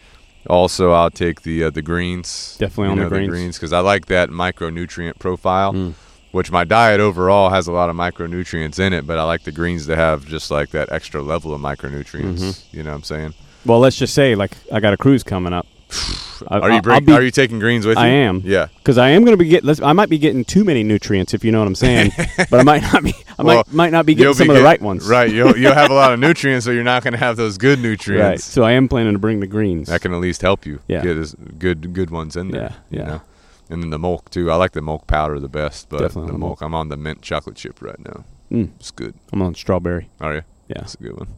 Also, 0.48 0.92
I'll 0.92 1.10
take 1.10 1.42
the 1.42 1.64
uh, 1.64 1.70
the 1.70 1.82
greens. 1.82 2.56
Definitely 2.58 2.90
on 2.90 2.98
the 2.98 3.04
know, 3.04 3.08
greens. 3.08 3.30
greens 3.30 3.56
because 3.56 3.72
I 3.72 3.80
like 3.80 4.06
that 4.06 4.30
micronutrient 4.30 5.18
profile. 5.18 5.72
Mm. 5.72 5.94
Which 6.32 6.50
my 6.50 6.64
diet 6.64 7.00
overall 7.00 7.48
has 7.48 7.66
a 7.66 7.72
lot 7.72 7.88
of 7.88 7.96
micronutrients 7.96 8.78
in 8.78 8.92
it, 8.92 9.06
but 9.06 9.16
I 9.16 9.22
like 9.22 9.44
the 9.44 9.52
greens 9.52 9.86
to 9.86 9.96
have 9.96 10.26
just 10.26 10.50
like 10.50 10.68
that 10.70 10.92
extra 10.92 11.22
level 11.22 11.54
of 11.54 11.62
micronutrients. 11.62 12.40
Mm-hmm. 12.40 12.76
You 12.76 12.82
know 12.82 12.90
what 12.90 12.96
I'm 12.96 13.02
saying? 13.04 13.34
Well, 13.64 13.78
let's 13.78 13.96
just 13.96 14.12
say 14.12 14.34
like 14.34 14.52
I 14.70 14.80
got 14.80 14.92
a 14.92 14.98
cruise 14.98 15.22
coming 15.22 15.54
up. 15.54 15.66
I- 16.48 16.58
Are 16.60 16.70
you 16.70 16.80
I'll 16.84 17.00
be- 17.00 17.12
Are 17.12 17.22
you 17.22 17.30
taking 17.30 17.58
greens 17.58 17.86
with 17.86 17.96
you? 17.96 18.02
I 18.04 18.08
am. 18.08 18.42
Yeah. 18.44 18.68
because 18.76 18.98
I 18.98 19.08
am 19.10 19.24
going 19.24 19.32
to 19.36 19.42
be 19.42 19.48
getting. 19.48 19.82
I 19.84 19.92
might 19.92 20.08
be 20.10 20.18
getting 20.18 20.44
too 20.44 20.64
many 20.64 20.82
nutrients, 20.82 21.32
if 21.34 21.44
you 21.44 21.50
know 21.52 21.58
what 21.60 21.68
I'm 21.68 21.74
saying. 21.74 22.12
but 22.50 22.60
I 22.60 22.62
might 22.62 22.82
not 22.82 23.02
be. 23.02 23.14
I 23.38 23.42
Well, 23.42 23.56
might 23.56 23.72
might 23.72 23.92
not 23.92 24.04
be 24.06 24.14
getting 24.14 24.34
some 24.34 24.46
be 24.48 24.52
of 24.52 24.58
the 24.58 24.62
right 24.64 24.80
ones. 24.80 25.08
Right. 25.08 25.30
You'll 25.32 25.56
you'll 25.56 25.74
have 25.74 25.90
a 25.90 25.94
lot 25.94 26.12
of 26.12 26.20
nutrients, 26.26 26.64
so 26.66 26.72
you're 26.72 26.84
not 26.84 27.02
going 27.02 27.12
to 27.12 27.18
have 27.18 27.36
those 27.36 27.56
good 27.58 27.78
Right. 27.78 27.88
nutrients. 27.88 28.44
So 28.44 28.62
I 28.64 28.72
am 28.72 28.86
planning 28.88 29.14
to 29.14 29.18
bring 29.18 29.40
the 29.40 29.46
greens. 29.46 29.88
That 29.88 30.02
can 30.02 30.12
at 30.12 30.20
least 30.20 30.42
help 30.42 30.66
you 30.66 30.80
Yeah. 30.88 31.02
get 31.02 31.16
as 31.16 31.34
good 31.58 31.92
good 31.94 32.10
ones 32.10 32.36
in 32.36 32.50
there. 32.50 32.74
Yeah, 32.90 33.00
You 33.00 33.06
know? 33.06 33.20
And 33.70 33.82
then 33.82 33.90
the 33.90 33.98
milk 33.98 34.30
too. 34.30 34.50
I 34.50 34.56
like 34.56 34.72
the 34.72 34.82
milk 34.82 35.06
powder 35.06 35.40
the 35.40 35.48
best, 35.48 35.88
but 35.88 35.98
Definitely 36.00 36.26
the 36.28 36.32
the 36.34 36.38
milk. 36.38 36.60
I'm 36.60 36.74
on 36.74 36.88
the 36.88 36.96
mint 36.96 37.22
chocolate 37.22 37.56
chip 37.56 37.80
right 37.82 37.98
now. 37.98 38.24
Mm, 38.52 38.70
It's 38.78 38.90
good. 38.92 39.14
I'm 39.32 39.42
on 39.42 39.54
strawberry. 39.56 40.08
Are 40.20 40.34
you? 40.34 40.42
Yeah. 40.68 40.78
That's 40.80 40.94
a 40.94 40.98
good 40.98 41.16
one. 41.16 41.28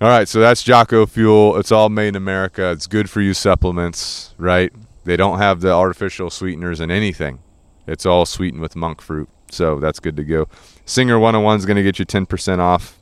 All 0.00 0.06
right, 0.08 0.28
so 0.28 0.38
that's 0.38 0.62
Jocko 0.62 1.06
Fuel. 1.06 1.56
It's 1.56 1.72
all 1.72 1.88
made 1.88 2.08
in 2.08 2.16
America. 2.16 2.70
It's 2.70 2.86
good 2.86 3.10
for 3.10 3.20
you 3.20 3.34
supplements, 3.34 4.32
right? 4.38 4.72
They 5.02 5.16
don't 5.16 5.38
have 5.38 5.60
the 5.60 5.72
artificial 5.72 6.30
sweeteners 6.30 6.78
in 6.78 6.88
anything. 6.88 7.40
It's 7.84 8.06
all 8.06 8.24
sweetened 8.24 8.62
with 8.62 8.76
monk 8.76 9.00
fruit. 9.00 9.28
So 9.50 9.80
that's 9.80 9.98
good 9.98 10.14
to 10.14 10.22
go. 10.22 10.46
Singer 10.84 11.18
101 11.18 11.58
is 11.58 11.66
going 11.66 11.78
to 11.78 11.82
get 11.82 11.98
you 11.98 12.06
10% 12.06 12.60
off. 12.60 12.96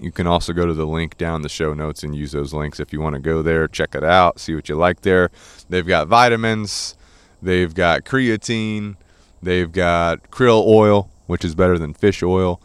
You 0.00 0.10
can 0.10 0.26
also 0.26 0.54
go 0.54 0.64
to 0.64 0.72
the 0.72 0.86
link 0.86 1.18
down 1.18 1.42
the 1.42 1.50
show 1.50 1.74
notes 1.74 2.02
and 2.02 2.16
use 2.16 2.32
those 2.32 2.54
links 2.54 2.80
if 2.80 2.94
you 2.94 3.00
want 3.02 3.12
to 3.14 3.20
go 3.20 3.42
there, 3.42 3.68
check 3.68 3.94
it 3.94 4.04
out, 4.04 4.40
see 4.40 4.54
what 4.54 4.70
you 4.70 4.76
like 4.76 5.02
there. 5.02 5.30
They've 5.68 5.86
got 5.86 6.08
vitamins, 6.08 6.96
they've 7.42 7.74
got 7.74 8.04
creatine, 8.04 8.96
they've 9.42 9.70
got 9.70 10.30
krill 10.30 10.66
oil, 10.66 11.10
which 11.26 11.44
is 11.44 11.54
better 11.54 11.78
than 11.78 11.92
fish 11.92 12.22
oil. 12.22 12.58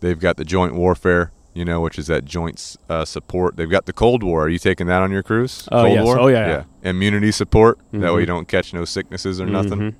They've 0.00 0.18
got 0.18 0.38
the 0.38 0.44
joint 0.44 0.74
warfare, 0.74 1.30
you 1.56 1.64
know, 1.64 1.80
which 1.80 1.98
is 1.98 2.06
that 2.08 2.26
joint 2.26 2.76
uh, 2.90 3.04
support. 3.06 3.56
They've 3.56 3.70
got 3.70 3.86
the 3.86 3.92
Cold 3.94 4.22
War. 4.22 4.44
Are 4.44 4.48
you 4.48 4.58
taking 4.58 4.86
that 4.88 5.00
on 5.00 5.10
your 5.10 5.22
cruise? 5.22 5.66
Oh, 5.72 5.82
Cold 5.84 5.92
yes. 5.94 6.04
War? 6.04 6.18
Oh, 6.20 6.26
yeah, 6.26 6.46
yeah. 6.46 6.64
Immunity 6.90 7.32
support. 7.32 7.78
That 7.92 8.12
way 8.12 8.18
Mhm. 8.18 8.20
you 8.20 8.26
don't 8.26 8.46
catch 8.48 8.74
no 8.74 8.84
sicknesses 8.84 9.40
or 9.40 9.46
nothing. 9.46 9.78
Mhm. 9.78 9.94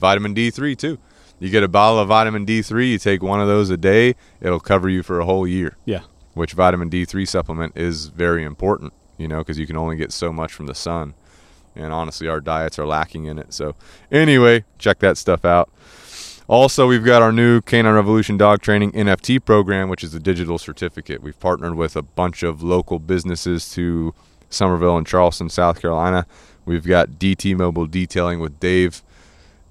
Vitamin 0.00 0.34
D3 0.34 0.74
too. 0.74 0.98
You 1.38 1.48
get 1.50 1.62
a 1.62 1.68
bottle 1.68 2.00
of 2.00 2.08
vitamin 2.08 2.44
D3. 2.44 2.90
You 2.90 2.98
take 2.98 3.22
one 3.22 3.40
of 3.40 3.46
those 3.46 3.70
a 3.70 3.76
day. 3.76 4.16
It'll 4.40 4.58
cover 4.58 4.88
you 4.88 5.02
for 5.04 5.20
a 5.20 5.24
whole 5.24 5.46
year. 5.46 5.76
Yeah. 5.84 6.00
Which 6.34 6.54
vitamin 6.54 6.88
D3 6.90 7.24
supplement 7.24 7.76
is 7.76 8.06
very 8.06 8.42
important, 8.42 8.92
you 9.16 9.28
know, 9.28 9.38
because 9.38 9.58
you 9.60 9.66
can 9.66 9.76
only 9.76 9.96
get 9.96 10.10
so 10.12 10.32
much 10.32 10.52
from 10.52 10.66
the 10.66 10.74
sun. 10.74 11.14
And 11.76 11.92
honestly, 11.92 12.26
our 12.26 12.40
diets 12.40 12.78
are 12.78 12.86
lacking 12.86 13.26
in 13.26 13.38
it. 13.38 13.52
So, 13.54 13.74
anyway, 14.10 14.64
check 14.78 14.98
that 15.00 15.18
stuff 15.18 15.44
out. 15.44 15.68
Also, 16.48 16.86
we've 16.86 17.04
got 17.04 17.22
our 17.22 17.32
new 17.32 17.60
Canine 17.60 17.94
Revolution 17.94 18.36
Dog 18.36 18.62
Training 18.62 18.92
NFT 18.92 19.44
program, 19.44 19.88
which 19.88 20.04
is 20.04 20.14
a 20.14 20.20
digital 20.20 20.58
certificate. 20.58 21.20
We've 21.20 21.38
partnered 21.40 21.74
with 21.74 21.96
a 21.96 22.02
bunch 22.02 22.44
of 22.44 22.62
local 22.62 23.00
businesses 23.00 23.68
to 23.72 24.14
Summerville 24.48 24.96
and 24.96 25.04
Charleston, 25.04 25.48
South 25.48 25.80
Carolina. 25.80 26.24
We've 26.64 26.86
got 26.86 27.10
DT 27.18 27.56
Mobile 27.56 27.86
Detailing 27.86 28.38
with 28.38 28.60
Dave. 28.60 29.02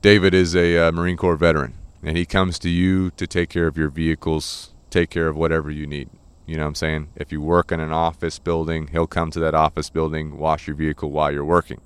David 0.01 0.33
is 0.33 0.53
a 0.53 0.77
uh, 0.77 0.91
Marine 0.91 1.15
Corps 1.15 1.37
veteran, 1.37 1.75
and 2.03 2.17
he 2.17 2.25
comes 2.25 2.59
to 2.59 2.69
you 2.69 3.11
to 3.11 3.25
take 3.25 3.49
care 3.49 3.67
of 3.67 3.77
your 3.77 3.89
vehicles, 3.89 4.71
take 4.89 5.09
care 5.09 5.29
of 5.29 5.37
whatever 5.37 5.71
you 5.71 5.87
need. 5.87 6.09
You 6.45 6.57
know 6.57 6.63
what 6.63 6.69
I'm 6.69 6.75
saying? 6.75 7.07
If 7.15 7.31
you 7.31 7.39
work 7.39 7.71
in 7.71 7.79
an 7.79 7.93
office 7.93 8.37
building, 8.37 8.87
he'll 8.87 9.07
come 9.07 9.31
to 9.31 9.39
that 9.39 9.55
office 9.55 9.89
building, 9.89 10.37
wash 10.37 10.67
your 10.67 10.75
vehicle 10.75 11.09
while 11.09 11.31
you're 11.31 11.45
working. 11.45 11.79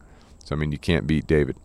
So, 0.44 0.56
I 0.56 0.58
mean, 0.58 0.72
you 0.72 0.80
can't 0.80 1.06
beat 1.06 1.28
David. 1.28 1.58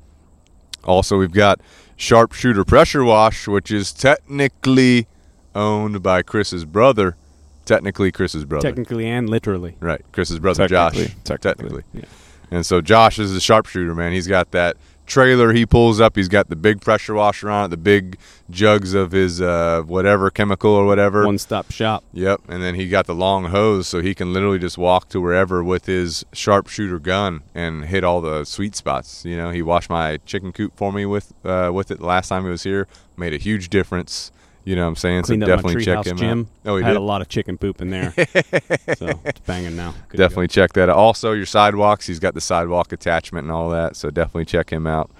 Also, 0.84 1.18
we've 1.18 1.32
got 1.32 1.60
Sharpshooter 1.96 2.64
Pressure 2.64 3.04
Wash, 3.04 3.46
which 3.46 3.70
is 3.70 3.92
technically 3.92 5.06
owned 5.54 6.02
by 6.02 6.22
Chris's 6.22 6.64
brother. 6.64 7.16
Technically, 7.64 8.12
Chris's 8.12 8.44
brother. 8.44 8.68
Technically 8.68 9.06
and 9.06 9.28
literally. 9.30 9.76
right. 9.80 10.04
Chris's 10.12 10.38
brother, 10.38 10.68
Josh. 10.68 10.94
Technically, 10.94 11.38
technically. 11.38 11.82
Technically. 11.82 12.08
And 12.50 12.66
so 12.66 12.80
Josh 12.80 13.18
is 13.18 13.34
a 13.34 13.40
sharpshooter, 13.40 13.94
man. 13.94 14.12
He's 14.12 14.26
got 14.26 14.50
that 14.50 14.76
trailer 15.06 15.52
he 15.52 15.66
pulls 15.66 16.00
up. 16.00 16.16
He's 16.16 16.28
got 16.28 16.48
the 16.48 16.56
big 16.56 16.80
pressure 16.80 17.14
washer 17.14 17.50
on 17.50 17.66
it, 17.66 17.68
the 17.68 17.76
big 17.76 18.18
jugs 18.50 18.94
of 18.94 19.12
his 19.12 19.40
uh, 19.40 19.82
whatever 19.82 20.30
chemical 20.30 20.70
or 20.70 20.86
whatever. 20.86 21.24
One 21.24 21.38
stop 21.38 21.70
shop. 21.70 22.04
Yep. 22.12 22.42
And 22.48 22.62
then 22.62 22.74
he 22.74 22.88
got 22.88 23.06
the 23.06 23.14
long 23.14 23.46
hose, 23.46 23.88
so 23.88 24.00
he 24.00 24.14
can 24.14 24.32
literally 24.32 24.58
just 24.58 24.78
walk 24.78 25.08
to 25.10 25.20
wherever 25.20 25.62
with 25.62 25.86
his 25.86 26.24
sharpshooter 26.32 26.98
gun 26.98 27.42
and 27.54 27.86
hit 27.86 28.04
all 28.04 28.20
the 28.20 28.44
sweet 28.44 28.74
spots. 28.74 29.24
You 29.24 29.36
know, 29.36 29.50
he 29.50 29.62
washed 29.62 29.90
my 29.90 30.18
chicken 30.26 30.52
coop 30.52 30.76
for 30.76 30.92
me 30.92 31.06
with 31.06 31.32
uh, 31.44 31.70
with 31.72 31.90
it 31.90 31.98
the 31.98 32.06
last 32.06 32.28
time 32.28 32.44
he 32.44 32.50
was 32.50 32.62
here. 32.62 32.86
Made 33.16 33.32
a 33.32 33.38
huge 33.38 33.68
difference. 33.68 34.32
You 34.64 34.76
know 34.76 34.82
what 34.82 34.88
I'm 34.88 34.96
saying? 34.96 35.22
Cleaned 35.24 35.42
so 35.42 35.46
definitely 35.46 35.84
check 35.84 36.06
him 36.06 36.16
gym. 36.16 36.40
out. 36.64 36.70
Oh, 36.70 36.76
he 36.78 36.82
Had 36.84 36.90
did. 36.92 36.96
a 36.96 37.00
lot 37.00 37.20
of 37.20 37.28
chicken 37.28 37.58
poop 37.58 37.82
in 37.82 37.90
there. 37.90 38.12
so 38.96 39.20
it's 39.24 39.40
banging 39.40 39.76
now. 39.76 39.94
Good 40.08 40.16
definitely 40.16 40.48
check 40.48 40.72
that 40.72 40.88
out. 40.88 40.96
Also, 40.96 41.32
your 41.32 41.44
sidewalks. 41.46 42.06
He's 42.06 42.18
got 42.18 42.32
the 42.34 42.40
sidewalk 42.40 42.90
attachment 42.92 43.44
and 43.44 43.52
all 43.52 43.68
that, 43.70 43.94
so 43.96 44.10
definitely 44.10 44.46
check 44.46 44.70
him 44.72 44.86
out. 44.86 45.10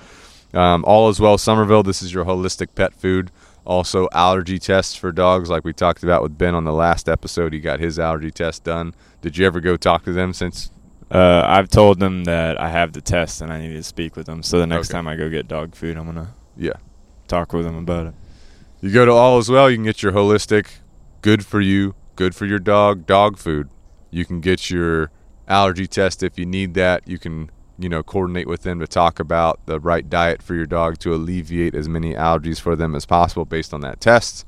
Um, 0.54 0.82
all 0.86 1.08
as 1.08 1.20
well, 1.20 1.36
Summerville. 1.36 1.82
This 1.82 2.00
is 2.02 2.14
your 2.14 2.24
holistic 2.24 2.68
pet 2.74 2.94
food. 2.94 3.30
Also, 3.66 4.08
allergy 4.12 4.58
tests 4.58 4.94
for 4.94 5.10
dogs, 5.12 5.50
like 5.50 5.64
we 5.64 5.72
talked 5.72 6.02
about 6.02 6.22
with 6.22 6.38
Ben 6.38 6.54
on 6.54 6.64
the 6.64 6.72
last 6.72 7.08
episode. 7.08 7.52
He 7.52 7.60
got 7.60 7.80
his 7.80 7.98
allergy 7.98 8.30
test 8.30 8.64
done. 8.64 8.94
Did 9.20 9.36
you 9.36 9.46
ever 9.46 9.60
go 9.60 9.76
talk 9.76 10.04
to 10.04 10.12
them 10.12 10.32
since 10.32 10.70
Uh, 11.10 11.44
I've 11.46 11.68
told 11.68 12.00
them 12.00 12.24
that 12.24 12.58
I 12.58 12.70
have 12.70 12.92
the 12.94 13.00
test 13.02 13.40
and 13.42 13.52
I 13.52 13.60
need 13.60 13.74
to 13.74 13.82
speak 13.82 14.16
with 14.16 14.24
them. 14.26 14.42
So 14.42 14.58
the 14.58 14.66
next 14.66 14.88
Okay. 14.90 14.96
time 14.98 15.06
I 15.06 15.16
go 15.16 15.28
get 15.28 15.46
dog 15.46 15.74
food, 15.74 15.96
I'm 15.98 16.06
gonna 16.06 16.28
Yeah. 16.56 16.72
talk 17.28 17.52
with 17.52 17.64
them 17.66 17.76
about 17.76 18.06
it. 18.08 18.14
You 18.84 18.90
go 18.90 19.06
to 19.06 19.12
All 19.12 19.38
as 19.38 19.48
Well, 19.48 19.70
you 19.70 19.78
can 19.78 19.84
get 19.84 20.02
your 20.02 20.12
holistic, 20.12 20.66
good 21.22 21.46
for 21.46 21.58
you, 21.58 21.94
good 22.16 22.34
for 22.34 22.44
your 22.44 22.58
dog, 22.58 23.06
dog 23.06 23.38
food. 23.38 23.70
You 24.10 24.26
can 24.26 24.40
get 24.40 24.68
your 24.68 25.10
allergy 25.48 25.86
test 25.86 26.22
if 26.22 26.38
you 26.38 26.44
need 26.44 26.74
that. 26.74 27.08
You 27.08 27.18
can, 27.18 27.50
you 27.78 27.88
know, 27.88 28.02
coordinate 28.02 28.46
with 28.46 28.60
them 28.60 28.80
to 28.80 28.86
talk 28.86 29.18
about 29.18 29.64
the 29.64 29.80
right 29.80 30.06
diet 30.10 30.42
for 30.42 30.54
your 30.54 30.66
dog 30.66 30.98
to 30.98 31.14
alleviate 31.14 31.74
as 31.74 31.88
many 31.88 32.12
allergies 32.12 32.60
for 32.60 32.76
them 32.76 32.94
as 32.94 33.06
possible 33.06 33.46
based 33.46 33.72
on 33.72 33.80
that 33.80 34.02
test. 34.02 34.44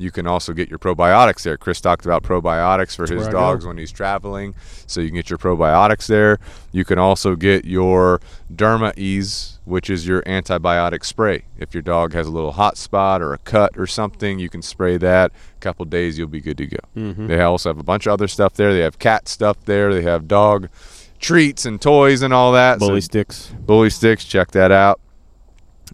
You 0.00 0.10
can 0.10 0.26
also 0.26 0.54
get 0.54 0.70
your 0.70 0.78
probiotics 0.78 1.42
there. 1.42 1.58
Chris 1.58 1.78
talked 1.78 2.06
about 2.06 2.22
probiotics 2.22 2.96
for 2.96 3.02
his 3.02 3.28
I 3.28 3.30
go. 3.30 3.38
dogs 3.38 3.66
when 3.66 3.76
he's 3.76 3.92
traveling, 3.92 4.54
so 4.86 5.02
you 5.02 5.08
can 5.08 5.16
get 5.16 5.28
your 5.28 5.38
probiotics 5.38 6.06
there. 6.06 6.38
You 6.72 6.86
can 6.86 6.98
also 6.98 7.36
get 7.36 7.66
your 7.66 8.18
Derma 8.50 8.96
Ease, 8.96 9.58
which 9.66 9.90
is 9.90 10.06
your 10.06 10.22
antibiotic 10.22 11.04
spray. 11.04 11.44
If 11.58 11.74
your 11.74 11.82
dog 11.82 12.14
has 12.14 12.26
a 12.26 12.30
little 12.30 12.52
hot 12.52 12.78
spot 12.78 13.20
or 13.20 13.34
a 13.34 13.38
cut 13.38 13.76
or 13.76 13.86
something, 13.86 14.38
you 14.38 14.48
can 14.48 14.62
spray 14.62 14.96
that. 14.96 15.32
A 15.32 15.60
couple 15.60 15.84
days, 15.84 16.16
you'll 16.16 16.28
be 16.28 16.40
good 16.40 16.56
to 16.56 16.66
go. 16.66 16.78
Mm-hmm. 16.96 17.26
They 17.26 17.42
also 17.42 17.68
have 17.68 17.78
a 17.78 17.82
bunch 17.82 18.06
of 18.06 18.14
other 18.14 18.26
stuff 18.26 18.54
there. 18.54 18.72
They 18.72 18.80
have 18.80 18.98
cat 18.98 19.28
stuff 19.28 19.62
there. 19.66 19.92
They 19.92 20.02
have 20.02 20.26
dog 20.26 20.70
treats 21.18 21.66
and 21.66 21.78
toys 21.78 22.22
and 22.22 22.32
all 22.32 22.52
that. 22.52 22.80
So 22.80 22.88
Bully 22.88 23.02
sticks. 23.02 23.52
Bully 23.60 23.90
Sticks, 23.90 24.24
check 24.24 24.52
that 24.52 24.72
out. 24.72 24.98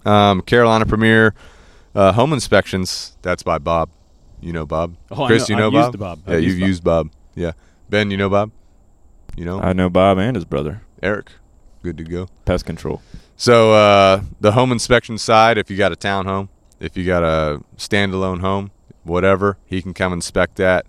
Um, 0.05 0.43
Carolina 0.43 0.87
Premier 0.87 1.35
uh, 1.97 2.13
Home 2.13 2.33
Inspections, 2.33 3.17
that's 3.23 3.43
by 3.43 3.59
Bob. 3.59 3.91
You 4.47 4.53
know 4.53 4.65
Bob. 4.65 4.97
Oh, 5.11 5.25
I 5.25 5.27
Chris, 5.27 5.49
know- 5.49 5.57
you 5.57 5.61
know 5.61 5.67
I've 5.67 5.73
Bob? 5.73 5.87
used 5.95 5.99
Bob. 5.99 6.19
Yeah, 6.29 6.35
I've 6.35 6.43
you've 6.45 6.59
used 6.59 6.85
Bob. 6.85 7.07
used 7.07 7.13
Bob. 7.15 7.21
Yeah. 7.35 7.53
Ben, 7.91 8.11
you 8.13 8.17
know 8.17 8.29
Bob? 8.31 8.53
You 9.37 9.45
know 9.45 9.61
I 9.61 9.73
know 9.73 9.91
Bob 9.91 10.19
and 10.19 10.37
his 10.37 10.45
brother. 10.45 10.83
Eric. 11.03 11.33
Good 11.83 11.99
to 11.99 12.05
go. 12.05 12.29
Pest 12.45 12.65
control. 12.65 13.03
So 13.37 13.73
uh, 13.73 14.23
the 14.41 14.53
home 14.53 14.71
inspection 14.71 15.19
side, 15.19 15.59
if 15.59 15.69
you 15.71 15.77
got 15.77 15.91
a 15.93 15.97
townhome, 15.97 16.49
if 16.79 16.97
you 16.97 17.05
got 17.05 17.23
a 17.25 17.61
standalone 17.77 18.41
home, 18.41 18.71
whatever, 19.03 19.59
he 19.67 19.83
can 19.83 19.93
come 19.95 20.13
inspect 20.13 20.57
that, 20.57 20.87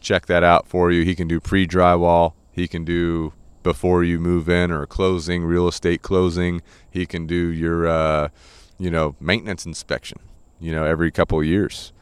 check 0.00 0.26
that 0.26 0.44
out 0.44 0.66
for 0.68 0.90
you. 0.92 1.02
He 1.02 1.14
can 1.14 1.28
do 1.28 1.40
pre 1.40 1.66
drywall. 1.66 2.34
He 2.52 2.68
can 2.68 2.84
do 2.84 3.32
before 3.62 4.04
you 4.04 4.18
move 4.20 4.48
in 4.50 4.70
or 4.70 4.84
closing, 4.86 5.44
real 5.44 5.66
estate 5.66 6.02
closing. 6.02 6.60
He 6.90 7.06
can 7.06 7.26
do 7.26 7.48
your, 7.48 7.86
uh, 7.88 8.28
you 8.78 8.90
know, 8.90 9.16
maintenance 9.18 9.64
inspection. 9.64 10.18
You 10.60 10.72
know, 10.72 10.84
every 10.84 11.10
couple 11.10 11.38
of 11.40 11.46
years. 11.46 11.92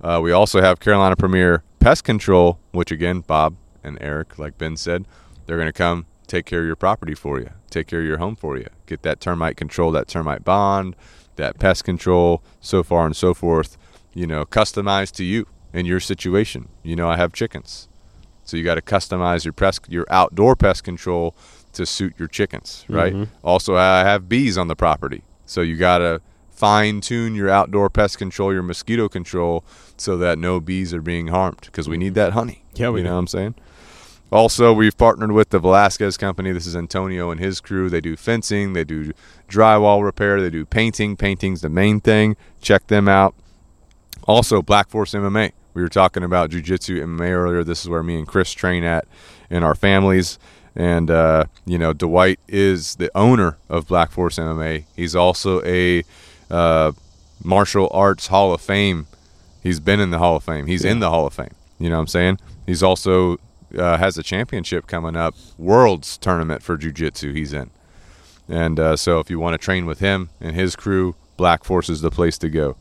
Uh, 0.00 0.20
we 0.22 0.32
also 0.32 0.60
have 0.60 0.80
Carolina 0.80 1.16
Premier 1.16 1.62
Pest 1.80 2.04
Control, 2.04 2.58
which 2.72 2.90
again, 2.90 3.20
Bob 3.20 3.56
and 3.82 3.98
Eric, 4.00 4.38
like 4.38 4.58
Ben 4.58 4.76
said, 4.76 5.06
they're 5.46 5.56
going 5.56 5.68
to 5.68 5.72
come 5.72 6.06
take 6.26 6.44
care 6.44 6.60
of 6.60 6.66
your 6.66 6.76
property 6.76 7.14
for 7.14 7.38
you, 7.38 7.50
take 7.70 7.86
care 7.86 8.00
of 8.00 8.06
your 8.06 8.18
home 8.18 8.34
for 8.36 8.56
you, 8.58 8.66
get 8.86 9.02
that 9.02 9.20
termite 9.20 9.56
control, 9.56 9.92
that 9.92 10.08
termite 10.08 10.44
bond, 10.44 10.96
that 11.36 11.58
pest 11.58 11.84
control, 11.84 12.42
so 12.60 12.82
far 12.82 13.06
and 13.06 13.16
so 13.16 13.32
forth, 13.32 13.76
you 14.12 14.26
know, 14.26 14.44
customized 14.44 15.12
to 15.12 15.24
you 15.24 15.46
and 15.72 15.86
your 15.86 16.00
situation. 16.00 16.68
You 16.82 16.96
know, 16.96 17.08
I 17.08 17.16
have 17.16 17.32
chickens. 17.32 17.88
So 18.44 18.56
you 18.56 18.64
got 18.64 18.76
to 18.76 18.82
customize 18.82 19.44
your 19.44 19.52
pest, 19.52 19.80
your 19.88 20.06
outdoor 20.10 20.56
pest 20.56 20.84
control 20.84 21.34
to 21.72 21.84
suit 21.86 22.14
your 22.18 22.28
chickens, 22.28 22.84
right? 22.88 23.12
Mhm. 23.14 23.28
Also, 23.44 23.76
I 23.76 24.00
have 24.00 24.28
bees 24.28 24.56
on 24.56 24.68
the 24.68 24.76
property. 24.76 25.22
So 25.44 25.60
you 25.60 25.76
got 25.76 25.98
to 25.98 26.20
fine 26.56 27.00
tune 27.00 27.34
your 27.34 27.50
outdoor 27.50 27.90
pest 27.90 28.18
control, 28.18 28.52
your 28.52 28.62
mosquito 28.62 29.08
control, 29.08 29.64
so 29.96 30.16
that 30.16 30.38
no 30.38 30.58
bees 30.58 30.94
are 30.94 31.02
being 31.02 31.28
harmed 31.28 31.60
because 31.62 31.88
we 31.88 31.98
need 31.98 32.14
that 32.14 32.32
honey. 32.32 32.64
Yeah, 32.74 32.90
we 32.90 33.00
you 33.00 33.04
do. 33.04 33.10
know 33.10 33.14
what 33.14 33.20
I'm 33.20 33.26
saying? 33.26 33.54
Also, 34.32 34.72
we've 34.72 34.96
partnered 34.96 35.32
with 35.32 35.50
the 35.50 35.58
Velasquez 35.58 36.16
company. 36.16 36.50
This 36.50 36.66
is 36.66 36.74
Antonio 36.74 37.30
and 37.30 37.38
his 37.38 37.60
crew. 37.60 37.88
They 37.88 38.00
do 38.00 38.16
fencing, 38.16 38.72
they 38.72 38.82
do 38.82 39.12
drywall 39.48 40.02
repair, 40.02 40.40
they 40.40 40.50
do 40.50 40.64
painting. 40.64 41.16
Painting's 41.16 41.60
the 41.60 41.68
main 41.68 42.00
thing. 42.00 42.36
Check 42.60 42.88
them 42.88 43.06
out. 43.06 43.34
Also, 44.24 44.62
Black 44.62 44.88
Force 44.88 45.12
MMA. 45.12 45.52
We 45.74 45.82
were 45.82 45.88
talking 45.88 46.24
about 46.24 46.50
jujitsu 46.50 47.00
MMA 47.02 47.30
earlier. 47.30 47.62
This 47.62 47.82
is 47.82 47.88
where 47.88 48.02
me 48.02 48.18
and 48.18 48.26
Chris 48.26 48.50
train 48.52 48.82
at 48.82 49.06
in 49.50 49.62
our 49.62 49.74
families. 49.74 50.38
And, 50.74 51.10
uh, 51.10 51.44
you 51.64 51.78
know, 51.78 51.92
Dwight 51.92 52.40
is 52.48 52.96
the 52.96 53.10
owner 53.16 53.58
of 53.68 53.86
Black 53.86 54.10
Force 54.10 54.38
MMA. 54.38 54.84
He's 54.96 55.14
also 55.14 55.62
a 55.64 56.02
uh, 56.50 56.92
martial 57.42 57.88
arts 57.92 58.28
Hall 58.28 58.52
of 58.52 58.60
Fame. 58.60 59.06
He's 59.62 59.80
been 59.80 60.00
in 60.00 60.10
the 60.10 60.18
Hall 60.18 60.36
of 60.36 60.44
Fame. 60.44 60.66
He's 60.66 60.84
in 60.84 61.00
the 61.00 61.10
Hall 61.10 61.26
of 61.26 61.34
Fame. 61.34 61.54
You 61.78 61.90
know 61.90 61.96
what 61.96 62.02
I'm 62.02 62.06
saying? 62.06 62.38
He's 62.66 62.82
also 62.82 63.38
uh, 63.76 63.98
has 63.98 64.16
a 64.16 64.22
championship 64.22 64.86
coming 64.86 65.16
up, 65.16 65.34
Worlds 65.58 66.16
tournament 66.18 66.62
for 66.62 66.76
jiu-jitsu 66.76 67.32
he's 67.32 67.52
in. 67.52 67.70
And 68.48 68.78
uh, 68.78 68.96
so 68.96 69.18
if 69.18 69.28
you 69.28 69.40
want 69.40 69.54
to 69.54 69.58
train 69.58 69.86
with 69.86 69.98
him 69.98 70.30
and 70.40 70.54
his 70.54 70.76
crew, 70.76 71.16
Black 71.36 71.64
Force 71.64 71.88
is 71.88 72.00
the 72.00 72.10
place 72.10 72.38
to 72.38 72.48
go. 72.48 72.76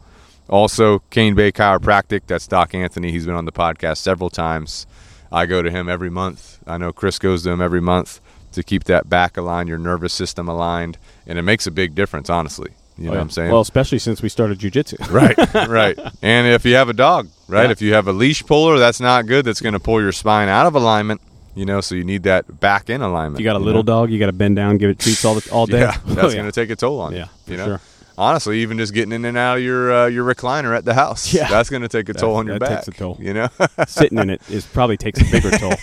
Also, 0.47 0.99
Cane 1.09 1.33
Bay 1.33 1.51
Chiropractic, 1.51 2.21
that's 2.27 2.47
Doc 2.47 2.75
Anthony. 2.75 3.11
He's 3.11 3.25
been 3.25 3.35
on 3.35 3.45
the 3.45 3.51
podcast 3.51 3.97
several 3.97 4.29
times. 4.29 4.85
I 5.31 5.47
go 5.47 5.63
to 5.63 5.71
him 5.71 5.89
every 5.89 6.11
month. 6.11 6.59
I 6.67 6.77
know 6.77 6.93
Chris 6.93 7.17
goes 7.17 7.43
to 7.43 7.49
him 7.49 7.61
every 7.61 7.81
month 7.81 8.21
to 8.51 8.63
keep 8.63 8.83
that 8.85 9.09
back 9.09 9.37
aligned, 9.37 9.67
your 9.67 9.79
nervous 9.79 10.13
system 10.13 10.47
aligned, 10.47 10.97
and 11.25 11.39
it 11.39 11.41
makes 11.41 11.65
a 11.65 11.71
big 11.71 11.95
difference, 11.95 12.29
honestly. 12.29 12.71
You 12.97 13.05
know 13.05 13.09
Oh, 13.09 13.13
yeah. 13.13 13.17
what 13.19 13.21
I'm 13.23 13.29
saying? 13.29 13.51
Well, 13.51 13.61
especially 13.61 13.99
since 13.99 14.21
we 14.21 14.29
started 14.29 14.57
jujitsu. 14.59 15.09
right, 15.11 15.37
right. 15.69 15.99
And 16.21 16.47
if 16.47 16.63
you 16.65 16.75
have 16.75 16.87
a 16.89 16.93
dog, 16.93 17.27
right? 17.47 17.65
Yeah. 17.65 17.71
If 17.71 17.81
you 17.81 17.93
have 17.93 18.07
a 18.07 18.13
leash 18.13 18.45
puller, 18.45 18.77
that's 18.79 18.99
not 19.01 19.25
good. 19.27 19.45
That's 19.45 19.61
going 19.61 19.73
to 19.73 19.79
pull 19.79 20.01
your 20.01 20.11
spine 20.13 20.47
out 20.49 20.65
of 20.65 20.75
alignment. 20.75 21.21
You 21.55 21.65
know, 21.65 21.79
so 21.81 21.95
you 21.95 22.03
need 22.03 22.23
that 22.23 22.59
back 22.59 22.89
in 22.89 23.01
alignment. 23.01 23.35
If 23.35 23.39
you 23.41 23.45
got 23.45 23.55
a 23.55 23.59
know? 23.59 23.65
little 23.65 23.83
dog, 23.83 24.11
you 24.11 24.19
got 24.19 24.25
to 24.25 24.33
bend 24.33 24.55
down, 24.57 24.77
give 24.77 24.89
it 24.89 24.99
treats 24.99 25.23
all 25.23 25.35
the, 25.35 25.49
all 25.51 25.65
day. 25.65 25.79
Yeah, 25.79 25.97
Oh, 26.07 26.13
that's 26.13 26.33
yeah. 26.33 26.41
going 26.41 26.51
to 26.51 26.51
take 26.51 26.69
a 26.69 26.75
toll 26.75 26.99
on 26.99 27.13
you. 27.13 27.19
Yeah, 27.19 27.27
you 27.47 27.57
know. 27.57 27.65
sure. 27.65 27.81
Honestly, 28.17 28.59
even 28.59 28.77
just 28.77 28.93
getting 28.93 29.11
in 29.11 29.25
and 29.25 29.37
out 29.37 29.57
of 29.57 29.63
your 29.63 29.91
uh, 29.93 30.05
your 30.07 30.23
recliner 30.25 30.73
at 30.75 30.85
the 30.85 30.93
house, 30.93 31.33
Yeah. 31.33 31.49
that's 31.49 31.69
going 31.69 31.81
to 31.81 31.89
take 31.89 32.07
a 32.07 32.13
That- 32.13 32.19
toll 32.19 32.35
on 32.35 32.47
your 32.47 32.59
back. 32.59 32.69
that 32.69 32.75
back. 32.75 32.85
takes 32.85 32.95
a 32.97 32.99
toll. 32.99 33.17
You 33.19 33.33
know. 33.33 33.49
Sitting 33.87 34.17
in 34.19 34.29
it 34.29 34.41
is 34.49 34.65
probably 34.65 34.95
takes 34.97 35.19
a 35.21 35.25
bigger 35.31 35.51
toll. 35.51 35.73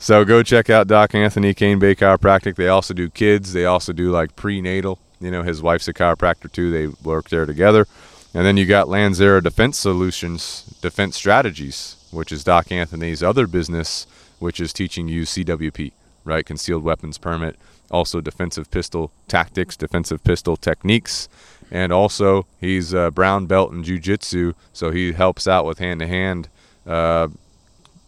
So 0.00 0.24
go 0.24 0.42
check 0.42 0.70
out 0.70 0.86
Doc 0.86 1.14
Anthony 1.14 1.52
Cane 1.54 1.78
Bay 1.78 1.94
Chiropractic. 1.94 2.54
They 2.56 2.68
also 2.68 2.94
do 2.94 3.10
kids. 3.10 3.52
They 3.52 3.64
also 3.64 3.92
do 3.92 4.10
like 4.10 4.36
prenatal. 4.36 4.98
You 5.20 5.30
know, 5.30 5.42
his 5.42 5.62
wife's 5.62 5.88
a 5.88 5.94
chiropractor 5.94 6.50
too. 6.50 6.70
They 6.70 6.86
work 7.02 7.28
there 7.28 7.46
together. 7.46 7.86
And 8.34 8.44
then 8.46 8.56
you 8.56 8.66
got 8.66 8.88
Lanzera 8.88 9.42
Defense 9.42 9.78
Solutions, 9.78 10.78
Defense 10.80 11.16
Strategies, 11.16 11.96
which 12.10 12.30
is 12.30 12.44
Doc 12.44 12.70
Anthony's 12.70 13.22
other 13.22 13.46
business, 13.46 14.06
which 14.38 14.60
is 14.60 14.72
teaching 14.72 15.08
you 15.08 15.22
CWP, 15.22 15.92
right? 16.24 16.44
Concealed 16.44 16.84
Weapons 16.84 17.18
Permit. 17.18 17.56
Also 17.90 18.20
defensive 18.20 18.70
pistol 18.70 19.10
tactics, 19.28 19.76
defensive 19.76 20.22
pistol 20.22 20.56
techniques. 20.58 21.28
And 21.70 21.90
also 21.90 22.46
he's 22.60 22.92
a 22.92 23.10
brown 23.10 23.46
belt 23.46 23.72
in 23.72 23.82
jiu-jitsu, 23.82 24.52
so 24.72 24.90
he 24.90 25.12
helps 25.12 25.48
out 25.48 25.64
with 25.64 25.78
hand-to-hand 25.78 26.48
uh, 26.86 27.28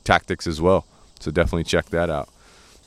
tactics 0.05 0.47
as 0.47 0.61
well. 0.61 0.85
So 1.19 1.31
definitely 1.31 1.65
check 1.65 1.87
that 1.87 2.11
out. 2.11 2.29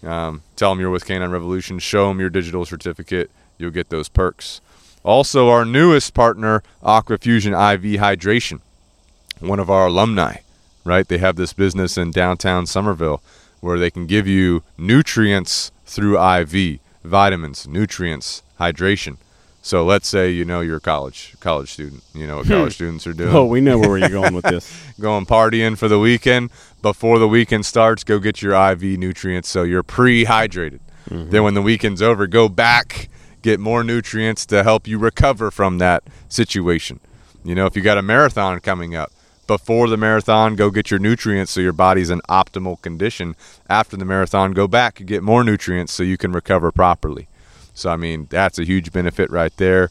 Um, 0.04 0.44
tell 0.56 0.72
them 0.72 0.80
you're 0.80 0.90
with 0.90 1.06
Canine 1.06 1.32
Revolution. 1.32 1.80
Show 1.80 2.10
them 2.10 2.20
your 2.20 2.30
digital 2.30 2.66
certificate. 2.66 3.32
You'll 3.58 3.72
get 3.72 3.90
those 3.90 4.10
perks. 4.10 4.62
Also, 5.04 5.50
our 5.50 5.66
newest 5.66 6.14
partner, 6.14 6.64
Aquafusion 6.82 7.52
IV 7.52 8.00
Hydration, 8.00 8.62
one 9.40 9.60
of 9.60 9.70
our 9.70 9.88
alumni, 9.88 10.38
right? 10.86 11.08
They 11.08 11.18
have 11.18 11.36
this 11.36 11.54
business 11.54 11.98
in 11.98 12.12
downtown 12.12 12.66
Summerville 12.66 13.22
where 13.60 13.80
they 13.80 13.90
can 13.90 14.06
give 14.06 14.28
you 14.28 14.64
nutrients 14.78 15.72
through 15.86 16.22
IV, 16.22 16.80
vitamins, 17.04 17.68
nutrients, 17.68 18.44
hydration. 18.60 19.18
So 19.62 19.86
let's 19.86 20.10
say 20.10 20.30
you 20.30 20.44
know 20.44 20.60
you're 20.60 20.78
a 20.78 20.82
college 20.82 21.36
college 21.40 21.72
student. 21.72 22.04
You 22.14 22.28
know 22.28 22.38
what 22.38 22.48
college 22.48 22.74
students 22.74 23.08
are 23.08 23.14
doing 23.14 23.34
oh, 23.34 23.46
we 23.46 23.62
know 23.62 23.80
where 23.80 23.98
you're 23.98 24.10
going 24.10 24.34
with 24.34 24.44
this. 24.44 24.70
going 25.00 25.26
partying 25.26 25.78
for 25.78 25.88
the 25.88 26.00
weekend. 26.00 26.52
Before 26.82 27.18
the 27.18 27.30
weekend 27.30 27.66
starts, 27.66 28.04
go 28.04 28.20
get 28.20 28.42
your 28.42 28.54
IV 28.72 28.84
nutrients 29.00 29.48
so 29.48 29.64
you're 29.64 29.84
pre-hydrated. 29.84 30.82
Mm-hmm. 31.10 31.30
Then 31.30 31.44
when 31.44 31.54
the 31.54 31.62
weekend's 31.62 32.02
over, 32.02 32.28
go 32.28 32.50
back, 32.50 33.08
get 33.44 33.60
more 33.60 33.84
nutrients 33.84 34.48
to 34.48 34.64
help 34.64 34.88
you 34.88 34.98
recover 34.98 35.52
from 35.52 35.78
that 35.78 36.04
situation. 36.28 37.00
You 37.44 37.54
know, 37.54 37.68
if 37.68 37.76
you 37.76 37.84
got 37.84 38.00
a 38.00 38.02
marathon 38.02 38.60
coming 38.62 38.96
up, 38.96 39.12
before 39.46 39.90
the 39.90 39.98
marathon, 39.98 40.56
go 40.56 40.70
get 40.70 40.90
your 40.90 41.02
nutrients 41.02 41.52
so 41.52 41.60
your 41.60 41.74
body's 41.74 42.10
in 42.10 42.22
optimal 42.30 42.82
condition. 42.82 43.36
After 43.70 43.98
the 43.98 44.06
marathon, 44.06 44.54
go 44.54 44.68
back 44.68 45.00
and 45.00 45.08
get 45.08 45.22
more 45.22 45.44
nutrients 45.44 45.92
so 45.92 46.02
you 46.02 46.16
can 46.18 46.32
recover 46.32 46.72
properly. 46.72 47.28
So, 47.74 47.90
I 47.90 47.98
mean, 47.98 48.28
that's 48.30 48.58
a 48.58 48.64
huge 48.64 48.94
benefit 48.94 49.30
right 49.30 49.52
there. 49.58 49.90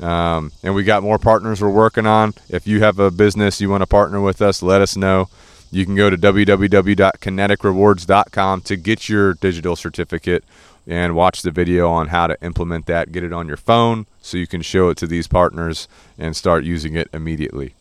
Um, 0.00 0.52
and 0.62 0.74
we 0.74 0.84
got 0.84 1.02
more 1.02 1.18
partners 1.18 1.60
we're 1.60 1.68
working 1.68 2.06
on. 2.06 2.32
If 2.48 2.66
you 2.66 2.80
have 2.80 2.98
a 2.98 3.10
business 3.10 3.60
you 3.60 3.68
want 3.68 3.82
to 3.82 3.86
partner 3.86 4.22
with 4.22 4.40
us, 4.40 4.62
let 4.62 4.80
us 4.80 4.96
know. 4.96 5.28
You 5.70 5.84
can 5.84 5.96
go 5.96 6.08
to 6.08 6.16
www.kineticrewards.com 6.16 8.60
to 8.62 8.76
get 8.76 9.08
your 9.08 9.34
digital 9.34 9.76
certificate 9.76 10.44
and 10.86 11.14
watch 11.14 11.42
the 11.42 11.50
video 11.50 11.88
on 11.90 12.08
how 12.08 12.26
to 12.26 12.36
implement 12.42 12.86
that. 12.86 13.12
Get 13.12 13.24
it 13.24 13.32
on 13.32 13.48
your 13.48 13.56
phone 13.56 14.06
so 14.20 14.36
you 14.36 14.46
can 14.46 14.62
show 14.62 14.88
it 14.90 14.96
to 14.98 15.06
these 15.06 15.26
partners 15.26 15.88
and 16.18 16.36
start 16.36 16.64
using 16.64 16.94
it 16.94 17.08
immediately. 17.12 17.74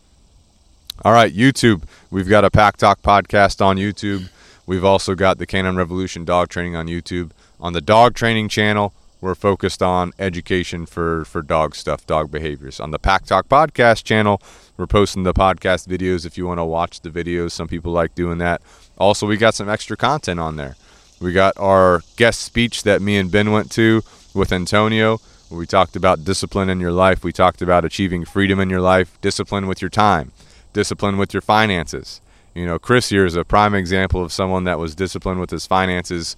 All 1.03 1.11
right, 1.11 1.33
YouTube. 1.33 1.83
We've 2.11 2.29
got 2.29 2.45
a 2.45 2.51
Pack 2.51 2.77
Talk 2.77 3.01
podcast 3.01 3.65
on 3.65 3.77
YouTube. 3.77 4.29
We've 4.65 4.85
also 4.85 5.15
got 5.15 5.37
the 5.37 5.45
Canine 5.45 5.75
Revolution 5.75 6.23
dog 6.23 6.49
training 6.49 6.75
on 6.75 6.87
YouTube. 6.87 7.31
On 7.59 7.73
the 7.73 7.81
dog 7.81 8.13
training 8.13 8.49
channel, 8.49 8.93
we're 9.19 9.35
focused 9.35 9.81
on 9.81 10.13
education 10.19 10.85
for, 10.85 11.25
for 11.25 11.41
dog 11.41 11.75
stuff, 11.75 12.05
dog 12.05 12.29
behaviors. 12.29 12.79
On 12.79 12.91
the 12.91 12.99
Pack 12.99 13.25
Talk 13.25 13.47
podcast 13.49 14.03
channel, 14.03 14.41
we're 14.77 14.87
posting 14.87 15.23
the 15.23 15.33
podcast 15.33 15.87
videos 15.87 16.25
if 16.25 16.37
you 16.37 16.45
want 16.45 16.59
to 16.59 16.65
watch 16.65 17.01
the 17.01 17.09
videos. 17.09 17.51
Some 17.51 17.67
people 17.67 17.91
like 17.91 18.15
doing 18.15 18.37
that. 18.37 18.61
Also, 18.97 19.25
we 19.25 19.37
got 19.37 19.55
some 19.55 19.69
extra 19.69 19.97
content 19.97 20.39
on 20.39 20.55
there. 20.57 20.75
We 21.23 21.31
got 21.31 21.57
our 21.57 22.01
guest 22.17 22.41
speech 22.41 22.83
that 22.83 23.01
me 23.01 23.15
and 23.15 23.31
Ben 23.31 23.53
went 23.53 23.71
to 23.71 24.01
with 24.33 24.51
Antonio. 24.51 25.21
We 25.49 25.65
talked 25.65 25.95
about 25.95 26.25
discipline 26.25 26.69
in 26.69 26.81
your 26.81 26.91
life. 26.91 27.23
We 27.23 27.31
talked 27.31 27.61
about 27.61 27.85
achieving 27.85 28.25
freedom 28.25 28.59
in 28.59 28.69
your 28.69 28.81
life, 28.81 29.17
discipline 29.21 29.67
with 29.67 29.81
your 29.81 29.89
time, 29.89 30.33
discipline 30.73 31.15
with 31.17 31.33
your 31.33 31.39
finances. 31.39 32.19
You 32.53 32.65
know, 32.65 32.77
Chris 32.77 33.07
here 33.07 33.25
is 33.25 33.37
a 33.37 33.45
prime 33.45 33.73
example 33.73 34.21
of 34.21 34.33
someone 34.33 34.65
that 34.65 34.79
was 34.79 34.95
disciplined 34.95 35.39
with 35.39 35.49
his 35.49 35.65
finances, 35.65 36.35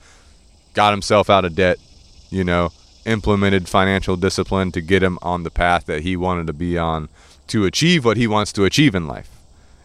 got 0.76 0.94
himself 0.94 1.32
out 1.32 1.46
of 1.46 1.56
debt, 1.56 1.80
you 2.30 2.44
know, 2.44 2.72
implemented 3.06 3.68
financial 3.68 4.16
discipline 4.16 4.72
to 4.74 4.82
get 4.82 5.02
him 5.02 5.18
on 5.24 5.42
the 5.42 5.50
path 5.50 5.88
that 5.88 6.04
he 6.04 6.16
wanted 6.16 6.46
to 6.46 6.54
be 6.54 6.78
on 6.78 7.10
to 7.48 7.66
achieve 7.66 8.06
what 8.06 8.18
he 8.18 8.28
wants 8.28 8.54
to 8.54 8.66
achieve 8.66 8.94
in 8.94 9.08
life. 9.08 9.32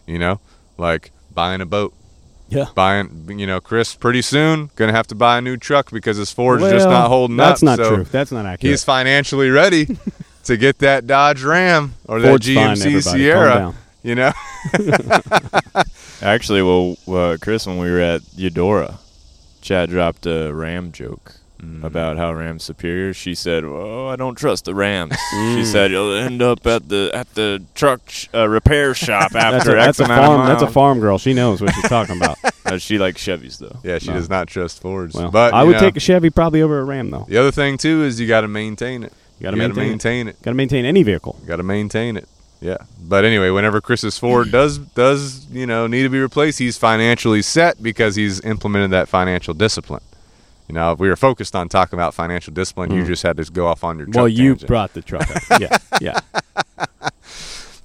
You 0.05 0.19
know, 0.19 0.39
like 0.77 1.09
buying 1.33 1.59
a 1.59 1.65
boat, 1.65 1.91
Yeah. 2.51 2.65
buying, 2.75 3.39
you 3.39 3.47
know, 3.47 3.59
Chris 3.61 3.95
pretty 3.95 4.21
soon 4.21 4.69
going 4.75 4.89
to 4.89 4.93
have 4.95 5.07
to 5.07 5.15
buy 5.15 5.37
a 5.37 5.41
new 5.41 5.57
truck 5.57 5.89
because 5.89 6.17
his 6.17 6.31
Ford's 6.31 6.63
just 6.63 6.87
not 6.87 7.07
holding 7.07 7.37
That's 7.37 7.63
up. 7.63 7.65
That's 7.65 7.79
not 7.79 7.85
so 7.85 7.95
true. 7.95 8.03
That's 8.03 8.31
not 8.31 8.45
accurate. 8.45 8.71
He's 8.71 8.83
financially 8.83 9.49
ready 9.49 9.97
to 10.43 10.57
get 10.57 10.79
that 10.79 11.07
Dodge 11.07 11.43
Ram 11.43 11.93
or 12.07 12.19
that 12.19 12.27
Ford's 12.27 12.47
fine, 12.47 12.75
GMC 12.75 12.85
everybody. 12.85 13.01
Sierra. 13.01 13.51
Calm 13.51 13.59
down. 13.59 13.75
You 14.03 14.15
know, 14.15 14.31
Actually, 16.23 16.63
well, 16.63 16.97
uh, 17.07 17.37
Chris, 17.39 17.67
when 17.67 17.77
we 17.77 17.89
were 17.89 17.99
at 17.99 18.21
Eudora, 18.35 18.97
Chad 19.61 19.89
dropped 19.91 20.25
a 20.25 20.51
Ram 20.51 20.91
joke 20.91 21.35
Mm. 21.63 21.83
about 21.83 22.17
how 22.17 22.33
Ram's 22.33 22.63
superior. 22.63 23.13
She 23.13 23.35
said, 23.35 23.63
"Oh, 23.63 24.07
I 24.07 24.15
don't 24.15 24.33
trust 24.35 24.65
the 24.65 24.73
Rams." 24.73 25.13
Mm. 25.35 25.55
she 25.57 25.65
said, 25.65 25.91
"You'll 25.91 26.13
end 26.15 26.41
up 26.41 26.65
at 26.65 26.89
the 26.89 27.11
at 27.13 27.33
the 27.35 27.63
truck 27.75 28.01
sh- 28.09 28.27
uh, 28.33 28.47
repair 28.49 28.93
shop 29.05 29.31
That's 29.31 29.55
after 29.57 29.75
a, 29.77 29.79
X 29.83 29.97
that's 29.97 29.99
a 29.99 30.03
amount 30.05 30.25
farm. 30.25 30.47
That's 30.47 30.63
a 30.63 30.67
farm 30.71 30.99
girl. 30.99 31.17
She 31.19 31.33
knows 31.33 31.61
what 31.61 31.73
she's 31.75 31.87
talking 31.89 32.17
about. 32.17 32.37
Uh, 32.63 32.77
she 32.77 32.97
likes 32.99 33.21
Chevys 33.21 33.57
though. 33.57 33.75
yeah, 33.83 33.97
she 33.97 34.07
No. 34.07 34.13
does 34.13 34.29
not 34.29 34.47
trust 34.47 34.81
Fords. 34.81 35.13
Well, 35.15 35.29
but 35.29 35.53
I 35.53 35.63
would 35.63 35.73
know, 35.73 35.79
take 35.79 35.97
a 35.97 35.99
Chevy 35.99 36.29
probably 36.29 36.61
over 36.61 36.79
a 36.79 36.83
Ram 36.85 37.09
though. 37.09 37.25
The 37.27 37.35
other 37.37 37.51
thing 37.51 37.77
too 37.77 38.03
is 38.03 38.17
you 38.19 38.27
got 38.27 38.41
to 38.41 38.47
maintain 38.47 39.03
it. 39.03 39.11
You 39.39 39.43
got 39.43 39.51
to 39.51 39.57
maintain. 39.57 39.89
maintain 39.89 40.27
it. 40.29 40.41
Got 40.41 40.51
to 40.51 40.55
maintain 40.55 40.85
any 40.85 41.03
vehicle. 41.03 41.37
Got 41.45 41.57
to 41.57 41.63
maintain 41.63 42.15
it. 42.15 42.29
Yeah. 42.61 42.77
But 43.01 43.25
anyway, 43.25 43.49
whenever 43.49 43.81
Chris's 43.81 44.17
Ford 44.17 44.51
does 44.51 44.77
does 44.77 45.47
you 45.51 45.65
know 45.65 45.85
need 45.87 46.03
to 46.03 46.09
be 46.09 46.19
replaced, 46.19 46.59
he's 46.59 46.77
financially 46.77 47.41
set 47.41 47.81
because 47.83 48.15
he's 48.15 48.39
implemented 48.45 48.91
that 48.91 49.09
financial 49.09 49.53
discipline. 49.53 50.03
You 50.71 50.75
know, 50.75 50.93
if 50.93 50.99
we 50.99 51.09
were 51.09 51.17
focused 51.17 51.53
on 51.53 51.67
talking 51.67 51.99
about 51.99 52.13
financial 52.13 52.53
discipline, 52.53 52.91
you 52.91 53.03
Mm. 53.03 53.07
just 53.07 53.23
had 53.23 53.35
to 53.35 53.43
go 53.51 53.67
off 53.67 53.83
on 53.83 53.97
your 53.97 54.05
truck 54.05 54.15
Well, 54.15 54.29
you 54.29 54.51
tangent. 54.53 54.67
brought 54.69 54.93
the 54.93 55.01
truck. 55.01 55.29
up. 55.51 55.59
yeah, 55.59 55.77
yeah. 55.99 56.19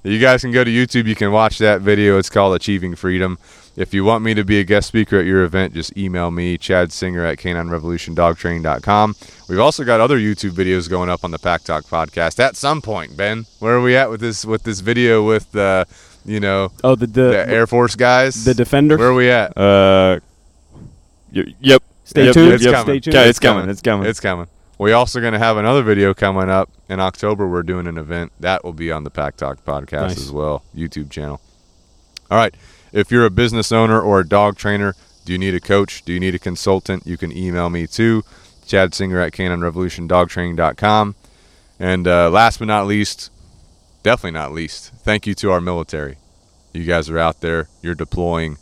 You 0.04 0.20
guys 0.20 0.42
can 0.42 0.52
go 0.52 0.62
to 0.62 0.70
YouTube. 0.70 1.06
You 1.08 1.16
can 1.16 1.32
watch 1.32 1.58
that 1.58 1.80
video. 1.80 2.16
It's 2.16 2.30
called 2.30 2.54
Achieving 2.54 2.94
Freedom. 2.94 3.38
If 3.74 3.92
you 3.92 4.04
want 4.04 4.22
me 4.22 4.34
to 4.34 4.44
be 4.44 4.60
a 4.60 4.62
guest 4.64 4.86
speaker 4.86 5.18
at 5.18 5.26
your 5.26 5.42
event, 5.42 5.74
just 5.74 5.98
email 5.98 6.30
me, 6.30 6.56
Chad 6.58 6.92
Singer 6.92 7.24
at 7.26 7.38
caninerevolutiondogtraining.com. 7.38 9.16
We've 9.48 9.58
also 9.58 9.82
got 9.82 10.00
other 10.00 10.16
YouTube 10.16 10.52
videos 10.52 10.88
going 10.88 11.10
up 11.10 11.24
on 11.24 11.32
the 11.32 11.40
Pack 11.40 11.64
Talk 11.64 11.86
podcast 11.86 12.38
at 12.38 12.54
some 12.54 12.80
point. 12.80 13.16
Ben, 13.16 13.46
where 13.58 13.74
are 13.74 13.82
we 13.82 13.96
at 13.96 14.10
with 14.10 14.20
this 14.20 14.44
with 14.44 14.62
this 14.62 14.78
video 14.78 15.26
with 15.26 15.50
the, 15.50 15.86
you 16.24 16.38
know, 16.38 16.70
Oh, 16.84 16.94
the 16.94 17.08
the, 17.08 17.22
the 17.30 17.48
Air 17.48 17.66
Force 17.66 17.96
guys? 17.96 18.44
the 18.44 18.54
defender. 18.54 18.96
Where 18.96 19.08
are 19.08 19.14
we 19.14 19.28
at? 19.28 19.56
Uh, 19.58 20.20
y- 21.34 21.52
yep. 21.60 21.82
Stay 22.06 22.24
Yep, 22.26 22.34
tuned. 22.34 22.46
yep, 22.46 22.54
It's 22.54 22.64
yep. 22.64 22.74
coming. 22.74 22.94
Stay 22.94 23.00
tuned. 23.00 23.16
Okay, 23.16 23.28
it's 23.28 23.38
coming. 23.38 23.68
It's 23.68 23.82
coming. 23.82 24.06
It's 24.08 24.20
coming. 24.20 24.46
We 24.78 24.92
also 24.92 25.20
going 25.20 25.32
to 25.34 25.38
have 25.38 25.56
another 25.58 25.82
video 25.82 26.14
coming 26.14 26.48
up 26.48 26.70
in 26.88 27.00
October. 27.00 27.46
We're 27.48 27.62
doing 27.62 27.86
an 27.86 27.98
event 27.98 28.32
that 28.40 28.64
will 28.64 28.72
be 28.72 28.90
on 28.92 29.04
the 29.04 29.10
Pack 29.10 29.36
Talk 29.36 29.64
podcast 29.64 30.08
Nice. 30.08 30.18
as 30.18 30.30
well, 30.32 30.62
YouTube 30.74 31.10
channel. 31.10 31.40
All 32.30 32.38
right. 32.38 32.54
If 32.92 33.10
you're 33.10 33.24
a 33.26 33.30
business 33.30 33.72
owner 33.72 34.00
or 34.00 34.20
a 34.20 34.26
dog 34.28 34.56
trainer, 34.56 34.94
do 35.24 35.32
you 35.32 35.38
need 35.38 35.54
a 35.54 35.60
coach? 35.60 36.02
Do 36.04 36.12
you 36.12 36.20
need 36.20 36.34
a 36.34 36.38
consultant? 36.38 37.06
You 37.06 37.16
can 37.18 37.36
email 37.36 37.68
me 37.70 37.86
too, 37.86 38.22
Chad 38.66 38.94
Singer 38.94 39.20
at 39.20 39.32
CanineRevolutionDogTraining.com. 39.32 41.14
And 41.78 42.08
uh, 42.08 42.30
last 42.30 42.58
but 42.58 42.68
not 42.68 42.86
least, 42.86 43.30
definitely 44.02 44.38
not 44.38 44.52
least, 44.52 44.92
thank 45.04 45.26
you 45.26 45.34
to 45.34 45.50
our 45.50 45.60
military. 45.60 46.16
You 46.72 46.84
guys 46.84 47.10
are 47.10 47.18
out 47.18 47.40
there. 47.40 47.68
You're 47.82 47.94
deploying 47.94 48.56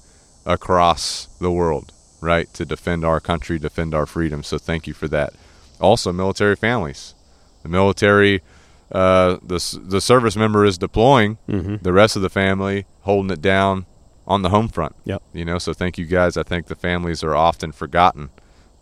across 0.46 1.26
the 1.40 1.50
world, 1.50 1.92
right, 2.24 2.52
to 2.54 2.64
defend 2.64 3.04
our 3.04 3.20
country, 3.20 3.58
defend 3.58 3.94
our 3.94 4.06
freedom. 4.06 4.42
So 4.42 4.58
thank 4.58 4.86
you 4.86 4.94
for 4.94 5.08
that. 5.08 5.32
Also, 5.80 6.12
military 6.12 6.56
families. 6.56 7.14
The 7.62 7.68
military, 7.68 8.42
uh, 8.92 9.38
the 9.42 9.78
the 9.82 10.00
service 10.00 10.36
member 10.36 10.64
is 10.64 10.78
deploying. 10.78 11.38
Mhm. 11.48 11.82
The 11.82 11.92
rest 11.92 12.16
of 12.16 12.22
the 12.22 12.28
family 12.30 12.86
holding 13.02 13.30
it 13.30 13.40
down 13.42 13.86
on 14.26 14.42
the 14.42 14.48
home 14.50 14.68
front. 14.68 14.94
Yep. 15.04 15.22
You 15.32 15.44
know, 15.44 15.58
so 15.58 15.72
thank 15.72 15.98
you 15.98 16.06
guys. 16.06 16.36
I 16.36 16.42
think 16.42 16.66
the 16.66 16.74
families 16.74 17.22
are 17.24 17.34
often 17.34 17.72
forgotten, 17.72 18.30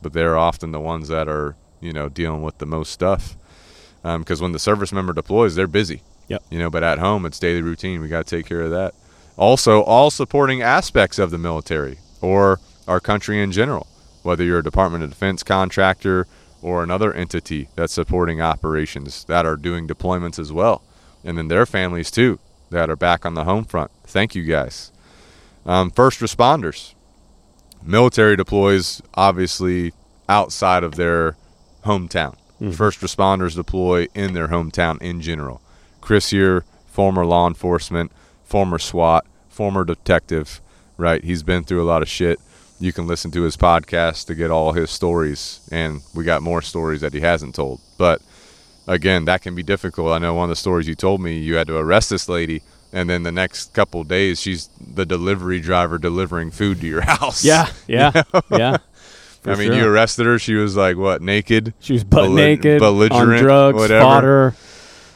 but 0.01 0.13
they're 0.13 0.37
often 0.37 0.73
the 0.73 0.81
ones 0.81 1.09
that 1.09 1.29
are 1.29 1.57
you 1.81 1.93
know 1.93 2.09
dealing 2.09 2.43
with 2.43 2.59
the 2.59 2.67
most 2.67 2.91
stuff. 2.93 3.37
Because 4.03 4.41
when 4.41 4.51
the 4.53 4.59
service 4.59 4.93
member 4.93 5.13
deploys, 5.13 5.55
they're 5.55 5.67
busy. 5.69 6.03
Yep. 6.29 6.43
You 6.51 6.59
know, 6.59 6.71
but 6.71 6.83
at 6.83 6.99
home 6.99 7.25
it's 7.25 7.39
daily 7.39 7.63
routine. 7.63 8.01
We 8.01 8.09
got 8.09 8.27
to 8.27 8.37
take 8.37 8.47
care 8.47 8.63
of 8.63 8.71
that. 8.71 8.95
Also, 9.37 9.81
all 9.83 10.11
supporting 10.11 10.61
aspects 10.61 11.19
of 11.19 11.31
the 11.31 11.39
military 11.39 11.99
or 12.21 12.59
our 12.87 13.01
country 13.01 13.43
in 13.43 13.53
general, 13.53 13.87
whether 14.23 14.45
you're 14.45 14.59
a 14.59 14.65
Department 14.65 15.05
of 15.05 15.11
Defense 15.11 15.43
contractor 15.43 16.27
or 16.61 16.83
another 16.83 17.13
entity 17.13 17.69
that's 17.75 17.93
supporting 17.93 18.41
operations 18.41 19.25
that 19.25 19.45
are 19.47 19.57
doing 19.57 19.87
deployments 19.87 20.39
as 20.39 20.53
well, 20.53 20.83
and 21.25 21.37
then 21.37 21.49
their 21.49 21.67
families 21.67 22.11
too 22.11 22.39
that 22.71 22.89
are 22.89 22.97
back 22.97 23.27
on 23.27 23.35
the 23.35 23.45
home 23.45 23.65
front. 23.65 23.91
Thank 24.05 24.35
you 24.35 24.45
guys. 24.45 24.93
Um, 25.67 25.91
first 25.91 26.21
responders, 26.21 26.95
military 27.83 28.37
deploys 28.37 29.03
obviously 29.15 29.93
outside 30.29 30.85
of 30.85 30.95
their 30.95 31.37
hometown. 31.85 32.37
First 32.73 33.01
responders 33.01 33.57
deploy 33.57 34.07
in 34.15 34.35
their 34.35 34.47
hometown 34.47 35.03
in 35.03 35.21
general. 35.21 35.61
Chris 36.01 36.31
here, 36.31 36.65
former 36.87 37.27
law 37.27 37.49
enforcement, 37.49 38.13
former 38.45 38.79
SWAT, 38.79 39.27
former 39.49 39.85
detective, 39.85 40.61
right? 40.97 41.25
He's 41.25 41.43
been 41.43 41.65
through 41.65 41.83
a 41.83 41.91
lot 41.91 42.03
of 42.03 42.09
shit. 42.09 42.39
You 42.83 42.93
can 42.93 43.07
listen 43.07 43.31
to 43.31 43.43
his 43.43 43.57
podcast 43.57 44.27
to 44.27 44.35
get 44.35 44.51
all 44.51 44.73
his 44.73 44.91
stories, 44.91 45.61
and 45.71 46.01
we 46.15 46.25
got 46.25 46.43
more 46.43 46.61
stories 46.61 47.01
that 47.03 47.15
he 47.15 47.21
hasn't 47.21 47.55
told. 47.55 47.81
But 47.97 48.21
again, 48.89 49.25
that 49.27 49.41
can 49.41 49.55
be 49.55 49.63
difficult. 49.63 50.11
I 50.11 50.19
know 50.19 50.35
one 50.35 50.47
of 50.47 50.49
the 50.49 50.57
stories 50.57 50.89
you 50.89 50.97
told 50.97 51.21
me, 51.21 51.39
you 51.39 51.55
had 51.55 51.69
to 51.69 51.77
arrest 51.77 52.11
this 52.11 52.29
lady, 52.29 52.63
and 52.93 53.09
then 53.09 53.23
the 53.23 53.31
next 53.31 53.73
couple 53.73 54.03
days, 54.03 54.41
she's 54.41 54.69
the 54.81 55.07
delivery 55.07 55.61
driver 55.61 55.97
delivering 55.97 56.51
food 56.51 56.81
to 56.81 56.89
your 56.89 57.01
house. 57.13 57.45
Yeah, 57.45 57.71
yeah, 57.87 58.23
yeah. 58.51 58.79
I 59.45 59.55
mean, 59.55 59.69
sure. 59.69 59.75
you 59.75 59.87
arrested 59.87 60.27
her. 60.27 60.41
She 60.41 60.55
was 60.55 60.77
like, 60.77 60.97
what, 60.97 61.23
naked? 61.23 61.75
She 61.79 61.93
was 61.93 62.03
butt 62.03 62.23
belli- 62.23 62.35
naked, 62.35 62.75
on 62.75 62.79
belligerent, 62.81 63.43
drugs, 63.43 63.77
whatever. 63.77 64.01
fodder. 64.03 64.55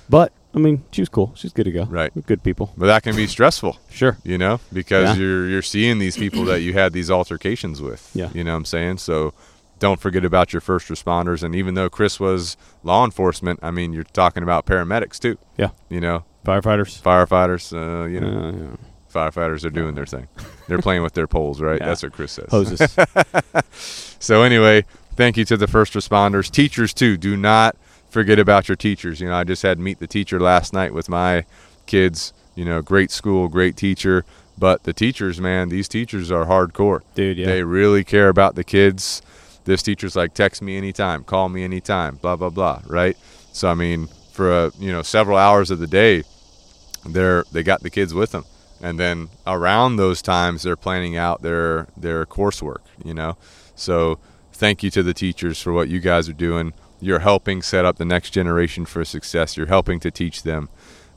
But 0.08 0.32
I 0.56 0.58
mean, 0.58 0.82
she 0.90 1.02
was 1.02 1.10
cool. 1.10 1.32
She's 1.36 1.52
good 1.52 1.64
to 1.64 1.70
go. 1.70 1.84
Right. 1.84 2.10
We're 2.16 2.22
good 2.22 2.42
people. 2.42 2.72
But 2.78 2.86
that 2.86 3.02
can 3.02 3.14
be 3.14 3.26
stressful, 3.26 3.78
Sure. 3.90 4.16
you 4.24 4.38
know, 4.38 4.58
because 4.72 5.10
Yeah. 5.16 5.22
you're 5.22 5.46
you're 5.48 5.62
seeing 5.62 5.98
these 5.98 6.16
people 6.16 6.44
that 6.46 6.62
you 6.62 6.72
had 6.72 6.92
these 6.94 7.10
altercations 7.10 7.82
with. 7.82 8.10
Yeah. 8.14 8.30
You 8.32 8.42
know 8.42 8.52
what 8.52 8.58
I'm 8.58 8.64
saying? 8.64 8.98
So 8.98 9.34
don't 9.78 10.00
forget 10.00 10.24
about 10.24 10.54
your 10.54 10.62
first 10.62 10.88
responders. 10.88 11.42
And 11.42 11.54
even 11.54 11.74
though 11.74 11.90
Chris 11.90 12.18
was 12.18 12.56
law 12.82 13.04
enforcement, 13.04 13.60
I 13.62 13.70
mean, 13.70 13.92
you're 13.92 14.04
talking 14.04 14.42
about 14.42 14.64
paramedics 14.64 15.18
too. 15.18 15.36
Yeah. 15.58 15.68
You 15.90 16.00
know, 16.00 16.24
Firefighters. 16.46 17.02
firefighters. 17.02 17.72
Uh, 17.74 18.06
you 18.06 18.20
know, 18.20 18.28
Uh, 18.28 18.52
yeah. 18.52 18.76
firefighters 19.12 19.62
are 19.66 19.70
doing 19.70 19.94
their 19.94 20.06
thing. 20.06 20.28
They're 20.68 20.78
playing 20.78 21.02
with 21.02 21.12
their 21.12 21.26
poles, 21.26 21.60
right? 21.60 21.78
Yeah. 21.78 21.86
That's 21.88 22.02
what 22.02 22.12
Chris 22.14 22.32
says. 22.32 22.46
Hoses. 22.50 22.96
So 24.18 24.42
anyway, 24.42 24.84
thank 25.14 25.36
you 25.36 25.44
to 25.44 25.56
the 25.56 25.66
first 25.66 25.92
responders, 25.92 26.50
teachers 26.50 26.94
too. 26.94 27.16
Do 27.16 27.36
not 27.36 27.76
forget 28.08 28.38
about 28.38 28.68
your 28.68 28.76
teachers. 28.76 29.20
You 29.20 29.28
know, 29.28 29.34
I 29.34 29.44
just 29.44 29.62
had 29.62 29.78
meet 29.78 29.98
the 29.98 30.06
teacher 30.06 30.40
last 30.40 30.72
night 30.72 30.94
with 30.94 31.08
my 31.08 31.44
kids. 31.86 32.32
You 32.54 32.64
know, 32.64 32.82
great 32.82 33.10
school, 33.10 33.48
great 33.48 33.76
teacher. 33.76 34.24
But 34.58 34.84
the 34.84 34.92
teachers, 34.92 35.40
man, 35.40 35.68
these 35.68 35.88
teachers 35.88 36.30
are 36.30 36.46
hardcore. 36.46 37.02
Dude, 37.14 37.36
yeah. 37.36 37.46
They 37.46 37.62
really 37.62 38.04
care 38.04 38.28
about 38.28 38.54
the 38.54 38.64
kids. 38.64 39.20
This 39.64 39.82
teacher's 39.82 40.16
like, 40.16 40.32
text 40.32 40.62
me 40.62 40.76
anytime, 40.76 41.24
call 41.24 41.48
me 41.48 41.62
anytime, 41.64 42.16
blah 42.16 42.36
blah 42.36 42.50
blah. 42.50 42.82
Right. 42.86 43.16
So 43.52 43.68
I 43.68 43.74
mean, 43.74 44.08
for 44.32 44.52
uh, 44.52 44.70
you 44.78 44.92
know 44.92 45.02
several 45.02 45.36
hours 45.36 45.70
of 45.70 45.78
the 45.78 45.86
day, 45.86 46.22
they're 47.04 47.44
they 47.52 47.62
got 47.62 47.82
the 47.82 47.90
kids 47.90 48.14
with 48.14 48.32
them, 48.32 48.44
and 48.80 48.98
then 48.98 49.28
around 49.46 49.96
those 49.96 50.22
times 50.22 50.62
they're 50.62 50.76
planning 50.76 51.16
out 51.16 51.42
their 51.42 51.88
their 51.96 52.24
coursework. 52.26 52.82
You 53.04 53.14
know, 53.14 53.36
so 53.74 54.18
thank 54.52 54.82
you 54.82 54.90
to 54.90 55.02
the 55.02 55.14
teachers 55.14 55.60
for 55.60 55.72
what 55.72 55.88
you 55.88 56.00
guys 56.00 56.28
are 56.28 56.34
doing. 56.34 56.72
You're 57.00 57.20
helping 57.20 57.62
set 57.62 57.84
up 57.84 57.96
the 57.96 58.04
next 58.04 58.30
generation 58.30 58.86
for 58.86 59.04
success. 59.04 59.56
You're 59.56 59.66
helping 59.66 60.00
to 60.00 60.10
teach 60.10 60.42
them 60.42 60.68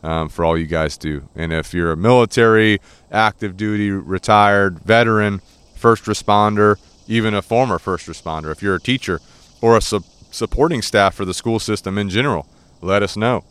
um, 0.04 0.30
for 0.30 0.46
all 0.46 0.58
you 0.58 0.66
guys 0.66 0.98
do. 0.98 1.30
And 1.36 1.54
if 1.54 1.74
you're 1.74 1.92
a 1.92 1.98
military, 1.98 2.80
active 3.12 3.58
duty, 3.58 3.92
retired, 3.92 4.80
veteran, 4.80 5.42
first 5.76 6.06
responder, 6.06 6.78
even 7.08 7.34
a 7.34 7.42
former 7.42 7.80
first 7.80 8.08
responder, 8.08 8.52
if 8.52 8.62
you're 8.62 8.76
a 8.76 8.80
teacher 8.80 9.20
or 9.62 9.78
a 9.78 9.82
su- 9.82 10.04
supporting 10.32 10.82
staff 10.82 11.16
for 11.16 11.26
the 11.26 11.34
school 11.34 11.60
system 11.60 11.98
in 11.98 12.10
general, 12.10 12.48
let 12.82 13.04
us 13.04 13.18
know 13.18 13.44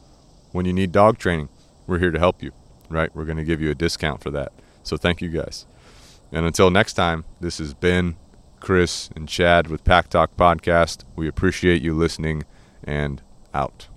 when 0.52 0.64
you 0.66 0.72
need 0.72 0.92
dog 0.92 1.18
training. 1.18 1.48
We're 1.86 1.98
here 1.98 2.10
to 2.10 2.18
help 2.18 2.42
you, 2.42 2.52
right? 2.88 3.14
We're 3.14 3.24
going 3.24 3.38
to 3.38 3.44
give 3.44 3.60
you 3.60 3.70
a 3.70 3.74
discount 3.74 4.22
for 4.22 4.30
that. 4.30 4.52
So 4.82 4.96
thank 4.96 5.20
you 5.20 5.28
guys. 5.28 5.66
And 6.30 6.44
until 6.44 6.70
next 6.70 6.94
time, 6.94 7.24
this 7.40 7.58
has 7.58 7.74
Ben, 7.74 8.16
Chris, 8.60 9.10
and 9.14 9.28
Chad 9.28 9.68
with 9.68 9.84
Pack 9.84 10.08
Talk 10.08 10.36
Podcast. 10.36 11.04
We 11.16 11.28
appreciate 11.28 11.82
you 11.82 11.94
listening 11.94 12.44
and 12.84 13.22
out. 13.54 13.88